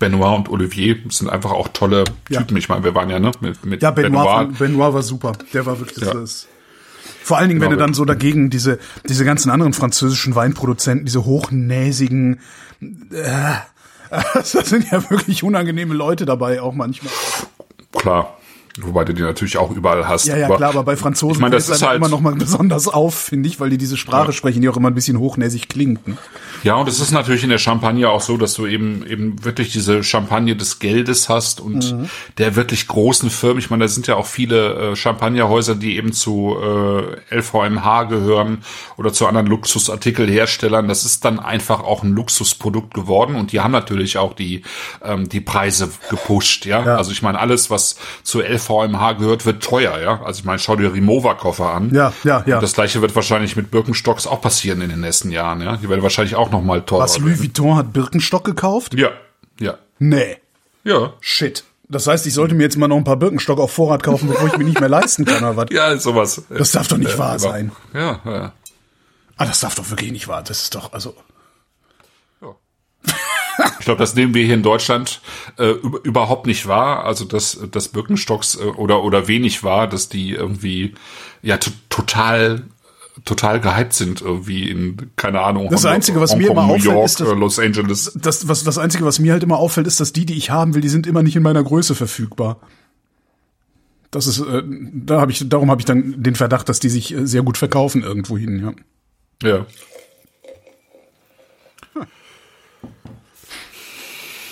Benoit 0.00 0.36
und 0.36 0.48
Olivier 0.48 0.96
sind 1.10 1.30
einfach 1.30 1.52
auch 1.52 1.68
tolle 1.68 2.02
Ja. 2.28 2.40
Typen. 2.40 2.56
Ich 2.56 2.68
meine, 2.68 2.82
wir 2.82 2.94
waren 2.96 3.08
ja 3.08 3.20
ne, 3.20 3.30
mit, 3.40 3.64
mit 3.64 3.82
Ja, 3.82 3.92
Benoit, 3.92 4.24
Benoit. 4.48 4.58
Benoit 4.58 4.94
war 4.94 5.02
super. 5.04 5.32
Der 5.52 5.64
war 5.64 5.78
wirklich 5.78 6.04
Ja. 6.04 6.14
das. 6.14 6.48
Vor 7.22 7.38
allen 7.38 7.48
Dingen, 7.48 7.60
wenn 7.60 7.70
du 7.70 7.76
dann 7.76 7.94
so 7.94 8.04
dagegen 8.04 8.50
diese, 8.50 8.78
diese 9.08 9.24
ganzen 9.24 9.50
anderen 9.50 9.72
französischen 9.72 10.34
Weinproduzenten, 10.34 11.06
diese 11.06 11.24
hochnäsigen, 11.24 12.40
äh, 12.80 13.54
das 14.34 14.52
sind 14.52 14.90
ja 14.90 15.10
wirklich 15.10 15.42
unangenehme 15.42 15.94
Leute 15.94 16.26
dabei 16.26 16.62
auch 16.62 16.74
manchmal. 16.74 17.12
Klar. 17.92 18.37
Wobei 18.80 19.04
du 19.04 19.12
die 19.14 19.22
natürlich 19.22 19.56
auch 19.58 19.70
überall 19.70 20.06
hast. 20.08 20.26
Ja, 20.26 20.36
ja, 20.36 20.46
aber, 20.46 20.56
klar, 20.56 20.70
aber 20.70 20.82
bei 20.84 20.96
Franzosen 20.96 21.34
ich 21.36 21.40
meine, 21.40 21.56
das 21.56 21.68
ist 21.68 21.82
halt, 21.82 21.96
immer 21.96 22.08
noch 22.08 22.20
mal 22.20 22.34
besonders 22.34 22.86
auf, 22.88 23.14
finde 23.14 23.48
ich, 23.48 23.58
weil 23.60 23.70
die 23.70 23.78
diese 23.78 23.96
Sprache 23.96 24.26
Ja. 24.28 24.32
sprechen, 24.32 24.62
die 24.62 24.68
auch 24.68 24.76
immer 24.76 24.88
ein 24.88 24.94
bisschen 24.94 25.18
hochnäsig 25.18 25.68
klingt. 25.68 26.06
Ne? 26.06 26.16
Ja, 26.62 26.74
und 26.76 26.88
es 26.88 27.00
ist 27.00 27.10
natürlich 27.12 27.42
in 27.44 27.50
der 27.50 27.58
Champagne 27.58 28.08
auch 28.08 28.20
so, 28.20 28.36
dass 28.36 28.54
du 28.54 28.66
eben 28.66 29.04
eben 29.06 29.44
wirklich 29.44 29.72
diese 29.72 30.02
Champagne 30.04 30.56
des 30.56 30.78
Geldes 30.78 31.28
hast 31.28 31.60
und 31.60 31.92
Mhm. 31.92 32.08
der 32.38 32.56
wirklich 32.56 32.86
großen 32.88 33.30
Firmen. 33.30 33.58
Ich 33.58 33.70
meine, 33.70 33.84
da 33.84 33.88
sind 33.88 34.06
ja 34.06 34.16
auch 34.16 34.26
viele 34.26 34.92
äh, 34.92 34.96
Champagnerhäuser, 34.96 35.74
die 35.74 35.96
eben 35.96 36.12
zu 36.12 36.56
äh, 36.60 37.36
LVMH 37.36 38.04
gehören 38.04 38.58
oder 38.96 39.12
zu 39.12 39.26
anderen 39.26 39.46
Luxusartikelherstellern. 40.02 40.88
Das 40.88 41.04
ist 41.04 41.24
dann 41.24 41.38
einfach 41.38 41.80
auch 41.82 42.02
ein 42.02 42.12
Luxusprodukt 42.12 42.94
geworden 42.94 43.34
und 43.36 43.52
die 43.52 43.60
haben 43.60 43.72
natürlich 43.72 44.18
auch 44.18 44.34
die 44.34 44.62
ähm, 45.04 45.28
die 45.28 45.40
Preise 45.40 45.90
gepusht. 46.10 46.66
Ja? 46.66 46.84
Ja. 46.84 46.96
also 46.96 47.10
ich 47.12 47.22
meine, 47.22 47.38
alles 47.38 47.70
was 47.70 47.96
zu 48.22 48.40
LVMH 48.40 48.67
gehört, 49.18 49.44
wird 49.46 49.62
teuer. 49.62 49.98
Ja, 50.00 50.22
also 50.22 50.38
ich 50.40 50.44
meine, 50.44 50.58
schau 50.58 50.76
dir 50.76 50.92
Rimowa-Koffer 50.92 51.72
an. 51.72 51.92
Ja, 51.94 52.12
ja, 52.24 52.44
ja. 52.46 52.56
Und 52.56 52.62
das 52.62 52.72
gleiche 52.74 53.00
wird 53.02 53.14
wahrscheinlich 53.16 53.56
mit 53.56 53.70
Birkenstocks 53.70 54.26
auch 54.26 54.40
passieren 54.40 54.80
in 54.82 54.90
den 54.90 55.00
nächsten 55.00 55.30
Jahren. 55.30 55.60
Ja, 55.60 55.76
die 55.76 55.88
werden 55.88 56.02
wahrscheinlich 56.02 56.36
auch 56.36 56.50
noch 56.50 56.62
mal 56.62 56.82
teurer. 56.82 57.04
Was, 57.04 57.18
Louis 57.18 57.40
Vuitton 57.40 57.76
hat 57.76 57.92
Birkenstock 57.92 58.44
gekauft? 58.44 58.94
Ja, 58.94 59.10
ja, 59.58 59.78
Nee. 59.98 60.36
ja. 60.84 61.12
Shit. 61.20 61.64
Das 61.90 62.06
heißt, 62.06 62.26
ich 62.26 62.34
sollte 62.34 62.54
mir 62.54 62.64
jetzt 62.64 62.76
mal 62.76 62.86
noch 62.86 62.98
ein 62.98 63.04
paar 63.04 63.16
Birkenstock 63.16 63.58
auf 63.58 63.72
Vorrat 63.72 64.02
kaufen, 64.02 64.28
bevor 64.28 64.48
ich 64.48 64.58
mir 64.58 64.64
nicht 64.64 64.78
mehr 64.78 64.90
leisten 64.90 65.24
kann, 65.24 65.38
oder 65.42 65.56
was? 65.56 65.66
Ja, 65.72 65.96
sowas. 65.96 66.42
Das 66.50 66.70
darf 66.72 66.86
doch 66.88 66.98
nicht 66.98 67.16
wahr 67.18 67.30
aber- 67.30 67.38
sein. 67.38 67.72
Ja, 67.94 68.20
ja. 68.26 68.52
Ah, 69.38 69.46
das 69.46 69.60
darf 69.60 69.74
doch 69.76 69.88
wirklich 69.88 70.12
nicht 70.12 70.28
wahr. 70.28 70.42
Das 70.42 70.62
ist 70.64 70.74
doch, 70.74 70.92
also. 70.92 71.14
Ich 73.80 73.84
glaube, 73.84 73.98
das 73.98 74.14
nehmen 74.14 74.34
wir 74.34 74.44
hier 74.44 74.54
in 74.54 74.62
Deutschland 74.62 75.20
äh, 75.58 75.70
über- 75.70 76.04
überhaupt 76.04 76.46
nicht 76.46 76.66
wahr. 76.68 77.04
Also 77.04 77.24
dass 77.24 77.58
dass 77.70 77.88
Birkenstocks 77.88 78.56
äh, 78.56 78.64
oder 78.64 79.02
oder 79.02 79.26
wenig 79.28 79.64
wahr, 79.64 79.88
dass 79.88 80.08
die 80.08 80.30
irgendwie 80.32 80.94
ja 81.42 81.56
to 81.58 81.70
total 81.88 82.62
total 83.24 83.60
gehypt 83.60 83.94
sind 83.94 84.20
irgendwie 84.20 84.70
in 84.70 85.10
keine 85.16 85.40
Ahnung. 85.40 85.68
Das 85.70 85.82
Hongkong- 85.84 85.94
Einzige, 85.94 86.20
was 86.20 86.36
mir 86.36 86.48
Hongkong, 86.50 86.56
immer 86.56 86.66
New 86.68 86.74
auffällt, 86.74 86.84
York, 86.94 87.04
ist, 87.06 87.20
dass- 87.20 87.28
äh, 87.28 87.34
Los 87.34 87.58
Angeles. 87.58 88.12
Das, 88.14 88.46
was, 88.48 88.62
das 88.62 88.78
Einzige, 88.78 89.04
was 89.04 89.18
mir 89.18 89.32
halt 89.32 89.42
immer 89.42 89.58
auffällt, 89.58 89.86
ist, 89.88 89.98
dass 89.98 90.12
die, 90.12 90.24
die 90.24 90.34
ich 90.36 90.50
haben 90.50 90.74
will, 90.74 90.80
die 90.82 90.88
sind 90.88 91.06
immer 91.06 91.22
nicht 91.24 91.34
in 91.34 91.42
meiner 91.42 91.62
Größe 91.64 91.94
verfügbar. 91.96 92.58
Das 94.10 94.26
ist, 94.26 94.38
äh, 94.40 94.62
da 94.92 95.20
habe 95.20 95.32
ich, 95.32 95.48
darum 95.48 95.70
habe 95.70 95.80
ich 95.80 95.84
dann 95.84 96.22
den 96.22 96.34
Verdacht, 96.36 96.68
dass 96.68 96.78
die 96.80 96.88
sich 96.88 97.12
äh, 97.12 97.26
sehr 97.26 97.42
gut 97.42 97.58
verkaufen 97.58 98.02
irgendwohin, 98.02 98.60
ja. 99.42 99.48
Ja. 99.48 99.66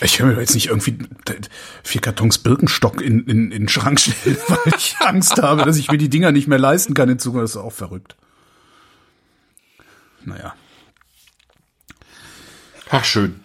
Ich 0.03 0.21
höre 0.21 0.27
mir 0.27 0.41
jetzt 0.41 0.55
nicht 0.55 0.67
irgendwie 0.67 0.99
vier 1.83 2.01
Kartons 2.01 2.39
Birkenstock 2.39 3.01
in, 3.01 3.21
in, 3.27 3.51
in 3.51 3.63
den 3.63 3.69
Schrank 3.69 3.99
stellen, 4.01 4.37
weil 4.49 4.75
ich 4.77 4.97
Angst 5.01 5.41
habe, 5.43 5.65
dass 5.65 5.77
ich 5.79 5.91
mir 5.91 5.99
die 5.99 6.11
Dinger 6.11 6.33
nicht 6.33 6.49
mehr 6.49 6.59
leisten 6.59 6.93
kann 6.95 7.09
in 7.09 7.19
Zukunft. 7.19 7.45
Das 7.45 7.51
ist 7.53 7.57
auch 7.57 7.73
verrückt. 7.73 8.17
Naja. 10.25 10.55
Ach 12.91 13.05
schön. 13.05 13.41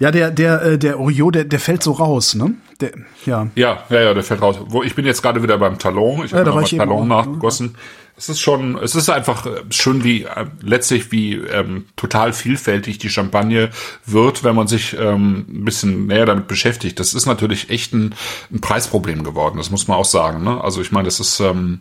Ja, 0.00 0.10
der, 0.10 0.30
der, 0.30 0.62
äh, 0.62 0.78
der 0.78 0.98
Oreo, 0.98 1.30
der, 1.30 1.44
der 1.44 1.60
fällt 1.60 1.82
so 1.82 1.92
raus, 1.92 2.34
ne? 2.34 2.54
Der, 2.80 2.92
ja. 3.26 3.48
Ja, 3.54 3.84
ja, 3.88 4.00
ja, 4.00 4.14
der 4.14 4.24
fällt 4.24 4.42
raus. 4.42 4.56
Wo 4.66 4.82
ich 4.82 4.94
bin 4.94 5.04
jetzt 5.06 5.22
gerade 5.22 5.42
wieder 5.42 5.58
beim 5.58 5.78
Talon. 5.78 6.24
Ich 6.24 6.32
Ja, 6.32 6.38
habe 6.38 6.44
da 6.44 6.50
noch 6.50 6.54
war 6.56 6.62
mal 6.62 6.66
ich 6.66 6.72
eben 6.72 6.78
Talon 6.80 7.12
auch. 7.12 7.24
nachgegossen. 7.26 7.76
Es 8.16 8.28
ist 8.28 8.40
schon, 8.40 8.78
es 8.78 8.94
ist 8.94 9.08
einfach 9.08 9.44
äh, 9.46 9.62
schön, 9.70 10.04
wie 10.04 10.22
äh, 10.22 10.46
letztlich 10.60 11.10
wie 11.10 11.34
ähm, 11.34 11.86
total 11.96 12.32
vielfältig 12.32 12.98
die 12.98 13.10
Champagne 13.10 13.70
wird, 14.06 14.44
wenn 14.44 14.54
man 14.54 14.68
sich 14.68 14.96
ähm, 14.98 15.46
ein 15.48 15.64
bisschen 15.64 16.06
näher 16.06 16.26
damit 16.26 16.46
beschäftigt. 16.46 17.00
Das 17.00 17.14
ist 17.14 17.26
natürlich 17.26 17.70
echt 17.70 17.92
ein, 17.92 18.14
ein 18.52 18.60
Preisproblem 18.60 19.24
geworden. 19.24 19.56
Das 19.56 19.70
muss 19.70 19.88
man 19.88 19.98
auch 19.98 20.04
sagen. 20.04 20.44
Ne? 20.44 20.62
Also 20.62 20.80
ich 20.80 20.92
meine, 20.92 21.06
das 21.06 21.18
ist 21.18 21.40
ähm, 21.40 21.80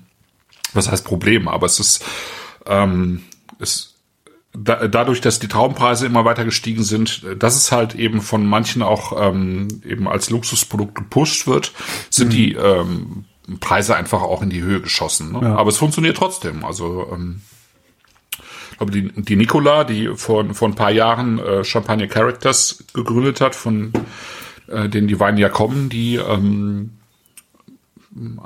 was 0.74 0.90
heißt 0.90 1.06
Problem, 1.06 1.48
aber 1.48 1.68
es 1.68 1.80
ist 1.80 2.04
ähm, 2.66 3.22
es 3.60 3.94
da, 4.56 4.88
dadurch, 4.88 5.22
dass 5.22 5.40
die 5.40 5.48
Traubenpreise 5.48 6.06
immer 6.06 6.26
weiter 6.26 6.46
gestiegen 6.46 6.84
sind, 6.84 7.26
dass 7.38 7.56
es 7.56 7.72
halt 7.72 7.96
eben 7.96 8.22
von 8.22 8.46
manchen 8.46 8.82
auch 8.82 9.20
ähm, 9.20 9.82
eben 9.86 10.08
als 10.08 10.30
Luxusprodukt 10.30 10.96
gepusht 10.96 11.48
wird, 11.48 11.74
sind 12.10 12.34
die 12.34 12.54
ähm, 12.54 13.26
Preise 13.60 13.96
einfach 13.96 14.22
auch 14.22 14.42
in 14.42 14.50
die 14.50 14.62
Höhe 14.62 14.82
geschossen. 14.82 15.34
Ne? 15.34 15.58
Aber 15.58 15.70
es 15.70 15.78
funktioniert 15.78 16.18
trotzdem. 16.18 16.64
Also 16.64 17.08
ähm, 17.12 17.42
ich 18.72 18.78
glaube, 18.78 18.92
die, 18.92 19.12
die 19.22 19.36
Nicola, 19.36 19.84
die 19.84 20.10
vor, 20.16 20.54
vor 20.54 20.68
ein 20.68 20.76
paar 20.76 20.92
Jahren 20.92 21.40
äh, 21.40 21.64
Champagne 21.64 22.08
Characters 22.08 22.84
gegründet 22.94 23.42
hat, 23.42 23.54
von 23.56 23.94
äh, 24.68 24.90
denen 24.90 25.08
die 25.08 25.20
Weine 25.20 25.40
ja 25.42 25.50
kommen, 25.50 25.90
die 25.90 26.16
ähm, 26.16 26.98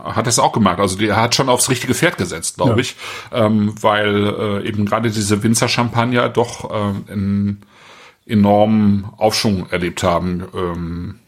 hat 0.03 0.27
das 0.27 0.39
auch 0.39 0.51
gemacht. 0.53 0.79
Also 0.79 0.97
die 0.97 1.11
hat 1.13 1.35
schon 1.35 1.49
aufs 1.49 1.69
richtige 1.69 1.93
Pferd 1.93 2.17
gesetzt, 2.17 2.55
glaube 2.57 2.71
Ja. 2.71 2.77
ich, 2.77 2.95
ähm, 3.31 3.73
weil 3.81 4.25
äh, 4.63 4.67
eben 4.67 4.85
gerade 4.85 5.11
diese 5.11 5.43
Winzer 5.43 5.67
Champagner 5.67 6.29
doch 6.29 6.69
äh, 6.71 7.11
einen 7.11 7.61
enormen 8.25 9.05
Aufschwung 9.17 9.69
erlebt 9.69 10.03
haben. 10.03 10.43
Ähm, 10.53 11.19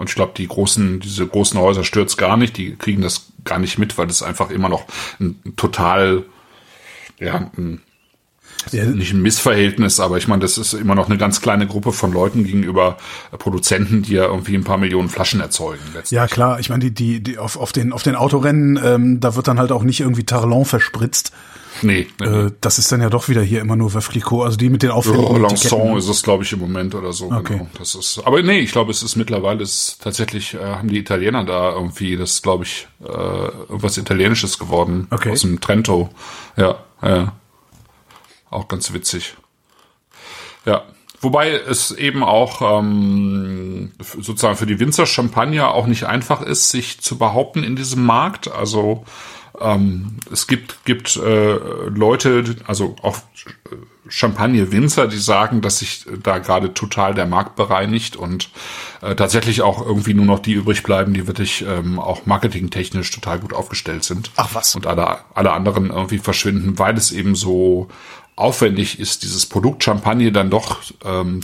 und 0.00 0.08
ich 0.08 0.14
glaube, 0.14 0.32
die 0.34 0.48
großen, 0.48 0.98
diese 1.00 1.26
großen 1.26 1.60
Häuser 1.60 1.84
stürzt 1.84 2.16
gar 2.16 2.38
nicht. 2.38 2.56
Die 2.56 2.74
kriegen 2.74 3.02
das 3.02 3.32
gar 3.44 3.58
nicht 3.58 3.76
mit, 3.78 3.98
weil 3.98 4.06
das 4.06 4.22
einfach 4.22 4.48
immer 4.48 4.70
noch 4.70 4.86
ein 5.20 5.38
total, 5.56 6.24
ja, 7.18 7.50
ein, 7.54 7.82
Der, 8.66 8.86
nicht 8.86 9.12
ein 9.12 9.22
Missverhältnis, 9.22 10.00
aber 10.00 10.18
ich 10.18 10.28
meine, 10.28 10.42
das 10.42 10.58
ist 10.58 10.74
immer 10.74 10.94
noch 10.94 11.08
eine 11.08 11.18
ganz 11.18 11.40
kleine 11.40 11.66
Gruppe 11.66 11.92
von 11.92 12.12
Leuten 12.12 12.44
gegenüber 12.44 12.98
Produzenten, 13.38 14.02
die 14.02 14.14
ja 14.14 14.24
irgendwie 14.24 14.54
ein 14.54 14.64
paar 14.64 14.78
Millionen 14.78 15.08
Flaschen 15.08 15.40
erzeugen. 15.40 15.82
letztlich. 15.94 16.16
ja, 16.16 16.26
klar, 16.26 16.60
ich 16.60 16.70
meine, 16.70 16.84
die, 16.84 16.92
die, 16.92 17.22
die 17.22 17.38
auf, 17.38 17.56
auf 17.56 17.72
den, 17.72 17.92
auf 17.92 18.02
den 18.02 18.14
Autorennen, 18.14 18.78
ähm, 18.82 19.20
da 19.20 19.34
wird 19.36 19.48
dann 19.48 19.58
halt 19.58 19.72
auch 19.72 19.82
nicht 19.82 20.00
irgendwie 20.00 20.24
Tarlon 20.24 20.64
verspritzt. 20.64 21.32
Nee, 21.82 22.06
nee, 22.20 22.26
nee. 22.26 22.46
Äh, 22.46 22.52
das 22.60 22.78
ist 22.78 22.90
dann 22.92 23.00
ja 23.00 23.08
doch 23.10 23.28
wieder 23.28 23.42
hier 23.42 23.60
immer 23.60 23.76
nur 23.76 23.94
Veuve 23.94 24.10
Clicquot, 24.10 24.44
also 24.44 24.56
die 24.56 24.68
mit 24.68 24.82
den 24.82 24.90
auffälligen 24.90 25.40
Lanson 25.40 25.56
Etiketten. 25.56 25.96
ist 25.96 26.08
es, 26.08 26.22
glaube 26.22 26.44
ich, 26.44 26.52
im 26.52 26.58
Moment 26.58 26.94
oder 26.94 27.12
so. 27.12 27.26
Okay. 27.26 27.58
Genau. 27.58 27.68
Das 27.78 27.94
ist, 27.94 28.20
aber 28.24 28.42
nee, 28.42 28.58
ich 28.58 28.72
glaube, 28.72 28.90
es 28.90 29.02
ist 29.02 29.16
mittlerweile 29.16 29.62
ist 29.62 29.98
tatsächlich, 30.02 30.54
äh, 30.54 30.58
haben 30.58 30.88
die 30.88 30.98
Italiener 30.98 31.44
da 31.44 31.72
irgendwie, 31.72 32.16
das 32.16 32.42
glaube 32.42 32.64
ich, 32.64 32.88
äh, 33.02 33.06
irgendwas 33.06 33.96
Italienisches 33.96 34.58
geworden. 34.58 35.06
Okay. 35.10 35.30
Aus 35.30 35.42
dem 35.42 35.60
Trento. 35.60 36.10
Ja, 36.56 36.78
ja. 37.02 37.32
Auch 38.50 38.68
ganz 38.68 38.92
witzig. 38.92 39.36
Ja. 40.64 40.82
Wobei 41.22 41.50
es 41.50 41.90
eben 41.90 42.24
auch 42.24 42.80
ähm, 42.80 43.92
sozusagen 43.98 44.56
für 44.56 44.64
die 44.64 44.80
Winzer 44.80 45.04
Champagner 45.04 45.74
auch 45.74 45.86
nicht 45.86 46.04
einfach 46.04 46.40
ist, 46.40 46.70
sich 46.70 47.02
zu 47.02 47.18
behaupten 47.18 47.62
in 47.62 47.76
diesem 47.76 48.06
Markt. 48.06 48.50
Also 48.50 49.04
ähm, 49.60 50.16
es 50.32 50.46
gibt 50.46 50.86
gibt 50.86 51.16
äh, 51.16 51.56
Leute, 51.88 52.56
also 52.66 52.96
auch 53.02 53.18
Champagner-Winzer, 54.08 55.06
die 55.06 55.18
sagen, 55.18 55.60
dass 55.60 55.78
sich 55.78 56.04
da 56.22 56.38
gerade 56.38 56.74
total 56.74 57.14
der 57.14 57.26
Markt 57.26 57.54
bereinigt 57.56 58.16
und 58.16 58.50
äh, 59.02 59.14
tatsächlich 59.14 59.62
auch 59.62 59.84
irgendwie 59.84 60.14
nur 60.14 60.24
noch 60.24 60.40
die 60.40 60.52
übrig 60.52 60.82
bleiben, 60.82 61.14
die 61.14 61.26
wirklich 61.26 61.64
ähm, 61.66 61.98
auch 61.98 62.26
marketingtechnisch 62.26 63.10
total 63.10 63.38
gut 63.38 63.52
aufgestellt 63.52 64.04
sind. 64.04 64.30
Ach 64.36 64.50
was. 64.54 64.74
Und 64.74 64.86
alle, 64.86 65.18
alle 65.34 65.52
anderen 65.52 65.90
irgendwie 65.90 66.18
verschwinden, 66.18 66.78
weil 66.78 66.96
es 66.96 67.12
eben 67.12 67.34
so 67.34 67.88
aufwendig 68.40 68.98
ist, 68.98 69.22
dieses 69.22 69.46
Produkt 69.46 69.84
Champagner 69.84 70.30
dann 70.30 70.50
doch 70.50 70.80
ähm, 71.04 71.40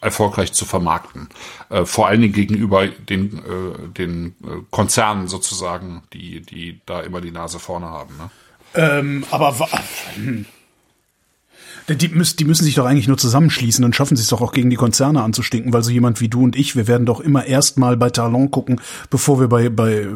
erfolgreich 0.00 0.52
zu 0.52 0.64
vermarkten. 0.64 1.28
Äh, 1.70 1.84
vor 1.84 2.06
allen 2.08 2.20
Dingen 2.20 2.32
gegenüber 2.32 2.86
den, 2.86 3.38
äh, 3.38 3.88
den 3.96 4.34
äh, 4.42 4.62
Konzernen 4.70 5.28
sozusagen, 5.28 6.02
die, 6.12 6.40
die 6.40 6.80
da 6.86 7.00
immer 7.00 7.20
die 7.20 7.30
Nase 7.30 7.58
vorne 7.58 7.86
haben. 7.86 8.16
Ne? 8.16 8.30
Ähm, 8.74 9.24
aber 9.30 9.54
die, 11.88 12.08
müssen, 12.08 12.36
die 12.36 12.44
müssen 12.44 12.64
sich 12.64 12.74
doch 12.74 12.86
eigentlich 12.86 13.08
nur 13.08 13.18
zusammenschließen, 13.18 13.82
dann 13.82 13.92
schaffen 13.92 14.16
sie 14.16 14.22
es 14.22 14.28
doch 14.28 14.40
auch 14.40 14.52
gegen 14.52 14.70
die 14.70 14.76
Konzerne 14.76 15.22
anzustinken, 15.22 15.72
weil 15.72 15.82
so 15.82 15.90
jemand 15.90 16.20
wie 16.20 16.28
du 16.28 16.42
und 16.42 16.56
ich, 16.56 16.76
wir 16.76 16.86
werden 16.86 17.06
doch 17.06 17.20
immer 17.20 17.46
erstmal 17.46 17.96
bei 17.96 18.10
Talon 18.10 18.50
gucken, 18.50 18.80
bevor 19.10 19.40
wir 19.40 19.48
bei, 19.48 19.68
bei 19.70 20.00
äh, 20.00 20.08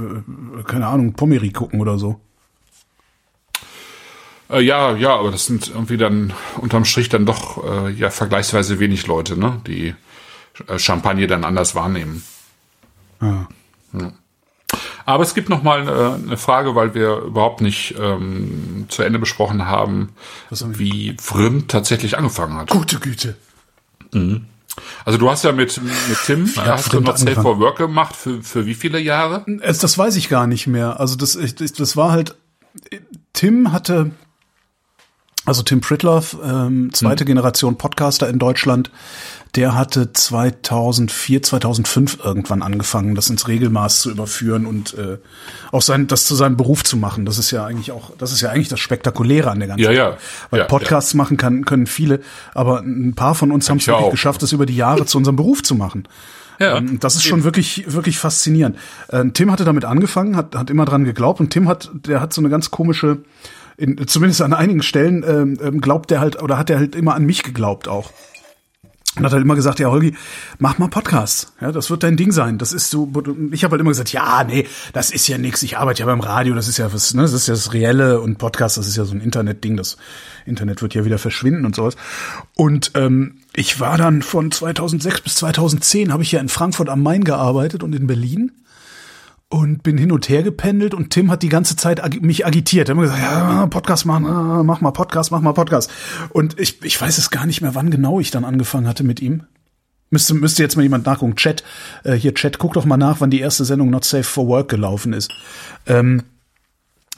keine 0.67 0.87
Ahnung, 0.87 1.15
Pommery 1.15 1.51
gucken 1.51 1.81
oder 1.81 1.99
so. 1.99 2.21
Äh, 4.53 4.61
ja, 4.61 4.95
ja, 4.97 5.17
aber 5.17 5.31
das 5.31 5.47
sind 5.47 5.69
irgendwie 5.69 5.97
dann 5.97 6.33
unterm 6.59 6.85
Strich 6.85 7.09
dann 7.09 7.27
doch 7.27 7.65
äh, 7.65 7.91
ja 7.91 8.11
vergleichsweise 8.11 8.79
wenig 8.79 9.07
Leute, 9.07 9.39
ne, 9.39 9.61
die 9.67 9.95
äh, 10.69 10.79
Champagner 10.79 11.27
dann 11.27 11.45
anders 11.45 11.75
wahrnehmen. 11.75 12.23
Ja. 13.21 13.49
Aber 15.05 15.23
es 15.25 15.35
gibt 15.35 15.49
noch 15.49 15.63
mal 15.63 15.87
äh, 15.89 16.25
eine 16.27 16.37
Frage, 16.37 16.75
weil 16.75 16.95
wir 16.95 17.17
überhaupt 17.19 17.61
nicht 17.61 17.95
ähm, 17.99 18.87
zu 18.89 19.03
Ende 19.03 19.19
besprochen 19.19 19.67
haben, 19.67 20.11
haben 20.51 20.79
wie 20.79 21.17
Vrind 21.21 21.69
tatsächlich 21.71 22.17
angefangen 22.17 22.57
hat. 22.57 22.69
Gute 22.71 22.99
Güte. 23.01 23.37
Also 25.05 25.19
du 25.19 25.31
hast 25.31 25.45
ja 25.45 25.53
mit, 25.53 25.81
mit 25.83 25.93
Tim, 26.25 26.51
Ja, 26.57 26.67
hast 26.67 26.93
du 26.93 27.01
noch 27.01 27.17
Safe 27.17 27.41
for 27.41 27.59
Work 27.59 27.79
gemacht, 27.79 28.15
für, 28.17 28.43
für 28.43 28.67
wie 28.67 28.75
viele 28.75 28.99
Jahre? 29.01 29.45
Es, 29.61 29.79
das 29.79 29.99
weiß 29.99 30.17
ich 30.17 30.29
gar 30.29 30.47
nicht 30.47 30.67
mehr. 30.67 30.99
Also 31.01 31.17
das, 31.17 31.35
ich- 31.37 31.55
das, 31.55 31.73
das 31.73 31.97
war 31.97 32.13
halt, 32.13 32.35
Tim 33.33 33.73
hatte, 33.73 34.13
Also 35.45 35.63
Tim 35.63 35.81
Pritloff, 35.81 36.37
ähm, 36.45 36.91
zweite 36.93 37.25
Generation 37.25 37.77
Podcaster 37.77 38.29
in 38.29 38.39
Deutschland, 38.39 38.91
der 39.57 39.75
hatte 39.75 40.13
2004, 40.13 41.43
2005 41.43 42.19
irgendwann 42.25 42.63
angefangen, 42.63 43.15
das 43.17 43.29
ins 43.29 43.49
Regelmaß 43.49 44.03
zu 44.03 44.11
überführen 44.13 44.67
und 44.67 44.95
äh, 44.95 45.19
auch 45.73 45.83
sein, 45.83 46.07
das 46.07 46.25
zu 46.27 46.37
seinem 46.37 46.57
Beruf 46.57 46.85
zu 46.85 46.97
machen. 46.97 47.27
Das 47.27 47.39
ist 47.39 47.51
ja 47.51 47.67
eigentlich 47.67 47.91
auch, 47.91 48.13
das 48.19 48.33
ist 48.33 48.41
ja 48.41 48.51
eigentlich 48.51 48.69
das 48.69 48.79
Spektakuläre 48.81 49.51
an 49.51 49.59
der 49.59 49.69
ganzen 49.69 49.85
Ja, 49.85 49.91
ja. 49.91 50.17
Weil 50.51 50.61
Ja, 50.61 50.67
Podcasts 50.67 51.13
machen 51.15 51.37
kann, 51.37 51.65
können 51.65 51.87
viele, 51.87 52.21
aber 52.55 52.79
ein 52.81 53.15
paar 53.15 53.35
von 53.35 53.51
uns 53.51 53.69
haben 53.69 53.79
es 53.79 53.83
ich 53.83 53.89
wirklich 53.89 54.07
auch. 54.07 54.11
geschafft, 54.13 54.43
das 54.43 54.53
über 54.53 54.65
die 54.65 54.77
Jahre 54.77 55.07
zu 55.07 55.19
unserem 55.19 55.37
Beruf 55.37 55.63
zu 55.65 55.75
machen. 55.75 56.07
Ja. 56.61 56.77
Ähm, 56.77 57.01
Das 57.01 57.17
ist 57.17 57.25
schon 57.25 57.43
wirklich, 57.43 57.93
wirklich 57.93 58.17
faszinierend. 58.19 58.79
Ähm, 59.11 59.35
Tim 59.35 59.51
hatte 59.51 59.65
damit 59.65 59.85
angefangen, 59.85 60.37
hat, 60.37 60.55
hat 60.55 60.71
immer 60.71 60.85
dran 60.85 61.05
geglaubt 61.05 61.41
und 61.41 61.51
Tim 61.51 61.69
hat, 61.69 61.91
der 62.07 62.21
hat 62.21 62.33
so 62.33 62.41
eine 62.41 62.49
ganz 62.49 62.71
komische, 62.71 63.19
in, 63.77 64.07
zumindest 64.07 64.43
an 64.43 64.53
einigen 64.53 64.83
Stellen 64.83 65.25
ähm, 65.27 65.59
ähm, 65.63 65.81
glaubt 65.81 66.11
der 66.11 66.21
halt 66.21 66.43
oder 66.43 66.59
hat 66.59 66.71
er 66.71 66.79
halt 66.79 66.95
immer 66.95 67.15
an 67.15 67.25
mich 67.25 67.43
geglaubt 67.43 67.89
auch. 67.89 68.11
Und 69.15 69.27
hat 69.27 69.33
halt 69.33 69.43
immer 69.43 69.57
gesagt, 69.57 69.79
ja, 69.79 69.91
Holgi, 69.91 70.15
mach 70.59 70.79
mal 70.79 70.89
Podcasts. 70.89 71.53
Ja, 71.61 71.71
das 71.71 71.91
wird 71.91 72.03
dein 72.03 72.17
Ding 72.17 72.33
sein. 72.33 72.57
Das 72.57 72.73
ist 72.73 72.89
so, 72.89 73.13
ich 73.51 73.63
habe 73.63 73.73
halt 73.73 73.81
immer 73.83 73.91
gesagt, 73.91 74.11
ja, 74.11 74.43
nee, 74.43 74.67
das 74.95 75.11
ist 75.11 75.29
ja 75.29 75.37
nix. 75.37 75.63
Ich 75.63 75.77
arbeite 75.77 76.01
ja 76.01 76.07
beim 76.07 76.21
Radio, 76.21 76.55
das 76.55 76.67
ist 76.67 76.79
ja 76.79 76.91
was, 76.95 77.13
ne, 77.13 77.21
das 77.21 77.35
ist 77.35 77.47
ja 77.47 77.53
das 77.53 77.75
Reelle 77.75 78.23
und 78.23 78.39
Podcast, 78.39 78.79
das 78.79 78.87
ist 78.87 78.97
ja 78.97 79.05
so 79.05 79.13
ein 79.13 79.21
Internetding. 79.21 79.77
Das 79.77 79.99
Internet 80.47 80.81
wird 80.81 80.95
ja 80.95 81.05
wieder 81.05 81.19
verschwinden 81.19 81.67
und 81.67 81.77
sowas. 81.77 81.97
Und 82.55 82.93
ähm, 82.95 83.41
ich 83.55 83.81
war 83.81 83.99
dann 83.99 84.23
von 84.23 84.51
2006 84.51 85.21
bis 85.21 85.35
2010 85.35 86.11
habe 86.11 86.23
ich 86.23 86.33
ja 86.33 86.41
in 86.41 86.49
Frankfurt 86.49 86.89
am 86.89 87.03
Main 87.03 87.25
gearbeitet 87.25 87.83
und 87.83 87.95
in 87.95 88.07
Berlin 88.07 88.53
und 89.53 89.83
bin 89.83 89.99
hin 89.99 90.13
und 90.13 90.31
her 90.31 90.43
gependelt 90.43 90.95
und 90.95 91.11
Tim 91.11 91.31
hat 91.31 91.43
die 91.43 91.51
ganze 91.51 91.77
Zeit 91.77 92.03
ag 92.03 92.23
mich 92.23 92.47
agitiert. 92.47 92.89
Er 92.89 92.93
hat 92.93 92.97
immer 92.97 93.03
gesagt, 93.03 93.23
ja, 93.23 93.67
Podcast 93.67 94.07
machen, 94.07 94.25
ah, 94.25 94.63
mach 94.63 94.81
mal 94.81 94.93
Podcast, 94.93 95.31
mach 95.31 95.43
mal 95.43 95.53
Podcast. 95.53 95.91
Und 96.31 96.59
ich, 96.59 96.83
ich 96.83 96.99
weiß 96.99 97.19
es 97.19 97.29
gar 97.29 97.45
nicht 97.45 97.61
mehr, 97.61 97.75
wann 97.75 97.91
genau 97.91 98.19
ich 98.19 98.31
dann 98.31 98.47
angefangen 98.47 98.89
hatte 98.89 99.05
mit 99.05 99.21
ihm. 99.21 99.43
Müsste, 100.09 100.33
müsste 100.33 100.63
jetzt 100.63 100.77
mal 100.77 100.83
jemand 100.83 101.05
nachgucken. 101.05 101.37
Chat, 101.37 101.65
äh, 102.03 102.15
hier 102.15 102.33
Chat, 102.33 102.59
guck 102.59 102.73
doch 102.73 102.87
mal 102.87 102.97
nach, 102.97 103.21
wann 103.21 103.29
die 103.29 103.41
erste 103.41 103.67
Sendung 103.67 103.91
Not 103.91 104.07
Safe 104.07 104.25
for 104.25 104.49
Work 104.49 104.71
gelaufen 104.71 105.13
ist. 105.13 105.31
Ähm, 105.87 106.23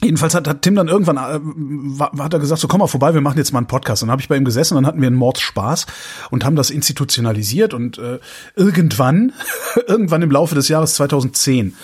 Jedenfalls 0.01 0.35
hat, 0.35 0.47
hat 0.47 0.61
Tim 0.61 0.75
dann 0.75 0.89
irgendwann 0.89 1.17
äh, 1.17 2.19
hat 2.19 2.33
er 2.33 2.39
gesagt, 2.39 2.59
so 2.59 2.67
komm 2.67 2.79
mal 2.79 2.87
vorbei, 2.87 3.13
wir 3.13 3.21
machen 3.21 3.37
jetzt 3.37 3.53
mal 3.53 3.59
einen 3.59 3.67
Podcast. 3.67 4.03
Und 4.03 4.07
dann 4.07 4.11
habe 4.11 4.21
ich 4.21 4.27
bei 4.27 4.35
ihm 4.35 4.43
gesessen 4.43 4.75
dann 4.75 4.85
hatten 4.85 4.99
wir 4.99 5.07
einen 5.07 5.15
Mordspaß 5.15 5.85
und 6.31 6.43
haben 6.43 6.55
das 6.55 6.69
institutionalisiert 6.69 7.73
und 7.73 7.97
äh, 7.97 8.19
irgendwann, 8.55 9.31
irgendwann 9.87 10.21
im 10.21 10.31
Laufe 10.31 10.53
des 10.53 10.67
Jahres 10.67 10.95
2010, 10.95 11.75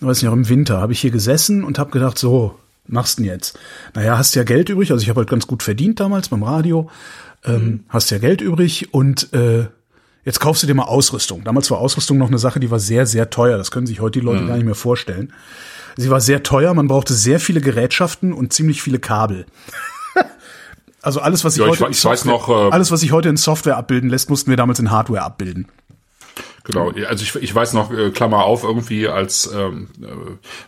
ich 0.00 0.06
weiß 0.06 0.22
nicht, 0.22 0.28
auch 0.28 0.34
im 0.34 0.48
Winter, 0.48 0.80
habe 0.80 0.92
ich 0.92 1.00
hier 1.00 1.10
gesessen 1.10 1.64
und 1.64 1.78
habe 1.78 1.90
gedacht, 1.90 2.18
so, 2.18 2.54
machst 2.86 3.18
denn 3.18 3.24
jetzt? 3.24 3.58
Naja, 3.94 4.18
hast 4.18 4.34
ja 4.34 4.44
Geld 4.44 4.68
übrig, 4.68 4.92
also 4.92 5.02
ich 5.02 5.08
habe 5.08 5.20
halt 5.20 5.30
ganz 5.30 5.46
gut 5.46 5.62
verdient 5.62 6.00
damals 6.00 6.28
beim 6.28 6.42
Radio, 6.42 6.90
ähm, 7.44 7.84
hast 7.88 8.10
ja 8.10 8.18
Geld 8.18 8.42
übrig 8.42 8.92
und 8.92 9.32
äh, 9.32 9.66
jetzt 10.24 10.38
kaufst 10.38 10.62
du 10.62 10.66
dir 10.66 10.74
mal 10.74 10.84
Ausrüstung. 10.84 11.44
Damals 11.44 11.70
war 11.70 11.78
Ausrüstung 11.78 12.18
noch 12.18 12.28
eine 12.28 12.38
Sache, 12.38 12.60
die 12.60 12.70
war 12.70 12.78
sehr, 12.78 13.06
sehr 13.06 13.30
teuer. 13.30 13.56
Das 13.56 13.70
können 13.70 13.86
sich 13.86 14.00
heute 14.00 14.20
die 14.20 14.24
Leute 14.24 14.46
gar 14.46 14.56
nicht 14.56 14.66
mehr 14.66 14.74
vorstellen. 14.74 15.32
Sie 15.96 16.10
war 16.10 16.20
sehr 16.20 16.42
teuer, 16.42 16.74
man 16.74 16.88
brauchte 16.88 17.14
sehr 17.14 17.38
viele 17.40 17.60
Gerätschaften 17.60 18.32
und 18.32 18.52
ziemlich 18.52 18.82
viele 18.82 18.98
Kabel. 18.98 19.46
also 21.02 21.20
alles, 21.20 21.44
was 21.44 21.54
sich 21.54 21.64
Ja, 21.64 21.72
ich 21.72 21.80
heute 21.80 21.90
ich 21.92 22.04
weiß 22.04 22.22
Software- 22.22 22.32
noch, 22.32 22.48
äh, 22.70 22.72
alles, 22.74 22.90
was 22.90 23.00
sich 23.00 23.12
heute 23.12 23.28
in 23.28 23.36
Software 23.36 23.76
abbilden 23.76 24.10
lässt, 24.10 24.30
mussten 24.30 24.50
wir 24.50 24.56
damals 24.56 24.78
in 24.78 24.90
Hardware 24.90 25.22
abbilden. 25.22 25.68
Genau, 26.66 26.90
also 27.08 27.22
ich, 27.22 27.34
ich 27.36 27.54
weiß 27.54 27.74
noch, 27.74 27.92
äh, 27.92 28.10
Klammer 28.10 28.44
auf, 28.44 28.64
irgendwie 28.64 29.06
als 29.06 29.50
ähm, 29.54 29.88
äh, 30.02 30.06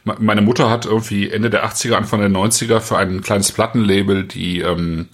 me- 0.05 0.17
meine 0.19 0.43
Mutter 0.43 0.69
hat 0.69 0.85
irgendwie 0.85 1.31
Ende 1.31 1.49
der 1.49 1.67
80er, 1.67 1.95
Anfang 1.95 2.21
der 2.21 2.29
90er 2.29 2.81
für 2.81 2.99
ein 2.99 3.23
kleines 3.23 3.51
Plattenlabel 3.51 4.25
die 4.25 4.61
ähm, 4.61 5.09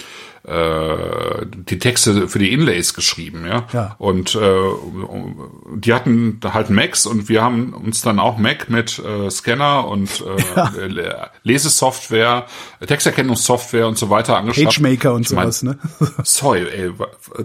äh, 0.44 1.46
die 1.46 1.78
Texte 1.78 2.28
für 2.28 2.38
die 2.38 2.52
Inlays 2.52 2.94
geschrieben, 2.94 3.44
ja. 3.46 3.64
Ja. 3.72 3.94
Und 3.98 4.34
äh, 4.34 4.38
die 5.76 5.94
hatten 5.94 6.40
halt 6.44 6.70
Macs 6.70 7.06
und 7.06 7.28
wir 7.28 7.42
haben 7.42 7.72
uns 7.74 8.02
dann 8.02 8.18
auch 8.18 8.38
Mac 8.38 8.68
mit 8.68 8.98
äh, 8.98 9.30
Scanner 9.30 9.86
und 9.88 10.24
äh, 10.76 10.86
Le- 10.88 11.30
Lesesoftware, 11.44 12.46
Texterkennungssoftware 12.86 13.86
und 13.86 13.98
so 13.98 14.10
weiter 14.10 14.36
angeschafft. 14.36 14.66
PageMaker 14.82 15.14
und 15.14 15.22
Ich 15.22 15.32
mein, 15.32 15.44
sowas, 15.50 15.62
ne? 15.62 15.78
Sorry, 16.24 16.66
ey, 16.68 16.90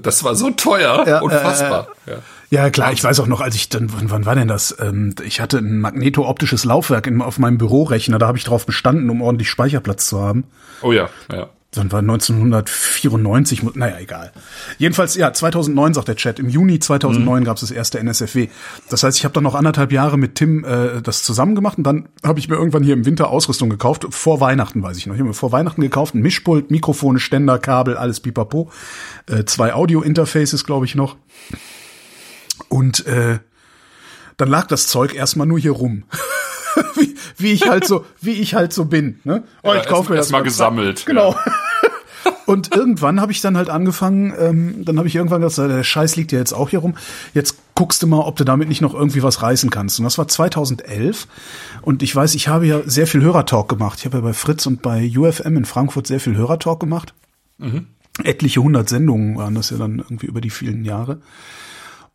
das 0.01 0.23
war 0.23 0.35
so 0.35 0.49
teuer, 0.51 1.03
Ja, 1.07 1.19
unfassbar. 1.21 1.87
ja. 2.05 2.15
Ja, 2.49 2.69
klar, 2.69 2.93
ich 2.93 3.03
weiß 3.03 3.19
auch 3.19 3.27
noch, 3.27 3.41
als 3.41 3.55
ich 3.55 3.67
dann, 3.67 3.91
wann, 3.93 4.09
wann 4.09 4.25
war 4.25 4.33
denn 4.33 4.47
das? 4.47 4.73
Ähm, 4.79 5.13
ich 5.25 5.41
hatte 5.41 5.57
ein 5.57 5.79
magneto-optisches 5.81 6.63
Laufwerk 6.63 7.05
in, 7.05 7.21
auf 7.21 7.39
meinem 7.39 7.57
Bürorechner, 7.57 8.19
da 8.19 8.27
habe 8.27 8.37
ich 8.37 8.45
drauf 8.45 8.65
bestanden, 8.65 9.09
um 9.09 9.21
ordentlich 9.21 9.49
Speicherplatz 9.49 10.07
zu 10.07 10.21
haben. 10.21 10.45
Oh 10.81 10.93
ja, 10.93 11.09
ja. 11.29 11.49
Dann 11.71 11.91
war 11.91 11.99
1994, 11.99 13.61
mu- 13.61 13.71
naja, 13.75 13.97
egal. 13.99 14.31
Jedenfalls, 14.77 15.15
ja, 15.15 15.33
2009 15.33 15.93
sagt 15.93 16.07
der 16.07 16.15
Chat. 16.15 16.39
Im 16.39 16.47
Juni 16.49 16.79
2009 16.79 17.43
gab 17.43 17.55
es 17.57 17.61
das 17.61 17.71
erste 17.71 17.99
NSFW. 17.99 18.47
Das 18.89 19.03
heißt, 19.03 19.17
ich 19.17 19.25
habe 19.25 19.33
dann 19.33 19.43
noch 19.43 19.53
anderthalb 19.53 19.91
Jahre 19.91 20.17
mit 20.17 20.35
Tim 20.35 20.63
äh, 20.63 21.01
das 21.01 21.23
zusammen 21.23 21.55
gemacht 21.55 21.77
und 21.77 21.83
dann 21.83 22.07
habe 22.23 22.39
ich 22.39 22.47
mir 22.47 22.55
irgendwann 22.55 22.83
hier 22.83 22.93
im 22.93 23.05
Winter 23.05 23.29
Ausrüstung 23.29 23.69
gekauft. 23.69 24.05
Vor 24.11 24.39
Weihnachten, 24.39 24.81
weiß 24.81 24.97
ich 24.97 25.07
noch. 25.07 25.13
Ich 25.15 25.19
habe 25.19 25.27
mir 25.27 25.33
vor 25.35 25.51
Weihnachten 25.51 25.81
gekauft, 25.81 26.15
ein 26.15 26.21
Mischpult, 26.21 26.71
Mikrofone, 26.71 27.19
Ständer, 27.19 27.59
Kabel, 27.59 27.97
alles 27.97 28.21
pipapo. 28.21 28.71
Äh, 29.29 29.43
zwei 29.43 29.73
Audio-Interfaces, 29.73 30.63
glaube 30.63 30.85
ich, 30.85 30.95
noch. 30.95 31.17
Und 32.69 33.05
äh, 33.07 33.39
dann 34.37 34.47
lag 34.49 34.67
das 34.67 34.87
Zeug 34.87 35.13
erstmal 35.15 35.47
nur 35.47 35.59
hier 35.59 35.71
rum. 35.71 36.03
wie, 36.95 37.15
wie 37.37 37.51
ich 37.51 37.67
halt 37.69 37.85
so, 37.85 38.05
wie 38.21 38.31
ich 38.33 38.53
halt 38.55 38.73
so 38.73 38.85
bin. 38.85 39.19
Ne? 39.23 39.43
Oh, 39.63 39.73
Ja, 39.73 39.81
ich 39.81 39.87
kaufe 39.87 40.11
mir 40.11 40.17
erst- 40.17 40.29
das 40.29 40.31
mal 40.33 40.43
gesammelt, 40.43 41.05
Genau. 41.05 41.35
Und 42.45 42.73
irgendwann 42.75 43.19
habe 43.19 43.31
ich 43.33 43.41
dann 43.41 43.57
halt 43.57 43.69
angefangen, 43.69 44.33
ähm, 44.39 44.85
dann 44.85 44.97
habe 44.97 45.07
ich 45.09 45.15
irgendwann 45.15 45.41
gesagt, 45.41 45.69
der 45.69 45.83
Scheiß 45.83 46.15
liegt 46.15 46.31
ja 46.31 46.39
jetzt 46.39 46.53
auch 46.53 46.69
hier 46.69 46.79
rum. 46.79 46.95
Jetzt 47.33 47.57
guckst 47.75 48.01
du 48.03 48.07
mal, 48.07 48.19
ob 48.21 48.37
du 48.37 48.45
damit 48.45 48.69
nicht 48.69 48.79
noch 48.81 48.93
irgendwie 48.93 49.21
was 49.21 49.41
reißen 49.41 49.69
kannst. 49.69 49.99
Und 49.99 50.05
das 50.05 50.17
war 50.17 50.29
2011. 50.29 51.27
Und 51.81 52.03
ich 52.03 52.15
weiß, 52.15 52.35
ich 52.35 52.47
habe 52.47 52.65
ja 52.65 52.79
sehr 52.85 53.05
viel 53.07 53.21
Hörertalk 53.21 53.67
gemacht. 53.67 53.99
Ich 53.99 54.05
habe 54.05 54.17
ja 54.17 54.21
bei 54.23 54.31
Fritz 54.33 54.65
und 54.65 54.81
bei 54.81 55.11
UFM 55.17 55.57
in 55.57 55.65
Frankfurt 55.65 56.07
sehr 56.07 56.21
viel 56.21 56.37
Hörertalk 56.37 56.79
gemacht. 56.79 57.13
Etliche 58.23 58.61
hundert 58.61 58.87
Sendungen 58.87 59.37
waren 59.37 59.55
das 59.55 59.69
ja 59.69 59.77
dann 59.77 59.99
irgendwie 59.99 60.27
über 60.27 60.39
die 60.41 60.49
vielen 60.49 60.85
Jahre. 60.85 61.19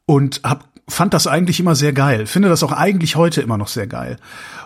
Und 0.06 0.40
hab, 0.44 0.64
fand 0.88 1.14
das 1.14 1.26
eigentlich 1.26 1.60
immer 1.60 1.74
sehr 1.74 1.92
geil. 1.92 2.26
Finde 2.26 2.48
das 2.48 2.62
auch 2.62 2.72
eigentlich 2.72 3.16
heute 3.16 3.40
immer 3.40 3.56
noch 3.56 3.68
sehr 3.68 3.86
geil. 3.86 4.16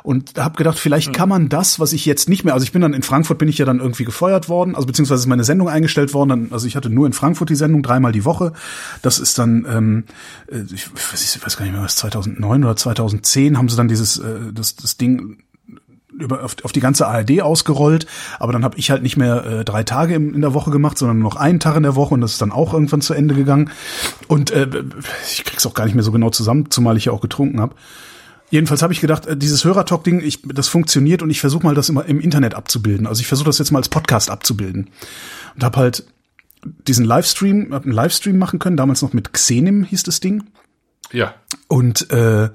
Und 0.02 0.38
habe 0.38 0.56
gedacht, 0.56 0.78
vielleicht 0.78 1.12
kann 1.12 1.28
man 1.28 1.48
das, 1.48 1.78
was 1.78 1.92
ich 1.92 2.06
jetzt 2.06 2.28
nicht 2.28 2.44
mehr, 2.44 2.54
also 2.54 2.64
ich 2.64 2.72
bin 2.72 2.80
dann 2.80 2.94
in 2.94 3.02
Frankfurt, 3.02 3.38
bin 3.38 3.48
ich 3.48 3.58
ja 3.58 3.66
dann 3.66 3.80
irgendwie 3.80 4.04
gefeuert 4.04 4.48
worden, 4.48 4.74
also 4.74 4.86
beziehungsweise 4.86 5.20
ist 5.20 5.26
meine 5.26 5.44
Sendung 5.44 5.68
eingestellt 5.68 6.14
worden. 6.14 6.28
Dann, 6.28 6.48
also 6.52 6.66
ich 6.66 6.76
hatte 6.76 6.90
nur 6.90 7.06
in 7.06 7.12
Frankfurt 7.12 7.50
die 7.50 7.54
Sendung 7.54 7.82
dreimal 7.82 8.12
die 8.12 8.24
Woche. 8.24 8.52
Das 9.02 9.18
ist 9.18 9.38
dann, 9.38 9.66
ähm, 9.68 10.04
äh, 10.50 10.62
ich, 10.72 10.90
weiß, 10.92 11.36
ich 11.36 11.44
weiß 11.44 11.56
gar 11.56 11.64
nicht 11.64 11.74
mehr, 11.74 11.82
was 11.82 11.96
2009 11.96 12.64
oder 12.64 12.76
2010 12.76 13.58
haben 13.58 13.68
sie 13.68 13.76
dann 13.76 13.88
dieses, 13.88 14.18
äh, 14.18 14.52
das, 14.52 14.76
das 14.76 14.96
Ding 14.96 15.38
über 16.18 16.42
auf, 16.44 16.56
auf 16.62 16.72
die 16.72 16.80
ganze 16.80 17.06
ARD 17.06 17.42
ausgerollt, 17.42 18.06
aber 18.38 18.52
dann 18.52 18.64
habe 18.64 18.78
ich 18.78 18.90
halt 18.90 19.02
nicht 19.02 19.16
mehr 19.16 19.44
äh, 19.44 19.64
drei 19.64 19.82
Tage 19.82 20.14
in, 20.14 20.34
in 20.34 20.40
der 20.40 20.54
Woche 20.54 20.70
gemacht, 20.70 20.98
sondern 20.98 21.18
nur 21.18 21.30
noch 21.30 21.36
einen 21.40 21.60
Tag 21.60 21.76
in 21.76 21.82
der 21.82 21.94
Woche 21.96 22.14
und 22.14 22.20
das 22.20 22.32
ist 22.32 22.42
dann 22.42 22.52
auch 22.52 22.72
irgendwann 22.72 23.00
zu 23.00 23.14
Ende 23.14 23.34
gegangen. 23.34 23.70
Und 24.28 24.50
äh, 24.50 24.68
ich 25.30 25.44
krieg's 25.44 25.66
auch 25.66 25.74
gar 25.74 25.84
nicht 25.84 25.94
mehr 25.94 26.04
so 26.04 26.12
genau 26.12 26.30
zusammen, 26.30 26.70
zumal 26.70 26.96
ich 26.96 27.06
ja 27.06 27.12
auch 27.12 27.20
getrunken 27.20 27.60
habe. 27.60 27.74
Jedenfalls 28.48 28.82
habe 28.82 28.92
ich 28.92 29.00
gedacht, 29.00 29.26
äh, 29.26 29.36
dieses 29.36 29.64
Hörertalk-Ding, 29.64 30.22
das 30.54 30.68
funktioniert 30.68 31.20
und 31.22 31.30
ich 31.30 31.40
versuche 31.40 31.64
mal 31.66 31.74
das 31.74 31.88
immer 31.88 32.04
im 32.04 32.20
Internet 32.20 32.54
abzubilden. 32.54 33.06
Also 33.06 33.20
ich 33.20 33.26
versuche 33.26 33.46
das 33.46 33.58
jetzt 33.58 33.72
mal 33.72 33.78
als 33.80 33.88
Podcast 33.88 34.30
abzubilden 34.30 34.90
und 35.54 35.64
habe 35.64 35.78
halt 35.78 36.04
diesen 36.86 37.04
Livestream, 37.04 37.72
hab 37.72 37.84
einen 37.84 37.92
Livestream 37.92 38.38
machen 38.38 38.58
können, 38.58 38.76
damals 38.76 39.02
noch 39.02 39.12
mit 39.12 39.32
Xenim 39.32 39.84
hieß 39.84 40.02
das 40.04 40.20
Ding 40.20 40.44
Ja. 41.12 41.34
und 41.68 42.10
äh, 42.10 42.48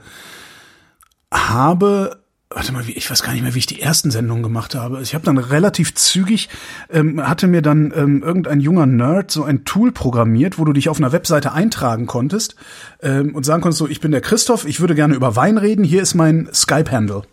habe 1.33 2.21
warte 2.53 2.71
mal, 2.73 2.83
ich 2.87 3.09
weiß 3.09 3.23
gar 3.23 3.33
nicht 3.33 3.41
mehr, 3.41 3.53
wie 3.53 3.59
ich 3.59 3.65
die 3.65 3.81
ersten 3.81 4.11
Sendungen 4.11 4.43
gemacht 4.43 4.75
habe. 4.75 5.01
Ich 5.01 5.13
habe 5.13 5.25
dann 5.25 5.37
relativ 5.37 5.95
zügig, 5.95 6.49
ähm, 6.91 7.27
hatte 7.27 7.47
mir 7.47 7.61
dann 7.61 7.93
ähm, 7.95 8.23
irgendein 8.23 8.59
junger 8.59 8.85
Nerd 8.85 9.31
so 9.31 9.43
ein 9.43 9.65
Tool 9.65 9.91
programmiert, 9.91 10.59
wo 10.59 10.65
du 10.65 10.73
dich 10.73 10.89
auf 10.89 10.97
einer 10.97 11.11
Webseite 11.11 11.53
eintragen 11.53 12.07
konntest 12.07 12.55
ähm, 13.01 13.35
und 13.35 13.45
sagen 13.45 13.61
konntest, 13.61 13.79
so, 13.79 13.87
ich 13.87 14.01
bin 14.01 14.11
der 14.11 14.21
Christoph, 14.21 14.65
ich 14.65 14.79
würde 14.79 14.95
gerne 14.95 15.15
über 15.15 15.35
Wein 15.35 15.57
reden, 15.57 15.83
hier 15.83 16.01
ist 16.01 16.13
mein 16.13 16.49
Skype-Handle. 16.53 17.23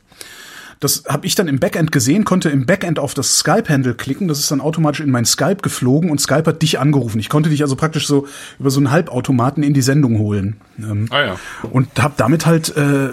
Das 0.80 1.04
habe 1.08 1.26
ich 1.26 1.34
dann 1.34 1.48
im 1.48 1.58
Backend 1.58 1.90
gesehen, 1.92 2.24
konnte 2.24 2.50
im 2.50 2.66
Backend 2.66 2.98
auf 2.98 3.14
das 3.14 3.38
Skype-Handle 3.38 3.94
klicken, 3.94 4.28
das 4.28 4.38
ist 4.38 4.50
dann 4.50 4.60
automatisch 4.60 5.00
in 5.00 5.10
mein 5.10 5.24
Skype 5.24 5.56
geflogen 5.56 6.10
und 6.10 6.20
Skype 6.20 6.44
hat 6.46 6.62
dich 6.62 6.78
angerufen. 6.78 7.18
Ich 7.18 7.28
konnte 7.28 7.50
dich 7.50 7.62
also 7.62 7.74
praktisch 7.76 8.06
so 8.06 8.26
über 8.58 8.70
so 8.70 8.78
einen 8.78 8.90
Halbautomaten 8.90 9.62
in 9.62 9.74
die 9.74 9.82
Sendung 9.82 10.18
holen. 10.18 10.56
Ähm, 10.78 11.06
Ah 11.10 11.22
ja. 11.22 11.36
und 11.70 12.00
habe 12.00 12.14
damit 12.16 12.46
halt 12.46 12.76
äh, 12.76 13.08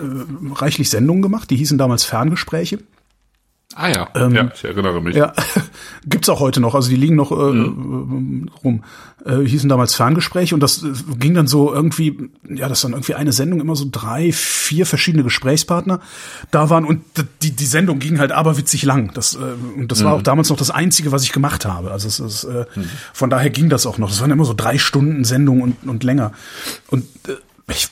reichlich 0.53 0.89
Sendungen 0.89 1.21
gemacht, 1.21 1.49
die 1.49 1.55
hießen 1.55 1.77
damals 1.77 2.03
Ferngespräche. 2.03 2.79
Ah 3.77 3.89
ja, 3.89 4.07
ähm, 4.15 4.33
ja, 4.33 4.49
ich 4.53 4.63
erinnere 4.63 5.01
mich. 5.01 5.17
Ja, 5.17 5.33
gibt's 6.05 6.29
auch 6.29 6.39
heute 6.39 6.61
noch. 6.61 6.75
Also 6.75 6.89
die 6.89 6.95
liegen 6.95 7.15
noch 7.15 7.31
äh, 7.31 7.51
mhm. 7.51 8.49
rum. 8.63 8.83
Äh, 9.25 9.39
hießen 9.39 9.67
damals 9.67 9.95
Ferngespräche 9.95 10.55
und 10.55 10.61
das 10.61 10.81
äh, 10.81 10.93
ging 11.19 11.33
dann 11.33 11.47
so 11.47 11.73
irgendwie, 11.73 12.29
ja, 12.47 12.69
das 12.69 12.81
dann 12.81 12.93
irgendwie 12.93 13.15
eine 13.15 13.33
Sendung 13.33 13.59
immer 13.59 13.75
so 13.75 13.85
drei, 13.91 14.31
vier 14.31 14.85
verschiedene 14.85 15.23
Gesprächspartner 15.23 15.99
da 16.51 16.69
waren 16.69 16.85
und 16.85 17.01
die 17.41 17.51
die 17.51 17.65
Sendung 17.65 17.99
ging 17.99 18.17
halt 18.17 18.31
aberwitzig 18.31 18.83
lang. 18.83 19.11
Das 19.13 19.35
äh, 19.35 19.39
und 19.77 19.91
das 19.91 19.99
mhm. 19.99 20.05
war 20.05 20.13
auch 20.13 20.21
damals 20.21 20.49
noch 20.49 20.57
das 20.57 20.71
einzige, 20.71 21.11
was 21.11 21.23
ich 21.23 21.33
gemacht 21.33 21.65
habe. 21.65 21.91
Also 21.91 22.07
es 22.07 22.19
ist 22.21 22.45
äh, 22.45 22.65
mhm. 22.75 22.89
von 23.11 23.29
daher 23.29 23.49
ging 23.49 23.67
das 23.67 23.85
auch 23.85 23.97
noch. 23.97 24.07
Das 24.07 24.21
waren 24.21 24.31
immer 24.31 24.45
so 24.45 24.53
drei 24.55 24.77
Stunden 24.77 25.25
Sendung 25.25 25.61
und 25.61 25.75
und 25.85 26.03
länger. 26.05 26.31
Und 26.87 27.03
äh, 27.27 27.33
ich 27.67 27.89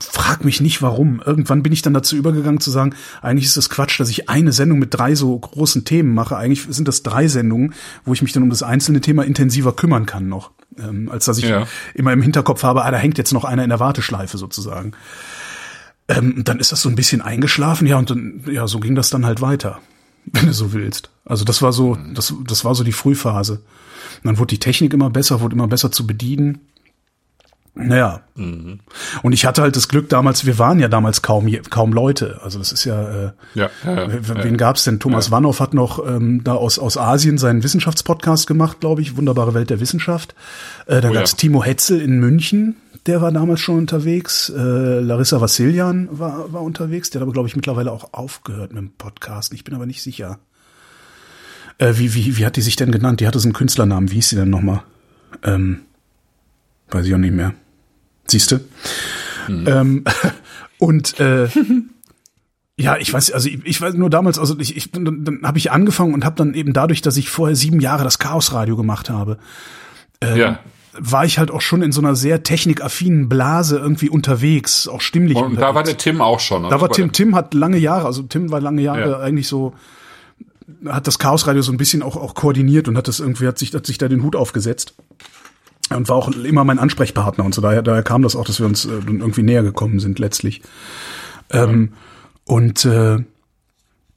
frag 0.00 0.44
mich 0.44 0.60
nicht 0.60 0.82
warum. 0.82 1.22
Irgendwann 1.24 1.62
bin 1.62 1.72
ich 1.72 1.82
dann 1.82 1.94
dazu 1.94 2.16
übergegangen 2.16 2.60
zu 2.60 2.70
sagen, 2.70 2.94
eigentlich 3.22 3.46
ist 3.46 3.56
das 3.56 3.70
Quatsch, 3.70 3.98
dass 4.00 4.10
ich 4.10 4.28
eine 4.28 4.52
Sendung 4.52 4.78
mit 4.78 4.94
drei 4.94 5.14
so 5.14 5.38
großen 5.38 5.84
Themen 5.84 6.14
mache. 6.14 6.36
Eigentlich 6.36 6.66
sind 6.70 6.88
das 6.88 7.02
drei 7.02 7.28
Sendungen, 7.28 7.74
wo 8.04 8.12
ich 8.12 8.22
mich 8.22 8.32
dann 8.32 8.42
um 8.42 8.50
das 8.50 8.62
einzelne 8.62 9.00
Thema 9.00 9.24
intensiver 9.24 9.74
kümmern 9.74 10.06
kann 10.06 10.28
noch. 10.28 10.52
Ähm, 10.78 11.08
als 11.10 11.24
dass 11.24 11.38
ich 11.38 11.48
ja. 11.48 11.66
immer 11.94 12.12
im 12.12 12.22
Hinterkopf 12.22 12.62
habe, 12.62 12.84
ah, 12.84 12.90
da 12.90 12.96
hängt 12.96 13.18
jetzt 13.18 13.32
noch 13.32 13.44
einer 13.44 13.64
in 13.64 13.70
der 13.70 13.80
Warteschleife 13.80 14.38
sozusagen. 14.38 14.92
Ähm, 16.08 16.42
dann 16.44 16.58
ist 16.58 16.72
das 16.72 16.82
so 16.82 16.88
ein 16.88 16.96
bisschen 16.96 17.20
eingeschlafen, 17.20 17.86
ja, 17.86 17.98
und 17.98 18.10
dann, 18.10 18.44
ja, 18.50 18.66
so 18.66 18.80
ging 18.80 18.94
das 18.94 19.10
dann 19.10 19.26
halt 19.26 19.40
weiter, 19.40 19.80
wenn 20.24 20.46
du 20.46 20.52
so 20.52 20.72
willst. 20.72 21.10
Also 21.24 21.44
das 21.44 21.60
war 21.60 21.72
so, 21.72 21.98
das, 22.14 22.32
das 22.46 22.64
war 22.64 22.74
so 22.74 22.84
die 22.84 22.92
Frühphase. 22.92 23.54
Und 24.22 24.24
dann 24.24 24.38
wurde 24.38 24.54
die 24.54 24.60
Technik 24.60 24.94
immer 24.94 25.10
besser, 25.10 25.40
wurde 25.40 25.54
immer 25.54 25.68
besser 25.68 25.92
zu 25.92 26.06
bedienen. 26.06 26.60
Naja. 27.78 28.22
Mhm. 28.34 28.80
Und 29.22 29.32
ich 29.32 29.46
hatte 29.46 29.62
halt 29.62 29.76
das 29.76 29.88
Glück 29.88 30.08
damals, 30.08 30.44
wir 30.44 30.58
waren 30.58 30.80
ja 30.80 30.88
damals 30.88 31.22
kaum 31.22 31.48
kaum 31.70 31.92
Leute. 31.92 32.40
Also 32.42 32.58
das 32.58 32.72
ist 32.72 32.84
ja, 32.84 33.02
äh, 33.08 33.32
ja, 33.54 33.70
ja, 33.84 34.08
ja 34.08 34.08
wen 34.42 34.50
ja. 34.52 34.56
gab's 34.56 34.84
denn? 34.84 34.98
Thomas 34.98 35.26
ja. 35.26 35.32
Wannow 35.32 35.60
hat 35.60 35.74
noch 35.74 36.04
ähm, 36.04 36.42
da 36.42 36.54
aus, 36.54 36.78
aus 36.78 36.96
Asien 36.96 37.38
seinen 37.38 37.62
Wissenschaftspodcast 37.62 38.46
gemacht, 38.46 38.80
glaube 38.80 39.00
ich, 39.00 39.16
Wunderbare 39.16 39.54
Welt 39.54 39.70
der 39.70 39.80
Wissenschaft. 39.80 40.34
Äh, 40.86 41.00
da 41.00 41.10
oh, 41.10 41.12
gab's 41.12 41.36
Timo 41.36 41.62
Hetzel 41.62 42.00
in 42.00 42.18
München, 42.18 42.76
der 43.06 43.22
war 43.22 43.32
damals 43.32 43.60
schon 43.60 43.78
unterwegs. 43.78 44.50
Äh, 44.50 45.00
Larissa 45.00 45.40
Vassilian 45.40 46.08
war, 46.10 46.52
war 46.52 46.62
unterwegs, 46.62 47.10
der 47.10 47.20
hat 47.20 47.22
aber, 47.22 47.32
glaube 47.32 47.48
ich, 47.48 47.56
mittlerweile 47.56 47.92
auch 47.92 48.12
aufgehört 48.12 48.72
mit 48.72 48.82
dem 48.82 48.90
Podcast. 48.90 49.52
Ich 49.52 49.64
bin 49.64 49.74
aber 49.74 49.86
nicht 49.86 50.02
sicher. 50.02 50.38
Äh, 51.78 51.94
wie, 51.96 52.14
wie, 52.14 52.36
wie 52.36 52.44
hat 52.44 52.56
die 52.56 52.60
sich 52.60 52.76
denn 52.76 52.90
genannt? 52.90 53.20
Die 53.20 53.26
hatte 53.26 53.38
so 53.38 53.46
einen 53.46 53.54
Künstlernamen. 53.54 54.10
Wie 54.10 54.16
hieß 54.16 54.30
sie 54.30 54.36
denn 54.36 54.50
nochmal? 54.50 54.82
Ähm, 55.44 55.80
weiß 56.90 57.06
ich 57.06 57.14
auch 57.14 57.18
nicht 57.18 57.34
mehr. 57.34 57.54
Siehst 58.30 58.52
du? 58.52 58.60
Mhm. 59.48 59.66
Ähm, 59.66 60.04
und 60.78 61.18
äh, 61.20 61.48
ja, 62.76 62.96
ich 62.98 63.12
weiß, 63.12 63.32
also 63.32 63.48
ich, 63.48 63.64
ich 63.64 63.80
weiß 63.80 63.94
nur 63.94 64.10
damals, 64.10 64.38
also 64.38 64.58
ich, 64.58 64.76
ich 64.76 64.92
dann, 64.92 65.24
dann 65.24 65.40
habe 65.42 65.58
ich 65.58 65.72
angefangen 65.72 66.14
und 66.14 66.24
habe 66.24 66.36
dann 66.36 66.54
eben 66.54 66.72
dadurch, 66.72 67.02
dass 67.02 67.16
ich 67.16 67.30
vorher 67.30 67.56
sieben 67.56 67.80
Jahre 67.80 68.04
das 68.04 68.18
Chaosradio 68.18 68.76
gemacht 68.76 69.10
habe, 69.10 69.38
äh, 70.22 70.38
ja. 70.38 70.58
war 70.92 71.24
ich 71.24 71.38
halt 71.38 71.50
auch 71.50 71.60
schon 71.60 71.82
in 71.82 71.92
so 71.92 72.00
einer 72.00 72.14
sehr 72.14 72.42
technikaffinen 72.42 73.28
Blase 73.28 73.78
irgendwie 73.78 74.10
unterwegs, 74.10 74.88
auch 74.88 75.00
stimmlich. 75.00 75.36
Und 75.36 75.44
unterwegs. 75.44 75.62
da 75.62 75.74
war 75.74 75.82
der 75.82 75.96
Tim 75.96 76.20
auch 76.20 76.40
schon. 76.40 76.62
Da 76.64 76.80
war 76.80 76.90
Tim, 76.90 77.12
Tim 77.12 77.34
hat 77.34 77.54
lange 77.54 77.78
Jahre, 77.78 78.06
also 78.06 78.22
Tim 78.22 78.50
war 78.50 78.60
lange 78.60 78.82
Jahre 78.82 79.10
ja. 79.10 79.18
eigentlich 79.18 79.48
so 79.48 79.74
hat 80.86 81.06
das 81.06 81.18
Chaosradio 81.18 81.62
so 81.62 81.72
ein 81.72 81.78
bisschen 81.78 82.02
auch 82.02 82.16
auch 82.16 82.34
koordiniert 82.34 82.88
und 82.88 82.98
hat 82.98 83.08
das 83.08 83.20
irgendwie 83.20 83.46
hat 83.46 83.58
sich 83.58 83.72
hat 83.74 83.86
sich 83.86 83.96
da 83.96 84.06
den 84.06 84.22
Hut 84.22 84.36
aufgesetzt 84.36 84.94
und 85.90 86.08
war 86.08 86.16
auch 86.16 86.28
immer 86.28 86.64
mein 86.64 86.78
Ansprechpartner 86.78 87.44
und 87.44 87.54
so 87.54 87.62
daher, 87.62 87.82
daher 87.82 88.02
kam 88.02 88.22
das 88.22 88.36
auch, 88.36 88.44
dass 88.44 88.60
wir 88.60 88.66
uns 88.66 88.84
äh, 88.84 88.90
irgendwie 89.06 89.42
näher 89.42 89.62
gekommen 89.62 90.00
sind 90.00 90.18
letztlich. 90.18 90.62
Ähm, 91.50 91.92
und 92.44 92.84
äh, 92.84 93.18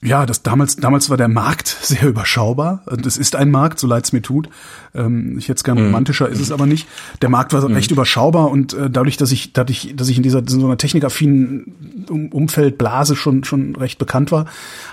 ja, 0.04 0.26
das 0.26 0.42
damals 0.42 0.78
damals 0.78 1.12
war 1.12 1.18
der 1.18 1.28
Markt 1.28 1.68
sehr 1.82 2.08
überschaubar. 2.08 2.82
Und 2.88 3.06
es 3.06 3.18
ist 3.18 3.36
ein 3.36 3.52
Markt, 3.52 3.80
so 3.80 3.86
leid 3.86 4.06
es 4.06 4.14
mir 4.14 4.22
tut. 4.22 4.50
Ähm, 4.96 5.38
ich 5.38 5.46
hätte 5.48 5.58
es 5.58 5.64
gerne 5.64 5.82
mhm. 5.82 5.88
romantischer, 5.88 6.28
ist 6.28 6.40
es 6.40 6.52
aber 6.52 6.66
nicht. 6.66 6.88
Der 7.22 7.30
Markt 7.30 7.54
war 7.54 7.68
mhm. 7.68 7.76
recht 7.76 7.92
überschaubar 7.92 8.50
und 8.50 8.74
äh, 8.74 8.90
dadurch, 8.90 9.18
dass 9.18 9.32
ich 9.32 9.54
dadurch, 9.54 9.94
dass 9.96 10.10
ich 10.10 10.18
in 10.18 10.24
dieser 10.24 10.40
in 10.40 10.48
so 10.48 10.66
einer 10.66 10.78
technikaffinen 10.78 12.06
um 12.10 12.30
Umfeld 12.30 12.80
Blase 12.80 13.16
schon 13.16 13.44
schon 13.44 13.76
recht 13.76 14.00
bekannt 14.00 14.32
war, 14.32 14.46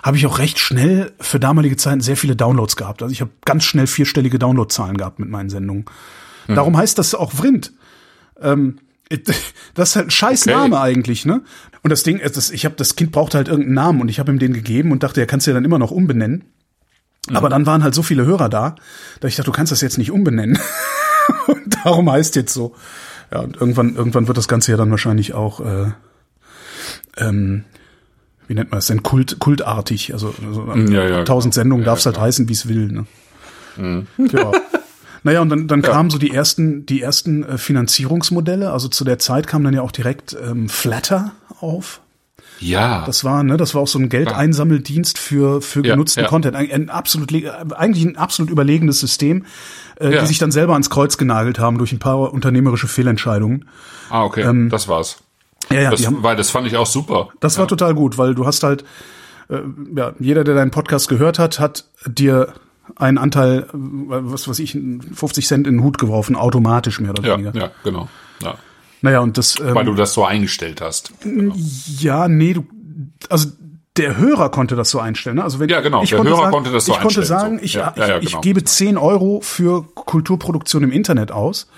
habe 0.03 0.19
ich 0.19 0.27
auch 0.27 0.39
recht 0.39 0.59
schnell 0.59 1.13
für 1.21 1.41
damalige 1.41 1.77
Zeiten 1.77 2.01
sehr 2.01 2.17
viele 2.17 2.37
Downloads 2.37 2.77
gehabt. 2.77 3.03
Also 3.03 3.13
ich 3.13 3.23
habe 3.23 3.31
ganz 3.47 3.65
schnell 3.65 3.87
vierstellige 3.87 4.39
Downloadzahlen 4.39 4.99
gehabt 4.99 5.19
mit 5.21 5.31
meinen 5.31 5.49
Sendungen. 5.49 5.87
Mhm. 6.49 6.55
Darum 6.57 6.77
heißt 6.77 6.99
das 6.99 7.15
auch 7.15 7.33
Vrind. 7.33 7.73
Ähm, 8.41 8.79
das 9.75 9.91
ist 9.91 9.97
halt 9.97 10.07
ein 10.09 10.11
scheiß 10.11 10.43
okay. 10.43 10.55
Name 10.55 10.81
eigentlich, 10.81 11.25
ne? 11.25 11.43
Und 11.83 11.91
das 11.91 12.03
Ding 12.03 12.19
ist, 12.19 12.37
das, 12.37 12.51
ich 12.51 12.65
habe 12.65 12.75
das 12.75 12.97
Kind 12.97 13.13
brauchte 13.13 13.39
halt 13.39 13.49
irgendeinen 13.49 13.75
Namen 13.75 14.01
und 14.01 14.09
ich 14.09 14.19
habe 14.19 14.33
ihm 14.33 14.39
den 14.39 14.53
gegeben 14.53 14.93
und 14.93 15.03
dachte, 15.03 15.21
er 15.21 15.27
kannst 15.27 15.47
ja 15.47 15.55
dann 15.55 15.65
immer 15.65 15.79
noch 15.79 15.91
umbenennen. 15.91 16.45
Mhm. 17.29 17.37
Aber 17.37 17.49
dann 17.49 17.67
waren 17.67 17.85
halt 17.85 17.95
so 17.95 18.03
viele 18.03 18.27
Hörer 18.27 18.49
da, 18.49 18.77
dass 19.21 19.31
ich 19.31 19.37
dachte, 19.37 19.51
du 19.51 19.57
kannst 19.57 19.73
das 19.73 19.81
jetzt 19.81 19.99
nicht 19.99 20.11
umbenennen. 20.11 20.59
und 21.47 21.77
darum 21.85 22.11
heißt 22.11 22.37
jetzt 22.37 22.53
so. 22.53 22.75
Ja, 23.31 23.41
und 23.41 23.57
irgendwann, 23.57 23.95
irgendwann 23.95 24.27
wird 24.27 24.39
das 24.39 24.49
Ganze 24.49 24.71
ja 24.71 24.77
dann 24.77 24.91
wahrscheinlich 24.91 25.35
auch, 25.35 25.61
äh, 25.61 25.93
ähm, 27.19 27.65
wie 28.47 28.55
nennt 28.55 28.71
man 28.71 28.79
das 28.79 28.87
denn, 28.87 29.03
Kult, 29.03 29.39
kultartig. 29.39 30.15
Also, 30.15 30.35
also 30.47 30.73
ja, 30.75 31.07
ja, 31.07 31.25
tausend 31.25 31.53
genau. 31.53 31.63
Sendungen 31.63 31.85
ja, 31.85 31.91
darf 31.91 31.99
es 31.99 32.07
halt 32.07 32.19
heißen, 32.19 32.49
wie 32.49 32.55
es 32.55 32.69
will. 32.69 32.91
Ne? 32.91 33.07
Mhm. 33.77 34.07
Ja. 34.33 34.53
Naja, 35.23 35.41
und 35.41 35.49
dann, 35.49 35.69
dann 35.69 35.83
ja. 35.83 35.91
kamen 35.91 36.11
so 36.11 36.19
die 36.19 36.33
ersten, 36.33 36.87
die 36.87 37.03
ersten 37.03 37.45
äh, 37.45 37.59
Finanzierungsmodelle. 37.59 38.71
Also 38.73 38.89
zu 38.89 39.05
der 39.05 39.19
Zeit 39.19 39.47
kam 39.47 39.65
dann 39.65 39.75
ja 39.75 39.83
auch 39.83 39.93
direkt 39.93 40.37
ähm, 40.41 40.69
Flatter 40.69 41.33
auf. 41.61 42.01
Ja. 42.61 43.05
Das 43.07 43.25
war, 43.25 43.43
ne, 43.43 43.57
das 43.57 43.75
war 43.75 43.83
auch 43.83 43.89
so 43.89 43.99
ein 43.99 44.09
Geldeinsammeldienst 44.09 45.19
für, 45.19 45.61
für 45.63 45.83
genutzten 45.83 46.25
ja, 46.25 46.29
Content. 46.29 46.57
Ein, 46.57 46.71
ein, 46.71 46.91
absolut, 46.91 47.33
eigentlich 47.75 48.05
ein 48.05 48.17
absolut 48.17 48.51
überlegenes 48.51 49.01
System, 49.01 49.45
äh, 50.01 50.15
ja. 50.15 50.21
die 50.21 50.27
sich 50.27 50.39
dann 50.39 50.51
selber 50.51 50.73
ans 50.73 50.91
Kreuz 50.91 51.17
genagelt 51.19 51.59
haben 51.59 51.79
durch 51.79 51.93
ein 51.93 51.99
paar 51.99 52.33
unternehmerische 52.33 52.89
Fehlentscheidungen. 52.89 53.67
Ah, 54.11 54.25
okay. 54.25 54.43
Ähm, 54.43 54.71
das 54.71 54.89
war's. 54.89 55.19
Ja, 55.71 55.81
ja, 55.83 55.91
das, 55.91 56.07
haben, 56.07 56.23
weil 56.23 56.37
das 56.37 56.51
fand 56.51 56.67
ich 56.67 56.77
auch 56.77 56.87
super. 56.87 57.29
Das 57.41 57.57
ja. 57.57 57.61
war 57.61 57.69
total 57.69 57.95
gut, 57.95 58.19
weil 58.19 58.35
du 58.35 58.47
hast 58.47 58.63
halt, 58.63 58.85
äh, 59.49 59.59
ja, 59.95 60.13
jeder, 60.19 60.45
der 60.45 60.55
deinen 60.55 60.71
Podcast 60.71 61.09
gehört 61.09 61.39
hat, 61.39 61.61
hat 61.61 61.85
dir 62.07 62.55
einen 62.97 63.19
Anteil, 63.19 63.67
was 63.73 64.49
weiß 64.49 64.59
ich, 64.61 64.73
50 64.73 65.47
Cent 65.47 65.67
in 65.67 65.79
den 65.79 65.85
Hut 65.85 65.99
geworfen, 65.99 66.37
automatisch 66.37 67.01
mehr 67.01 67.11
oder 67.11 67.23
ja, 67.27 67.35
weniger. 67.35 67.55
Ja, 67.55 67.71
genau. 67.85 68.09
Ja. 68.43 68.55
Naja, 69.01 69.21
und 69.21 69.39
das. 69.39 69.59
Ähm, 69.61 69.75
Weil 69.75 69.85
du 69.85 69.95
das 69.95 70.13
so 70.15 70.25
eingestellt 70.25 70.81
hast. 70.81 71.13
Genau. 71.21 71.55
Ja, 71.99 72.29
nee, 72.29 72.55
du, 72.55 72.67
also 73.29 73.51
der 73.97 74.17
Hörer 74.17 74.51
konnte 74.51 74.77
das 74.77 74.91
so 74.91 75.01
einstellen. 75.01 75.37
Ne? 75.37 75.45
Also 75.45 75.61
wenn, 75.61 75.69
ja, 75.69 75.81
genau. 75.81 76.03
Ich 76.03 76.11
der 76.11 76.19
konnte 76.19 76.33
Hörer 76.33 76.43
sagen, 76.43 76.53
konnte 76.53 76.73
das 76.73 76.87
so 76.87 76.93
ich 76.93 76.99
einstellen. 76.99 77.25
Ich 77.25 77.29
konnte 77.31 77.43
sagen, 77.43 77.61
ich, 77.63 77.75
ja, 77.75 77.93
ich, 77.95 78.01
ja, 78.01 78.19
genau. 78.19 78.31
ich 78.31 78.41
gebe 78.41 78.65
10 78.65 78.97
Euro 78.97 79.41
für 79.43 79.83
Kulturproduktion 79.95 80.83
im 80.85 80.93
Internet 80.93 81.33
aus. 81.33 81.69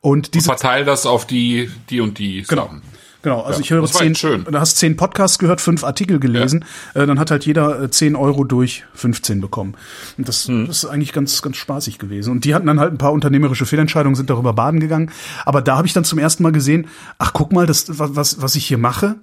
Und 0.00 0.34
diese 0.34 0.50
und 0.50 0.58
verteile 0.58 0.84
das 0.84 1.06
auf 1.06 1.26
die, 1.26 1.70
die 1.90 2.00
und 2.00 2.18
die 2.18 2.42
genau. 2.42 2.66
Sachen. 2.66 2.82
Genau, 3.24 3.40
also 3.40 3.58
ja, 3.58 3.64
ich 3.64 3.70
höre 3.70 3.86
zehn, 3.86 4.14
schön. 4.14 4.44
du 4.44 4.60
hast 4.60 4.76
zehn 4.76 4.98
Podcasts 4.98 5.38
gehört, 5.38 5.62
fünf 5.62 5.82
Artikel 5.82 6.20
gelesen, 6.20 6.62
ja. 6.94 7.04
äh, 7.04 7.06
dann 7.06 7.18
hat 7.18 7.30
halt 7.30 7.46
jeder 7.46 7.84
äh, 7.84 7.90
zehn 7.90 8.16
Euro 8.16 8.44
durch 8.44 8.84
15 8.92 9.40
bekommen. 9.40 9.76
Und 10.18 10.28
das, 10.28 10.46
hm. 10.46 10.66
das 10.66 10.84
ist 10.84 10.84
eigentlich 10.84 11.14
ganz, 11.14 11.40
ganz 11.40 11.56
spaßig 11.56 11.98
gewesen. 11.98 12.32
Und 12.32 12.44
die 12.44 12.54
hatten 12.54 12.66
dann 12.66 12.80
halt 12.80 12.92
ein 12.92 12.98
paar 12.98 13.14
unternehmerische 13.14 13.64
Fehlentscheidungen, 13.64 14.14
sind 14.14 14.28
darüber 14.28 14.52
baden 14.52 14.78
gegangen. 14.78 15.10
Aber 15.46 15.62
da 15.62 15.78
habe 15.78 15.86
ich 15.86 15.94
dann 15.94 16.04
zum 16.04 16.18
ersten 16.18 16.42
Mal 16.42 16.52
gesehen, 16.52 16.86
ach 17.16 17.32
guck 17.32 17.50
mal, 17.50 17.64
das, 17.64 17.98
was, 17.98 18.42
was 18.42 18.56
ich 18.56 18.66
hier 18.66 18.76
mache, 18.76 19.16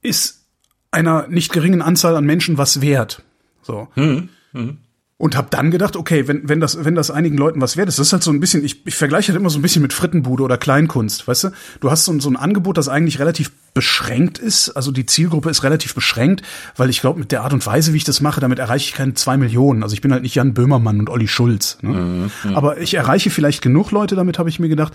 ist 0.00 0.44
einer 0.92 1.26
nicht 1.26 1.52
geringen 1.52 1.82
Anzahl 1.82 2.14
an 2.14 2.24
Menschen 2.24 2.58
was 2.58 2.80
wert. 2.80 3.24
So. 3.62 3.88
Hm. 3.94 4.28
Hm 4.52 4.78
und 5.20 5.36
habe 5.36 5.48
dann 5.50 5.70
gedacht, 5.70 5.96
okay, 5.96 6.26
wenn 6.28 6.48
wenn 6.48 6.60
das 6.60 6.82
wenn 6.82 6.94
das 6.94 7.10
einigen 7.10 7.36
Leuten 7.36 7.60
was 7.60 7.76
wert 7.76 7.90
ist, 7.90 7.98
das 7.98 8.06
ist 8.06 8.12
halt 8.14 8.22
so 8.22 8.30
ein 8.30 8.40
bisschen, 8.40 8.64
ich, 8.64 8.86
ich 8.86 8.94
vergleiche 8.94 9.32
das 9.32 9.38
immer 9.38 9.50
so 9.50 9.58
ein 9.58 9.62
bisschen 9.62 9.82
mit 9.82 9.92
Frittenbude 9.92 10.42
oder 10.42 10.56
Kleinkunst, 10.56 11.28
weißt 11.28 11.44
du? 11.44 11.48
Du 11.80 11.90
hast 11.90 12.06
so, 12.06 12.18
so 12.20 12.30
ein 12.30 12.36
Angebot, 12.36 12.78
das 12.78 12.88
eigentlich 12.88 13.18
relativ 13.18 13.52
beschränkt 13.74 14.38
ist, 14.38 14.70
also 14.70 14.90
die 14.92 15.04
Zielgruppe 15.04 15.50
ist 15.50 15.62
relativ 15.62 15.94
beschränkt, 15.94 16.42
weil 16.74 16.88
ich 16.88 17.02
glaube, 17.02 17.18
mit 17.18 17.32
der 17.32 17.42
Art 17.42 17.52
und 17.52 17.66
Weise, 17.66 17.92
wie 17.92 17.98
ich 17.98 18.04
das 18.04 18.22
mache, 18.22 18.40
damit 18.40 18.58
erreiche 18.58 18.86
ich 18.86 18.94
keine 18.94 19.12
zwei 19.12 19.36
Millionen. 19.36 19.82
Also 19.82 19.92
ich 19.92 20.00
bin 20.00 20.10
halt 20.10 20.22
nicht 20.22 20.34
Jan 20.36 20.54
Böhmermann 20.54 20.98
und 20.98 21.10
Olli 21.10 21.28
Schulz. 21.28 21.76
Ne? 21.82 21.90
Mhm, 21.90 22.30
mhm. 22.42 22.56
Aber 22.56 22.80
ich 22.80 22.94
erreiche 22.94 23.28
vielleicht 23.28 23.60
genug 23.60 23.90
Leute, 23.90 24.16
damit 24.16 24.38
habe 24.38 24.48
ich 24.48 24.58
mir 24.58 24.70
gedacht, 24.70 24.94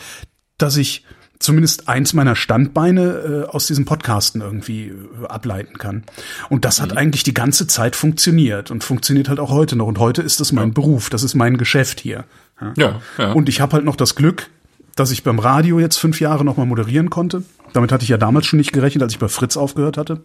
dass 0.58 0.76
ich 0.76 1.06
zumindest 1.40 1.88
eins 1.90 2.14
meiner 2.14 2.36
Standbeine 2.36 3.46
äh, 3.48 3.50
aus 3.50 3.68
diesem 3.68 3.86
Podcasten 3.86 4.42
irgendwie 4.42 4.88
äh, 4.88 5.28
ableiten 5.28 5.78
kann. 5.78 6.04
Und 6.50 6.66
das 6.66 6.82
hat 6.82 6.92
mhm. 6.92 6.98
eigentlich 6.98 7.24
die 7.24 7.34
ganze 7.34 7.68
Zeit 7.68 7.96
funktioniert 7.96 8.72
und 8.72 8.84
funktioniert 8.84 9.30
halt 9.30 9.40
auch 9.40 9.52
heute 9.52 9.76
noch. 9.76 9.88
Und 9.88 10.00
heute 10.00 10.22
ist 10.22 10.40
das 10.40 10.52
mein 10.52 10.70
ja. 10.70 10.74
Beruf, 10.74 11.10
das 11.10 11.24
ist 11.24 11.36
mein 11.36 11.58
Geschäft 11.58 12.00
hier. 12.00 12.26
Ja, 12.62 12.74
ja. 12.78 13.02
ja. 13.18 13.32
Und 13.34 13.50
ich 13.50 13.62
habe 13.62 13.74
halt 13.74 13.86
noch 13.86 13.96
das 13.96 14.16
Glück, 14.16 14.50
dass 14.96 15.12
ich 15.12 15.24
beim 15.24 15.40
Radio 15.40 15.80
jetzt 15.80 15.98
fünf 15.98 16.20
Jahre 16.20 16.46
nochmal 16.46 16.66
moderieren 16.66 17.10
konnte. 17.10 17.44
Damit 17.74 17.92
hatte 17.92 18.04
ich 18.04 18.10
ja 18.10 18.18
damals 18.18 18.46
schon 18.46 18.58
nicht 18.58 18.72
gerechnet, 18.72 19.04
als 19.04 19.14
ich 19.14 19.20
bei 19.20 19.28
Fritz 19.28 19.58
aufgehört 19.58 19.98
hatte. 19.98 20.22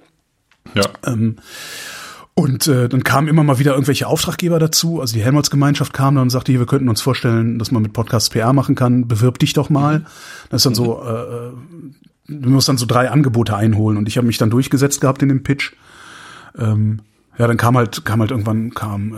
Ja. 0.75 0.85
Ähm, 1.05 1.37
und 2.41 2.67
äh, 2.67 2.89
dann 2.89 3.05
kamen 3.05 3.29
immer 3.29 3.43
mal 3.43 3.59
wieder 3.59 3.73
irgendwelche 3.73 4.07
Auftraggeber 4.07 4.59
dazu. 4.59 5.01
Also 5.01 5.15
die 5.15 5.23
Helmholtz-Gemeinschaft 5.23 5.93
kam 5.93 6.15
dann 6.15 6.23
und 6.23 6.31
sagte, 6.31 6.53
hier, 6.53 6.61
wir 6.61 6.67
könnten 6.67 6.89
uns 6.89 7.03
vorstellen, 7.03 7.59
dass 7.59 7.71
man 7.71 7.83
mit 7.83 7.93
Podcasts 7.93 8.31
PR 8.31 8.53
machen 8.53 8.75
kann. 8.75 9.07
Bewirb 9.09 9.39
dich 9.39 9.53
doch 9.53 9.71
mal. 9.71 10.05
Das 10.49 10.61
ist 10.61 10.67
dann 10.67 10.75
so, 10.75 11.03
äh, 11.03 11.09
äh, 11.09 11.53
du 12.29 12.51
musst 12.51 12.69
dann 12.69 12.79
so 12.79 12.87
drei 12.87 13.11
Angebote 13.11 13.55
einholen. 13.55 13.97
Und 13.97 14.09
ich 14.09 14.17
habe 14.17 14.27
mich 14.27 14.39
dann 14.39 14.51
durchgesetzt 14.51 15.01
gehabt 15.01 15.23
in 15.23 15.29
dem 15.29 15.43
Pitch. 15.43 15.73
Ähm, 16.59 17.01
ja, 17.39 17.47
dann 17.47 17.57
kam 17.57 17.77
halt, 17.77 18.05
kam 18.05 18.21
halt 18.21 18.31
irgendwann, 18.31 18.71
kam 18.71 19.15
äh, 19.15 19.17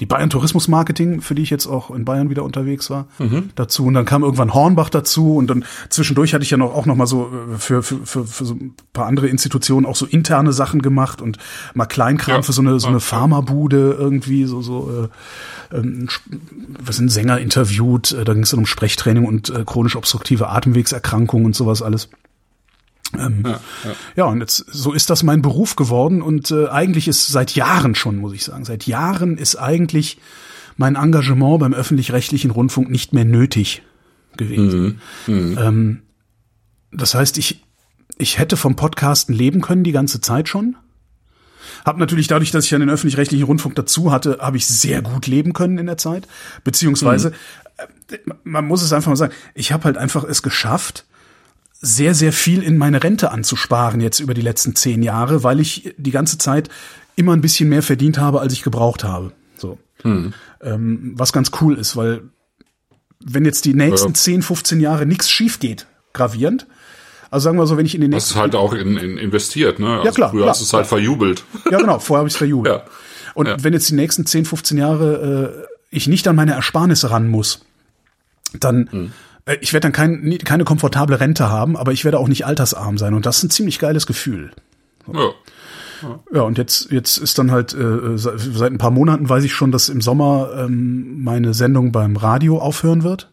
die 0.00 0.06
Bayern 0.06 0.30
Tourismus 0.30 0.66
Marketing, 0.66 1.20
für 1.20 1.34
die 1.34 1.42
ich 1.42 1.50
jetzt 1.50 1.66
auch 1.66 1.90
in 1.90 2.06
Bayern 2.06 2.30
wieder 2.30 2.42
unterwegs 2.42 2.88
war, 2.88 3.06
mhm. 3.18 3.50
dazu. 3.54 3.84
Und 3.84 3.94
dann 3.94 4.06
kam 4.06 4.22
irgendwann 4.22 4.54
Hornbach 4.54 4.88
dazu 4.88 5.36
und 5.36 5.48
dann 5.48 5.64
zwischendurch 5.90 6.32
hatte 6.32 6.42
ich 6.42 6.50
ja 6.50 6.56
noch 6.56 6.74
auch 6.74 6.86
noch 6.86 6.96
mal 6.96 7.06
so 7.06 7.30
äh, 7.54 7.58
für, 7.58 7.82
für, 7.82 8.06
für, 8.06 8.26
für 8.26 8.44
so 8.44 8.54
ein 8.54 8.74
paar 8.92 9.06
andere 9.06 9.28
Institutionen 9.28 9.84
auch 9.84 9.96
so 9.96 10.06
interne 10.06 10.52
Sachen 10.52 10.80
gemacht 10.80 11.20
und 11.20 11.38
mal 11.74 11.86
Kleinkram 11.86 12.36
ja. 12.36 12.42
für 12.42 12.52
so 12.52 12.62
eine 12.62 12.80
so 12.80 12.88
eine 12.88 13.00
Pharmabude 13.00 13.96
irgendwie 13.98 14.46
so 14.46 14.62
so 14.62 15.08
äh, 15.70 15.76
ähm, 15.76 16.08
was 16.78 16.96
sind 16.96 17.10
Sänger 17.10 17.38
interviewt, 17.38 18.12
äh, 18.12 18.24
da 18.24 18.32
ging 18.32 18.42
es 18.42 18.50
dann 18.50 18.60
um 18.60 18.66
Sprechtraining 18.66 19.26
und 19.26 19.50
äh, 19.50 19.64
chronisch 19.64 19.96
obstruktive 19.96 20.48
Atemwegserkrankungen 20.48 21.46
und 21.46 21.54
sowas 21.54 21.82
alles. 21.82 22.08
Ähm, 23.18 23.42
ja, 23.44 23.50
ja. 23.50 23.60
ja, 24.16 24.24
und 24.26 24.40
jetzt 24.40 24.64
so 24.70 24.92
ist 24.92 25.10
das 25.10 25.22
mein 25.22 25.42
Beruf 25.42 25.76
geworden 25.76 26.22
und 26.22 26.50
äh, 26.50 26.68
eigentlich 26.68 27.08
ist 27.08 27.26
seit 27.28 27.54
Jahren 27.54 27.94
schon, 27.94 28.18
muss 28.18 28.34
ich 28.34 28.44
sagen, 28.44 28.64
seit 28.64 28.86
Jahren 28.86 29.36
ist 29.36 29.56
eigentlich 29.56 30.18
mein 30.76 30.94
Engagement 30.96 31.60
beim 31.60 31.74
öffentlich-rechtlichen 31.74 32.50
Rundfunk 32.50 32.88
nicht 32.88 33.12
mehr 33.12 33.24
nötig 33.24 33.82
gewesen. 34.36 35.00
Mhm. 35.26 35.34
Mhm. 35.34 35.58
Ähm, 35.58 36.02
das 36.92 37.14
heißt, 37.14 37.36
ich 37.38 37.64
ich 38.20 38.38
hätte 38.38 38.56
vom 38.56 38.76
Podcasten 38.76 39.34
leben 39.34 39.60
können 39.60 39.82
die 39.82 39.92
ganze 39.92 40.20
Zeit 40.20 40.48
schon. 40.48 40.76
Hab 41.84 41.96
natürlich 41.96 42.26
dadurch, 42.26 42.50
dass 42.50 42.66
ich 42.66 42.70
ja 42.70 42.78
den 42.78 42.90
öffentlich-rechtlichen 42.90 43.44
Rundfunk 43.44 43.74
dazu 43.74 44.12
hatte, 44.12 44.38
habe 44.40 44.56
ich 44.56 44.66
sehr 44.66 45.02
gut 45.02 45.26
leben 45.26 45.52
können 45.52 45.78
in 45.78 45.86
der 45.86 45.96
Zeit. 45.96 46.28
Beziehungsweise, 46.62 47.30
mhm. 47.30 48.14
äh, 48.14 48.18
man 48.44 48.66
muss 48.66 48.82
es 48.82 48.92
einfach 48.92 49.08
mal 49.08 49.16
sagen, 49.16 49.32
ich 49.54 49.72
habe 49.72 49.84
halt 49.84 49.96
einfach 49.96 50.24
es 50.24 50.42
geschafft, 50.42 51.06
sehr, 51.80 52.14
sehr 52.14 52.32
viel 52.32 52.62
in 52.62 52.76
meine 52.76 53.02
Rente 53.02 53.30
anzusparen 53.30 54.00
jetzt 54.00 54.20
über 54.20 54.34
die 54.34 54.42
letzten 54.42 54.76
zehn 54.76 55.02
Jahre, 55.02 55.42
weil 55.42 55.60
ich 55.60 55.94
die 55.96 56.10
ganze 56.10 56.36
Zeit 56.36 56.68
immer 57.16 57.32
ein 57.32 57.40
bisschen 57.40 57.68
mehr 57.68 57.82
verdient 57.82 58.18
habe, 58.18 58.40
als 58.40 58.52
ich 58.52 58.62
gebraucht 58.62 59.02
habe. 59.02 59.32
So. 59.56 59.78
Hm. 60.02 60.34
Ähm, 60.62 61.12
was 61.16 61.32
ganz 61.32 61.50
cool 61.60 61.76
ist, 61.76 61.96
weil 61.96 62.22
wenn 63.24 63.44
jetzt 63.44 63.64
die 63.64 63.74
nächsten 63.74 64.10
ja. 64.10 64.14
10, 64.14 64.42
15 64.42 64.80
Jahre 64.80 65.06
nichts 65.06 65.30
schief 65.30 65.58
geht, 65.58 65.86
gravierend, 66.12 66.66
also 67.30 67.44
sagen 67.44 67.58
wir 67.58 67.66
so, 67.66 67.76
wenn 67.76 67.86
ich 67.86 67.94
in 67.94 68.00
den 68.00 68.10
nächsten... 68.10 68.30
Das 68.30 68.36
ist 68.36 68.40
halt 68.40 68.54
auch 68.54 68.72
in, 68.72 68.96
in 68.96 69.16
investiert, 69.16 69.78
ne? 69.78 69.88
Also 69.88 70.04
ja, 70.04 70.12
klar. 70.12 70.30
Früher 70.30 70.40
klar, 70.40 70.50
hast 70.50 70.60
du 70.60 70.64
es 70.64 70.72
halt 70.72 70.86
verjubelt. 70.86 71.44
Ja, 71.70 71.78
genau, 71.78 71.98
vorher 71.98 72.20
habe 72.20 72.28
ich 72.28 72.34
es 72.34 72.38
verjubelt. 72.38 72.74
ja. 72.74 72.82
Und 73.34 73.46
ja. 73.46 73.62
wenn 73.62 73.72
jetzt 73.72 73.88
die 73.88 73.94
nächsten 73.94 74.26
10, 74.26 74.46
15 74.46 74.76
Jahre 74.76 75.66
äh, 75.70 75.76
ich 75.90 76.08
nicht 76.08 76.26
an 76.26 76.36
meine 76.36 76.52
Ersparnisse 76.52 77.10
ran 77.10 77.28
muss, 77.28 77.64
dann... 78.52 78.88
Hm 78.90 79.12
ich 79.60 79.72
werde 79.72 79.84
dann 79.84 79.92
kein, 79.92 80.38
keine 80.44 80.64
komfortable 80.64 81.20
Rente 81.20 81.48
haben, 81.50 81.76
aber 81.76 81.92
ich 81.92 82.04
werde 82.04 82.18
auch 82.18 82.28
nicht 82.28 82.46
altersarm 82.46 82.98
sein. 82.98 83.14
Und 83.14 83.26
das 83.26 83.38
ist 83.38 83.44
ein 83.44 83.50
ziemlich 83.50 83.78
geiles 83.78 84.06
Gefühl. 84.06 84.50
Ja. 85.12 85.30
Ja, 86.32 86.42
und 86.42 86.56
jetzt, 86.56 86.90
jetzt 86.90 87.18
ist 87.18 87.38
dann 87.38 87.50
halt, 87.50 87.74
äh, 87.74 88.16
seit 88.16 88.72
ein 88.72 88.78
paar 88.78 88.90
Monaten 88.90 89.28
weiß 89.28 89.44
ich 89.44 89.52
schon, 89.52 89.70
dass 89.70 89.88
im 89.88 90.00
Sommer 90.00 90.50
ähm, 90.56 91.22
meine 91.22 91.52
Sendung 91.52 91.92
beim 91.92 92.16
Radio 92.16 92.58
aufhören 92.58 93.02
wird. 93.02 93.29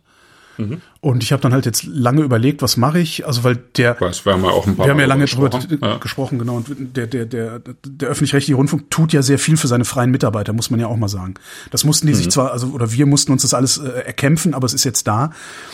Mhm. 0.58 0.82
Und 1.02 1.24
ich 1.24 1.32
habe 1.32 1.42
dann 1.42 1.54
halt 1.54 1.66
jetzt 1.66 1.84
lange 1.86 2.22
überlegt, 2.22 2.62
was 2.62 2.78
mache 2.78 3.00
ich? 3.00 3.26
Also 3.26 3.44
weil 3.44 3.56
der, 3.56 4.00
weiß, 4.00 4.26
wir 4.26 4.34
haben 4.34 4.44
ja 4.44 4.50
auch 4.50 4.68
ein 4.68 4.76
paar 4.76 4.86
wir 4.86 4.92
haben 4.92 5.00
ja 5.00 5.06
lange 5.06 5.26
drüber 5.26 5.50
gesprochen, 5.50 5.80
ja. 5.82 5.98
gesprochen 5.98 6.40
genau. 6.40 6.56
Und 6.58 6.96
der 6.96 7.08
der 7.08 7.26
der 7.26 7.60
der 7.60 8.10
öffentlich-rechtliche 8.10 8.56
Rundfunk 8.56 8.90
tut 8.90 9.14
ja 9.14 9.22
sehr 9.22 9.40
viel 9.40 9.58
für 9.58 9.68
seine 9.68 9.86
freien 9.86 10.12
Mitarbeiter, 10.12 10.54
muss 10.54 10.70
man 10.70 10.80
ja 10.80 10.88
auch 10.88 10.98
mal 10.98 11.08
sagen. 11.08 11.36
Das 11.72 11.84
mussten 11.84 12.08
die 12.08 12.14
mhm. 12.14 12.18
sich 12.18 12.30
zwar, 12.30 12.52
also 12.52 12.68
oder 12.68 12.92
wir 12.92 13.06
mussten 13.06 13.32
uns 13.32 13.44
das 13.44 13.54
alles 13.54 13.78
äh, 13.78 13.88
erkämpfen, 13.88 14.54
aber 14.54 14.66
es 14.66 14.74
ist 14.74 14.84
jetzt 14.84 15.08
da. 15.08 15.32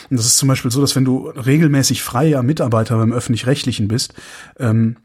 Und 0.10 0.18
das 0.18 0.26
ist 0.26 0.38
zum 0.38 0.49
Beispiel 0.49 0.72
so, 0.72 0.81
dass 0.81 0.95
wenn 0.95 1.05
du 1.05 1.27
regelmäßig 1.30 2.03
freier 2.03 2.43
Mitarbeiter 2.43 2.97
beim 2.97 3.14
öffentlich-rechtlichen 3.14 3.88
bist, 3.88 4.14
ähm, 4.60 4.97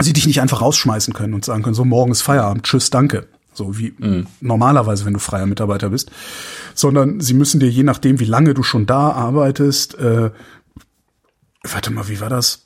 sie 0.00 0.12
dich 0.12 0.26
nicht 0.26 0.40
einfach 0.40 0.60
rausschmeißen 0.60 1.14
können 1.14 1.34
und 1.34 1.44
sagen 1.44 1.62
können, 1.62 1.74
so 1.74 1.84
morgen 1.84 2.12
ist 2.12 2.22
Feierabend, 2.22 2.64
tschüss, 2.64 2.90
danke 2.90 3.26
so 3.58 3.76
wie 3.76 3.92
mhm. 3.98 4.26
normalerweise, 4.40 5.04
wenn 5.04 5.12
du 5.12 5.18
freier 5.18 5.44
Mitarbeiter 5.44 5.90
bist, 5.90 6.10
sondern 6.74 7.20
sie 7.20 7.34
müssen 7.34 7.60
dir 7.60 7.68
je 7.68 7.82
nachdem, 7.82 8.20
wie 8.20 8.24
lange 8.24 8.54
du 8.54 8.62
schon 8.62 8.86
da 8.86 9.10
arbeitest, 9.10 9.98
äh, 9.98 10.30
warte 11.64 11.90
mal, 11.90 12.08
wie 12.08 12.20
war 12.20 12.30
das? 12.30 12.64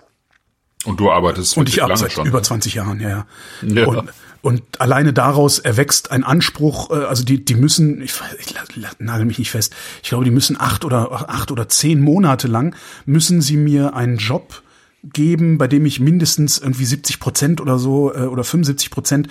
Und 0.85 1.01
du 1.01 1.10
arbeitest 1.10 1.56
und 1.56 1.69
ich 1.69 1.82
arbeite 1.82 2.01
seit 2.01 2.12
schon, 2.12 2.27
über 2.27 2.39
ne? 2.39 2.43
20 2.43 2.74
Jahren, 2.74 3.01
ja, 3.01 3.09
ja. 3.09 3.27
ja. 3.62 3.86
Und, 3.86 4.10
und 4.43 4.81
alleine 4.81 5.12
daraus 5.12 5.60
erwächst 5.60 6.10
ein 6.10 6.24
Anspruch, 6.24 6.90
äh, 6.90 7.05
also 7.05 7.24
die, 7.24 7.44
die 7.44 7.55
müssen, 7.55 8.02
ich, 8.02 8.12
ich 8.39 8.55
nagel 8.98 9.24
mich 9.24 9.39
nicht 9.39 9.51
fest, 9.51 9.74
ich 10.02 10.10
glaube, 10.10 10.24
die 10.24 10.31
müssen 10.31 10.60
acht 10.60 10.85
oder 10.85 11.31
acht 11.31 11.51
oder 11.51 11.69
zehn 11.69 12.01
Monate 12.01 12.48
lang 12.48 12.74
müssen 13.06 13.40
sie 13.40 13.56
mir 13.56 13.94
einen 13.94 14.19
Job 14.19 14.62
geben, 15.05 15.59
bei 15.59 15.69
dem 15.69 15.86
ich 15.86 16.01
mindestens 16.01 16.59
irgendwie 16.59 16.85
70 16.85 17.20
Prozent 17.20 17.60
oder 17.60 17.78
so 17.78 18.12
äh, 18.14 18.23
oder 18.27 18.44
75 18.44 18.90
Prozent 18.90 19.28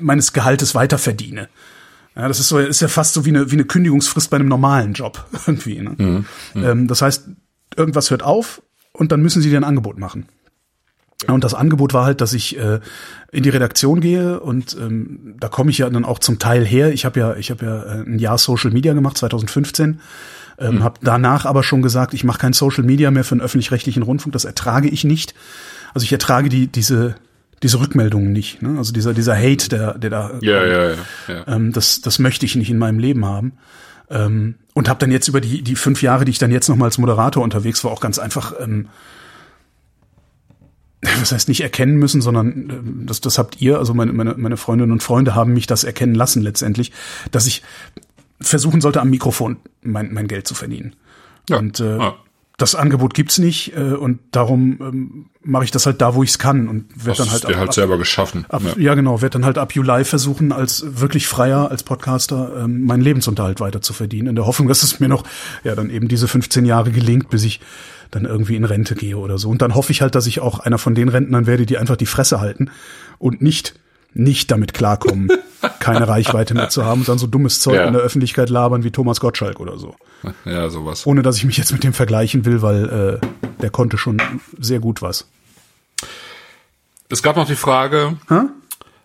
meines 0.00 0.32
Gehaltes 0.32 0.74
weiter 0.74 0.98
verdiene. 0.98 1.48
Ja, 2.16 2.28
das 2.28 2.40
ist 2.40 2.48
so, 2.48 2.58
ist 2.58 2.80
ja 2.80 2.88
fast 2.88 3.14
so 3.14 3.24
wie 3.24 3.30
eine, 3.30 3.50
wie 3.50 3.54
eine 3.54 3.64
Kündigungsfrist 3.64 4.30
bei 4.30 4.36
einem 4.36 4.48
normalen 4.48 4.92
Job 4.92 5.24
irgendwie. 5.46 5.80
Ne? 5.80 5.94
Mhm. 5.96 6.24
Mhm. 6.54 6.64
Ähm, 6.64 6.88
das 6.88 7.02
heißt, 7.02 7.28
irgendwas 7.76 8.10
hört 8.10 8.22
auf 8.22 8.62
und 8.92 9.12
dann 9.12 9.22
müssen 9.22 9.42
sie 9.42 9.50
dir 9.50 9.58
ein 9.58 9.64
Angebot 9.64 9.98
machen. 9.98 10.26
Und 11.26 11.44
das 11.44 11.52
Angebot 11.52 11.92
war 11.92 12.06
halt, 12.06 12.22
dass 12.22 12.32
ich 12.32 12.58
äh, 12.58 12.80
in 13.30 13.42
die 13.42 13.50
Redaktion 13.50 14.00
gehe 14.00 14.40
und 14.40 14.74
ähm, 14.80 15.34
da 15.38 15.48
komme 15.48 15.70
ich 15.70 15.78
ja 15.78 15.90
dann 15.90 16.06
auch 16.06 16.18
zum 16.18 16.38
Teil 16.38 16.64
her. 16.64 16.92
Ich 16.92 17.04
habe 17.04 17.20
ja, 17.20 17.36
ich 17.36 17.50
habe 17.50 17.64
ja 17.64 17.82
äh, 17.82 18.02
ein 18.06 18.18
Jahr 18.18 18.38
Social 18.38 18.70
Media 18.70 18.94
gemacht, 18.94 19.18
2015. 19.18 20.00
Ähm, 20.58 20.76
mhm. 20.76 20.82
Habe 20.82 21.00
danach 21.02 21.44
aber 21.44 21.62
schon 21.62 21.82
gesagt, 21.82 22.14
ich 22.14 22.24
mache 22.24 22.38
kein 22.38 22.54
Social 22.54 22.84
Media 22.84 23.10
mehr 23.10 23.24
für 23.24 23.32
einen 23.32 23.42
öffentlich-rechtlichen 23.42 24.02
Rundfunk. 24.02 24.32
Das 24.32 24.46
ertrage 24.46 24.88
ich 24.88 25.04
nicht. 25.04 25.34
Also 25.92 26.04
ich 26.04 26.12
ertrage 26.12 26.48
die 26.48 26.68
diese 26.68 27.16
diese 27.62 27.80
Rückmeldungen 27.80 28.32
nicht. 28.32 28.62
Ne? 28.62 28.78
Also 28.78 28.92
dieser, 28.92 29.12
dieser 29.12 29.36
Hate, 29.36 29.68
der, 29.68 29.98
der 29.98 30.10
da. 30.10 30.30
Ja, 30.40 30.64
ja, 30.64 30.90
ja. 30.90 30.96
ja. 31.28 31.48
Ähm, 31.48 31.72
das, 31.72 32.00
das 32.00 32.18
möchte 32.18 32.46
ich 32.46 32.56
nicht 32.56 32.70
in 32.70 32.78
meinem 32.78 32.98
Leben 32.98 33.24
haben. 33.24 33.52
Ähm, 34.08 34.56
und 34.74 34.88
habe 34.88 34.98
dann 34.98 35.12
jetzt 35.12 35.28
über 35.28 35.40
die, 35.40 35.62
die 35.62 35.76
fünf 35.76 36.02
Jahre, 36.02 36.24
die 36.24 36.30
ich 36.30 36.38
dann 36.38 36.50
jetzt 36.50 36.68
noch 36.68 36.76
mal 36.76 36.86
als 36.86 36.98
Moderator 36.98 37.42
unterwegs 37.42 37.84
war, 37.84 37.92
auch 37.92 38.00
ganz 38.00 38.18
einfach, 38.18 38.54
ähm, 38.58 38.88
das 41.00 41.32
heißt 41.32 41.48
nicht 41.48 41.60
erkennen 41.60 41.96
müssen, 41.96 42.22
sondern 42.22 42.70
äh, 42.70 43.06
das, 43.06 43.20
das 43.20 43.38
habt 43.38 43.60
ihr, 43.60 43.78
also 43.78 43.94
meine, 43.94 44.12
meine, 44.12 44.34
meine 44.36 44.56
Freundinnen 44.56 44.92
und 44.92 45.02
Freunde 45.02 45.34
haben 45.34 45.52
mich 45.52 45.66
das 45.66 45.84
erkennen 45.84 46.14
lassen 46.14 46.42
letztendlich, 46.42 46.92
dass 47.30 47.46
ich 47.46 47.62
versuchen 48.40 48.80
sollte, 48.80 49.00
am 49.00 49.10
Mikrofon 49.10 49.58
mein, 49.82 50.12
mein 50.12 50.26
Geld 50.26 50.48
zu 50.48 50.54
verdienen. 50.54 50.96
Ja. 51.48 51.58
Und 51.58 51.78
äh, 51.78 51.98
ja 51.98 52.14
das 52.60 52.74
Angebot 52.74 53.14
gibt's 53.14 53.38
nicht 53.38 53.74
äh, 53.74 53.94
und 53.94 54.20
darum 54.32 54.78
ähm, 54.80 55.26
mache 55.42 55.64
ich 55.64 55.70
das 55.70 55.86
halt 55.86 56.00
da, 56.00 56.14
wo 56.14 56.22
ich's 56.22 56.38
kann 56.38 56.68
und 56.68 57.06
werde 57.06 57.18
dann 57.18 57.32
halt 57.32 57.46
ab, 57.46 57.56
halt 57.56 57.72
selber 57.72 57.96
geschaffen. 57.96 58.44
Ab, 58.48 58.62
ja. 58.64 58.74
ja. 58.76 58.94
genau, 58.94 59.22
werde 59.22 59.34
dann 59.34 59.44
halt 59.46 59.56
ab 59.56 59.74
Juli 59.74 60.04
versuchen, 60.04 60.52
als 60.52 60.84
wirklich 61.00 61.26
freier, 61.26 61.70
als 61.70 61.82
Podcaster 61.82 62.64
ähm, 62.64 62.84
meinen 62.84 63.00
Lebensunterhalt 63.00 63.60
weiter 63.60 63.80
zu 63.80 63.94
verdienen, 63.94 64.28
in 64.28 64.36
der 64.36 64.46
Hoffnung, 64.46 64.68
dass 64.68 64.82
es 64.82 65.00
mir 65.00 65.08
noch 65.08 65.24
ja 65.64 65.74
dann 65.74 65.88
eben 65.88 66.08
diese 66.08 66.28
15 66.28 66.66
Jahre 66.66 66.90
gelingt, 66.90 67.30
bis 67.30 67.44
ich 67.44 67.60
dann 68.10 68.26
irgendwie 68.26 68.56
in 68.56 68.64
Rente 68.64 68.94
gehe 68.94 69.16
oder 69.16 69.38
so. 69.38 69.48
Und 69.48 69.62
dann 69.62 69.74
hoffe 69.74 69.92
ich 69.92 70.02
halt, 70.02 70.14
dass 70.14 70.26
ich 70.26 70.40
auch 70.40 70.58
einer 70.58 70.78
von 70.78 70.94
den 70.94 71.08
Rentnern 71.08 71.46
werde, 71.46 71.64
die 71.64 71.78
einfach 71.78 71.96
die 71.96 72.06
Fresse 72.06 72.40
halten 72.40 72.70
und 73.18 73.40
nicht 73.40 73.74
nicht 74.12 74.50
damit 74.50 74.74
klarkommen, 74.74 75.30
keine 75.80 76.08
Reichweite 76.08 76.54
mehr 76.54 76.68
zu 76.68 76.84
haben 76.84 77.00
und 77.00 77.08
dann 77.08 77.18
so 77.18 77.26
dummes 77.26 77.60
Zeug 77.60 77.76
ja. 77.76 77.84
in 77.84 77.92
der 77.92 78.02
Öffentlichkeit 78.02 78.50
labern 78.50 78.84
wie 78.84 78.90
Thomas 78.90 79.20
Gottschalk 79.20 79.60
oder 79.60 79.78
so. 79.78 79.94
Ja, 80.44 80.68
sowas. 80.68 81.06
Ohne 81.06 81.22
dass 81.22 81.38
ich 81.38 81.44
mich 81.44 81.56
jetzt 81.56 81.72
mit 81.72 81.82
dem 81.82 81.94
vergleichen 81.94 82.44
will, 82.44 82.60
weil 82.60 83.20
äh, 83.22 83.26
der 83.62 83.70
konnte 83.70 83.96
schon 83.96 84.20
sehr 84.58 84.78
gut 84.78 85.00
was. 85.00 85.26
Es 87.08 87.22
gab 87.22 87.36
noch 87.36 87.46
die 87.46 87.56
Frage, 87.56 88.18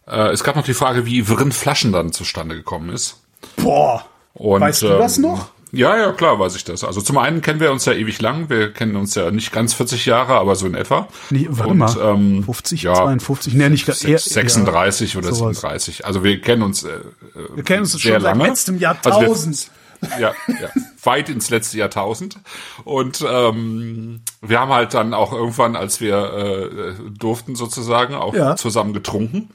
äh, 0.06 0.30
es 0.32 0.44
gab 0.44 0.58
noch 0.58 0.66
die 0.66 0.74
Frage, 0.74 1.06
wie 1.06 1.24
Vrin 1.24 1.54
Flaschen 1.54 1.94
dann 1.94 2.12
zustande 2.12 2.56
gekommen 2.56 2.90
ist. 2.90 3.22
Boah. 3.56 4.06
Und, 4.34 4.60
weißt 4.60 4.82
du 4.82 4.88
das 4.90 5.18
ähm, 5.18 5.24
noch? 5.24 5.52
Ja, 5.76 5.98
ja, 5.98 6.12
klar 6.12 6.40
weiß 6.40 6.56
ich 6.56 6.64
das. 6.64 6.84
Also 6.84 7.02
zum 7.02 7.18
einen 7.18 7.42
kennen 7.42 7.60
wir 7.60 7.72
uns 7.72 7.86
ja 7.86 7.94
ewig 7.94 8.22
lang. 8.22 8.50
Wir 8.50 8.72
kennen 8.72 8.96
uns 8.96 9.16
ja 9.16 9.30
nicht 9.32 9.52
ganz 9.52 9.74
40 9.74 10.06
Jahre, 10.06 10.36
aber 10.36 10.56
so 10.56 10.68
in 10.68 10.76
etwa. 10.76 11.08
Nee, 11.30 11.48
warte 11.50 11.72
und, 11.72 11.78
mal. 11.78 11.96
Ähm, 12.02 12.44
50, 12.44 12.84
ja, 12.84 12.96
52, 12.96 13.54
nee, 13.54 13.70
nicht 13.70 13.88
eher, 13.88 14.18
36 14.18 15.14
ja, 15.14 15.20
oder 15.20 15.34
sowas. 15.34 15.60
37. 15.60 16.06
Also 16.06 16.24
wir 16.24 16.40
kennen 16.40 16.64
uns 16.64 16.84
äh, 16.84 17.00
Wir 17.56 17.64
kennen 17.64 17.82
uns 17.82 17.92
sehr 17.92 18.16
schon 18.16 18.24
lange. 18.24 18.40
seit 18.40 18.50
letztem 18.50 18.80
Jahrtausend. 18.80 19.48
Also 19.48 19.76
ja, 20.20 20.34
ja, 20.48 20.70
weit 21.04 21.30
ins 21.30 21.50
letzte 21.50 21.78
Jahrtausend. 21.78 22.38
Und 22.84 23.26
ähm, 23.28 24.22
wir 24.42 24.60
haben 24.60 24.72
halt 24.72 24.94
dann 24.94 25.14
auch 25.14 25.32
irgendwann, 25.34 25.76
als 25.76 26.00
wir 26.02 26.18
äh, 26.34 26.94
durften 27.18 27.56
sozusagen, 27.56 28.14
auch 28.16 28.34
ja. 28.34 28.56
zusammen 28.56 28.94
getrunken. 28.94 29.50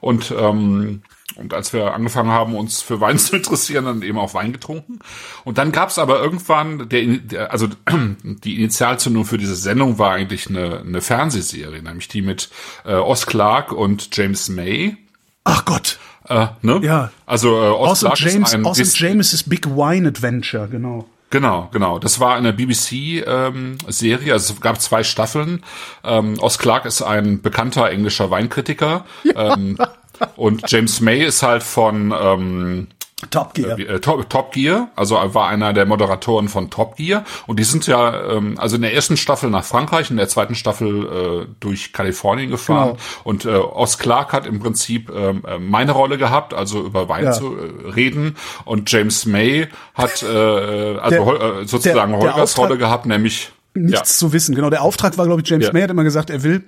Und 0.00 0.32
ähm, 0.36 1.02
und 1.36 1.52
als 1.52 1.72
wir 1.72 1.94
angefangen 1.94 2.30
haben, 2.30 2.54
uns 2.54 2.82
für 2.82 3.00
Wein 3.00 3.18
zu 3.18 3.36
interessieren, 3.36 3.84
dann 3.86 4.02
eben 4.02 4.18
auch 4.18 4.34
Wein 4.34 4.52
getrunken. 4.52 5.00
Und 5.44 5.58
dann 5.58 5.72
gab 5.72 5.88
es 5.88 5.98
aber 5.98 6.20
irgendwann, 6.20 6.88
der, 6.88 7.06
der, 7.06 7.52
also 7.52 7.68
die 8.22 8.56
Initialzündung 8.56 9.24
für 9.24 9.38
diese 9.38 9.56
Sendung 9.56 9.98
war 9.98 10.12
eigentlich 10.12 10.48
eine, 10.48 10.80
eine 10.80 11.00
Fernsehserie, 11.00 11.82
nämlich 11.82 12.08
die 12.08 12.22
mit 12.22 12.50
äh, 12.84 12.94
Oz 12.94 13.26
Clark 13.26 13.72
und 13.72 14.14
James 14.16 14.48
May. 14.48 14.96
Ach 15.44 15.64
Gott. 15.64 15.98
Äh, 16.28 16.46
ne? 16.62 16.80
Ja. 16.82 17.10
Also 17.26 17.48
äh, 17.50 17.68
Oz 17.68 18.04
awesome 18.04 18.14
Clark 18.14 18.32
James, 18.32 18.48
ist 18.48 18.54
ein 18.54 18.66
awesome 18.66 18.90
James' 18.94 19.42
Big 19.42 19.66
Wine 19.66 20.08
Adventure, 20.08 20.68
genau. 20.68 21.08
Genau, 21.30 21.68
genau. 21.72 21.98
Das 21.98 22.20
war 22.20 22.36
eine 22.36 22.52
BBC-Serie, 22.52 23.24
ähm, 23.26 23.78
also 23.88 24.06
es 24.54 24.60
gab 24.60 24.80
zwei 24.80 25.02
Staffeln. 25.02 25.64
Ähm, 26.04 26.38
Oz 26.38 26.58
Clark 26.58 26.84
ist 26.84 27.02
ein 27.02 27.42
bekannter 27.42 27.90
englischer 27.90 28.30
Weinkritiker. 28.30 29.04
Ja. 29.24 29.54
Ähm, 29.54 29.76
Und 30.36 30.62
James 30.70 31.00
May 31.00 31.24
ist 31.24 31.42
halt 31.42 31.62
von 31.62 32.12
ähm, 32.18 32.86
Top 33.30 33.54
Gear. 33.54 33.78
äh, 33.78 34.00
Top, 34.00 34.28
Top 34.28 34.52
Gear, 34.52 34.88
also 34.96 35.14
war 35.32 35.48
einer 35.48 35.72
der 35.72 35.86
Moderatoren 35.86 36.48
von 36.48 36.68
Top 36.68 36.96
Gear 36.96 37.24
und 37.46 37.58
die 37.58 37.64
sind 37.64 37.86
ja 37.86 38.32
ähm, 38.32 38.56
also 38.58 38.76
in 38.76 38.82
der 38.82 38.92
ersten 38.92 39.16
Staffel 39.16 39.48
nach 39.48 39.64
Frankreich, 39.64 40.10
in 40.10 40.18
der 40.18 40.28
zweiten 40.28 40.54
Staffel 40.54 41.46
äh, 41.48 41.54
durch 41.60 41.92
Kalifornien 41.94 42.50
gefahren 42.50 42.90
Genau. 42.90 42.98
und 43.24 43.44
äh, 43.46 43.54
Oz 43.56 43.96
Clark 43.98 44.32
hat 44.34 44.46
im 44.46 44.60
Prinzip 44.60 45.10
ähm, 45.10 45.42
äh, 45.48 45.58
meine 45.58 45.92
Rolle 45.92 46.18
gehabt, 46.18 46.52
also 46.52 46.80
über 46.84 47.08
Wein 47.08 47.24
Ja. 47.24 47.32
zu 47.32 47.56
äh, 47.56 47.90
reden 47.92 48.36
und 48.66 48.90
James 48.92 49.24
May 49.24 49.68
hat 49.94 50.22
äh, 50.22 50.26
also 50.26 51.08
Der- 51.38 51.60
äh, 51.62 51.66
sozusagen 51.66 52.12
der- 52.12 52.20
der 52.20 52.32
Holgers 52.34 52.58
Rolle 52.58 52.76
gehabt, 52.76 53.06
nämlich 53.06 53.52
Nichts 53.76 54.18
zu 54.18 54.32
wissen. 54.32 54.54
Genau, 54.54 54.70
der 54.70 54.82
Auftrag 54.82 55.16
war, 55.18 55.26
glaube 55.26 55.40
ich, 55.42 55.48
James 55.48 55.66
Ja. 55.66 55.72
May 55.72 55.82
hat 55.82 55.90
immer 55.90 56.04
gesagt, 56.04 56.30
er 56.30 56.42
will 56.44 56.62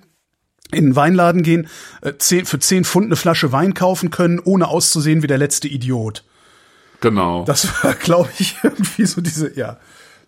in 0.73 0.85
einen 0.87 0.97
Weinladen 0.97 1.43
gehen, 1.43 1.69
äh, 2.03 2.15
zehn, 2.19 2.45
für 2.47 2.59
10 2.59 2.85
Pfund 2.85 3.07
eine 3.07 3.17
Flasche 3.17 3.53
Wein 3.53 3.75
kaufen 3.75 4.11
können, 4.11 4.41
ohne 4.43 4.69
auszusehen 4.69 5.23
wie 5.23 5.27
der 5.29 5.39
letzte 5.39 5.69
Idiot. 5.69 6.25
genau. 7.01 7.45
Das 7.45 7.83
war, 7.85 7.95
glaube 8.01 8.29
ich, 8.39 8.57
irgendwie 8.63 9.07
so 9.07 9.21
diese, 9.21 9.57
ja, 9.57 9.77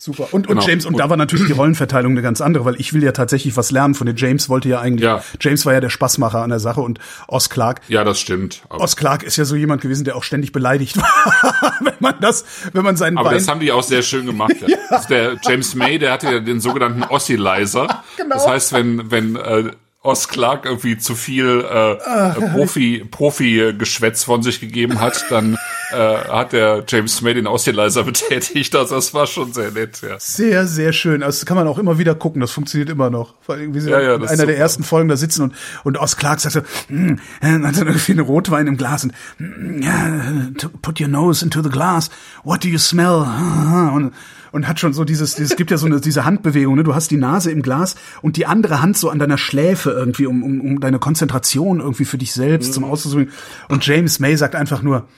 super. 0.01 0.28
Und, 0.32 0.47
Genau. 0.47 0.60
und 0.60 0.69
James, 0.69 0.86
und 0.86 0.97
da 1.01 1.10
war 1.10 1.16
natürlich 1.16 1.47
die 1.47 1.52
Rollenverteilung 1.52 2.12
eine 2.12 2.23
ganz 2.23 2.40
andere, 2.40 2.65
weil 2.65 2.77
ich 2.81 2.93
will 2.93 3.02
ja 3.02 3.10
tatsächlich 3.10 3.56
was 3.56 3.73
lernen 3.73 3.94
von 3.97 4.06
den 4.06 4.15
James 4.15 4.48
wollte 4.48 4.69
ja 4.69 4.78
eigentlich, 4.81 5.02
Ja. 5.05 5.24
James 5.40 5.66
war 5.66 5.73
ja 5.73 5.81
der 5.81 5.90
Spaßmacher 5.90 6.40
an 6.40 6.51
der 6.51 6.60
Sache 6.60 6.81
und 6.82 7.01
Oz 7.27 7.48
Clark, 7.48 7.81
ja, 7.89 8.05
das 8.05 8.20
stimmt. 8.20 8.62
Aber, 8.69 8.85
Oz 8.85 8.94
Clark 8.94 9.24
ist 9.24 9.36
ja 9.36 9.44
so 9.44 9.56
jemand 9.56 9.81
gewesen, 9.81 10.05
der 10.05 10.15
auch 10.15 10.23
ständig 10.23 10.52
beleidigt 10.52 10.97
war, 10.98 11.73
wenn 11.82 11.94
man 11.98 12.15
das, 12.20 12.44
wenn 12.74 12.85
man 12.85 12.97
seinen 12.97 13.19
aber 13.19 13.31
Wein, 13.31 13.39
das 13.39 13.48
haben 13.48 13.59
die 13.59 13.73
auch 13.73 13.82
sehr 13.82 14.02
schön 14.02 14.24
gemacht. 14.24 14.52
ja. 14.66 14.77
Also 14.90 15.09
der 15.09 15.36
James 15.43 15.74
May, 15.74 15.98
der 15.98 16.12
hatte 16.12 16.27
ja 16.31 16.39
den 16.39 16.60
sogenannten 16.60 17.02
Oscillizer. 17.02 18.05
Genau. 18.16 18.35
Das 18.36 18.47
heißt, 18.47 18.73
wenn 18.74 19.10
wenn 19.10 19.35
äh, 19.35 19.70
Oz 20.09 20.28
Clark 20.28 20.64
irgendwie 20.64 20.97
zu 20.98 21.14
viel 21.14 21.64
äh, 21.70 21.98
Ah. 22.09 22.35
Profi 22.52 23.05
Profi 23.10 23.74
Geschwätz 23.78 24.24
von 24.24 24.43
sich 24.43 24.60
gegeben 24.60 25.01
hat, 25.01 25.24
dann 25.30 25.56
äh, 25.93 25.97
hat 25.97 26.52
der 26.52 26.85
James 26.89 27.20
May 27.22 27.35
den 27.35 27.47
Oscillizer 27.47 28.02
betätigt. 28.05 28.74
Also 28.74 28.94
das 28.97 29.12
war 29.14 29.26
schon 29.26 29.52
sehr 29.52 29.70
nett. 29.70 30.01
Ja. 30.02 30.16
Sehr, 30.18 30.66
sehr 30.66 30.93
schön. 30.93 31.22
Also 31.22 31.40
das 31.40 31.47
kann 31.47 31.56
man 31.56 31.68
auch 31.68 31.78
immer 31.78 31.98
wieder 31.98 32.14
gucken. 32.14 32.40
Das 32.40 32.51
funktioniert 32.51 32.89
immer 32.90 33.10
noch. 33.10 33.35
Vor 33.43 33.55
allem, 33.56 33.74
wie 33.74 33.80
sie 33.80 33.90
Ja, 33.90 34.01
ja, 34.01 34.14
in 34.14 34.22
einer 34.22 34.28
der 34.28 34.47
super. 34.47 34.52
ersten 34.55 34.82
Folgen 34.85 35.09
da 35.09 35.16
sitzen 35.16 35.43
und, 35.43 35.55
und 35.85 35.98
Oz 35.98 36.16
Clark 36.16 36.40
sagt 36.40 36.55
so, 36.55 36.60
hm, 36.89 37.18
äh, 37.40 37.47
hat 37.47 37.76
dann 37.76 37.86
irgendwie 37.86 38.12
einen 38.12 38.20
Rotwein 38.20 38.66
im 38.66 38.76
Glas 38.76 39.05
und, 39.05 39.12
hm, 39.39 39.82
ja, 39.82 40.51
to- 40.59 40.70
put 40.82 41.01
your 41.01 41.09
nose 41.09 41.44
into 41.44 41.62
the 41.62 41.68
glass. 41.70 42.10
What 42.44 42.64
do 42.64 42.68
you 42.68 42.78
smell? 42.78 43.26
Und, 43.94 44.12
und 44.52 44.66
hat 44.68 44.80
schon 44.80 44.92
so 44.92 45.04
dieses, 45.04 45.34
dieses 45.34 45.56
gibt 45.56 45.70
ja 45.70 45.76
so 45.76 45.86
eine, 45.86 46.00
diese 46.00 46.24
Handbewegung, 46.24 46.74
ne? 46.76 46.82
Du 46.84 46.94
hast 46.94 47.10
die 47.10 47.16
Nase 47.16 47.50
im 47.50 47.62
Glas 47.62 47.96
und 48.22 48.36
die 48.36 48.46
andere 48.46 48.80
Hand 48.82 48.96
so 48.96 49.10
an 49.10 49.18
deiner 49.18 49.38
Schläfe 49.38 49.90
irgendwie, 49.90 50.26
um, 50.26 50.42
um, 50.42 50.60
um 50.60 50.80
deine 50.80 50.98
Konzentration 50.98 51.80
irgendwie 51.80 52.04
für 52.04 52.18
dich 52.18 52.32
selbst 52.32 52.68
Mhm. 52.68 52.72
zum 52.72 52.84
Auszusuchen. 52.84 53.30
Und 53.68 53.86
James 53.86 54.18
May 54.20 54.36
sagt 54.36 54.54
einfach 54.54 54.82
nur, 54.82 55.08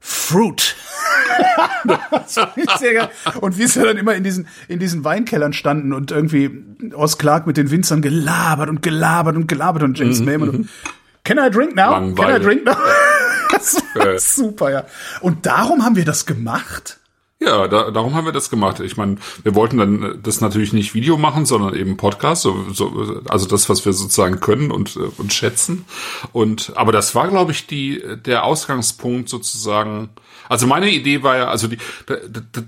Fruit. 0.00 0.76
Und 3.40 3.58
wie 3.58 3.66
sie 3.66 3.82
dann 3.82 3.96
immer 3.96 4.14
in 4.14 4.22
diesen, 4.24 4.46
in 4.68 4.78
diesen 4.78 5.04
Weinkellern 5.04 5.52
standen 5.52 5.92
und 5.92 6.10
irgendwie 6.10 6.62
Oz 6.94 7.18
Clark 7.18 7.46
mit 7.46 7.56
den 7.56 7.70
Winzern 7.70 8.02
gelabert 8.02 8.68
und 8.68 8.82
gelabert 8.82 9.36
und 9.36 9.48
gelabert 9.48 9.82
und 9.82 9.98
James 9.98 10.20
May 10.20 10.34
immer 10.34 10.46
nur, 10.46 10.64
Can 11.24 11.38
I 11.38 11.50
drink 11.50 11.74
now? 11.74 12.12
Can 12.14 12.36
I 12.40 12.44
drink 12.44 12.64
now? 12.64 12.76
Das 13.50 13.76
war 13.94 14.18
super, 14.18 14.70
ja. 14.70 14.84
Und 15.20 15.46
darum 15.46 15.84
haben 15.84 15.94
wir 15.96 16.04
das 16.04 16.26
gemacht? 16.26 16.98
Ja, 17.44 17.68
da, 17.68 17.90
darum 17.90 18.14
haben 18.14 18.24
wir 18.24 18.32
das 18.32 18.50
gemacht. 18.50 18.80
Ich 18.80 18.96
meine, 18.96 19.16
wir 19.42 19.54
wollten 19.54 19.78
dann 19.78 20.02
äh, 20.02 20.18
das 20.22 20.40
natürlich 20.40 20.72
nicht 20.72 20.94
Video 20.94 21.16
machen, 21.16 21.46
sondern 21.46 21.74
eben 21.74 21.96
Podcast, 21.96 22.42
so, 22.42 22.64
so, 22.72 23.20
also 23.28 23.46
das, 23.46 23.68
was 23.68 23.84
wir 23.84 23.92
sozusagen 23.92 24.40
können 24.40 24.70
und, 24.70 24.96
äh, 24.96 25.10
und 25.18 25.32
schätzen. 25.32 25.84
Und 26.32 26.72
aber 26.76 26.92
das 26.92 27.14
war, 27.14 27.28
glaube 27.28 27.52
ich, 27.52 27.66
die 27.66 28.02
der 28.24 28.44
Ausgangspunkt 28.44 29.28
sozusagen. 29.28 30.10
Also 30.48 30.66
meine 30.66 30.90
Idee 30.90 31.22
war 31.22 31.36
ja, 31.36 31.48
also 31.48 31.68
die, 31.68 31.78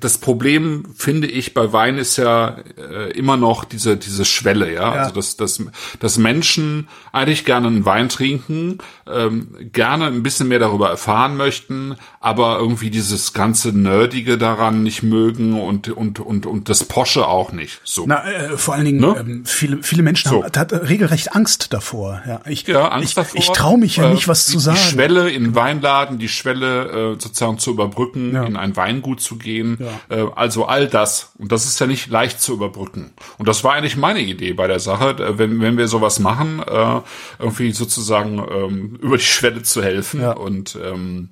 das 0.01 0.19
Problem 0.19 0.87
finde 0.97 1.27
ich 1.27 1.55
bei 1.55 1.73
Wein 1.73 1.99
ist 1.99 2.17
ja 2.17 2.57
äh, 2.79 3.11
immer 3.13 3.37
noch 3.37 3.65
diese 3.65 3.97
diese 3.97 4.25
Schwelle, 4.25 4.73
ja, 4.73 4.95
Ja. 4.95 5.03
also 5.03 5.15
dass, 5.15 5.37
dass, 5.37 5.61
dass 6.01 6.19
Menschen 6.19 6.89
eigentlich 7.13 7.45
gerne 7.45 7.67
einen 7.69 7.85
Wein 7.85 8.09
trinken, 8.09 8.79
ähm, 9.07 9.49
gerne 9.73 10.07
ein 10.07 10.23
bisschen 10.23 10.49
mehr 10.49 10.59
darüber 10.59 10.89
erfahren 10.91 11.37
möchten, 11.37 11.97
aber 12.21 12.59
irgendwie 12.59 12.91
dieses 12.91 13.33
ganze 13.33 13.69
Nerdige 13.77 14.39
daran 14.39 14.83
nicht 14.83 15.03
mögen 15.03 15.61
und 15.61 15.89
und 15.89 16.21
und 16.21 16.47
und 16.47 16.69
das 16.69 16.85
Posche 16.85 17.27
auch 17.27 17.53
nicht. 17.53 17.81
So. 17.85 18.05
Na, 18.07 18.25
äh, 18.31 18.57
vor 18.57 18.75
allen 18.75 18.85
Dingen, 18.85 19.01
Ne? 19.01 19.17
ähm, 19.19 19.45
viele, 19.45 19.83
viele 19.83 20.03
Menschen 20.03 20.31
So. 20.31 20.43
haben 20.45 20.53
hat, 20.57 20.73
äh, 20.73 20.77
regelrecht 20.77 21.35
Angst 21.35 21.73
davor. 21.73 22.23
Ja, 22.27 22.41
ich, 22.47 22.67
ja, 22.67 22.89
Angst 22.89 23.09
ich, 23.11 23.15
davor. 23.15 23.41
Ich 23.41 23.49
traue 23.51 23.79
mich 23.79 23.97
ja 23.97 24.09
Äh, 24.09 24.15
nicht, 24.15 24.29
was 24.29 24.47
die, 24.47 24.53
zu 24.53 24.59
sagen. 24.59 24.79
Die 24.83 24.91
Schwelle 24.91 25.31
in 25.31 25.45
den 25.45 25.55
Weinladen, 25.55 26.19
die 26.19 26.29
Schwelle 26.29 27.13
äh, 27.17 27.21
sozusagen 27.21 27.59
zu 27.67 27.73
überbrücken, 27.73 28.33
Ja. 28.33 28.45
in 28.45 28.57
ein 28.57 28.77
Weingut 28.77 29.21
zu 29.21 29.37
gehen. 29.37 29.79
Äh, 30.09 30.25
also 30.37 30.67
all 30.67 30.87
das. 30.87 31.33
Und 31.39 31.51
das 31.51 31.65
ist 31.67 31.81
ja 31.81 31.87
nicht 31.89 32.09
leicht 32.09 32.41
zu 32.41 32.53
überbrücken. 32.55 33.11
Und 33.39 33.49
das 33.49 33.65
war 33.65 33.73
eigentlich 33.75 33.97
meine 33.97 34.21
Idee 34.21 34.53
bei 34.53 34.69
der 34.69 34.79
Sache, 34.79 35.17
wenn, 35.39 35.61
wenn 35.61 35.77
wir 35.77 35.89
sowas 35.89 36.21
machen, 36.21 36.63
äh, 36.67 37.01
irgendwie 37.41 37.73
sozusagen 37.73 38.39
ähm, 38.39 38.99
über 39.03 39.17
die 39.17 39.25
Schwelle 39.25 39.63
zu 39.65 39.83
helfen. 39.83 40.21
Ja. 40.21 40.33
Und 40.33 40.79
ähm, 40.83 41.31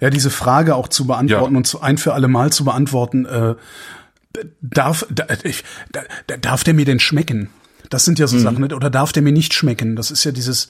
Ja, 0.00 0.10
diese 0.10 0.30
Frage 0.30 0.74
auch 0.74 0.88
zu 0.88 1.06
beantworten 1.06 1.54
Ja. 1.54 1.58
und 1.58 1.66
zu 1.66 1.80
ein 1.80 1.96
für 1.98 2.12
alle 2.14 2.28
Mal 2.28 2.52
zu 2.52 2.64
beantworten, 2.64 3.24
äh, 3.26 3.54
darf, 4.60 5.06
da, 5.10 5.26
ich, 5.44 5.64
da, 5.92 6.00
da, 6.26 6.36
darf 6.36 6.64
der 6.64 6.74
mir 6.74 6.84
denn 6.84 7.00
schmecken? 7.00 7.50
Das 7.90 8.04
sind 8.04 8.18
ja 8.18 8.26
Mhm. 8.26 8.30
so 8.30 8.38
Sachen, 8.40 8.60
ne? 8.66 8.74
oder 8.76 8.90
darf 8.90 9.12
der 9.12 9.22
mir 9.22 9.32
nicht 9.32 9.54
schmecken? 9.54 9.96
Das 9.96 10.10
ist 10.10 10.24
ja 10.24 10.32
dieses, 10.32 10.68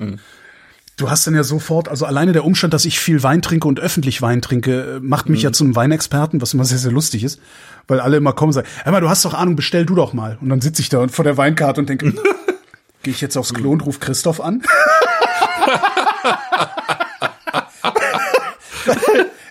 du 0.98 1.08
hast 1.10 1.26
dann 1.26 1.34
ja 1.34 1.42
sofort, 1.44 1.88
also 1.88 2.04
alleine 2.04 2.32
der 2.32 2.44
Umstand, 2.44 2.74
dass 2.74 2.84
ich 2.84 3.00
viel 3.00 3.22
Wein 3.22 3.40
trinke 3.40 3.66
und 3.66 3.80
öffentlich 3.80 4.20
Wein 4.20 4.42
trinke, 4.42 4.96
äh, 4.96 5.00
macht 5.00 5.26
Mhm. 5.26 5.32
mich 5.32 5.42
ja 5.42 5.52
zum 5.52 5.74
Weinexperten, 5.74 6.42
was 6.42 6.52
immer 6.52 6.64
sehr, 6.64 6.78
sehr 6.78 6.92
lustig 6.92 7.24
ist, 7.24 7.40
weil 7.86 8.00
alle 8.00 8.16
immer 8.18 8.32
kommen 8.34 8.48
und 8.50 8.54
sagen, 8.54 8.68
hör 8.84 8.92
mal, 8.92 9.00
du 9.00 9.08
hast 9.08 9.24
doch 9.24 9.32
Ahnung, 9.34 9.56
bestell 9.56 9.86
du 9.86 9.94
doch 9.94 10.12
mal. 10.12 10.36
Und 10.40 10.50
dann 10.50 10.60
sitze 10.60 10.82
ich 10.82 10.90
da 10.90 11.08
vor 11.08 11.24
der 11.24 11.36
Weinkarte 11.38 11.80
und 11.80 11.88
denke, 11.88 12.12
gehe 13.02 13.14
ich 13.14 13.20
jetzt 13.20 13.36
aufs 13.38 13.54
Klo 13.54 13.70
und 13.70 13.86
ruf 13.86 14.00
Christoph 14.00 14.40
an? 14.40 14.62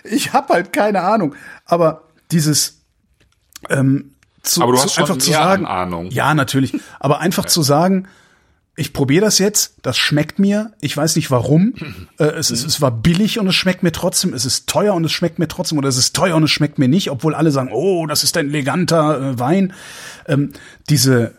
ich 0.04 0.32
habe 0.32 0.54
halt 0.54 0.72
keine 0.72 1.02
Ahnung. 1.02 1.34
Aber 1.64 2.04
dieses 2.30 2.80
ähm, 3.70 4.12
zu, 4.42 4.62
Aber 4.62 4.72
du 4.72 4.78
zu, 4.78 4.84
hast 4.84 4.94
schon 4.94 5.04
einfach 5.04 5.18
zu 5.18 5.30
sagen, 5.30 5.66
Ahnung. 5.66 6.10
ja 6.10 6.34
natürlich, 6.34 6.78
aber 7.00 7.20
einfach 7.20 7.46
zu 7.46 7.62
sagen, 7.62 8.06
ich 8.78 8.92
probiere 8.92 9.24
das 9.24 9.38
jetzt, 9.38 9.74
das 9.82 9.98
schmeckt 9.98 10.38
mir, 10.38 10.72
ich 10.80 10.96
weiß 10.96 11.16
nicht 11.16 11.30
warum, 11.30 11.74
äh, 12.18 12.24
es, 12.24 12.50
ist, 12.50 12.64
es 12.64 12.80
war 12.80 12.92
billig 12.92 13.38
und 13.40 13.48
es 13.48 13.54
schmeckt 13.56 13.82
mir 13.82 13.90
trotzdem, 13.90 14.32
es 14.32 14.44
ist 14.44 14.68
teuer 14.68 14.94
und 14.94 15.04
es 15.04 15.10
schmeckt 15.10 15.38
mir 15.40 15.48
trotzdem 15.48 15.78
oder 15.78 15.88
es 15.88 15.98
ist 15.98 16.14
teuer 16.14 16.36
und 16.36 16.44
es 16.44 16.50
schmeckt 16.50 16.78
mir 16.78 16.88
nicht, 16.88 17.10
obwohl 17.10 17.34
alle 17.34 17.50
sagen, 17.50 17.70
oh, 17.72 18.06
das 18.06 18.22
ist 18.22 18.36
ein 18.36 18.48
eleganter 18.48 19.20
äh, 19.20 19.38
Wein. 19.38 19.72
Ähm, 20.26 20.52
diese 20.88 21.34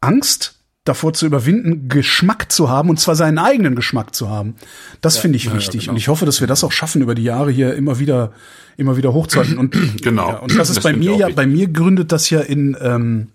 Angst 0.00 0.60
davor 0.84 1.12
zu 1.12 1.26
überwinden, 1.26 1.88
Geschmack 1.88 2.52
zu 2.52 2.70
haben 2.70 2.88
und 2.88 3.00
zwar 3.00 3.16
seinen 3.16 3.38
eigenen 3.38 3.74
Geschmack 3.74 4.14
zu 4.14 4.28
haben. 4.28 4.54
Das 5.00 5.18
finde 5.18 5.36
ich 5.36 5.52
wichtig 5.52 5.82
genau. 5.82 5.92
und 5.92 5.96
ich 5.98 6.08
hoffe, 6.08 6.24
dass 6.24 6.40
wir 6.40 6.46
das 6.46 6.62
auch 6.62 6.72
schaffen 6.72 7.02
über 7.02 7.14
die 7.16 7.24
Jahre 7.24 7.50
hier 7.50 7.74
immer 7.74 7.98
wieder 7.98 8.32
immer 8.76 8.96
wieder 8.96 9.12
hochzuhalten 9.12 9.58
und 9.58 9.76
Genau. 10.02 10.28
ja, 10.30 10.36
und 10.38 10.56
das 10.56 10.70
ist 10.70 10.76
Das 10.76 10.84
bei 10.84 10.92
mir 10.92 11.12
ja 11.12 11.18
wichtig. 11.26 11.36
bei 11.36 11.46
mir 11.46 11.66
gründet 11.68 12.12
das 12.12 12.30
ja 12.30 12.40
in 12.40 12.76
ähm, 12.80 13.28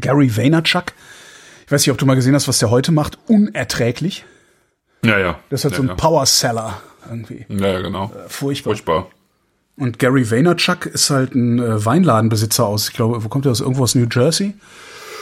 Gary 0.00 0.34
Vaynerchuk. 0.34 0.92
Ich 1.66 1.72
weiß 1.72 1.82
nicht, 1.86 1.90
ob 1.92 1.98
du 1.98 2.06
mal 2.06 2.14
gesehen 2.14 2.34
hast, 2.34 2.46
was 2.48 2.58
der 2.58 2.70
heute 2.70 2.92
macht. 2.92 3.18
Unerträglich. 3.26 4.24
ja, 5.04 5.18
ja. 5.18 5.38
Das 5.50 5.60
ist 5.60 5.64
halt 5.64 5.72
ja, 5.74 5.76
so 5.78 5.82
ein 5.84 5.88
ja. 5.88 5.94
Power 5.94 6.26
Seller 6.26 6.80
irgendwie. 7.08 7.46
Ja, 7.48 7.68
ja, 7.68 7.80
genau. 7.80 8.12
Furchtbar. 8.28 8.72
Furchtbar. 8.72 9.06
Und 9.76 9.98
Gary 9.98 10.30
Vaynerchuk 10.30 10.86
ist 10.86 11.10
halt 11.10 11.34
ein 11.34 11.58
äh, 11.58 11.84
Weinladenbesitzer 11.84 12.64
aus, 12.66 12.88
ich 12.90 12.94
glaube, 12.94 13.24
wo 13.24 13.28
kommt 13.28 13.44
er 13.46 13.50
aus? 13.52 13.60
Irgendwo 13.60 13.82
aus 13.82 13.94
New 13.94 14.06
Jersey. 14.10 14.54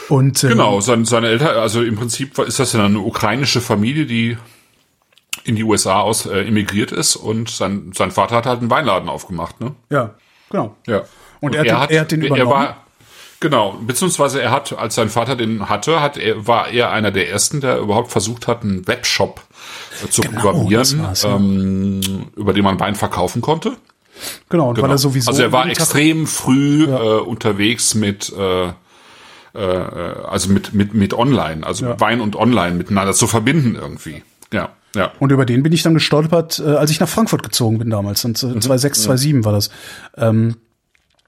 Und 0.09 0.43
ähm, 0.43 0.49
Genau, 0.51 0.79
sein, 0.81 1.05
seine 1.05 1.27
Eltern, 1.29 1.57
also 1.57 1.81
im 1.81 1.95
Prinzip 1.95 2.37
ist 2.39 2.59
das 2.59 2.73
ja 2.73 2.85
eine 2.85 2.99
ukrainische 2.99 3.61
Familie, 3.61 4.05
die 4.05 4.37
in 5.45 5.55
die 5.55 5.63
USA 5.63 6.01
aus 6.01 6.25
äh, 6.25 6.41
emigriert 6.47 6.91
ist 6.91 7.15
und 7.15 7.49
sein, 7.49 7.91
sein 7.95 8.11
Vater 8.11 8.35
hat 8.35 8.45
halt 8.45 8.59
einen 8.59 8.69
Weinladen 8.69 9.09
aufgemacht, 9.09 9.59
ne? 9.59 9.73
ja, 9.89 10.13
genau. 10.49 10.75
Ja. 10.87 11.03
Und 11.41 11.55
er 11.55 11.79
hat 11.79 11.89
den- 11.89 11.95
er 11.95 12.01
hat 12.01 12.11
den 12.11 12.21
er 12.21 12.27
übernommen? 12.27 12.51
war, 12.51 12.82
genau, 13.43 13.73
beziehungsweise 13.85 14.41
er 14.41 14.49
hat, 14.49 14.73
als 14.77 14.95
sein 14.95 15.09
Vater 15.09 15.35
den 15.35 15.69
hatte, 15.69 16.01
hat 16.01 16.17
er, 16.17 16.47
war 16.47 16.69
er 16.69 16.91
einer 16.91 17.11
der 17.11 17.29
ersten, 17.29 17.61
der 17.61 17.77
überhaupt 17.77 18.11
versucht 18.11 18.47
hat, 18.47 18.63
einen 18.63 18.87
Webshop 18.87 19.41
äh, 20.03 20.09
zu 20.09 20.21
Genau, 20.21 20.33
programmieren, 20.41 21.05
ja. 21.21 21.35
ähm, 21.35 22.01
über 22.35 22.53
den 22.53 22.63
man 22.63 22.79
Wein 22.79 22.95
verkaufen 22.95 23.41
konnte. 23.43 23.73
Genau, 24.49 24.69
und 24.69 24.77
weil 24.77 24.83
Genau. 24.83 24.93
er 24.95 24.97
sowieso 24.97 25.29
also 25.31 25.43
er 25.43 25.51
war 25.51 25.67
extrem 25.67 26.25
früh 26.25 26.85
äh, 26.85 27.19
unterwegs 27.19 27.93
mit 27.93 28.31
äh, 28.37 28.67
äh, 28.67 28.73
also 30.27 30.49
mit 30.51 30.73
mit 30.73 30.93
mit 30.93 31.13
Online, 31.13 31.65
also 31.65 31.85
Ja. 31.85 31.99
Wein 31.99 32.21
und 32.21 32.35
Online 32.35 32.75
miteinander 32.75 33.13
zu 33.13 33.27
verbinden 33.27 33.75
irgendwie. 33.75 34.23
Ja, 34.51 34.69
ja. 34.95 35.11
Und 35.19 35.31
über 35.31 35.45
den 35.45 35.63
bin 35.63 35.73
ich 35.73 35.81
dann 35.83 35.95
gestolpert, 35.95 36.59
äh, 36.63 36.69
als 36.75 36.91
ich 36.91 36.99
nach 36.99 37.09
Frankfurt 37.09 37.41
gezogen 37.43 37.79
bin 37.79 37.89
damals. 37.89 38.23
Und 38.23 38.41
Mhm. 38.43 38.49
äh, 38.57 38.59
2006, 38.59 39.01
2007 39.03 39.45
war 39.45 39.51
das. 39.53 39.69
Ähm, 40.15 40.55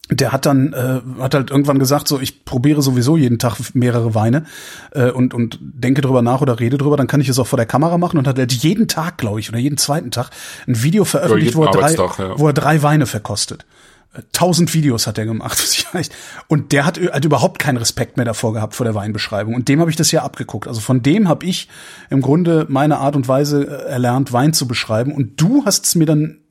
der 0.10 0.32
hat 0.32 0.46
dann 0.46 0.74
äh, 0.74 1.02
hat 1.22 1.34
halt 1.34 1.50
irgendwann 1.50 1.80
gesagt 1.80 2.08
so 2.08 2.20
ich 2.20 2.46
probiere 2.46 2.82
sowieso 2.82 3.18
jeden 3.18 3.40
Tag 3.40 3.58
mehrere 3.74 4.14
Weine 4.14 4.46
äh, 4.92 5.10
und 5.10 5.34
und 5.34 5.58
denke 5.62 6.02
drüber 6.02 6.22
nach 6.22 6.42
oder 6.42 6.60
rede 6.60 6.78
drüber 6.78 6.96
dann 6.96 7.08
kann 7.08 7.22
ich 7.22 7.30
es 7.30 7.40
auch 7.40 7.48
vor 7.48 7.58
der 7.58 7.66
Kamera 7.66 7.98
machen. 7.98 8.20
Und 8.20 8.28
hat 8.28 8.38
halt 8.38 8.54
jeden 8.54 8.88
Tag 8.88 9.18
glaube 9.18 9.40
ich 9.40 9.50
oder 9.50 9.58
jeden 9.58 9.78
zweiten 9.78 10.12
Tag 10.12 10.30
ein 10.68 10.84
Video 10.84 11.06
veröffentlicht 11.06 11.56
wo 11.56 11.64
er 11.64 11.72
drei 11.72 11.94
ja. 11.94 12.40
wo 12.40 12.48
er 12.48 12.54
drei 12.54 12.84
Weine 12.84 13.08
verkostet. 13.08 13.66
Äh, 14.14 14.22
tausend 14.32 14.74
Videos 14.76 15.08
hat 15.08 15.18
er 15.18 15.26
gemacht 15.26 15.88
und 16.48 16.72
der 16.72 16.86
hat, 16.86 17.00
hat 17.00 17.26
überhaupt 17.26 17.60
keinen 17.60 17.78
Respekt 17.78 18.18
mehr 18.18 18.26
davor 18.26 18.54
gehabt 18.54 18.76
vor 18.76 18.86
der 18.86 18.96
Weinbeschreibung. 18.96 19.56
Und 19.56 19.70
dem 19.70 19.80
habe 19.80 19.90
ich 19.90 19.96
das 19.96 20.12
ja 20.12 20.24
abgeguckt. 20.24 20.68
Also 20.68 20.82
von 20.82 21.02
dem 21.02 21.28
habe 21.28 21.46
ich 21.46 21.68
im 22.12 22.22
Grunde 22.22 22.66
meine 22.70 22.98
Art 22.98 23.16
und 23.16 23.28
Weise 23.28 23.66
äh, 23.66 23.90
erlernt 23.90 24.32
Wein 24.34 24.54
zu 24.54 24.68
beschreiben. 24.68 25.14
Und 25.14 25.42
du 25.42 25.66
hast 25.66 25.86
es 25.86 25.96
mir 25.96 26.06
dann 26.06 26.42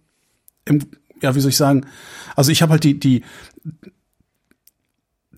im 0.65 0.87
ja, 1.21 1.35
wie 1.35 1.41
soll 1.41 1.51
ich 1.51 1.57
sagen, 1.57 1.87
also 2.37 2.51
ich 2.51 2.63
habe 2.63 2.73
halt 2.73 2.85
die, 2.85 2.99
die, 2.99 3.23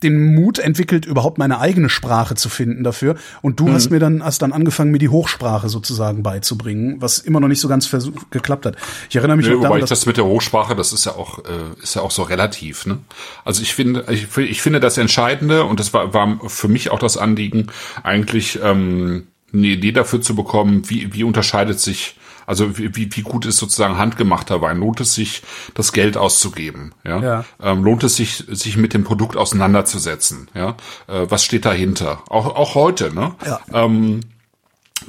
den 0.02 0.34
Mut 0.34 0.58
entwickelt, 0.58 1.06
überhaupt 1.06 1.38
meine 1.38 1.58
eigene 1.58 1.88
Sprache 1.88 2.34
zu 2.34 2.48
finden 2.48 2.84
dafür. 2.84 3.16
Und 3.42 3.60
du 3.60 3.66
mhm. 3.66 3.72
hast 3.72 3.90
mir 3.90 3.98
dann, 3.98 4.22
hast 4.22 4.42
dann 4.42 4.52
angefangen, 4.52 4.90
mir 4.90 4.98
die 4.98 5.08
Hochsprache 5.08 5.68
sozusagen 5.68 6.22
beizubringen, 6.22 6.96
was 7.00 7.18
immer 7.18 7.40
noch 7.40 7.48
nicht 7.48 7.60
so 7.60 7.68
ganz 7.68 7.86
versuch, 7.86 8.30
geklappt 8.30 8.66
hat. 8.66 8.76
Ich 9.08 9.16
erinnere 9.16 9.36
mich 9.36 9.48
nee, 9.48 9.54
auch 9.54 9.62
daran, 9.62 9.78
ich 9.80 9.86
das 9.86 10.06
mit 10.06 10.16
der 10.16 10.24
Hochsprache, 10.24 10.74
das 10.76 10.92
ist 10.92 11.06
ja 11.06 11.12
auch, 11.12 11.38
äh, 11.40 11.82
ist 11.82 11.94
ja 11.94 12.02
auch 12.02 12.10
so 12.10 12.22
relativ, 12.22 12.86
ne? 12.86 12.98
Also 13.44 13.62
ich 13.62 13.74
finde, 13.74 14.04
ich, 14.10 14.36
ich 14.36 14.62
finde 14.62 14.80
das 14.80 14.98
Entscheidende, 14.98 15.64
und 15.64 15.80
das 15.80 15.92
war, 15.92 16.12
war 16.12 16.38
für 16.48 16.68
mich 16.68 16.90
auch 16.90 16.98
das 16.98 17.16
Anliegen, 17.16 17.68
eigentlich 18.02 18.58
ähm, 18.62 19.28
eine 19.52 19.66
Idee 19.68 19.92
dafür 19.92 20.20
zu 20.20 20.34
bekommen, 20.34 20.88
wie, 20.88 21.12
wie 21.14 21.24
unterscheidet 21.24 21.80
sich 21.80 22.16
also 22.46 22.78
wie, 22.78 23.14
wie 23.14 23.22
gut 23.22 23.46
ist 23.46 23.58
sozusagen 23.58 23.98
handgemachter 23.98 24.60
Wein? 24.60 24.78
Lohnt 24.78 25.00
es 25.00 25.14
sich, 25.14 25.42
das 25.74 25.92
Geld 25.92 26.16
auszugeben? 26.16 26.92
Ja. 27.04 27.20
Ja. 27.20 27.44
Ähm, 27.62 27.84
lohnt 27.84 28.04
es 28.04 28.16
sich, 28.16 28.44
sich 28.48 28.76
mit 28.76 28.94
dem 28.94 29.04
Produkt 29.04 29.36
auseinanderzusetzen? 29.36 30.48
Ja. 30.54 30.76
Äh, 31.08 31.26
was 31.28 31.44
steht 31.44 31.64
dahinter? 31.64 32.22
Auch 32.28 32.46
auch 32.56 32.74
heute. 32.74 33.14
Ne. 33.14 33.34
Ja. 33.44 33.60
Ähm, 33.72 34.20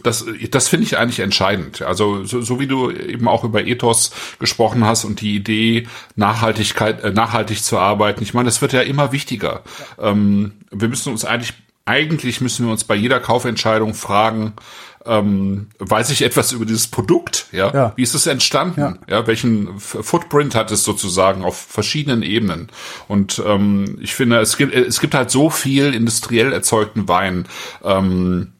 das, 0.04 0.26
das 0.52 0.68
finde 0.68 0.86
ich 0.86 0.98
eigentlich 0.98 1.20
entscheidend. 1.20 1.82
Also 1.82 2.24
so, 2.26 2.42
so 2.42 2.60
wie 2.60 2.68
du 2.68 2.92
eben 2.92 3.28
auch 3.28 3.44
über 3.44 3.66
Ethos 3.66 4.12
gesprochen 4.40 4.86
hast 4.86 5.06
und 5.06 5.22
die 5.22 5.36
Idee 5.36 5.88
Nachhaltigkeit, 6.16 7.04
äh, 7.04 7.12
nachhaltig 7.12 7.64
zu 7.64 7.78
arbeiten. 7.78 8.22
Ich 8.24 8.34
meine, 8.34 8.48
das 8.48 8.62
wird 8.62 8.74
ja 8.74 8.82
immer 8.82 9.12
wichtiger. 9.12 9.64
Ähm, 10.00 10.54
wir 10.72 10.90
müssen 10.90 11.12
uns 11.12 11.26
eigentlich 11.26 11.54
eigentlich 11.86 12.42
müssen 12.42 12.66
wir 12.66 12.72
uns 12.74 12.84
bei 12.84 12.96
jeder 12.96 13.22
Kaufentscheidung 13.22 13.94
fragen, 13.94 14.54
ähm, 15.08 15.68
weiß 15.80 16.10
ich 16.12 16.22
etwas 16.22 16.52
über 16.52 16.66
dieses 16.66 16.88
Produkt? 16.88 17.48
Ja? 17.52 17.74
ja. 17.74 17.94
Wie 17.96 18.04
ist 18.04 18.16
es 18.16 18.28
entstanden? 18.28 18.80
Ja. 18.80 18.98
ja 19.08 19.28
welchen 19.28 19.80
Footprint 19.80 20.56
hat 20.56 20.72
es 20.72 20.84
sozusagen 20.84 21.44
auf 21.44 21.58
verschiedenen 21.58 22.24
Ebenen? 22.24 22.70
Und 23.08 23.42
ähm, 23.46 23.98
ich 24.02 24.16
finde, 24.16 24.40
es 24.40 24.58
gibt 24.58 24.74
es 24.74 25.00
gibt 25.00 25.14
halt 25.14 25.32
so 25.32 25.50
viel 25.50 25.94
industriell 25.94 26.54
erzeugten 26.54 27.08
Wein. 27.08 27.48
Ähm, 27.84 28.54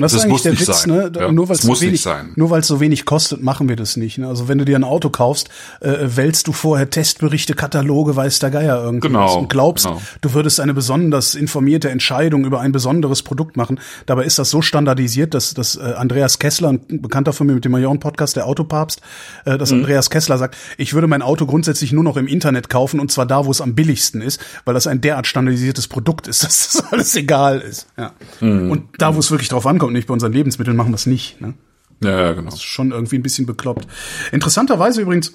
das, 0.00 0.12
das 0.12 0.20
ist 0.20 0.24
eigentlich 0.24 0.32
muss 0.32 0.42
der 0.42 0.52
Witz, 0.60 0.82
sein. 0.82 0.90
ne? 0.90 1.12
Ja, 1.18 1.32
nur 1.32 1.48
weil 1.48 1.56
es 1.56 1.62
so 1.62 1.80
wenig, 1.80 2.02
sein. 2.02 2.30
nur 2.36 2.50
weil 2.50 2.60
es 2.60 2.66
so 2.66 2.80
wenig 2.80 3.04
kostet, 3.04 3.42
machen 3.42 3.68
wir 3.68 3.76
das 3.76 3.96
nicht. 3.96 4.18
Ne? 4.18 4.26
Also 4.28 4.48
wenn 4.48 4.58
du 4.58 4.64
dir 4.64 4.76
ein 4.76 4.84
Auto 4.84 5.10
kaufst, 5.10 5.48
äh, 5.80 5.94
wählst 6.00 6.46
du 6.48 6.52
vorher 6.52 6.90
Testberichte, 6.90 7.54
Kataloge, 7.54 8.16
weiß 8.16 8.38
der 8.38 8.50
Geier 8.50 8.82
irgendwas 8.82 9.08
Genau, 9.08 9.38
und 9.38 9.48
glaubst, 9.48 9.86
genau. 9.86 10.00
du 10.20 10.32
würdest 10.34 10.60
eine 10.60 10.74
besonders 10.74 11.34
informierte 11.34 11.90
Entscheidung 11.90 12.44
über 12.44 12.60
ein 12.60 12.72
besonderes 12.72 13.22
Produkt 13.22 13.56
machen. 13.56 13.80
Dabei 14.06 14.24
ist 14.24 14.38
das 14.38 14.50
so 14.50 14.62
standardisiert, 14.62 15.34
dass, 15.34 15.54
dass 15.54 15.76
äh, 15.76 15.80
Andreas 15.96 16.38
Kessler, 16.38 16.70
ein 16.70 16.80
Bekannter 17.02 17.32
von 17.32 17.46
mir 17.46 17.54
mit 17.54 17.64
dem 17.64 17.72
Majoren-Podcast, 17.72 18.36
der 18.36 18.46
Autopapst, 18.46 19.00
äh, 19.44 19.56
dass 19.58 19.70
Mhm. 19.70 19.78
Andreas 19.78 20.10
Kessler 20.10 20.38
sagt, 20.38 20.56
ich 20.76 20.94
würde 20.94 21.06
mein 21.06 21.22
Auto 21.22 21.46
grundsätzlich 21.46 21.92
nur 21.92 22.02
noch 22.04 22.16
im 22.16 22.26
Internet 22.26 22.68
kaufen 22.68 23.00
und 23.00 23.12
zwar 23.12 23.26
da, 23.26 23.44
wo 23.46 23.50
es 23.50 23.60
am 23.60 23.74
billigsten 23.74 24.20
ist, 24.22 24.40
weil 24.64 24.74
das 24.74 24.86
ein 24.86 25.00
derart 25.00 25.26
standardisiertes 25.26 25.88
Produkt 25.88 26.26
ist, 26.26 26.42
dass 26.44 26.72
das 26.72 26.92
alles 26.92 27.14
egal 27.16 27.60
ist. 27.60 27.86
Ja. 27.96 28.12
Mhm. 28.40 28.70
Und 28.70 28.84
da, 28.98 29.14
wo 29.14 29.18
es 29.18 29.30
wirklich 29.30 29.48
drauf 29.48 29.66
ankommt, 29.66 29.87
nicht 29.92 30.08
bei 30.08 30.14
unseren 30.14 30.32
Lebensmitteln, 30.32 30.76
machen 30.76 30.90
wir 30.90 30.96
es 30.96 31.06
nicht. 31.06 31.40
Ne? 31.40 31.54
Ja, 32.02 32.20
ja, 32.20 32.32
genau. 32.32 32.54
schon 32.56 32.92
irgendwie 32.92 33.16
ein 33.16 33.22
bisschen 33.22 33.46
bekloppt. 33.46 33.86
Interessanterweise 34.32 35.02
übrigens, 35.02 35.34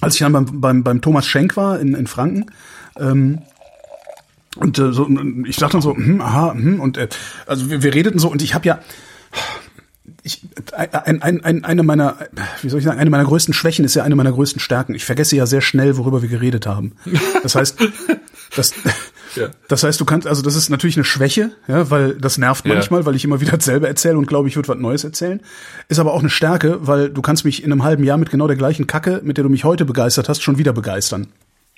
als 0.00 0.14
ich 0.14 0.20
dann 0.20 0.32
beim, 0.32 0.60
beim, 0.60 0.84
beim 0.84 1.00
Thomas 1.00 1.26
Schenk 1.26 1.56
war 1.56 1.80
in, 1.80 1.94
in 1.94 2.06
Franken, 2.06 2.46
ähm, 2.98 3.42
und 4.56 4.78
äh, 4.78 4.90
so, 4.92 5.06
ich 5.46 5.56
dachte 5.56 5.72
dann 5.72 5.82
so, 5.82 5.94
hm, 5.94 6.20
aha, 6.20 6.54
hm, 6.54 6.80
und 6.80 6.96
äh, 6.96 7.08
also 7.46 7.70
wir, 7.70 7.82
wir 7.82 7.94
redeten 7.94 8.18
so 8.18 8.30
und 8.30 8.40
ich 8.40 8.54
habe 8.54 8.66
ja 8.66 8.80
ich, 10.22 10.40
ein, 10.72 11.22
ein, 11.22 11.44
ein, 11.44 11.64
eine 11.64 11.82
meiner, 11.82 12.16
wie 12.62 12.68
soll 12.68 12.80
ich 12.80 12.84
sagen, 12.84 12.98
eine 12.98 13.10
meiner 13.10 13.24
größten 13.24 13.54
Schwächen 13.54 13.84
ist 13.84 13.94
ja 13.94 14.02
eine 14.02 14.16
meiner 14.16 14.32
größten 14.32 14.60
Stärken. 14.60 14.94
Ich 14.94 15.04
vergesse 15.04 15.36
ja 15.36 15.46
sehr 15.46 15.60
schnell, 15.60 15.96
worüber 15.96 16.22
wir 16.22 16.28
geredet 16.28 16.66
haben. 16.66 16.92
Das 17.42 17.54
heißt, 17.54 17.78
das, 18.56 18.74
Ja. 19.36 19.48
das 19.68 19.82
heißt, 19.82 20.00
du 20.00 20.04
kannst, 20.04 20.26
also 20.26 20.42
das 20.42 20.56
ist 20.56 20.68
natürlich 20.70 20.96
eine 20.96 21.04
Schwäche, 21.04 21.50
ja, 21.68 21.90
weil 21.90 22.14
das 22.14 22.38
nervt 22.38 22.66
Ja. 22.66 22.74
manchmal, 22.74 23.04
weil 23.06 23.14
ich 23.14 23.24
immer 23.24 23.40
wieder 23.40 23.52
dasselbe 23.56 23.86
erzähle 23.88 24.18
und 24.18 24.26
glaube, 24.26 24.48
ich 24.48 24.56
würde 24.56 24.68
was 24.68 24.78
Neues 24.78 25.04
erzählen. 25.04 25.40
Ist 25.88 25.98
aber 25.98 26.12
auch 26.12 26.20
eine 26.20 26.30
Stärke, 26.30 26.78
weil 26.86 27.10
du 27.10 27.22
kannst 27.22 27.44
mich 27.44 27.62
in 27.62 27.72
einem 27.72 27.82
halben 27.84 28.04
Jahr 28.04 28.18
mit 28.18 28.30
genau 28.30 28.46
der 28.46 28.56
gleichen 28.56 28.86
Kacke, 28.86 29.20
mit 29.24 29.36
der 29.36 29.44
du 29.44 29.50
mich 29.50 29.64
heute 29.64 29.84
begeistert 29.84 30.28
hast, 30.28 30.42
schon 30.42 30.58
wieder 30.58 30.72
begeistern. 30.72 31.28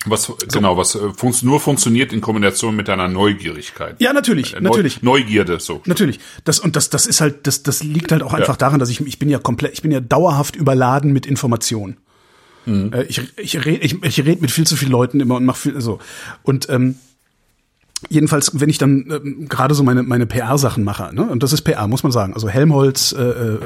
Was 0.05 0.31
genau, 0.53 0.77
was 0.77 0.95
äh, 0.95 0.99
funz 1.13 1.41
nur 1.43 1.59
funktioniert 1.59 2.13
in 2.13 2.21
Kombination 2.21 2.73
mit 2.73 2.87
deiner 2.87 3.09
Neugierigkeit. 3.09 3.97
Ja, 3.99 4.13
natürlich, 4.13 4.53
Äh, 4.55 4.61
Neu 4.61 4.69
natürlich. 4.69 5.01
Neugierde 5.03 5.59
so. 5.59 5.81
Natürlich. 5.85 6.21
Das 6.45 6.57
und 6.59 6.77
das 6.77 6.89
das 6.89 7.05
ist 7.05 7.19
halt 7.19 7.45
das 7.47 7.63
das 7.63 7.83
liegt 7.83 8.13
halt 8.13 8.23
auch 8.23 8.33
einfach 8.33 8.55
daran, 8.55 8.79
dass 8.79 8.89
ich 8.89 9.05
ich 9.05 9.19
bin 9.19 9.29
ja 9.29 9.39
komplett 9.39 9.73
ich 9.73 9.81
bin 9.81 9.91
ja 9.91 9.99
dauerhaft 9.99 10.55
überladen 10.55 11.11
mit 11.11 11.25
Informationen. 11.25 11.97
Äh, 12.65 13.03
Ich 13.09 13.21
ich 13.37 13.65
rede 13.65 13.83
ich, 13.83 14.01
ich 14.01 14.25
red 14.25 14.41
mit 14.41 14.51
viel 14.51 14.65
zu 14.65 14.77
vielen 14.77 14.91
Leuten 14.91 15.19
immer 15.19 15.35
und 15.35 15.43
mache 15.43 15.59
viel 15.59 15.81
so 15.81 15.99
und 16.43 16.69
ähm, 16.69 16.95
Jedenfalls, 18.07 18.51
wenn 18.59 18.69
ich 18.69 18.77
dann 18.77 19.05
ähm, 19.11 19.49
gerade 19.49 19.75
so 19.75 19.83
meine 19.83 20.03
meine 20.03 20.25
PR-Sachen 20.25 20.85
mache, 20.85 21.13
ne? 21.13 21.23
und 21.23 21.43
das 21.43 21.51
ist 21.51 21.63
PR, 21.63 21.87
muss 21.87 22.03
man 22.03 22.13
sagen. 22.13 22.33
Also 22.33 22.47
Helmholtz, 22.47 23.11
äh, 23.11 23.21
äh, 23.21 23.59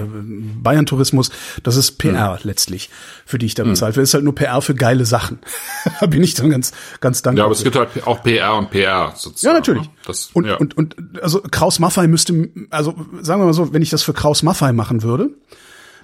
Bayern 0.61 0.87
Tourismus, 0.87 1.29
das 1.61 1.75
ist 1.75 1.99
PR 1.99 2.39
letztlich, 2.41 2.89
für 3.25 3.37
die 3.37 3.45
ich 3.45 3.53
da 3.53 3.63
bezahlt 3.63 3.95
werde. 3.95 4.01
Das 4.01 4.09
ist 4.09 4.13
halt 4.15 4.23
nur 4.23 4.33
PR 4.33 4.61
für 4.61 4.73
geile 4.73 5.05
Sachen. 5.05 5.39
da 5.99 6.07
bin 6.07 6.23
ich 6.23 6.33
dann 6.33 6.49
ganz 6.49 6.71
ganz 6.99 7.21
dankbar. 7.21 7.43
Ja, 7.43 7.45
aber 7.45 7.53
es 7.53 7.63
gibt 7.63 7.75
halt 7.75 7.89
auch 8.07 8.23
PR 8.23 8.55
und 8.55 8.71
PR 8.71 9.13
sozusagen. 9.15 9.53
Ja, 9.53 9.59
natürlich. 9.59 9.83
ne? 9.83 9.89
Das, 10.05 10.31
und, 10.33 10.45
ja. 10.45 10.55
und, 10.55 10.75
und 10.75 10.95
also 11.21 11.41
Kraus 11.51 11.77
Maffei 11.77 12.07
müsste, 12.07 12.49
also 12.71 12.95
sagen 13.21 13.41
wir 13.41 13.45
mal 13.45 13.53
so, 13.53 13.71
wenn 13.71 13.83
ich 13.83 13.91
das 13.91 14.01
für 14.01 14.13
Kraus 14.13 14.41
Maffei 14.41 14.73
machen 14.73 15.03
würde, 15.03 15.29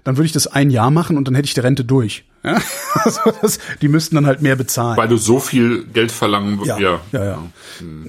dann 0.04 0.18
würde 0.18 0.26
ich 0.26 0.32
das 0.32 0.48
ein 0.48 0.70
Jahr 0.70 0.92
machen 0.92 1.18
und 1.18 1.28
dann 1.28 1.36
hätte 1.36 1.48
ich 1.48 1.54
die 1.54 1.60
Rente 1.60 1.86
durch. 1.86 2.26
Ja? 2.44 2.60
Also 3.06 3.32
das, 3.42 3.60
die 3.82 3.88
müssten 3.88 4.16
dann 4.16 4.26
halt 4.26 4.42
mehr 4.42 4.56
bezahlen. 4.56 4.98
Weil 4.98 5.08
du 5.08 5.18
so 5.18 5.40
viel 5.40 5.86
Geld 5.86 6.12
verlangen 6.12 6.60
Ja, 6.64 6.80
ja. 6.80 7.02
ja, 7.12 7.24
ja. 7.24 7.44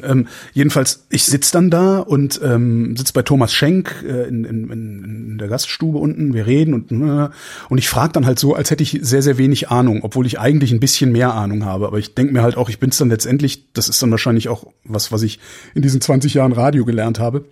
Ähm, 0.03 0.27
jedenfalls, 0.55 1.07
ich 1.11 1.25
sitz 1.25 1.51
dann 1.51 1.71
da 1.71 1.99
und 1.99 2.41
ähm, 2.43 2.97
sitz 2.97 3.13
bei 3.13 3.23
Thomas 3.23 3.53
Schenk 3.53 4.03
äh, 4.03 4.27
in, 4.27 4.45
in, 4.45 4.71
in 4.71 5.39
der 5.39 5.49
Gaststube 5.49 5.99
unten. 5.99 6.33
Wir 6.33 6.47
reden 6.47 6.73
und 6.73 6.91
äh, 6.91 7.29
und 7.69 7.79
ich 7.79 7.89
frage 7.89 8.15
dann 8.15 8.25
halt 8.25 8.39
so, 8.39 8.55
als 8.55 8.71
hätte 8.71 8.83
ich 8.83 8.99
sehr 9.03 9.21
sehr 9.21 9.37
wenig 9.37 9.69
Ahnung, 9.69 10.01
obwohl 10.03 10.27
ich 10.27 10.41
eigentlich 10.41 10.73
ein 10.73 10.81
bisschen 10.81 11.13
mehr 11.13 11.35
Ahnung 11.35 11.67
habe. 11.67 11.87
Aber 11.87 11.99
ich 11.99 12.15
denke 12.15 12.33
mir 12.33 12.43
halt 12.43 12.57
auch, 12.57 12.71
ich 12.71 12.81
bin's 12.81 12.97
dann 12.97 13.11
letztendlich. 13.11 13.73
Das 13.75 13.89
ist 13.91 14.03
dann 14.03 14.11
wahrscheinlich 14.11 14.49
auch 14.49 14.67
was, 14.85 15.13
was 15.13 15.23
ich 15.23 15.39
in 15.75 15.83
diesen 15.83 16.01
20 16.01 16.35
Jahren 16.35 16.53
Radio 16.53 16.87
gelernt 16.87 17.19
habe. 17.19 17.45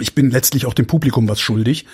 Ich 0.00 0.14
bin 0.14 0.30
letztlich 0.30 0.64
auch 0.64 0.74
dem 0.74 0.86
Publikum 0.86 1.28
was 1.28 1.40
schuldig, 1.40 1.86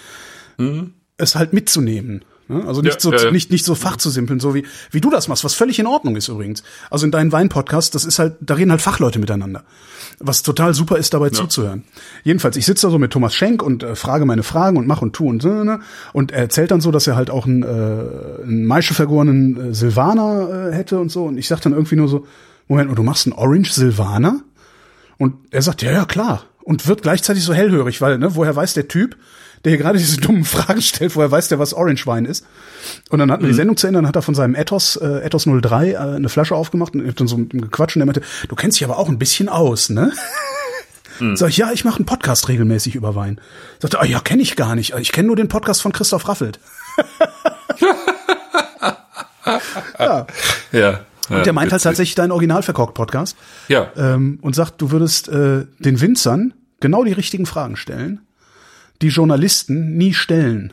es 1.18 1.34
halt 1.34 1.52
mitzunehmen. 1.52 2.24
ne? 2.48 2.64
Also 2.66 2.80
nicht 2.80 2.94
Ja, 2.94 3.00
so 3.00 3.12
ja, 3.12 3.24
ja. 3.24 3.30
nicht 3.30 3.50
nicht 3.50 3.64
so 3.64 3.74
fachzusimpeln, 3.74 4.40
so 4.40 4.54
wie 4.54 4.64
wie 4.90 5.00
du 5.00 5.10
das 5.10 5.28
machst, 5.28 5.44
was 5.44 5.54
völlig 5.54 5.78
in 5.78 5.86
Ordnung 5.86 6.16
ist 6.16 6.28
übrigens. 6.28 6.62
Also 6.90 7.04
in 7.04 7.12
deinen 7.12 7.30
Wein-Podcast, 7.32 7.94
das 7.94 8.04
ist 8.04 8.18
halt, 8.18 8.36
da 8.40 8.54
reden 8.54 8.70
halt 8.70 8.80
Fachleute 8.80 9.18
miteinander, 9.18 9.64
was 10.18 10.42
total 10.42 10.72
super 10.74 10.96
ist, 10.96 11.12
dabei 11.12 11.30
zuzuhören. 11.30 11.84
Jedenfalls, 12.24 12.56
ich 12.56 12.64
sitze 12.64 12.86
da 12.86 12.90
so 12.90 12.98
mit 12.98 13.12
Thomas 13.12 13.34
Schenk 13.34 13.62
und 13.62 13.82
äh, 13.82 13.94
frage 13.94 14.24
meine 14.24 14.42
Fragen 14.42 14.76
und 14.78 14.86
mach 14.86 15.02
und 15.02 15.12
tu 15.12 15.28
und 15.28 15.42
so, 15.42 15.64
ne? 15.64 15.80
Und 16.12 16.32
er 16.32 16.40
erzählt 16.40 16.70
dann 16.70 16.80
so, 16.80 16.90
dass 16.90 17.06
er 17.06 17.16
halt 17.16 17.30
auch 17.30 17.46
einen, 17.46 17.62
äh, 17.62 17.66
einen 18.44 18.64
Maische 18.64 18.94
vergorenen 18.94 19.70
äh, 19.70 19.74
Silvaner 19.74 20.70
äh, 20.70 20.74
hätte 20.74 20.98
und 20.98 21.10
so. 21.10 21.24
Und 21.26 21.36
ich 21.36 21.48
sag 21.48 21.60
dann 21.60 21.72
irgendwie 21.72 21.96
nur 21.96 22.08
so, 22.08 22.26
Moment, 22.68 22.88
mal, 22.88 22.94
du 22.94 23.02
machst 23.02 23.26
einen 23.26 23.34
Orange 23.34 23.72
Silvaner? 23.72 24.40
Und 25.18 25.34
er 25.50 25.62
sagt, 25.62 25.82
ja, 25.82 25.90
ja, 25.90 26.04
klar. 26.04 26.44
Und 26.62 26.86
wird 26.86 27.02
gleichzeitig 27.02 27.42
so 27.42 27.52
hellhörig, 27.52 28.00
weil, 28.00 28.18
ne, 28.18 28.34
woher 28.36 28.54
weiß 28.54 28.74
der 28.74 28.88
Typ, 28.88 29.16
der 29.64 29.70
hier 29.70 29.78
gerade 29.78 29.98
diese 29.98 30.18
dummen 30.20 30.44
Fragen 30.44 30.82
stellt, 30.82 31.14
woher 31.16 31.30
weiß 31.30 31.48
der, 31.48 31.58
was 31.58 31.74
Orange 31.74 32.06
Wein 32.06 32.24
ist? 32.24 32.46
Und 33.10 33.18
dann 33.18 33.30
hatten 33.30 33.42
wir 33.42 33.48
die 33.48 33.54
Sendung 33.54 33.76
zu 33.76 33.86
Ende, 33.86 33.98
dann 33.98 34.08
hat 34.08 34.16
er 34.16 34.22
von 34.22 34.34
seinem 34.34 34.54
Ethos, 34.54 34.96
äh, 34.96 35.24
Ethos 35.24 35.46
03 35.46 35.90
äh, 35.90 35.96
eine 35.96 36.28
Flasche 36.28 36.54
aufgemacht 36.54 36.94
und 36.94 37.02
ich 37.02 37.08
hab 37.08 37.16
dann 37.16 37.28
so 37.28 37.36
gequatscht 37.36 37.96
und 37.96 38.02
er 38.02 38.06
meinte, 38.06 38.22
du 38.48 38.56
kennst 38.56 38.78
dich 38.78 38.84
aber 38.84 38.98
auch 38.98 39.08
ein 39.08 39.18
bisschen 39.18 39.48
aus, 39.48 39.90
ne? 39.90 40.12
Sag 41.34 41.48
ich, 41.48 41.56
ja, 41.56 41.72
ich 41.72 41.84
mache 41.84 41.96
einen 41.96 42.06
Podcast 42.06 42.48
regelmäßig 42.48 42.94
über 42.94 43.16
Wein. 43.16 43.40
Sagte, 43.80 44.00
ah 44.00 44.04
ja, 44.04 44.20
kenne 44.20 44.40
ich 44.40 44.54
gar 44.54 44.76
nicht. 44.76 44.94
Ich 44.98 45.10
kenne 45.10 45.26
nur 45.26 45.36
den 45.36 45.48
Podcast 45.48 45.82
von 45.82 45.92
Christoph 45.92 46.28
Raffelt. 46.28 46.60
ja. 49.98 50.26
ja. 50.70 51.00
Und 51.28 51.44
der 51.44 51.52
meint 51.52 51.72
halt 51.72 51.82
tatsächlich 51.82 52.14
deinen 52.14 52.30
Original-Verkorkt-Podcast. 52.30 53.36
Ja. 53.68 53.90
ähm, 53.96 54.38
und 54.42 54.54
sagt, 54.54 54.80
du 54.80 54.92
würdest 54.92 55.28
äh, 55.28 55.66
den 55.78 56.00
Winzern 56.00 56.54
genau 56.80 57.02
die 57.04 57.12
richtigen 57.12 57.46
Fragen 57.46 57.76
stellen, 57.76 58.20
die 59.02 59.08
Journalisten 59.08 59.96
nie 59.96 60.14
stellen, 60.14 60.72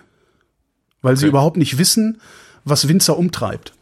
weil 1.02 1.16
sie 1.18 1.26
Okay. 1.26 1.30
überhaupt 1.30 1.58
nicht 1.58 1.78
wissen, 1.78 2.20
was 2.64 2.88
Winzer 2.88 3.18
umtreibt. 3.18 3.74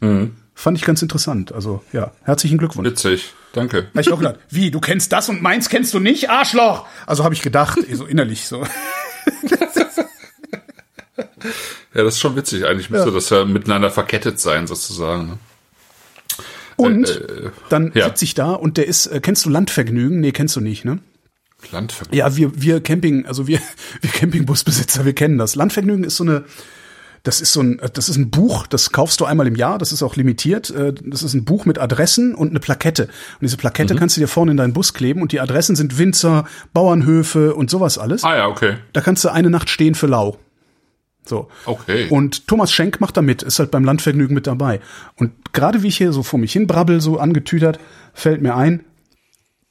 Mhm. 0.00 0.36
fand 0.54 0.76
ich 0.78 0.84
ganz 0.84 1.02
interessant. 1.02 1.52
Also 1.52 1.82
ja, 1.92 2.12
herzlichen 2.22 2.58
Glückwunsch. 2.58 2.88
Witzig. 2.88 3.32
Danke. 3.52 3.88
Hab 3.94 4.00
ich 4.00 4.12
auch 4.12 4.18
gedacht, 4.18 4.38
wie, 4.50 4.70
du 4.70 4.80
kennst 4.80 5.12
das 5.12 5.28
und 5.28 5.42
meins 5.42 5.68
kennst 5.68 5.92
du 5.94 6.00
nicht, 6.00 6.30
Arschloch? 6.30 6.86
Also 7.06 7.24
habe 7.24 7.34
ich 7.34 7.42
gedacht, 7.42 7.78
eh, 7.88 7.94
so 7.94 8.04
innerlich 8.06 8.46
so. 8.46 8.64
Ja, 11.94 12.02
das 12.02 12.14
ist 12.14 12.20
schon 12.20 12.34
witzig. 12.36 12.64
Eigentlich 12.66 12.90
müsste 12.90 13.12
das 13.12 13.30
ja 13.30 13.44
miteinander 13.44 13.90
verkettet 13.90 14.40
sein, 14.40 14.66
sozusagen. 14.66 15.26
ne? 15.28 15.38
Und 16.76 17.08
Äh, 17.08 17.12
äh, 17.46 17.50
dann 17.68 17.92
ja. 17.94 18.06
sitze 18.06 18.24
ich 18.24 18.34
da 18.34 18.50
und 18.52 18.76
der 18.76 18.86
ist, 18.88 19.06
äh, 19.06 19.20
kennst 19.20 19.44
du 19.46 19.50
Landvergnügen? 19.50 20.18
Nee, 20.20 20.32
kennst 20.32 20.56
du 20.56 20.60
nicht, 20.60 20.84
ne? 20.84 20.98
Landvergnügen. 21.72 22.18
Ja, 22.18 22.36
wir, 22.36 22.60
wir 22.60 22.80
Camping, 22.82 23.26
also 23.26 23.46
wir, 23.46 23.58
wir 24.00 24.10
Campingbusbesitzer, 24.10 25.04
wir 25.04 25.14
kennen 25.14 25.38
das. 25.38 25.54
Landvergnügen 25.54 26.04
ist 26.04 26.16
so 26.16 26.24
eine, 26.24 26.44
das 27.22 27.40
ist 27.40 27.52
so 27.54 27.62
ein, 27.62 27.80
das 27.94 28.08
ist 28.10 28.16
ein 28.16 28.30
Buch, 28.30 28.66
das 28.66 28.92
kaufst 28.92 29.20
du 29.20 29.24
einmal 29.24 29.46
im 29.46 29.56
Jahr, 29.56 29.78
das 29.78 29.92
ist 29.92 30.02
auch 30.02 30.14
limitiert. 30.16 30.68
äh, 30.70 30.92
Das 31.04 31.22
ist 31.22 31.32
ein 31.34 31.44
Buch 31.46 31.64
mit 31.64 31.78
Adressen 31.78 32.34
und 32.34 32.50
eine 32.50 32.60
Plakette. 32.60 33.04
Und 33.04 33.40
diese 33.42 33.56
Plakette 33.56 33.94
kannst 33.94 34.16
du 34.16 34.20
dir 34.20 34.28
vorne 34.28 34.50
in 34.50 34.56
deinen 34.58 34.74
Bus 34.74 34.92
kleben 34.92 35.22
und 35.22 35.32
die 35.32 35.40
Adressen 35.40 35.74
sind 35.74 35.98
Winzer, 35.98 36.44
Bauernhöfe 36.74 37.54
und 37.54 37.70
sowas 37.70 37.96
alles. 37.98 38.24
Ah 38.24 38.36
ja, 38.36 38.46
okay. 38.48 38.76
Da 38.92 39.00
kannst 39.00 39.24
du 39.24 39.30
eine 39.30 39.48
Nacht 39.50 39.70
stehen 39.70 39.94
für 39.94 40.06
lau. 40.06 40.36
So. 41.26 41.48
Okay. 41.64 42.08
Und 42.10 42.46
Thomas 42.46 42.70
Schenk 42.70 43.00
macht 43.00 43.16
da 43.16 43.22
mit, 43.22 43.42
ist 43.42 43.58
halt 43.58 43.70
beim 43.70 43.84
Landvergnügen 43.84 44.34
mit 44.34 44.46
dabei. 44.46 44.80
Und 45.16 45.32
gerade 45.54 45.82
wie 45.82 45.88
ich 45.88 45.96
hier 45.96 46.12
so 46.12 46.22
vor 46.22 46.38
mich 46.38 46.52
hin 46.52 46.66
brabbel, 46.66 47.00
so 47.00 47.18
angetütert, 47.18 47.80
fällt 48.12 48.42
mir 48.42 48.54
ein, 48.54 48.84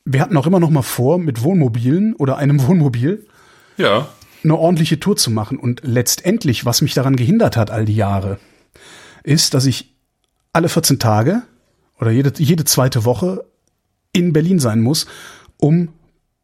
wir 0.05 0.21
hatten 0.21 0.37
auch 0.37 0.47
immer 0.47 0.59
noch 0.59 0.69
mal 0.69 0.81
vor, 0.81 1.17
mit 1.17 1.43
Wohnmobilen 1.43 2.15
oder 2.15 2.37
einem 2.37 2.61
Wohnmobil 2.67 3.25
ja. 3.77 4.07
eine 4.43 4.57
ordentliche 4.57 4.99
Tour 4.99 5.15
zu 5.15 5.31
machen. 5.31 5.57
Und 5.57 5.81
letztendlich, 5.83 6.65
was 6.65 6.81
mich 6.81 6.93
daran 6.93 7.15
gehindert 7.15 7.57
hat 7.57 7.71
all 7.71 7.85
die 7.85 7.95
Jahre, 7.95 8.39
ist, 9.23 9.53
dass 9.53 9.65
ich 9.65 9.93
alle 10.51 10.69
14 10.69 10.99
Tage 10.99 11.43
oder 11.99 12.11
jede, 12.11 12.33
jede 12.37 12.65
zweite 12.65 13.05
Woche 13.05 13.45
in 14.11 14.33
Berlin 14.33 14.59
sein 14.59 14.81
muss, 14.81 15.07
um 15.57 15.89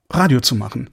Radio 0.10 0.40
zu 0.40 0.56
machen. 0.56 0.90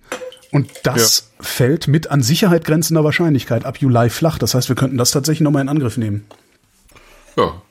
Und 0.53 0.71
das 0.85 1.33
fällt 1.41 1.89
mit 1.89 2.11
an 2.11 2.23
Sicherheit 2.23 2.65
grenzender 2.65 3.05
Wahrscheinlichkeit 3.05 3.65
ab 3.65 3.79
Juli 3.79 4.11
flach. 4.11 4.39
Das 4.39 4.55
heißt, 4.55 4.69
wir 4.69 4.77
könnten 4.77 4.97
das 4.97 5.11
tatsächlich 5.11 5.43
nochmal 5.43 5.63
in 5.63 5.69
Angriff 5.69 5.97
nehmen. 5.97 6.27
Ja. 7.37 7.63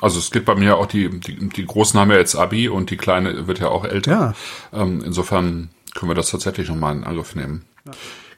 Also 0.00 0.18
es 0.18 0.30
geht 0.30 0.44
bei 0.44 0.54
mir 0.54 0.76
auch, 0.76 0.86
die, 0.86 1.08
die, 1.20 1.48
die 1.48 1.66
Großen 1.66 1.98
haben 1.98 2.10
ja 2.10 2.16
jetzt 2.16 2.34
Abi 2.34 2.68
und 2.68 2.90
die 2.90 2.96
Kleine 2.96 3.46
wird 3.46 3.58
ja 3.58 3.68
auch 3.68 3.84
älter. 3.84 4.34
Ja. 4.72 4.82
Ähm, 4.82 5.02
insofern 5.04 5.70
können 5.94 6.10
wir 6.10 6.14
das 6.14 6.30
tatsächlich 6.30 6.68
nochmal 6.68 6.96
in 6.96 7.04
Angriff 7.04 7.34
nehmen. 7.34 7.64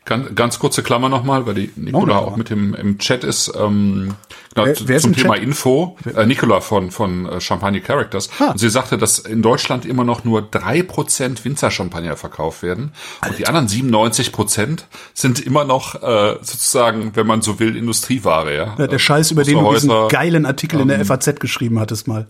Ganz, 0.04 0.34
ganz 0.34 0.58
kurze 0.58 0.82
Klammer 0.82 1.08
nochmal, 1.08 1.46
weil 1.46 1.54
die 1.54 1.70
Nicola 1.76 2.04
Klammer. 2.14 2.20
auch 2.26 2.36
mit 2.36 2.50
dem 2.50 2.74
im 2.74 2.98
Chat 2.98 3.22
ist. 3.22 3.52
Ähm, 3.56 4.14
genau, 4.52 4.66
Wer- 4.66 4.76
wer 4.88 4.98
zum 4.98 5.12
im 5.12 5.16
Thema 5.16 5.34
Chat? 5.34 5.44
Info. 5.44 5.96
Äh, 6.16 6.26
Nicola 6.26 6.60
von 6.60 6.90
von 6.90 7.26
äh, 7.26 7.40
Champagne 7.40 7.80
Characters. 7.80 8.28
Ha. 8.40 8.50
Und 8.50 8.58
sie 8.58 8.68
sagte, 8.68 8.98
dass 8.98 9.20
in 9.20 9.42
Deutschland 9.42 9.84
immer 9.86 10.02
noch 10.02 10.24
nur 10.24 10.42
drei 10.42 10.82
Prozent 10.82 11.44
Winzer-Champagner 11.44 12.16
verkauft 12.16 12.62
werden 12.64 12.92
und 13.28 13.38
die 13.38 13.46
anderen 13.46 13.68
97 13.68 14.32
Prozent 14.32 14.86
sind 15.14 15.38
immer 15.38 15.64
noch 15.64 15.94
äh, 16.02 16.34
sozusagen, 16.42 17.14
wenn 17.14 17.26
man 17.28 17.40
so 17.42 17.60
will, 17.60 17.76
Industrieware. 17.76 18.54
Ja, 18.56 18.74
Ja, 18.78 18.86
der 18.88 18.98
Scheiß, 18.98 19.30
über 19.30 19.44
den 19.44 19.58
du 19.58 19.72
diesen 19.72 19.90
geilen 20.08 20.46
Artikel 20.46 20.80
in 20.80 20.88
der 20.88 21.04
FAZ 21.04 21.38
geschrieben 21.38 21.78
hattest 21.78 22.08
mal. 22.08 22.26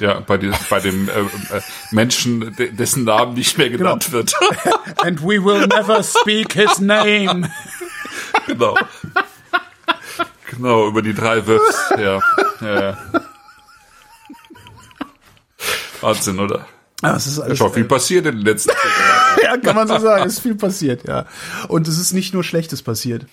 Ja, 0.00 0.20
bei, 0.20 0.36
die, 0.38 0.50
bei 0.70 0.80
dem 0.80 1.08
äh, 1.08 1.12
äh, 1.12 1.60
Menschen, 1.92 2.54
de- 2.56 2.70
dessen 2.72 3.04
Namen 3.04 3.34
nicht 3.34 3.56
mehr 3.58 3.68
Genau. 3.70 3.78
genannt 3.84 4.12
wird. 4.12 4.32
And 4.98 5.20
we 5.22 5.42
will 5.44 5.66
never 5.66 6.02
speak 6.02 6.52
his 6.54 6.80
name. 6.80 7.50
genau. 8.46 8.76
Genau, 10.50 10.88
über 10.88 11.02
die 11.02 11.14
drei 11.14 11.46
Wiffs. 11.46 11.90
Ja, 11.98 12.20
ja, 12.60 12.80
ja. 12.82 12.98
Wahnsinn, 16.00 16.38
oder? 16.38 16.66
Ja, 17.02 17.16
es 17.16 17.26
ist 17.26 17.38
alles, 17.40 17.58
Schau, 17.58 17.68
viel 17.70 17.84
passiert 17.84 18.26
in 18.26 18.36
den 18.36 18.44
letzten 18.44 18.70
Jahren. 19.02 19.38
ja, 19.42 19.56
kann 19.58 19.76
man 19.76 19.88
so 19.88 19.98
sagen. 19.98 20.26
Es 20.26 20.34
ist 20.34 20.40
viel 20.40 20.54
passiert, 20.54 21.06
ja. 21.06 21.26
Und 21.68 21.88
es 21.88 21.98
ist 21.98 22.12
nicht 22.12 22.34
nur 22.34 22.44
Schlechtes 22.44 22.82
passiert. 22.82 23.26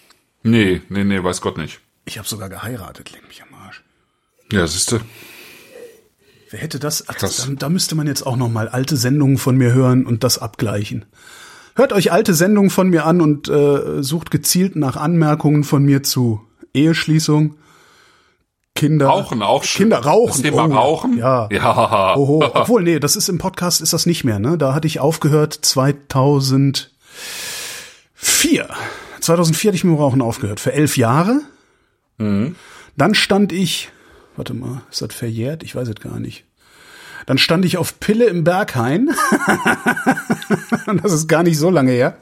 Nee, 0.43 0.81
nee, 0.89 1.03
nee, 1.03 1.23
weiß 1.23 1.41
Gott 1.41 1.57
nicht. 1.57 1.79
Ich 2.05 2.17
habe 2.17 2.27
sogar 2.27 2.49
geheiratet, 2.49 3.11
leck 3.11 3.27
mich 3.27 3.41
am 3.43 3.53
Arsch. 3.65 3.83
Ja, 4.51 4.65
siehste. 4.67 5.01
Wer 6.51 6.59
hätte 6.59 6.79
das? 6.79 7.05
Ach, 7.07 7.15
Krass. 7.15 7.47
da, 7.47 7.53
da 7.55 7.69
müsste 7.69 7.95
man 7.95 8.05
jetzt 8.07 8.25
auch 8.27 8.35
noch 8.35 8.49
mal 8.49 8.67
alte 8.69 8.97
Sendungen 8.97 9.37
von 9.37 9.55
mir 9.57 9.73
hören 9.73 10.05
und 10.05 10.23
das 10.23 10.37
abgleichen. 10.37 11.05
Hört 11.75 11.93
euch 11.93 12.11
alte 12.11 12.33
Sendungen 12.33 12.69
von 12.69 12.89
mir 12.89 13.05
an 13.05 13.21
und 13.21 13.47
äh, 13.47 14.03
sucht 14.03 14.29
gezielt 14.31 14.75
nach 14.75 14.97
Anmerkungen 14.97 15.63
von 15.63 15.83
mir 15.83 16.03
zu 16.03 16.41
Eheschließung, 16.73 17.55
Kinder, 18.75 19.07
Rauchen 19.07 19.41
auch 19.41 19.63
schon. 19.63 19.79
Kinder 19.83 19.99
rauchen. 19.99 20.27
Das 20.27 20.41
Thema 20.41 20.65
Oh, 20.67 20.73
Rauchen? 20.73 21.17
Ja. 21.17 21.47
Ja. 21.51 22.15
Oho. 22.15 22.43
Obwohl, 22.53 22.83
nee, 22.83 22.99
das 22.99 23.15
ist 23.15 23.27
im 23.29 23.37
Podcast 23.37 23.81
ist 23.81 23.93
das 23.93 24.05
nicht 24.05 24.23
mehr, 24.23 24.39
ne? 24.39 24.57
Da 24.57 24.73
hatte 24.73 24.87
ich 24.87 24.99
aufgehört 25.01 25.53
2004. 25.61 26.89
2004 29.19 29.69
hatte 29.69 29.75
ich 29.75 29.83
mit 29.83 29.93
dem 29.93 29.97
Rauchen 29.99 30.21
aufgehört. 30.21 30.59
Für 30.59 30.73
elf 30.73 30.97
Jahre. 30.97 31.41
Dann 32.17 33.15
stand 33.15 33.51
ich, 33.51 33.89
warte 34.35 34.53
mal, 34.53 34.81
ist 34.91 35.01
das 35.01 35.13
verjährt? 35.13 35.63
Ich 35.63 35.75
weiß 35.75 35.87
es 35.87 35.95
gar 35.95 36.19
nicht. 36.19 36.45
Dann 37.25 37.37
stand 37.37 37.65
ich 37.65 37.77
auf 37.77 37.99
Pille 37.99 38.25
im 38.25 38.43
Berghain. 38.43 39.09
das 41.03 41.13
ist 41.13 41.27
gar 41.27 41.43
nicht 41.43 41.57
so 41.57 41.69
lange 41.69 41.91
her. 41.91 42.17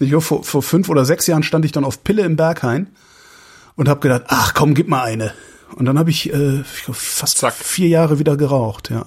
Ich 0.00 0.08
glaube, 0.08 0.24
vor, 0.24 0.44
vor 0.44 0.62
fünf 0.62 0.88
oder 0.88 1.04
sechs 1.04 1.26
Jahren 1.26 1.42
stand 1.42 1.64
ich 1.64 1.72
dann 1.72 1.84
auf 1.84 2.02
Pille 2.02 2.22
im 2.22 2.36
Berghain 2.36 2.88
und 3.76 3.88
habe 3.88 4.00
gedacht, 4.00 4.24
ach 4.28 4.54
komm, 4.54 4.74
gib 4.74 4.88
mal 4.88 5.02
eine. 5.02 5.34
Und 5.76 5.84
dann 5.84 5.98
habe 5.98 6.10
ich, 6.10 6.32
äh, 6.32 6.60
ich 6.60 6.84
glaub, 6.84 6.96
fast 6.96 7.38
Zack. 7.38 7.54
vier 7.54 7.88
Jahre 7.88 8.18
wieder 8.18 8.36
geraucht, 8.36 8.90
ja. 8.90 9.06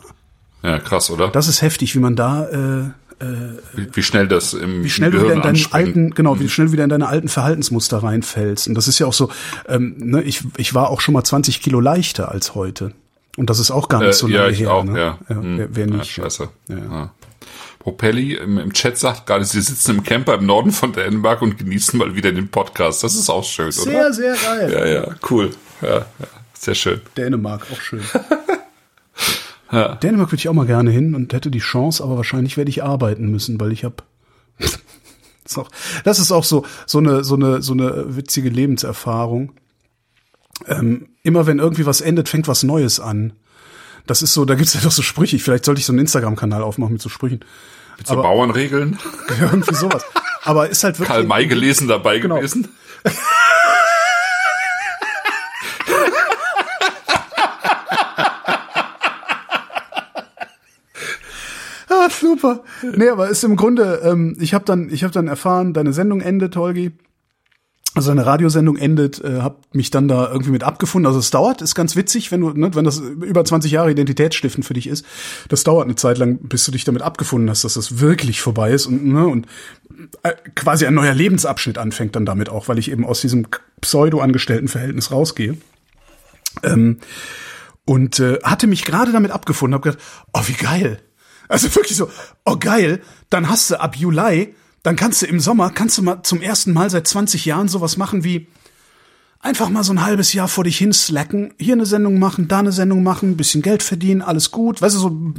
Ja, 0.64 0.78
krass, 0.78 1.10
oder? 1.10 1.30
Das 1.30 1.48
ist 1.48 1.64
heftig, 1.64 1.96
wie 1.96 2.00
man 2.00 2.16
da, 2.16 2.48
äh, 2.50 2.90
wie, 3.74 3.88
wie 3.94 4.04
schnell 4.04 4.28
das 4.28 4.54
im 4.54 4.84
wie 4.84 4.90
schnell 4.90 5.12
du 5.12 5.18
wieder 5.18 5.28
Gehirn 5.28 5.38
in 5.40 5.44
deinen 5.44 5.56
anspringt. 5.56 5.88
alten, 5.88 6.10
genau, 6.12 6.40
wie 6.40 6.50
schnell 6.50 6.68
du 6.68 6.74
wieder 6.74 6.84
in 6.84 6.90
deine 6.90 7.08
alten 7.08 7.28
Verhaltensmuster 7.28 7.98
reinfällst. 8.04 8.68
Und 8.68 8.76
das 8.76 8.88
ist 8.88 9.00
ja 9.00 9.08
auch 9.08 9.14
so, 9.14 9.30
ähm, 9.68 9.96
ne, 9.98 10.22
ich, 10.24 10.42
ich 10.58 10.74
war 10.74 10.90
auch 10.90 11.02
schon 11.02 11.14
mal 11.14 11.24
20 11.24 11.62
Kilo 11.62 11.80
leichter 11.80 12.32
als 12.32 12.56
heute. 12.56 12.94
Und 13.38 13.50
das 13.50 13.60
ist 13.60 13.72
auch 13.72 13.88
gar 13.90 14.00
nicht 14.00 14.10
Äh, 14.10 14.14
so 14.14 14.28
ja, 14.28 14.42
lange 14.42 14.54
ich 14.54 14.60
her. 14.62 14.74
auch, 14.74 14.84
ne? 14.84 15.00
ja. 15.00 15.18
ja 15.30 15.36
Hm. 15.36 15.58
wer, 15.58 15.76
wer 15.76 15.88
Ja, 15.88 15.96
nicht. 15.98 16.12
scheiße. 16.12 16.50
Ja. 16.70 16.76
Ja. 16.78 17.14
Propelli 17.80 18.36
im, 18.36 18.60
im 18.60 18.74
Chat 18.74 18.98
sagt 18.98 19.26
gerade, 19.26 19.44
sie 19.46 19.60
sitzen 19.62 19.98
im 19.98 20.04
Camper 20.04 20.36
im 20.36 20.46
Norden 20.46 20.72
von 20.72 20.94
Dänemark 20.94 21.42
und 21.42 21.58
genießen 21.58 21.98
mal 21.98 22.14
wieder 22.16 22.32
den 22.32 22.48
Podcast. 22.50 23.04
Das 23.04 23.16
ist 23.16 23.30
auch 23.30 23.44
schön, 23.44 23.72
Sehr, 23.72 23.92
oder? 23.94 24.14
sehr 24.14 24.36
geil. 24.36 24.72
Ja, 24.72 24.86
ja, 24.86 25.16
cool. 25.32 25.50
Ja, 25.82 25.98
ja, 25.98 26.06
sehr 26.54 26.76
schön. 26.76 27.02
Dänemark, 27.18 27.66
auch 27.74 27.82
schön. 27.82 28.02
Dänemark 29.72 30.30
würde 30.32 30.36
ich 30.36 30.50
auch 30.50 30.54
mal 30.54 30.66
gerne 30.66 30.92
hin 30.92 31.16
und 31.16 31.32
hätte 31.34 31.50
die 31.52 31.60
Chance, 31.60 32.04
aber 32.04 32.18
wahrscheinlich 32.18 32.58
werde 32.58 32.70
ich 32.70 32.84
arbeiten 32.84 33.32
müssen, 33.32 33.60
weil 33.60 33.72
ich 33.72 33.84
habe 33.86 33.96
das 34.60 34.80
ist 35.46 35.58
auch- 35.58 35.70
das 36.04 36.20
ist 36.20 36.32
auch 36.32 36.44
so 36.44 36.66
so 36.86 36.98
eine 37.00 37.24
so 37.24 37.36
eine 37.36 37.62
so 37.62 37.74
eine 37.74 38.16
witzige 38.16 38.50
Lebenserfahrung. 38.50 39.54
Ähm, 40.68 41.08
immer 41.24 41.48
wenn 41.48 41.60
irgendwie 41.60 41.86
was 41.86 42.02
endet, 42.02 42.30
fängt 42.30 42.48
was 42.48 42.64
Neues 42.64 43.00
an. 43.00 43.34
Das 44.08 44.22
ist 44.22 44.34
so, 44.34 44.46
da 44.46 44.56
gibt's 44.56 44.74
ja 44.76 44.82
doch 44.82 44.92
so 44.92 45.02
Sprüche. 45.02 45.40
Vielleicht 45.40 45.66
sollte 45.66 45.80
ich 45.80 45.86
so 45.86 45.94
einen 45.94 46.00
Instagram-Kanal 46.00 46.62
aufmachen 46.64 46.94
mit 46.94 47.02
so 47.02 47.10
Sprüchen. 47.10 47.40
Mit 47.98 48.08
so 48.08 48.14
Aber- 48.14 48.24
Bauernregeln. 48.24 49.00
Irgendwie 49.40 49.74
sowas. 49.76 50.04
Aber 50.44 50.70
ist 50.70 50.84
halt 50.84 50.96
wirklich. 51.00 51.08
Karl 51.16 51.24
May 51.26 51.48
gelesen 51.48 51.88
dabei 51.88 52.20
Genau. 52.20 52.36
gewesen. 52.38 52.68
Ah, 61.90 62.08
super. 62.22 62.64
Nee, 62.96 63.10
aber 63.10 63.30
ist 63.30 63.44
im 63.44 63.58
Grunde, 63.58 64.02
ähm, 64.04 64.38
ich 64.40 64.54
habe 64.54 64.64
dann, 64.64 64.90
ich 64.90 65.04
habe 65.04 65.14
dann 65.14 65.28
erfahren, 65.28 65.74
deine 65.74 65.92
Sendung 65.92 66.22
endet, 66.22 66.56
Holgi. 66.56 66.92
Also 67.94 68.12
eine 68.12 68.26
Radiosendung 68.26 68.78
endet, 68.78 69.22
äh, 69.22 69.42
hab 69.42 69.76
mich 69.76 69.92
dann 69.92 70.08
da 70.08 70.32
irgendwie 70.32 70.52
mit 70.52 70.64
abgefunden. 70.64 71.08
Also 71.08 71.20
es 71.20 71.30
dauert, 71.30 71.62
ist 71.62 71.76
ganz 71.76 71.98
witzig, 71.98 72.32
wenn 72.32 72.40
du, 72.40 72.52
ne, 72.52 72.74
wenn 72.74 72.86
das 72.86 73.00
über 73.00 73.44
20 73.44 73.70
Jahre 73.70 73.92
Identitätsstiften 73.92 74.64
für 74.64 74.74
dich 74.74 74.88
ist. 74.88 75.06
Das 75.50 75.66
dauert 75.66 75.84
eine 75.84 75.96
Zeit 75.96 76.18
lang, 76.18 76.38
bis 76.40 76.64
du 76.64 76.72
dich 76.72 76.86
damit 76.86 77.02
abgefunden 77.02 77.50
hast, 77.50 77.66
dass 77.66 77.74
das 77.74 78.00
wirklich 78.00 78.40
vorbei 78.40 78.72
ist 78.72 78.86
und, 78.86 79.06
ne, 79.06 79.28
und 79.28 79.46
äh, 80.24 80.32
quasi 80.56 80.86
ein 80.86 80.94
neuer 80.94 81.14
Lebensabschnitt 81.14 81.78
anfängt 81.78 82.16
dann 82.16 82.26
damit 82.26 82.48
auch, 82.48 82.70
weil 82.70 82.80
ich 82.80 82.90
eben 82.90 83.06
aus 83.06 83.20
diesem 83.20 83.48
Pseudo-Angestelltenverhältnis 83.82 85.12
rausgehe. 85.12 85.58
Ähm, 86.64 87.00
und 87.84 88.20
äh, 88.20 88.40
hatte 88.44 88.68
mich 88.68 88.86
gerade 88.86 89.12
damit 89.12 89.32
abgefunden, 89.32 89.74
habe 89.74 89.90
gedacht, 89.90 90.04
oh 90.32 90.44
wie 90.46 90.54
geil. 90.54 91.02
Also 91.52 91.76
wirklich 91.76 91.98
so, 91.98 92.10
oh 92.46 92.56
geil, 92.58 93.02
dann 93.30 93.50
hast 93.50 93.70
du 93.70 93.80
ab 93.80 93.98
Juli, 93.98 94.56
dann 94.84 94.96
kannst 94.96 95.22
du 95.22 95.26
im 95.26 95.42
Sommer, 95.42 95.70
kannst 95.70 95.98
du 95.98 96.02
mal 96.02 96.24
zum 96.24 96.42
ersten 96.42 96.72
Mal 96.72 96.90
seit 96.90 97.06
20 97.06 97.44
Jahren 97.44 97.68
sowas 97.68 97.98
machen 97.98 98.24
wie 98.24 98.48
einfach 99.42 99.68
mal 99.68 99.84
so 99.84 99.92
ein 99.92 100.02
halbes 100.02 100.32
Jahr 100.32 100.48
vor 100.48 100.64
dich 100.64 100.78
hin 100.78 100.94
slacken, 100.94 101.54
hier 101.60 101.74
eine 101.74 101.86
Sendung 101.86 102.20
machen, 102.20 102.48
da 102.48 102.60
eine 102.60 102.72
Sendung 102.72 103.04
machen, 103.04 103.36
bisschen 103.36 103.62
Geld 103.62 103.84
verdienen, 103.84 104.22
alles 104.22 104.52
gut, 104.52 104.82
weißt 104.82 104.96
du, 104.96 105.00
so, 105.00 105.34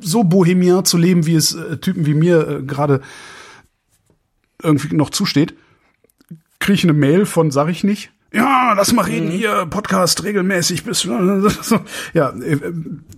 so 0.00 0.24
bohemian 0.24 0.84
zu 0.84 0.98
leben, 0.98 1.24
wie 1.24 1.36
es 1.36 1.54
äh, 1.54 1.78
Typen 1.78 2.04
wie 2.04 2.12
mir 2.12 2.46
äh, 2.46 2.62
gerade 2.62 3.00
irgendwie 4.62 4.94
noch 4.94 5.08
zusteht. 5.08 5.54
Kriege 6.58 6.74
ich 6.74 6.84
eine 6.84 6.92
Mail 6.92 7.24
von, 7.24 7.50
sag 7.50 7.70
ich 7.70 7.82
nicht, 7.82 8.12
ja, 8.32 8.72
lass 8.74 8.92
mal 8.92 9.02
reden 9.02 9.30
hier, 9.30 9.66
Podcast 9.66 10.24
regelmäßig 10.24 10.84
bis 10.84 11.04
ja, 12.14 12.30
äh, 12.30 12.72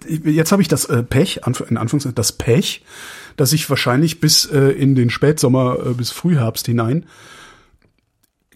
jetzt 0.07 0.53
habe 0.53 0.63
ich 0.63 0.69
das 0.69 0.87
äh, 0.87 1.03
Pech, 1.03 1.41
in 1.69 1.77
Anführungszeichen 1.77 2.15
das 2.15 2.33
Pech, 2.33 2.85
dass 3.37 3.53
ich 3.53 3.69
wahrscheinlich 3.71 4.21
bis 4.21 4.47
äh, 4.47 4.71
in 4.71 4.95
den 4.95 5.11
Spätsommer 5.11 5.77
bis 5.95 6.11
Frühherbst 6.11 6.67
hinein 6.67 7.07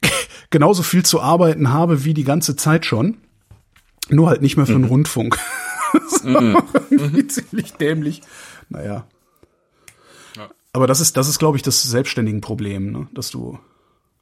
genauso 0.51 0.83
viel 0.83 1.05
zu 1.05 1.21
arbeiten 1.21 1.73
habe 1.73 2.05
wie 2.05 2.15
die 2.15 2.25
ganze 2.25 2.57
Zeit 2.57 2.87
schon, 2.87 3.19
nur 4.09 4.29
halt 4.29 4.43
nicht 4.43 4.57
mehr 4.57 4.67
für 4.67 4.73
den 4.73 4.83
mhm. 4.83 4.89
Rundfunk. 4.89 5.39
mhm. 6.23 7.29
ziemlich 7.29 7.73
dämlich. 7.75 8.23
Naja. 8.69 9.07
Ja. 10.37 10.49
Aber 10.73 10.87
das 10.87 11.01
ist, 11.01 11.17
das 11.17 11.29
ist, 11.29 11.39
glaube 11.39 11.57
ich, 11.57 11.63
das 11.63 11.83
selbstständigen 11.83 12.41
Problem, 12.41 12.93
ne? 12.93 13.09
dass 13.13 13.31
du 13.31 13.59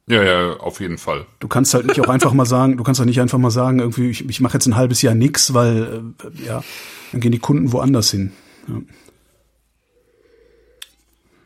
ja, 0.07 0.23
ja, 0.23 0.53
auf 0.57 0.79
jeden 0.79 0.97
Fall. 0.97 1.25
Du 1.39 1.47
kannst 1.47 1.73
halt 1.73 1.85
nicht 1.85 1.99
auch 2.01 2.09
einfach 2.09 2.33
mal 2.33 2.45
sagen, 2.45 2.77
du 2.77 2.83
kannst 2.83 2.99
doch 2.99 3.05
nicht 3.05 3.19
einfach 3.19 3.37
mal 3.37 3.51
sagen, 3.51 3.79
irgendwie, 3.79 4.09
ich, 4.09 4.27
ich 4.27 4.39
mache 4.39 4.53
jetzt 4.53 4.65
ein 4.65 4.75
halbes 4.75 5.01
Jahr 5.01 5.15
nix, 5.15 5.53
weil 5.53 6.03
äh, 6.23 6.45
ja, 6.45 6.63
dann 7.11 7.21
gehen 7.21 7.31
die 7.33 7.39
Kunden 7.39 7.71
woanders 7.73 8.11
hin. 8.11 8.31
Ja. 8.67 8.75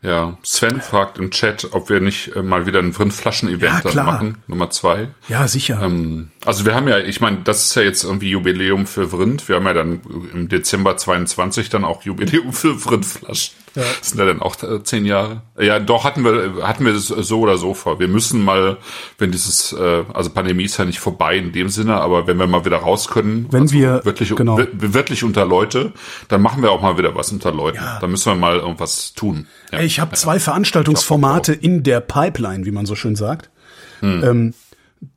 Ja, 0.02 0.36
Sven 0.42 0.80
fragt 0.80 1.18
im 1.18 1.30
Chat, 1.30 1.68
ob 1.70 1.88
wir 1.88 2.00
nicht 2.00 2.34
äh, 2.34 2.42
mal 2.42 2.66
wieder 2.66 2.80
ein 2.80 2.92
Vrindflaschen-Event 2.92 3.94
ja, 3.94 4.02
machen, 4.02 4.38
Nummer 4.48 4.68
zwei. 4.70 5.08
Ja, 5.28 5.46
sicher. 5.46 5.80
Ähm, 5.80 6.32
also 6.44 6.64
wir 6.64 6.74
haben 6.74 6.88
ja, 6.88 6.98
ich 6.98 7.20
meine, 7.20 7.38
das 7.44 7.66
ist 7.66 7.76
ja 7.76 7.82
jetzt 7.82 8.02
irgendwie 8.02 8.30
Jubiläum 8.30 8.88
für 8.88 9.12
Vrind. 9.12 9.48
Wir 9.48 9.56
haben 9.56 9.66
ja 9.66 9.74
dann 9.74 10.00
im 10.32 10.48
Dezember 10.48 10.96
22 10.96 11.70
dann 11.70 11.84
auch 11.84 12.02
Jubiläum 12.02 12.52
für 12.52 12.76
Vrindflaschen. 12.76 13.54
Ja. 13.74 13.82
Das 13.98 14.10
sind 14.10 14.18
ja 14.18 14.26
dann 14.26 14.42
auch 14.42 14.62
äh, 14.62 14.82
zehn 14.82 15.06
Jahre. 15.06 15.42
Ja, 15.58 15.78
doch 15.78 16.04
hatten 16.04 16.24
wir 16.24 16.66
hatten 16.66 16.84
wir 16.84 16.92
das 16.92 17.06
so 17.06 17.40
oder 17.40 17.56
so 17.56 17.74
vor. 17.74 17.98
Wir 17.98 18.08
müssen 18.08 18.44
mal, 18.44 18.76
wenn 19.18 19.32
dieses, 19.32 19.72
äh, 19.72 20.04
also 20.12 20.30
Pandemie 20.30 20.64
ist 20.64 20.76
ja 20.78 20.84
nicht 20.84 21.00
vorbei 21.00 21.36
in 21.36 21.52
dem 21.52 21.68
Sinne, 21.68 21.94
aber 21.94 22.26
wenn 22.26 22.36
wir 22.36 22.46
mal 22.46 22.64
wieder 22.64 22.78
raus 22.78 23.08
können, 23.08 23.46
wenn 23.50 23.62
also 23.62 23.74
wir 23.74 24.04
wirklich 24.04 24.34
genau. 24.34 24.58
wirklich 24.72 25.24
unter 25.24 25.44
Leute, 25.46 25.92
dann 26.28 26.42
machen 26.42 26.62
wir 26.62 26.70
auch 26.70 26.82
mal 26.82 26.98
wieder 26.98 27.14
was 27.14 27.32
unter 27.32 27.52
Leuten. 27.52 27.78
Ja. 27.78 27.98
Dann 28.00 28.10
müssen 28.10 28.32
wir 28.32 28.36
mal 28.36 28.58
irgendwas 28.58 29.14
tun. 29.14 29.46
Ja. 29.72 29.80
Ich 29.80 30.00
habe 30.00 30.14
zwei 30.16 30.38
Veranstaltungsformate 30.38 31.52
in 31.52 31.82
der 31.82 32.00
Pipeline, 32.00 32.66
wie 32.66 32.72
man 32.72 32.86
so 32.86 32.94
schön 32.94 33.16
sagt. 33.16 33.50
Hm. 34.00 34.24
Ähm, 34.24 34.54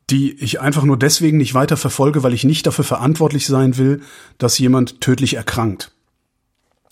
die 0.10 0.34
ich 0.34 0.61
einfach 0.61 0.84
nur 0.84 0.98
deswegen 0.98 1.38
nicht 1.38 1.53
weiter 1.53 1.77
verfolge, 1.77 2.23
weil 2.23 2.34
ich 2.34 2.44
nicht 2.44 2.68
dafür 2.68 2.86
verantwortlich 2.86 3.48
sein 3.48 3.77
will, 3.77 4.02
dass 4.38 4.57
jemand 4.60 5.02
tödlich 5.02 5.36
erkrankt. 5.36 5.91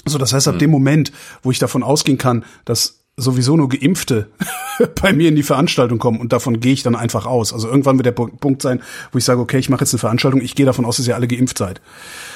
So, 0.05 0.17
das 0.17 0.33
heißt, 0.33 0.47
ab 0.47 0.55
hm. 0.55 0.59
dem 0.59 0.71
Moment, 0.71 1.11
wo 1.41 1.51
ich 1.51 1.59
davon 1.59 1.83
ausgehen 1.83 2.17
kann, 2.17 2.43
dass 2.65 2.99
sowieso 3.15 3.55
nur 3.55 3.69
Geimpfte 3.69 4.29
bei 5.01 5.13
mir 5.13 5.29
in 5.29 5.35
die 5.35 5.43
Veranstaltung 5.43 5.99
kommen 5.99 6.19
und 6.19 6.33
davon 6.33 6.59
gehe 6.59 6.73
ich 6.73 6.83
dann 6.83 6.95
einfach 6.95 7.25
aus. 7.25 7.53
Also 7.53 7.67
irgendwann 7.67 7.97
wird 7.97 8.07
der 8.07 8.11
Punkt 8.11 8.61
sein, 8.61 8.81
wo 9.11 9.17
ich 9.17 9.23
sage, 9.23 9.39
okay, 9.39 9.59
ich 9.59 9.69
mache 9.69 9.81
jetzt 9.81 9.93
eine 9.93 9.99
Veranstaltung, 9.99 10.41
ich 10.41 10.55
gehe 10.55 10.65
davon 10.65 10.85
aus, 10.85 10.97
dass 10.97 11.07
ihr 11.07 11.15
alle 11.15 11.27
geimpft 11.27 11.57
seid. 11.57 11.79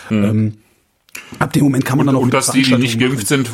Hm. 0.10 0.24
Ähm, 0.24 0.54
ab 1.40 1.52
dem 1.54 1.64
Moment 1.64 1.84
kann 1.84 1.98
man 1.98 2.08
und, 2.08 2.14
dann 2.14 2.22
auch 2.22 2.26
und 2.26 2.34
dass 2.34 2.52
die, 2.52 2.62
die 2.62 2.76
nicht 2.76 3.00
geimpft 3.00 3.28
sind, 3.28 3.52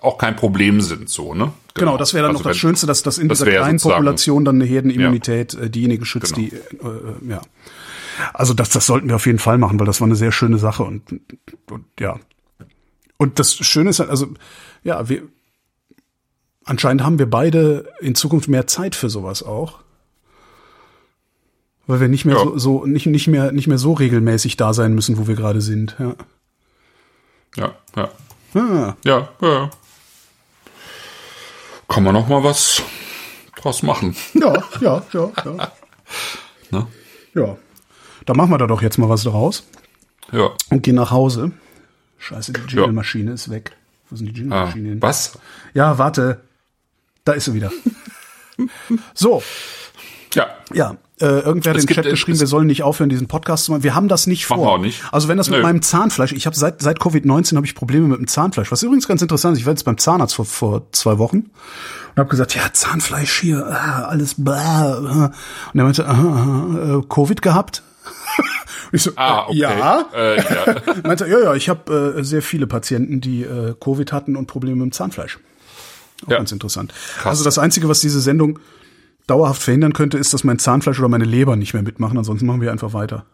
auch 0.00 0.16
kein 0.16 0.36
Problem 0.36 0.80
sind, 0.80 1.08
so 1.08 1.34
ne? 1.34 1.52
Genau, 1.74 1.92
genau 1.92 1.96
das 1.96 2.14
wäre 2.14 2.22
dann 2.22 2.30
also 2.30 2.42
noch 2.42 2.50
das 2.50 2.56
wenn, 2.56 2.60
Schönste, 2.60 2.86
dass, 2.86 3.02
dass 3.02 3.18
in 3.18 3.28
das 3.28 3.38
dieser 3.38 3.50
kleinen 3.50 3.78
Population 3.78 4.44
dann 4.44 4.56
eine 4.56 4.64
Herdenimmunität 4.64 5.54
ja. 5.54 5.60
äh, 5.62 5.70
diejenige 5.70 6.04
schützt, 6.04 6.34
genau. 6.34 6.48
die 6.48 6.56
äh, 6.56 7.30
ja. 7.30 7.40
Also 8.34 8.54
das, 8.54 8.68
das 8.70 8.86
sollten 8.86 9.08
wir 9.08 9.16
auf 9.16 9.26
jeden 9.26 9.38
Fall 9.38 9.58
machen, 9.58 9.78
weil 9.80 9.86
das 9.86 10.00
war 10.00 10.06
eine 10.06 10.16
sehr 10.16 10.30
schöne 10.30 10.58
Sache 10.58 10.82
und, 10.82 11.02
und 11.70 11.84
ja, 11.98 12.16
und 13.20 13.38
das 13.38 13.54
Schöne 13.54 13.90
ist 13.90 14.00
halt, 14.00 14.08
also, 14.08 14.28
ja, 14.82 15.10
wir, 15.10 15.24
anscheinend 16.64 17.02
haben 17.02 17.18
wir 17.18 17.28
beide 17.28 17.92
in 18.00 18.14
Zukunft 18.14 18.48
mehr 18.48 18.66
Zeit 18.66 18.94
für 18.94 19.10
sowas 19.10 19.42
auch. 19.42 19.80
Weil 21.86 22.00
wir 22.00 22.08
nicht 22.08 22.24
mehr 22.24 22.36
ja. 22.36 22.42
so, 22.42 22.56
so, 22.56 22.86
nicht, 22.86 23.04
nicht 23.04 23.28
mehr, 23.28 23.52
nicht 23.52 23.66
mehr 23.66 23.76
so 23.76 23.92
regelmäßig 23.92 24.56
da 24.56 24.72
sein 24.72 24.94
müssen, 24.94 25.18
wo 25.18 25.26
wir 25.26 25.34
gerade 25.34 25.60
sind, 25.60 25.96
ja. 25.98 26.14
Ja, 27.56 27.74
ja. 27.94 28.10
Ah. 28.54 28.96
Ja, 29.04 29.28
ja. 29.42 29.70
Kann 31.88 32.04
man 32.04 32.14
noch 32.14 32.26
mal 32.26 32.42
was 32.42 32.82
draus 33.56 33.82
machen. 33.82 34.16
Ja, 34.32 34.64
ja, 34.80 35.02
ja, 35.12 35.30
ja. 35.44 35.72
ne? 36.70 36.86
Ja. 37.34 37.58
Da 38.24 38.32
machen 38.32 38.50
wir 38.50 38.56
da 38.56 38.66
doch 38.66 38.80
jetzt 38.80 38.96
mal 38.96 39.10
was 39.10 39.24
draus. 39.24 39.64
Ja. 40.32 40.52
Und 40.70 40.82
gehen 40.82 40.94
nach 40.94 41.10
Hause. 41.10 41.52
Scheiße, 42.20 42.52
die 42.52 42.60
Jingle-Maschine 42.60 43.30
ja. 43.30 43.34
ist 43.34 43.50
weg. 43.50 43.72
Wo 44.08 44.16
sind 44.16 44.26
die 44.26 44.32
Jingle-Maschinen 44.32 44.86
ah, 44.86 44.90
hin? 44.90 45.02
Was? 45.02 45.38
Ja, 45.74 45.98
warte. 45.98 46.40
Da 47.24 47.32
ist 47.32 47.46
sie 47.46 47.54
wieder. 47.54 47.72
so. 49.14 49.42
Ja. 50.34 50.46
Ja. 50.72 50.96
Äh, 51.20 51.40
irgendwer 51.40 51.74
hat 51.74 51.80
in 51.80 51.86
den 51.86 51.94
Chat 51.94 52.04
geschrieben, 52.04 52.40
wir 52.40 52.46
sollen 52.46 52.66
nicht 52.66 52.82
aufhören, 52.82 53.10
diesen 53.10 53.28
Podcast 53.28 53.64
zu 53.64 53.72
machen. 53.72 53.82
Wir 53.82 53.94
haben 53.94 54.08
das 54.08 54.26
nicht 54.26 54.46
vor. 54.46 54.56
Machen 54.56 54.66
wir 54.66 54.72
auch 54.72 54.78
nicht. 54.78 55.02
Also 55.12 55.28
wenn 55.28 55.36
das 55.36 55.48
Nö. 55.48 55.56
mit 55.56 55.64
meinem 55.64 55.82
Zahnfleisch, 55.82 56.32
ich 56.32 56.46
habe 56.46 56.56
seit 56.56 56.80
seit 56.80 56.98
Covid-19 56.98 57.56
habe 57.56 57.66
ich 57.66 57.74
Probleme 57.74 58.08
mit 58.08 58.18
dem 58.18 58.26
Zahnfleisch. 58.26 58.72
Was 58.72 58.82
übrigens 58.82 59.06
ganz 59.06 59.20
interessant 59.20 59.54
ist, 59.54 59.60
ich 59.60 59.66
war 59.66 59.72
jetzt 59.72 59.84
beim 59.84 59.98
Zahnarzt 59.98 60.34
vor, 60.34 60.46
vor 60.46 60.92
zwei 60.92 61.18
Wochen 61.18 61.50
und 62.10 62.16
habe 62.16 62.28
gesagt, 62.28 62.54
ja, 62.54 62.72
Zahnfleisch 62.72 63.40
hier, 63.40 63.66
ah, 63.66 64.04
alles 64.04 64.34
bla. 64.36 65.30
Und 65.72 65.78
er 65.78 65.84
meinte, 65.84 66.08
aha, 66.08 67.00
äh, 67.00 67.06
Covid 67.06 67.42
gehabt? 67.42 67.82
Ich 68.92 69.02
so, 69.02 69.12
ah, 69.16 69.46
okay. 69.46 69.58
ja. 69.58 70.08
Äh, 70.14 70.36
ja. 70.36 70.76
Meinte, 71.04 71.26
ja, 71.26 71.40
ja, 71.40 71.54
ich 71.54 71.68
habe 71.68 72.16
äh, 72.18 72.24
sehr 72.24 72.42
viele 72.42 72.66
Patienten, 72.66 73.20
die 73.20 73.42
äh, 73.42 73.74
Covid 73.78 74.12
hatten 74.12 74.36
und 74.36 74.46
Probleme 74.46 74.76
mit 74.76 74.86
dem 74.86 74.92
Zahnfleisch. 74.92 75.38
Auch 76.26 76.30
ja. 76.30 76.36
ganz 76.38 76.52
interessant. 76.52 76.92
Krass. 76.92 77.26
Also 77.26 77.44
das 77.44 77.58
Einzige, 77.58 77.88
was 77.88 78.00
diese 78.00 78.20
Sendung 78.20 78.58
dauerhaft 79.26 79.62
verhindern 79.62 79.92
könnte, 79.92 80.18
ist, 80.18 80.34
dass 80.34 80.44
mein 80.44 80.58
Zahnfleisch 80.58 80.98
oder 80.98 81.08
meine 81.08 81.24
Leber 81.24 81.56
nicht 81.56 81.72
mehr 81.72 81.82
mitmachen. 81.82 82.18
Ansonsten 82.18 82.46
machen 82.46 82.60
wir 82.60 82.72
einfach 82.72 82.92
weiter. 82.92 83.26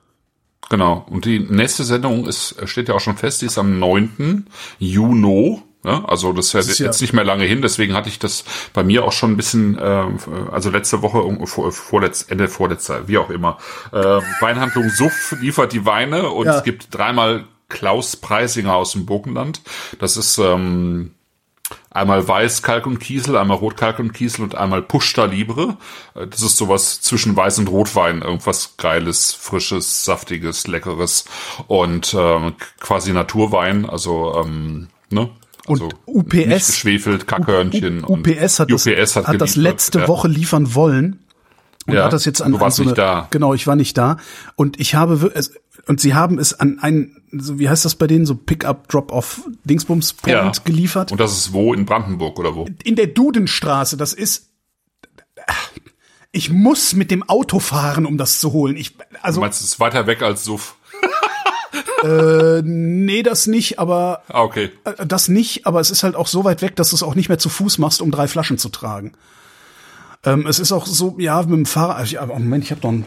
Genau. 0.69 1.07
Und 1.09 1.25
die 1.25 1.41
nächste 1.41 1.85
Sendung 1.85 2.27
ist, 2.27 2.57
steht 2.69 2.89
ja 2.89 2.95
auch 2.95 3.01
schon 3.01 3.17
fest, 3.17 3.43
die 3.43 3.47
ist 3.47 3.59
am 3.59 3.79
9. 3.79 4.47
Juni. 4.79 5.63
Ja, 5.87 6.05
also 6.05 6.33
das 6.33 6.47
ist 6.47 6.53
ja 6.53 6.61
das 6.61 6.79
jetzt 6.81 7.01
nicht 7.01 7.13
mehr 7.13 7.23
lange 7.23 7.45
hin, 7.45 7.63
deswegen 7.63 7.95
hatte 7.95 8.09
ich 8.09 8.19
das 8.19 8.43
bei 8.73 8.83
mir 8.83 9.05
auch 9.05 9.13
schon 9.13 9.31
ein 9.31 9.37
bisschen, 9.37 9.79
äh, 9.79 10.05
also 10.51 10.69
letzte 10.69 11.01
Woche, 11.01 11.47
vor, 11.47 11.71
vorletz, 11.71 12.27
Ende 12.29 12.49
vorletzter, 12.49 13.07
wie 13.07 13.19
auch 13.19 13.31
immer. 13.31 13.59
Äh, 13.93 14.21
Weinhandlung 14.41 14.91
Suff 14.91 15.37
liefert 15.41 15.73
die 15.73 15.87
Weine 15.87 16.31
und 16.31 16.47
ja. 16.47 16.57
es 16.57 16.65
gibt 16.65 16.89
dreimal 16.93 17.45
Klaus 17.69 18.17
Preisinger 18.17 18.75
aus 18.75 18.93
dem 18.93 19.07
Burgenland. 19.07 19.61
Das 20.01 20.17
ist 20.17 20.39
ähm, 20.39 21.15
einmal 21.91 22.27
Weiß 22.27 22.63
Kalk 22.63 22.87
und 22.87 22.99
Kiesel, 22.99 23.37
einmal 23.37 23.59
Rot 23.59 23.77
Kalk 23.77 24.01
und 24.01 24.13
Kiesel 24.13 24.43
und 24.43 24.57
einmal 24.57 24.83
Pushta 24.83 25.27
Libre. 25.27 25.77
Äh, 26.17 26.27
das 26.27 26.43
ist 26.43 26.57
sowas 26.57 27.01
zwischen 27.01 27.37
Weiß 27.37 27.61
und 27.61 27.69
Rotwein, 27.69 28.23
irgendwas 28.23 28.77
geiles, 28.77 29.35
frisches, 29.35 30.05
saftiges, 30.05 30.67
leckeres 30.67 31.27
und 31.69 32.13
ähm, 32.19 32.55
quasi 32.81 33.13
Naturwein, 33.13 33.89
also 33.89 34.35
ähm, 34.45 34.89
ne, 35.11 35.31
also 35.69 35.89
und 36.07 36.33
UPS, 36.33 36.67
geschwefelt, 36.67 37.27
Kackhörnchen. 37.27 38.05
UPS 38.05 38.61
hat, 38.61 38.73
UPS 38.73 38.85
das, 38.85 39.17
hat, 39.17 39.27
hat 39.27 39.41
das 39.41 39.57
letzte 39.57 40.01
ja. 40.01 40.09
Woche 40.09 40.29
liefern 40.29 40.75
wollen. 40.75 41.21
Und 41.87 41.95
ja, 41.95 42.05
hat 42.05 42.13
das 42.13 42.25
jetzt 42.25 42.43
an, 42.43 42.53
du 42.53 42.61
warst 42.61 42.81
an 42.81 42.85
so 42.85 42.91
nicht 42.91 42.99
da. 42.99 43.29
Genau, 43.31 43.55
ich 43.55 43.67
war 43.67 43.77
nicht 43.77 43.97
da. 43.97 44.17
Und 44.57 44.81
ich 44.81 44.95
habe, 44.95 45.33
und 45.87 46.01
sie 46.01 46.15
haben 46.15 46.39
es 46.39 46.59
an 46.59 46.79
einen, 46.81 47.23
so 47.33 47.59
wie 47.59 47.69
heißt 47.69 47.85
das 47.85 47.95
bei 47.95 48.09
denen, 48.09 48.27
so 48.27 48.35
Pick-up, 48.35 48.89
Drop-off, 48.89 49.43
Dingsbums 49.65 50.15
Point 50.15 50.57
ja. 50.57 50.63
geliefert. 50.65 51.13
Und 51.13 51.21
das 51.21 51.37
ist 51.37 51.53
wo? 51.53 51.73
In 51.75 51.87
Brandenburg 51.87 52.39
oder 52.39 52.57
wo? 52.57 52.67
In 52.83 52.97
der 52.97 53.07
Dudenstraße. 53.07 53.97
Das 53.97 54.13
ist, 54.13 54.51
ich 56.33 56.51
muss 56.51 56.95
mit 56.95 57.11
dem 57.11 57.23
Auto 57.29 57.61
fahren, 57.61 58.05
um 58.05 58.19
das 58.19 58.41
zu 58.41 58.53
holen. 58.53 58.77
Ich, 58.77 58.97
also. 59.23 59.41
Du 59.41 59.45
meinst, 59.45 59.61
es 59.61 59.69
ist 59.69 59.81
weiter 59.81 60.07
weg 60.07 60.23
als 60.23 60.45
Suff? 60.45 60.77
Äh, 62.03 62.63
nee, 62.63 63.23
das 63.23 63.47
nicht, 63.47 63.79
aber 63.79 64.23
ah, 64.29 64.43
okay. 64.43 64.71
Äh, 64.85 65.07
das 65.07 65.29
nicht, 65.29 65.67
aber 65.67 65.81
es 65.81 65.91
ist 65.91 66.03
halt 66.03 66.17
auch 66.17 66.27
so 66.27 66.45
weit 66.45 66.63
weg, 66.63 66.77
dass 66.77 66.91
du 66.91 66.97
es 66.97 67.03
auch 67.03 67.15
nicht 67.15 67.29
mehr 67.29 67.39
zu 67.39 67.49
Fuß 67.49 67.79
machst, 67.79 68.03
um 68.03 68.11
drei 68.11 68.29
Flaschen 68.29 68.59
zu 68.59 68.69
tragen. 68.69 69.13
Ähm, 70.25 70.47
es 70.47 70.59
ist 70.59 70.73
auch 70.73 70.87
so, 70.87 71.17
ja, 71.19 71.41
mit 71.43 71.51
dem 71.51 71.67
Fahrrad. 71.67 71.99
Also, 71.99 72.19
Moment, 72.27 72.65
ich 72.65 72.71
habe 72.71 72.81
doch 72.81 72.91
ein 72.91 73.05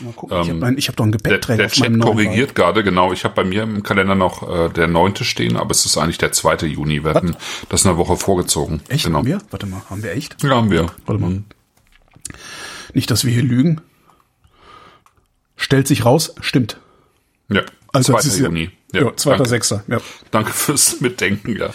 Mal 0.00 0.12
gucken, 0.12 0.38
ich 0.38 0.48
habe 0.48 0.76
hab 0.76 0.96
doch 0.96 1.04
einen 1.04 1.12
Gepäckträger. 1.12 1.58
Der, 1.58 1.66
der 1.68 1.74
Chat 1.74 2.00
korrigiert 2.00 2.54
gerade, 2.54 2.82
genau. 2.82 3.12
Ich 3.12 3.24
habe 3.24 3.34
bei 3.34 3.44
mir 3.44 3.62
im 3.62 3.82
Kalender 3.82 4.14
noch 4.14 4.48
äh, 4.48 4.68
der 4.70 4.86
neunte 4.86 5.24
stehen, 5.24 5.56
aber 5.56 5.70
es 5.70 5.84
ist 5.84 5.98
eigentlich 5.98 6.18
der 6.18 6.32
zweite 6.32 6.66
Juni. 6.66 7.04
Wir 7.04 7.10
Was? 7.10 7.16
hatten 7.16 7.36
das 7.68 7.86
eine 7.86 7.96
Woche 7.96 8.16
vorgezogen. 8.16 8.80
Echt? 8.88 9.04
Genau. 9.04 9.18
Haben 9.18 9.26
wir? 9.26 9.38
Warte 9.50 9.66
mal, 9.66 9.82
haben 9.90 10.02
wir 10.02 10.12
echt? 10.12 10.42
Ja, 10.42 10.50
haben 10.50 10.70
wir. 10.70 10.86
Warte 11.06 11.20
mal. 11.20 11.30
Mhm. 11.30 11.44
Nicht, 12.94 13.10
dass 13.10 13.24
wir 13.24 13.32
hier 13.32 13.42
lügen. 13.42 13.80
Stellt 15.56 15.86
sich 15.86 16.04
raus, 16.04 16.34
stimmt. 16.40 16.78
Ja, 17.48 17.62
also 17.92 18.18
2. 18.18 18.42
Juni. 18.44 18.70
Ja, 18.92 19.02
ja 19.02 19.08
2.6. 19.08 19.80
Ja. 19.88 19.98
Danke 20.30 20.52
fürs 20.52 21.00
Mitdenken, 21.00 21.56
ja. 21.56 21.70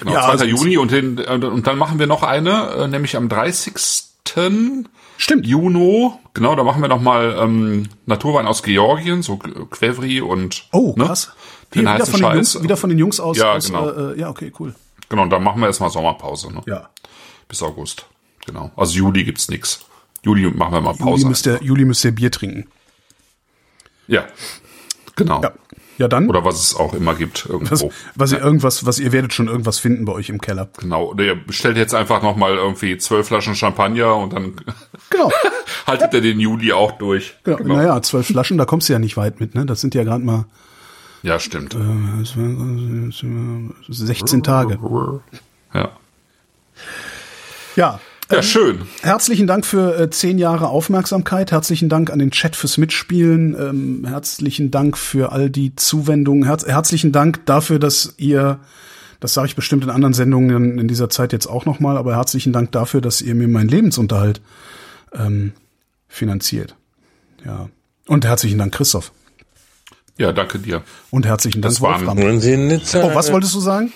Genau, 0.00 0.12
ja, 0.12 0.22
2. 0.22 0.28
Also 0.28 0.44
Juni 0.44 0.78
und, 0.78 0.90
den, 0.90 1.18
und 1.18 1.66
dann 1.66 1.78
machen 1.78 1.98
wir 1.98 2.06
noch 2.06 2.22
eine, 2.22 2.70
äh, 2.70 2.88
nämlich 2.88 3.16
am 3.16 3.28
30. 3.28 3.74
Stimmt. 5.16 5.46
Juno, 5.46 6.20
genau, 6.34 6.54
da 6.54 6.62
machen 6.62 6.80
wir 6.82 6.88
noch 6.88 7.00
mal 7.00 7.36
ähm, 7.38 7.88
Naturwein 8.06 8.46
aus 8.46 8.62
Georgien, 8.62 9.22
so 9.22 9.36
Quevri 9.36 10.20
und 10.20 10.68
Oh, 10.72 10.94
ne? 10.96 11.04
krass. 11.04 11.32
Den 11.74 11.82
wieder, 11.82 12.06
von 12.06 12.20
den 12.20 12.34
Jungs, 12.34 12.62
wieder 12.62 12.76
von 12.76 12.90
den 12.90 12.98
Jungs 12.98 13.20
aus. 13.20 13.36
Ja, 13.36 13.54
aus, 13.54 13.66
genau. 13.66 13.90
Äh, 13.90 14.20
ja, 14.20 14.28
okay, 14.28 14.52
cool. 14.58 14.74
Genau, 15.08 15.22
und 15.22 15.30
dann 15.30 15.42
machen 15.42 15.60
wir 15.60 15.66
erstmal 15.66 15.90
Sommerpause, 15.90 16.52
ne? 16.52 16.62
Ja. 16.66 16.90
Bis 17.48 17.62
August. 17.62 18.06
Genau. 18.46 18.70
Also 18.76 18.96
Juli 18.96 19.24
gibt's 19.24 19.48
nix. 19.48 19.80
Juli 20.22 20.48
machen 20.50 20.72
wir 20.74 20.80
mal 20.80 20.94
Pause. 20.94 21.22
Juli 21.22 21.24
müsst, 21.24 21.46
ihr, 21.46 21.58
Juli 21.62 21.84
müsst 21.84 22.04
ihr 22.04 22.12
Bier 22.12 22.30
trinken. 22.30 22.68
ja, 24.06 24.26
genau. 25.24 25.42
Ja. 25.42 25.52
Ja, 25.98 26.08
dann. 26.08 26.28
Oder 26.30 26.44
was 26.46 26.58
es 26.62 26.74
auch 26.76 26.94
immer 26.94 27.14
gibt 27.14 27.44
irgendwo. 27.46 27.72
was, 27.72 27.84
was 28.14 28.32
ihr 28.32 28.40
irgendwas, 28.40 28.86
was 28.86 28.98
ihr 28.98 29.12
werdet 29.12 29.34
schon 29.34 29.48
irgendwas 29.48 29.78
finden 29.78 30.06
bei 30.06 30.12
euch 30.14 30.30
im 30.30 30.40
Keller. 30.40 30.68
Genau. 30.78 31.10
Oder 31.10 31.24
ihr 31.24 31.34
bestellt 31.34 31.76
jetzt 31.76 31.94
einfach 31.94 32.22
noch 32.22 32.36
mal 32.36 32.54
irgendwie 32.54 32.96
zwölf 32.96 33.26
Flaschen 33.28 33.54
Champagner 33.54 34.16
und 34.16 34.32
dann 34.32 34.54
Genau. 35.10 35.30
haltet 35.86 36.14
ihr 36.14 36.22
den 36.22 36.40
Juli 36.40 36.72
auch 36.72 36.92
durch. 36.92 37.34
genau. 37.44 37.74
Naja, 37.76 38.00
zwölf 38.00 38.28
Flaschen, 38.28 38.56
da 38.56 38.64
kommst 38.64 38.88
du 38.88 38.94
ja 38.94 38.98
nicht 38.98 39.18
weit 39.18 39.40
mit, 39.40 39.54
ne? 39.54 39.66
Das 39.66 39.82
sind 39.82 39.94
ja 39.94 40.02
gerade 40.04 40.24
mal 40.24 40.46
Ja, 41.22 41.38
stimmt. 41.38 41.74
äh, 41.74 41.78
16 43.88 44.42
Tage. 44.42 44.78
Ja. 45.74 45.90
Ja. 47.76 48.00
Ja, 48.30 48.42
schön. 48.42 48.82
Herzlichen 49.02 49.46
Dank 49.46 49.66
für 49.66 49.98
äh, 49.98 50.10
zehn 50.10 50.38
Jahre 50.38 50.68
Aufmerksamkeit. 50.68 51.50
Herzlichen 51.50 51.88
Dank 51.88 52.10
an 52.10 52.18
den 52.20 52.30
Chat 52.30 52.54
fürs 52.54 52.78
Mitspielen. 52.78 53.56
Ähm, 53.58 54.04
herzlichen 54.06 54.70
Dank 54.70 54.96
für 54.96 55.32
all 55.32 55.50
die 55.50 55.74
Zuwendungen. 55.74 56.44
Herz 56.44 56.64
herzlichen 56.66 57.10
Dank 57.12 57.44
dafür, 57.46 57.78
dass 57.80 58.14
ihr, 58.18 58.60
das 59.18 59.34
sage 59.34 59.48
ich 59.48 59.56
bestimmt 59.56 59.82
in 59.84 59.90
anderen 59.90 60.14
Sendungen 60.14 60.72
in, 60.74 60.78
in 60.78 60.88
dieser 60.88 61.10
Zeit 61.10 61.32
jetzt 61.32 61.46
auch 61.46 61.64
nochmal, 61.66 61.96
aber 61.96 62.14
herzlichen 62.14 62.52
Dank 62.52 62.70
dafür, 62.72 63.00
dass 63.00 63.20
ihr 63.20 63.34
mir 63.34 63.48
meinen 63.48 63.68
Lebensunterhalt 63.68 64.40
ähm, 65.12 65.52
finanziert. 66.08 66.76
Ja. 67.44 67.68
Und 68.06 68.24
herzlichen 68.24 68.58
Dank, 68.58 68.72
Christoph. 68.74 69.12
Ja, 70.18 70.32
danke 70.32 70.58
dir. 70.58 70.82
Und 71.10 71.26
herzlichen 71.26 71.62
Dank, 71.62 71.72
Das 71.74 71.80
waren- 71.80 72.06
Wolfram. 72.06 72.40
Sie 72.40 72.56
Nizza 72.56 73.02
Oh, 73.02 73.14
was 73.14 73.32
wolltest 73.32 73.54
du 73.54 73.60
sagen? 73.60 73.92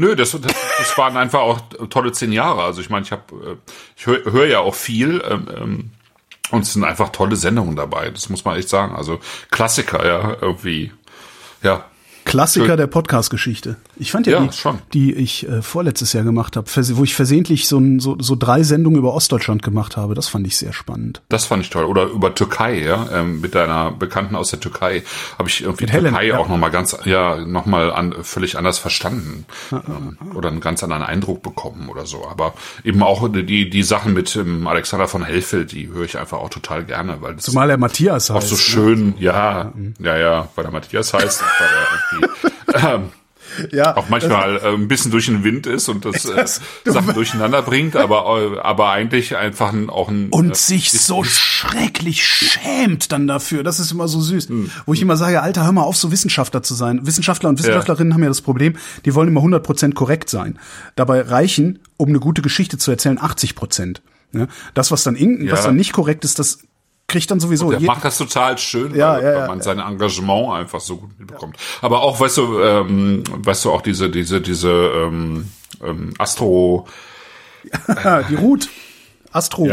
Nö, 0.00 0.16
das, 0.16 0.30
das, 0.30 0.54
das 0.78 0.96
waren 0.96 1.18
einfach 1.18 1.40
auch 1.40 1.60
tolle 1.90 2.12
zehn 2.12 2.32
Jahre. 2.32 2.62
Also 2.62 2.80
ich 2.80 2.88
meine, 2.88 3.04
ich 3.04 3.12
habe, 3.12 3.58
ich 3.94 4.06
höre 4.06 4.32
hör 4.32 4.46
ja 4.46 4.60
auch 4.60 4.74
viel 4.74 5.22
ähm, 5.28 5.46
ähm, 5.54 5.90
und 6.50 6.62
es 6.62 6.72
sind 6.72 6.84
einfach 6.84 7.10
tolle 7.10 7.36
Sendungen 7.36 7.76
dabei. 7.76 8.08
Das 8.08 8.30
muss 8.30 8.46
man 8.46 8.56
echt 8.56 8.70
sagen. 8.70 8.96
Also 8.96 9.20
Klassiker, 9.50 10.06
ja, 10.06 10.38
irgendwie. 10.40 10.90
Ja, 11.62 11.84
Klassiker 12.24 12.66
Schön. 12.66 12.76
der 12.76 12.86
Podcast-Geschichte. 12.86 13.76
Ich 13.96 14.12
fand 14.12 14.26
ja, 14.26 14.40
Ja, 14.40 14.46
die, 14.46 14.56
schon. 14.56 14.78
die 14.92 15.14
ich 15.14 15.48
äh, 15.48 15.62
vorletztes 15.62 16.12
Jahr 16.12 16.24
gemacht 16.24 16.56
habe, 16.56 16.68
wo 16.96 17.04
ich 17.04 17.14
versehentlich 17.14 17.66
so, 17.66 17.78
ein, 17.78 18.00
so, 18.00 18.16
so 18.20 18.36
drei 18.36 18.62
Sendungen 18.62 18.98
über 18.98 19.14
Ostdeutschland 19.14 19.62
gemacht 19.62 19.96
habe. 19.96 20.14
Das 20.14 20.28
fand 20.28 20.46
ich 20.46 20.56
sehr 20.56 20.72
spannend. 20.72 21.22
das 21.28 21.44
fand 21.46 21.62
ich 21.64 21.70
toll. 21.70 21.84
Oder 21.84 22.04
über 22.04 22.34
Türkei, 22.34 22.80
ja, 22.80 23.08
ähm, 23.12 23.40
mit 23.40 23.54
deiner 23.54 23.90
Bekannten 23.90 24.36
aus 24.36 24.50
der 24.50 24.60
Türkei 24.60 25.02
habe 25.38 25.48
ich 25.48 25.62
irgendwie 25.62 25.84
Mit 25.84 25.92
Helen, 25.92 26.04
Türkei 26.04 26.26
ja. 26.28 26.38
auch 26.38 26.48
noch 26.48 26.56
mal 26.56 26.70
ganz, 26.70 26.96
ja, 27.04 27.36
noch 27.36 27.66
mal 27.66 27.92
an, 27.92 28.14
völlig 28.22 28.56
anders 28.56 28.78
verstanden 28.78 29.44
ähm, 29.72 30.18
oder 30.34 30.50
einen 30.50 30.60
ganz 30.60 30.82
anderen 30.82 31.02
Eindruck 31.02 31.42
bekommen 31.42 31.88
oder 31.88 32.06
so. 32.06 32.26
Aber 32.28 32.54
eben 32.84 33.02
auch 33.02 33.28
die 33.28 33.68
die 33.70 33.82
Sachen 33.82 34.12
mit 34.12 34.36
ähm, 34.36 34.66
Alexander 34.66 35.08
von 35.08 35.24
Hellfeld, 35.24 35.72
die 35.72 35.88
höre 35.88 36.04
ich 36.04 36.18
einfach 36.18 36.38
auch 36.38 36.50
total 36.50 36.84
gerne, 36.84 37.18
weil 37.20 37.34
das 37.34 37.44
Zumal 37.44 37.70
er 37.70 37.76
Matthias 37.78 38.30
auch 38.30 38.36
heißt. 38.36 38.48
so 38.48 38.54
ne? 38.54 38.60
schön, 38.60 39.14
ja, 39.18 39.72
ja, 39.98 40.16
ja, 40.16 40.48
weil 40.54 40.64
der 40.64 40.72
Matthias 40.72 41.12
heißt, 41.12 41.42
weil 41.42 41.68
er 41.68 42.09
irgendwie, 42.12 42.86
ähm, 42.86 43.02
Ja, 43.72 43.96
auch 43.96 44.08
manchmal 44.08 44.58
äh, 44.58 44.68
ein 44.74 44.86
bisschen 44.86 45.10
durch 45.10 45.26
den 45.26 45.42
Wind 45.42 45.66
ist 45.66 45.88
und 45.88 46.04
das, 46.04 46.22
Das- 46.36 46.60
äh, 46.84 46.90
Sachen 46.92 47.14
durcheinander 47.14 47.62
bringt, 47.62 47.96
aber 47.96 48.54
äh, 48.56 48.58
aber 48.60 48.90
eigentlich 48.90 49.36
einfach 49.36 49.72
ein, 49.72 49.90
auch 49.90 50.08
ein 50.08 50.28
und 50.30 50.52
äh, 50.52 50.54
sich 50.54 50.92
so 50.92 51.24
schrecklich 51.24 52.24
schämt 52.24 53.10
dann 53.12 53.26
dafür. 53.26 53.62
Das 53.64 53.80
ist 53.80 53.90
immer 53.90 54.06
so 54.06 54.20
süß. 54.20 54.48
Hm. 54.50 54.70
Wo 54.86 54.92
ich 54.94 55.02
immer 55.02 55.16
sage, 55.16 55.42
Alter, 55.42 55.64
hör 55.64 55.72
mal 55.72 55.82
auf, 55.82 55.96
so 55.96 56.12
Wissenschaftler 56.12 56.62
zu 56.62 56.74
sein. 56.74 57.06
Wissenschaftler 57.06 57.48
und 57.48 57.58
Wissenschaftlerinnen 57.58 58.14
haben 58.14 58.22
ja 58.22 58.28
das 58.28 58.40
Problem, 58.40 58.76
die 59.04 59.14
wollen 59.16 59.28
immer 59.28 59.40
100% 59.42 59.94
korrekt 59.94 60.30
sein. 60.30 60.58
Dabei 60.94 61.20
reichen, 61.22 61.80
um 61.96 62.08
eine 62.10 62.20
gute 62.20 62.42
Geschichte 62.42 62.78
zu 62.78 62.90
erzählen, 62.92 63.18
80%. 63.18 63.96
Ne? 64.32 64.46
Das, 64.74 64.92
was 64.92 65.02
dann, 65.02 65.16
in, 65.16 65.44
Ja. 65.44 65.52
was 65.52 65.64
dann 65.64 65.74
nicht 65.74 65.92
korrekt 65.92 66.24
ist, 66.24 66.38
das 66.38 66.60
kriegt 67.10 67.30
dann 67.30 67.40
sowieso 67.40 67.70
Der 67.70 67.80
macht 67.80 68.04
das 68.04 68.16
total 68.16 68.56
schön, 68.58 68.94
Ja, 68.94 69.14
weil, 69.16 69.24
ja, 69.24 69.40
weil 69.40 69.48
man 69.48 69.60
sein 69.60 69.78
Engagement 69.78 70.54
einfach 70.54 70.80
so 70.80 70.96
gut 70.96 71.10
mitbekommt. 71.18 71.56
Aber 71.82 72.00
auch, 72.02 72.20
weißt 72.20 72.38
du, 72.38 72.60
ähm, 72.60 73.24
weißt 73.30 73.64
du 73.64 73.72
auch 73.72 73.82
diese 73.82 74.08
diese 74.10 74.40
diese 74.40 74.70
ähm, 74.70 75.48
ähm, 75.84 76.14
Astro 76.18 76.86
die 78.28 78.34
Ruth. 78.34 78.68
Astro 79.32 79.66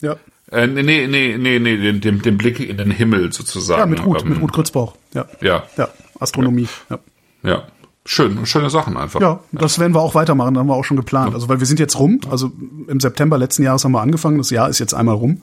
Ja. 0.00 0.16
Äh, 0.50 0.66
nee 0.66 0.82
nee 0.82 1.06
nee 1.06 1.58
nee 1.58 1.76
den, 1.76 2.00
den, 2.00 2.22
den 2.22 2.36
Blick 2.36 2.60
in 2.60 2.76
den 2.76 2.90
Himmel 2.90 3.32
sozusagen. 3.32 3.80
ja, 3.80 3.86
mit 3.86 4.04
Ruth, 4.04 4.22
ähm, 4.22 4.30
mit 4.30 4.40
Ruth 4.40 4.52
Grützbauch. 4.52 4.94
Ja. 5.14 5.26
Ja, 5.40 5.64
Ja, 5.76 5.88
Astronomie. 6.18 6.68
Ja. 6.88 6.98
ja, 7.42 7.62
schön, 8.04 8.44
schöne 8.46 8.68
Sachen 8.68 8.96
einfach. 8.96 9.20
Ja, 9.20 9.40
das 9.52 9.78
werden 9.78 9.94
wir 9.94 10.00
auch 10.00 10.14
weitermachen, 10.14 10.58
haben 10.58 10.66
wir 10.66 10.74
auch 10.74 10.84
schon 10.84 10.96
geplant. 10.96 11.34
Also, 11.34 11.48
weil 11.48 11.60
wir 11.60 11.66
sind 11.66 11.78
jetzt 11.78 11.98
rum, 11.98 12.20
also 12.30 12.50
im 12.88 12.98
September 13.00 13.38
letzten 13.38 13.62
Jahres 13.62 13.84
haben 13.84 13.92
wir 13.92 14.00
angefangen, 14.00 14.38
das 14.38 14.50
Jahr 14.50 14.68
ist 14.68 14.80
jetzt 14.80 14.94
einmal 14.94 15.14
rum. 15.14 15.42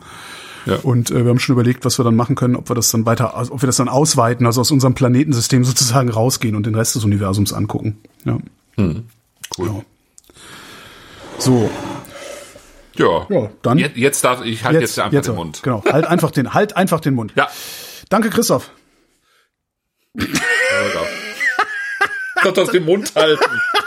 Ja. 0.67 0.75
Und 0.83 1.09
äh, 1.11 1.23
wir 1.23 1.29
haben 1.29 1.39
schon 1.39 1.53
überlegt, 1.53 1.85
was 1.85 1.97
wir 1.99 2.03
dann 2.03 2.15
machen 2.15 2.35
können, 2.35 2.55
ob 2.55 2.69
wir 2.69 2.75
das 2.75 2.91
dann 2.91 3.05
weiter, 3.05 3.33
ob 3.51 3.61
wir 3.61 3.67
das 3.67 3.77
dann 3.77 3.89
ausweiten, 3.89 4.45
also 4.45 4.61
aus 4.61 4.69
unserem 4.71 4.93
Planetensystem 4.93 5.63
sozusagen 5.65 6.09
rausgehen 6.09 6.55
und 6.55 6.65
den 6.65 6.75
Rest 6.75 6.95
des 6.95 7.03
Universums 7.03 7.53
angucken. 7.53 7.97
Ja. 8.25 8.37
Cool. 8.77 8.95
Ja. 9.67 9.81
So, 11.39 11.69
Ja. 12.95 13.25
Ja, 13.29 13.49
dann- 13.61 13.77
Jetzt, 13.77 13.95
jetzt 13.97 14.23
darf 14.23 14.43
ich 14.43 14.63
halt 14.63 14.81
jetzt, 14.81 14.99
einfach 14.99 15.21
den 15.21 15.35
Mund. 15.35 15.61
Genau, 15.63 15.83
halt 15.85 16.05
einfach 16.07 16.31
den, 16.31 16.53
halt 16.53 16.75
einfach 16.75 16.99
den 16.99 17.13
Mund. 17.15 17.33
Ja. 17.35 17.47
Danke, 18.09 18.29
Christoph. 18.29 18.71
Gott 22.43 22.59
aus 22.59 22.69
dem 22.71 22.85
Mund 22.85 23.13
halten. 23.15 23.43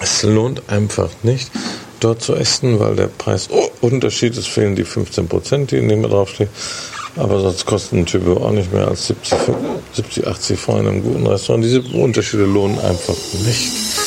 Es 0.00 0.22
lohnt 0.22 0.68
einfach 0.68 1.10
nicht, 1.22 1.50
dort 2.00 2.22
zu 2.22 2.34
essen, 2.34 2.80
weil 2.80 2.96
der 2.96 3.08
Preisunterschied 3.08 4.36
ist, 4.36 4.48
fehlen 4.48 4.76
die 4.76 4.84
15 4.84 5.28
Prozent, 5.28 5.70
die 5.70 5.76
in 5.76 5.88
dem 5.88 6.02
draufstehen. 6.02 6.50
Aber 7.16 7.40
sonst 7.40 7.66
kosten 7.66 7.98
ein 7.98 8.06
Typ 8.06 8.26
auch 8.28 8.52
nicht 8.52 8.72
mehr 8.72 8.88
als 8.88 9.08
70, 9.08 9.34
70 9.94 10.26
80 10.26 10.58
Franc 10.58 10.80
in 10.80 10.88
einem 10.88 11.02
guten 11.02 11.26
Restaurant. 11.26 11.64
Diese 11.64 11.80
Unterschiede 11.80 12.44
lohnen 12.44 12.78
einfach 12.78 13.16
nicht. 13.44 13.99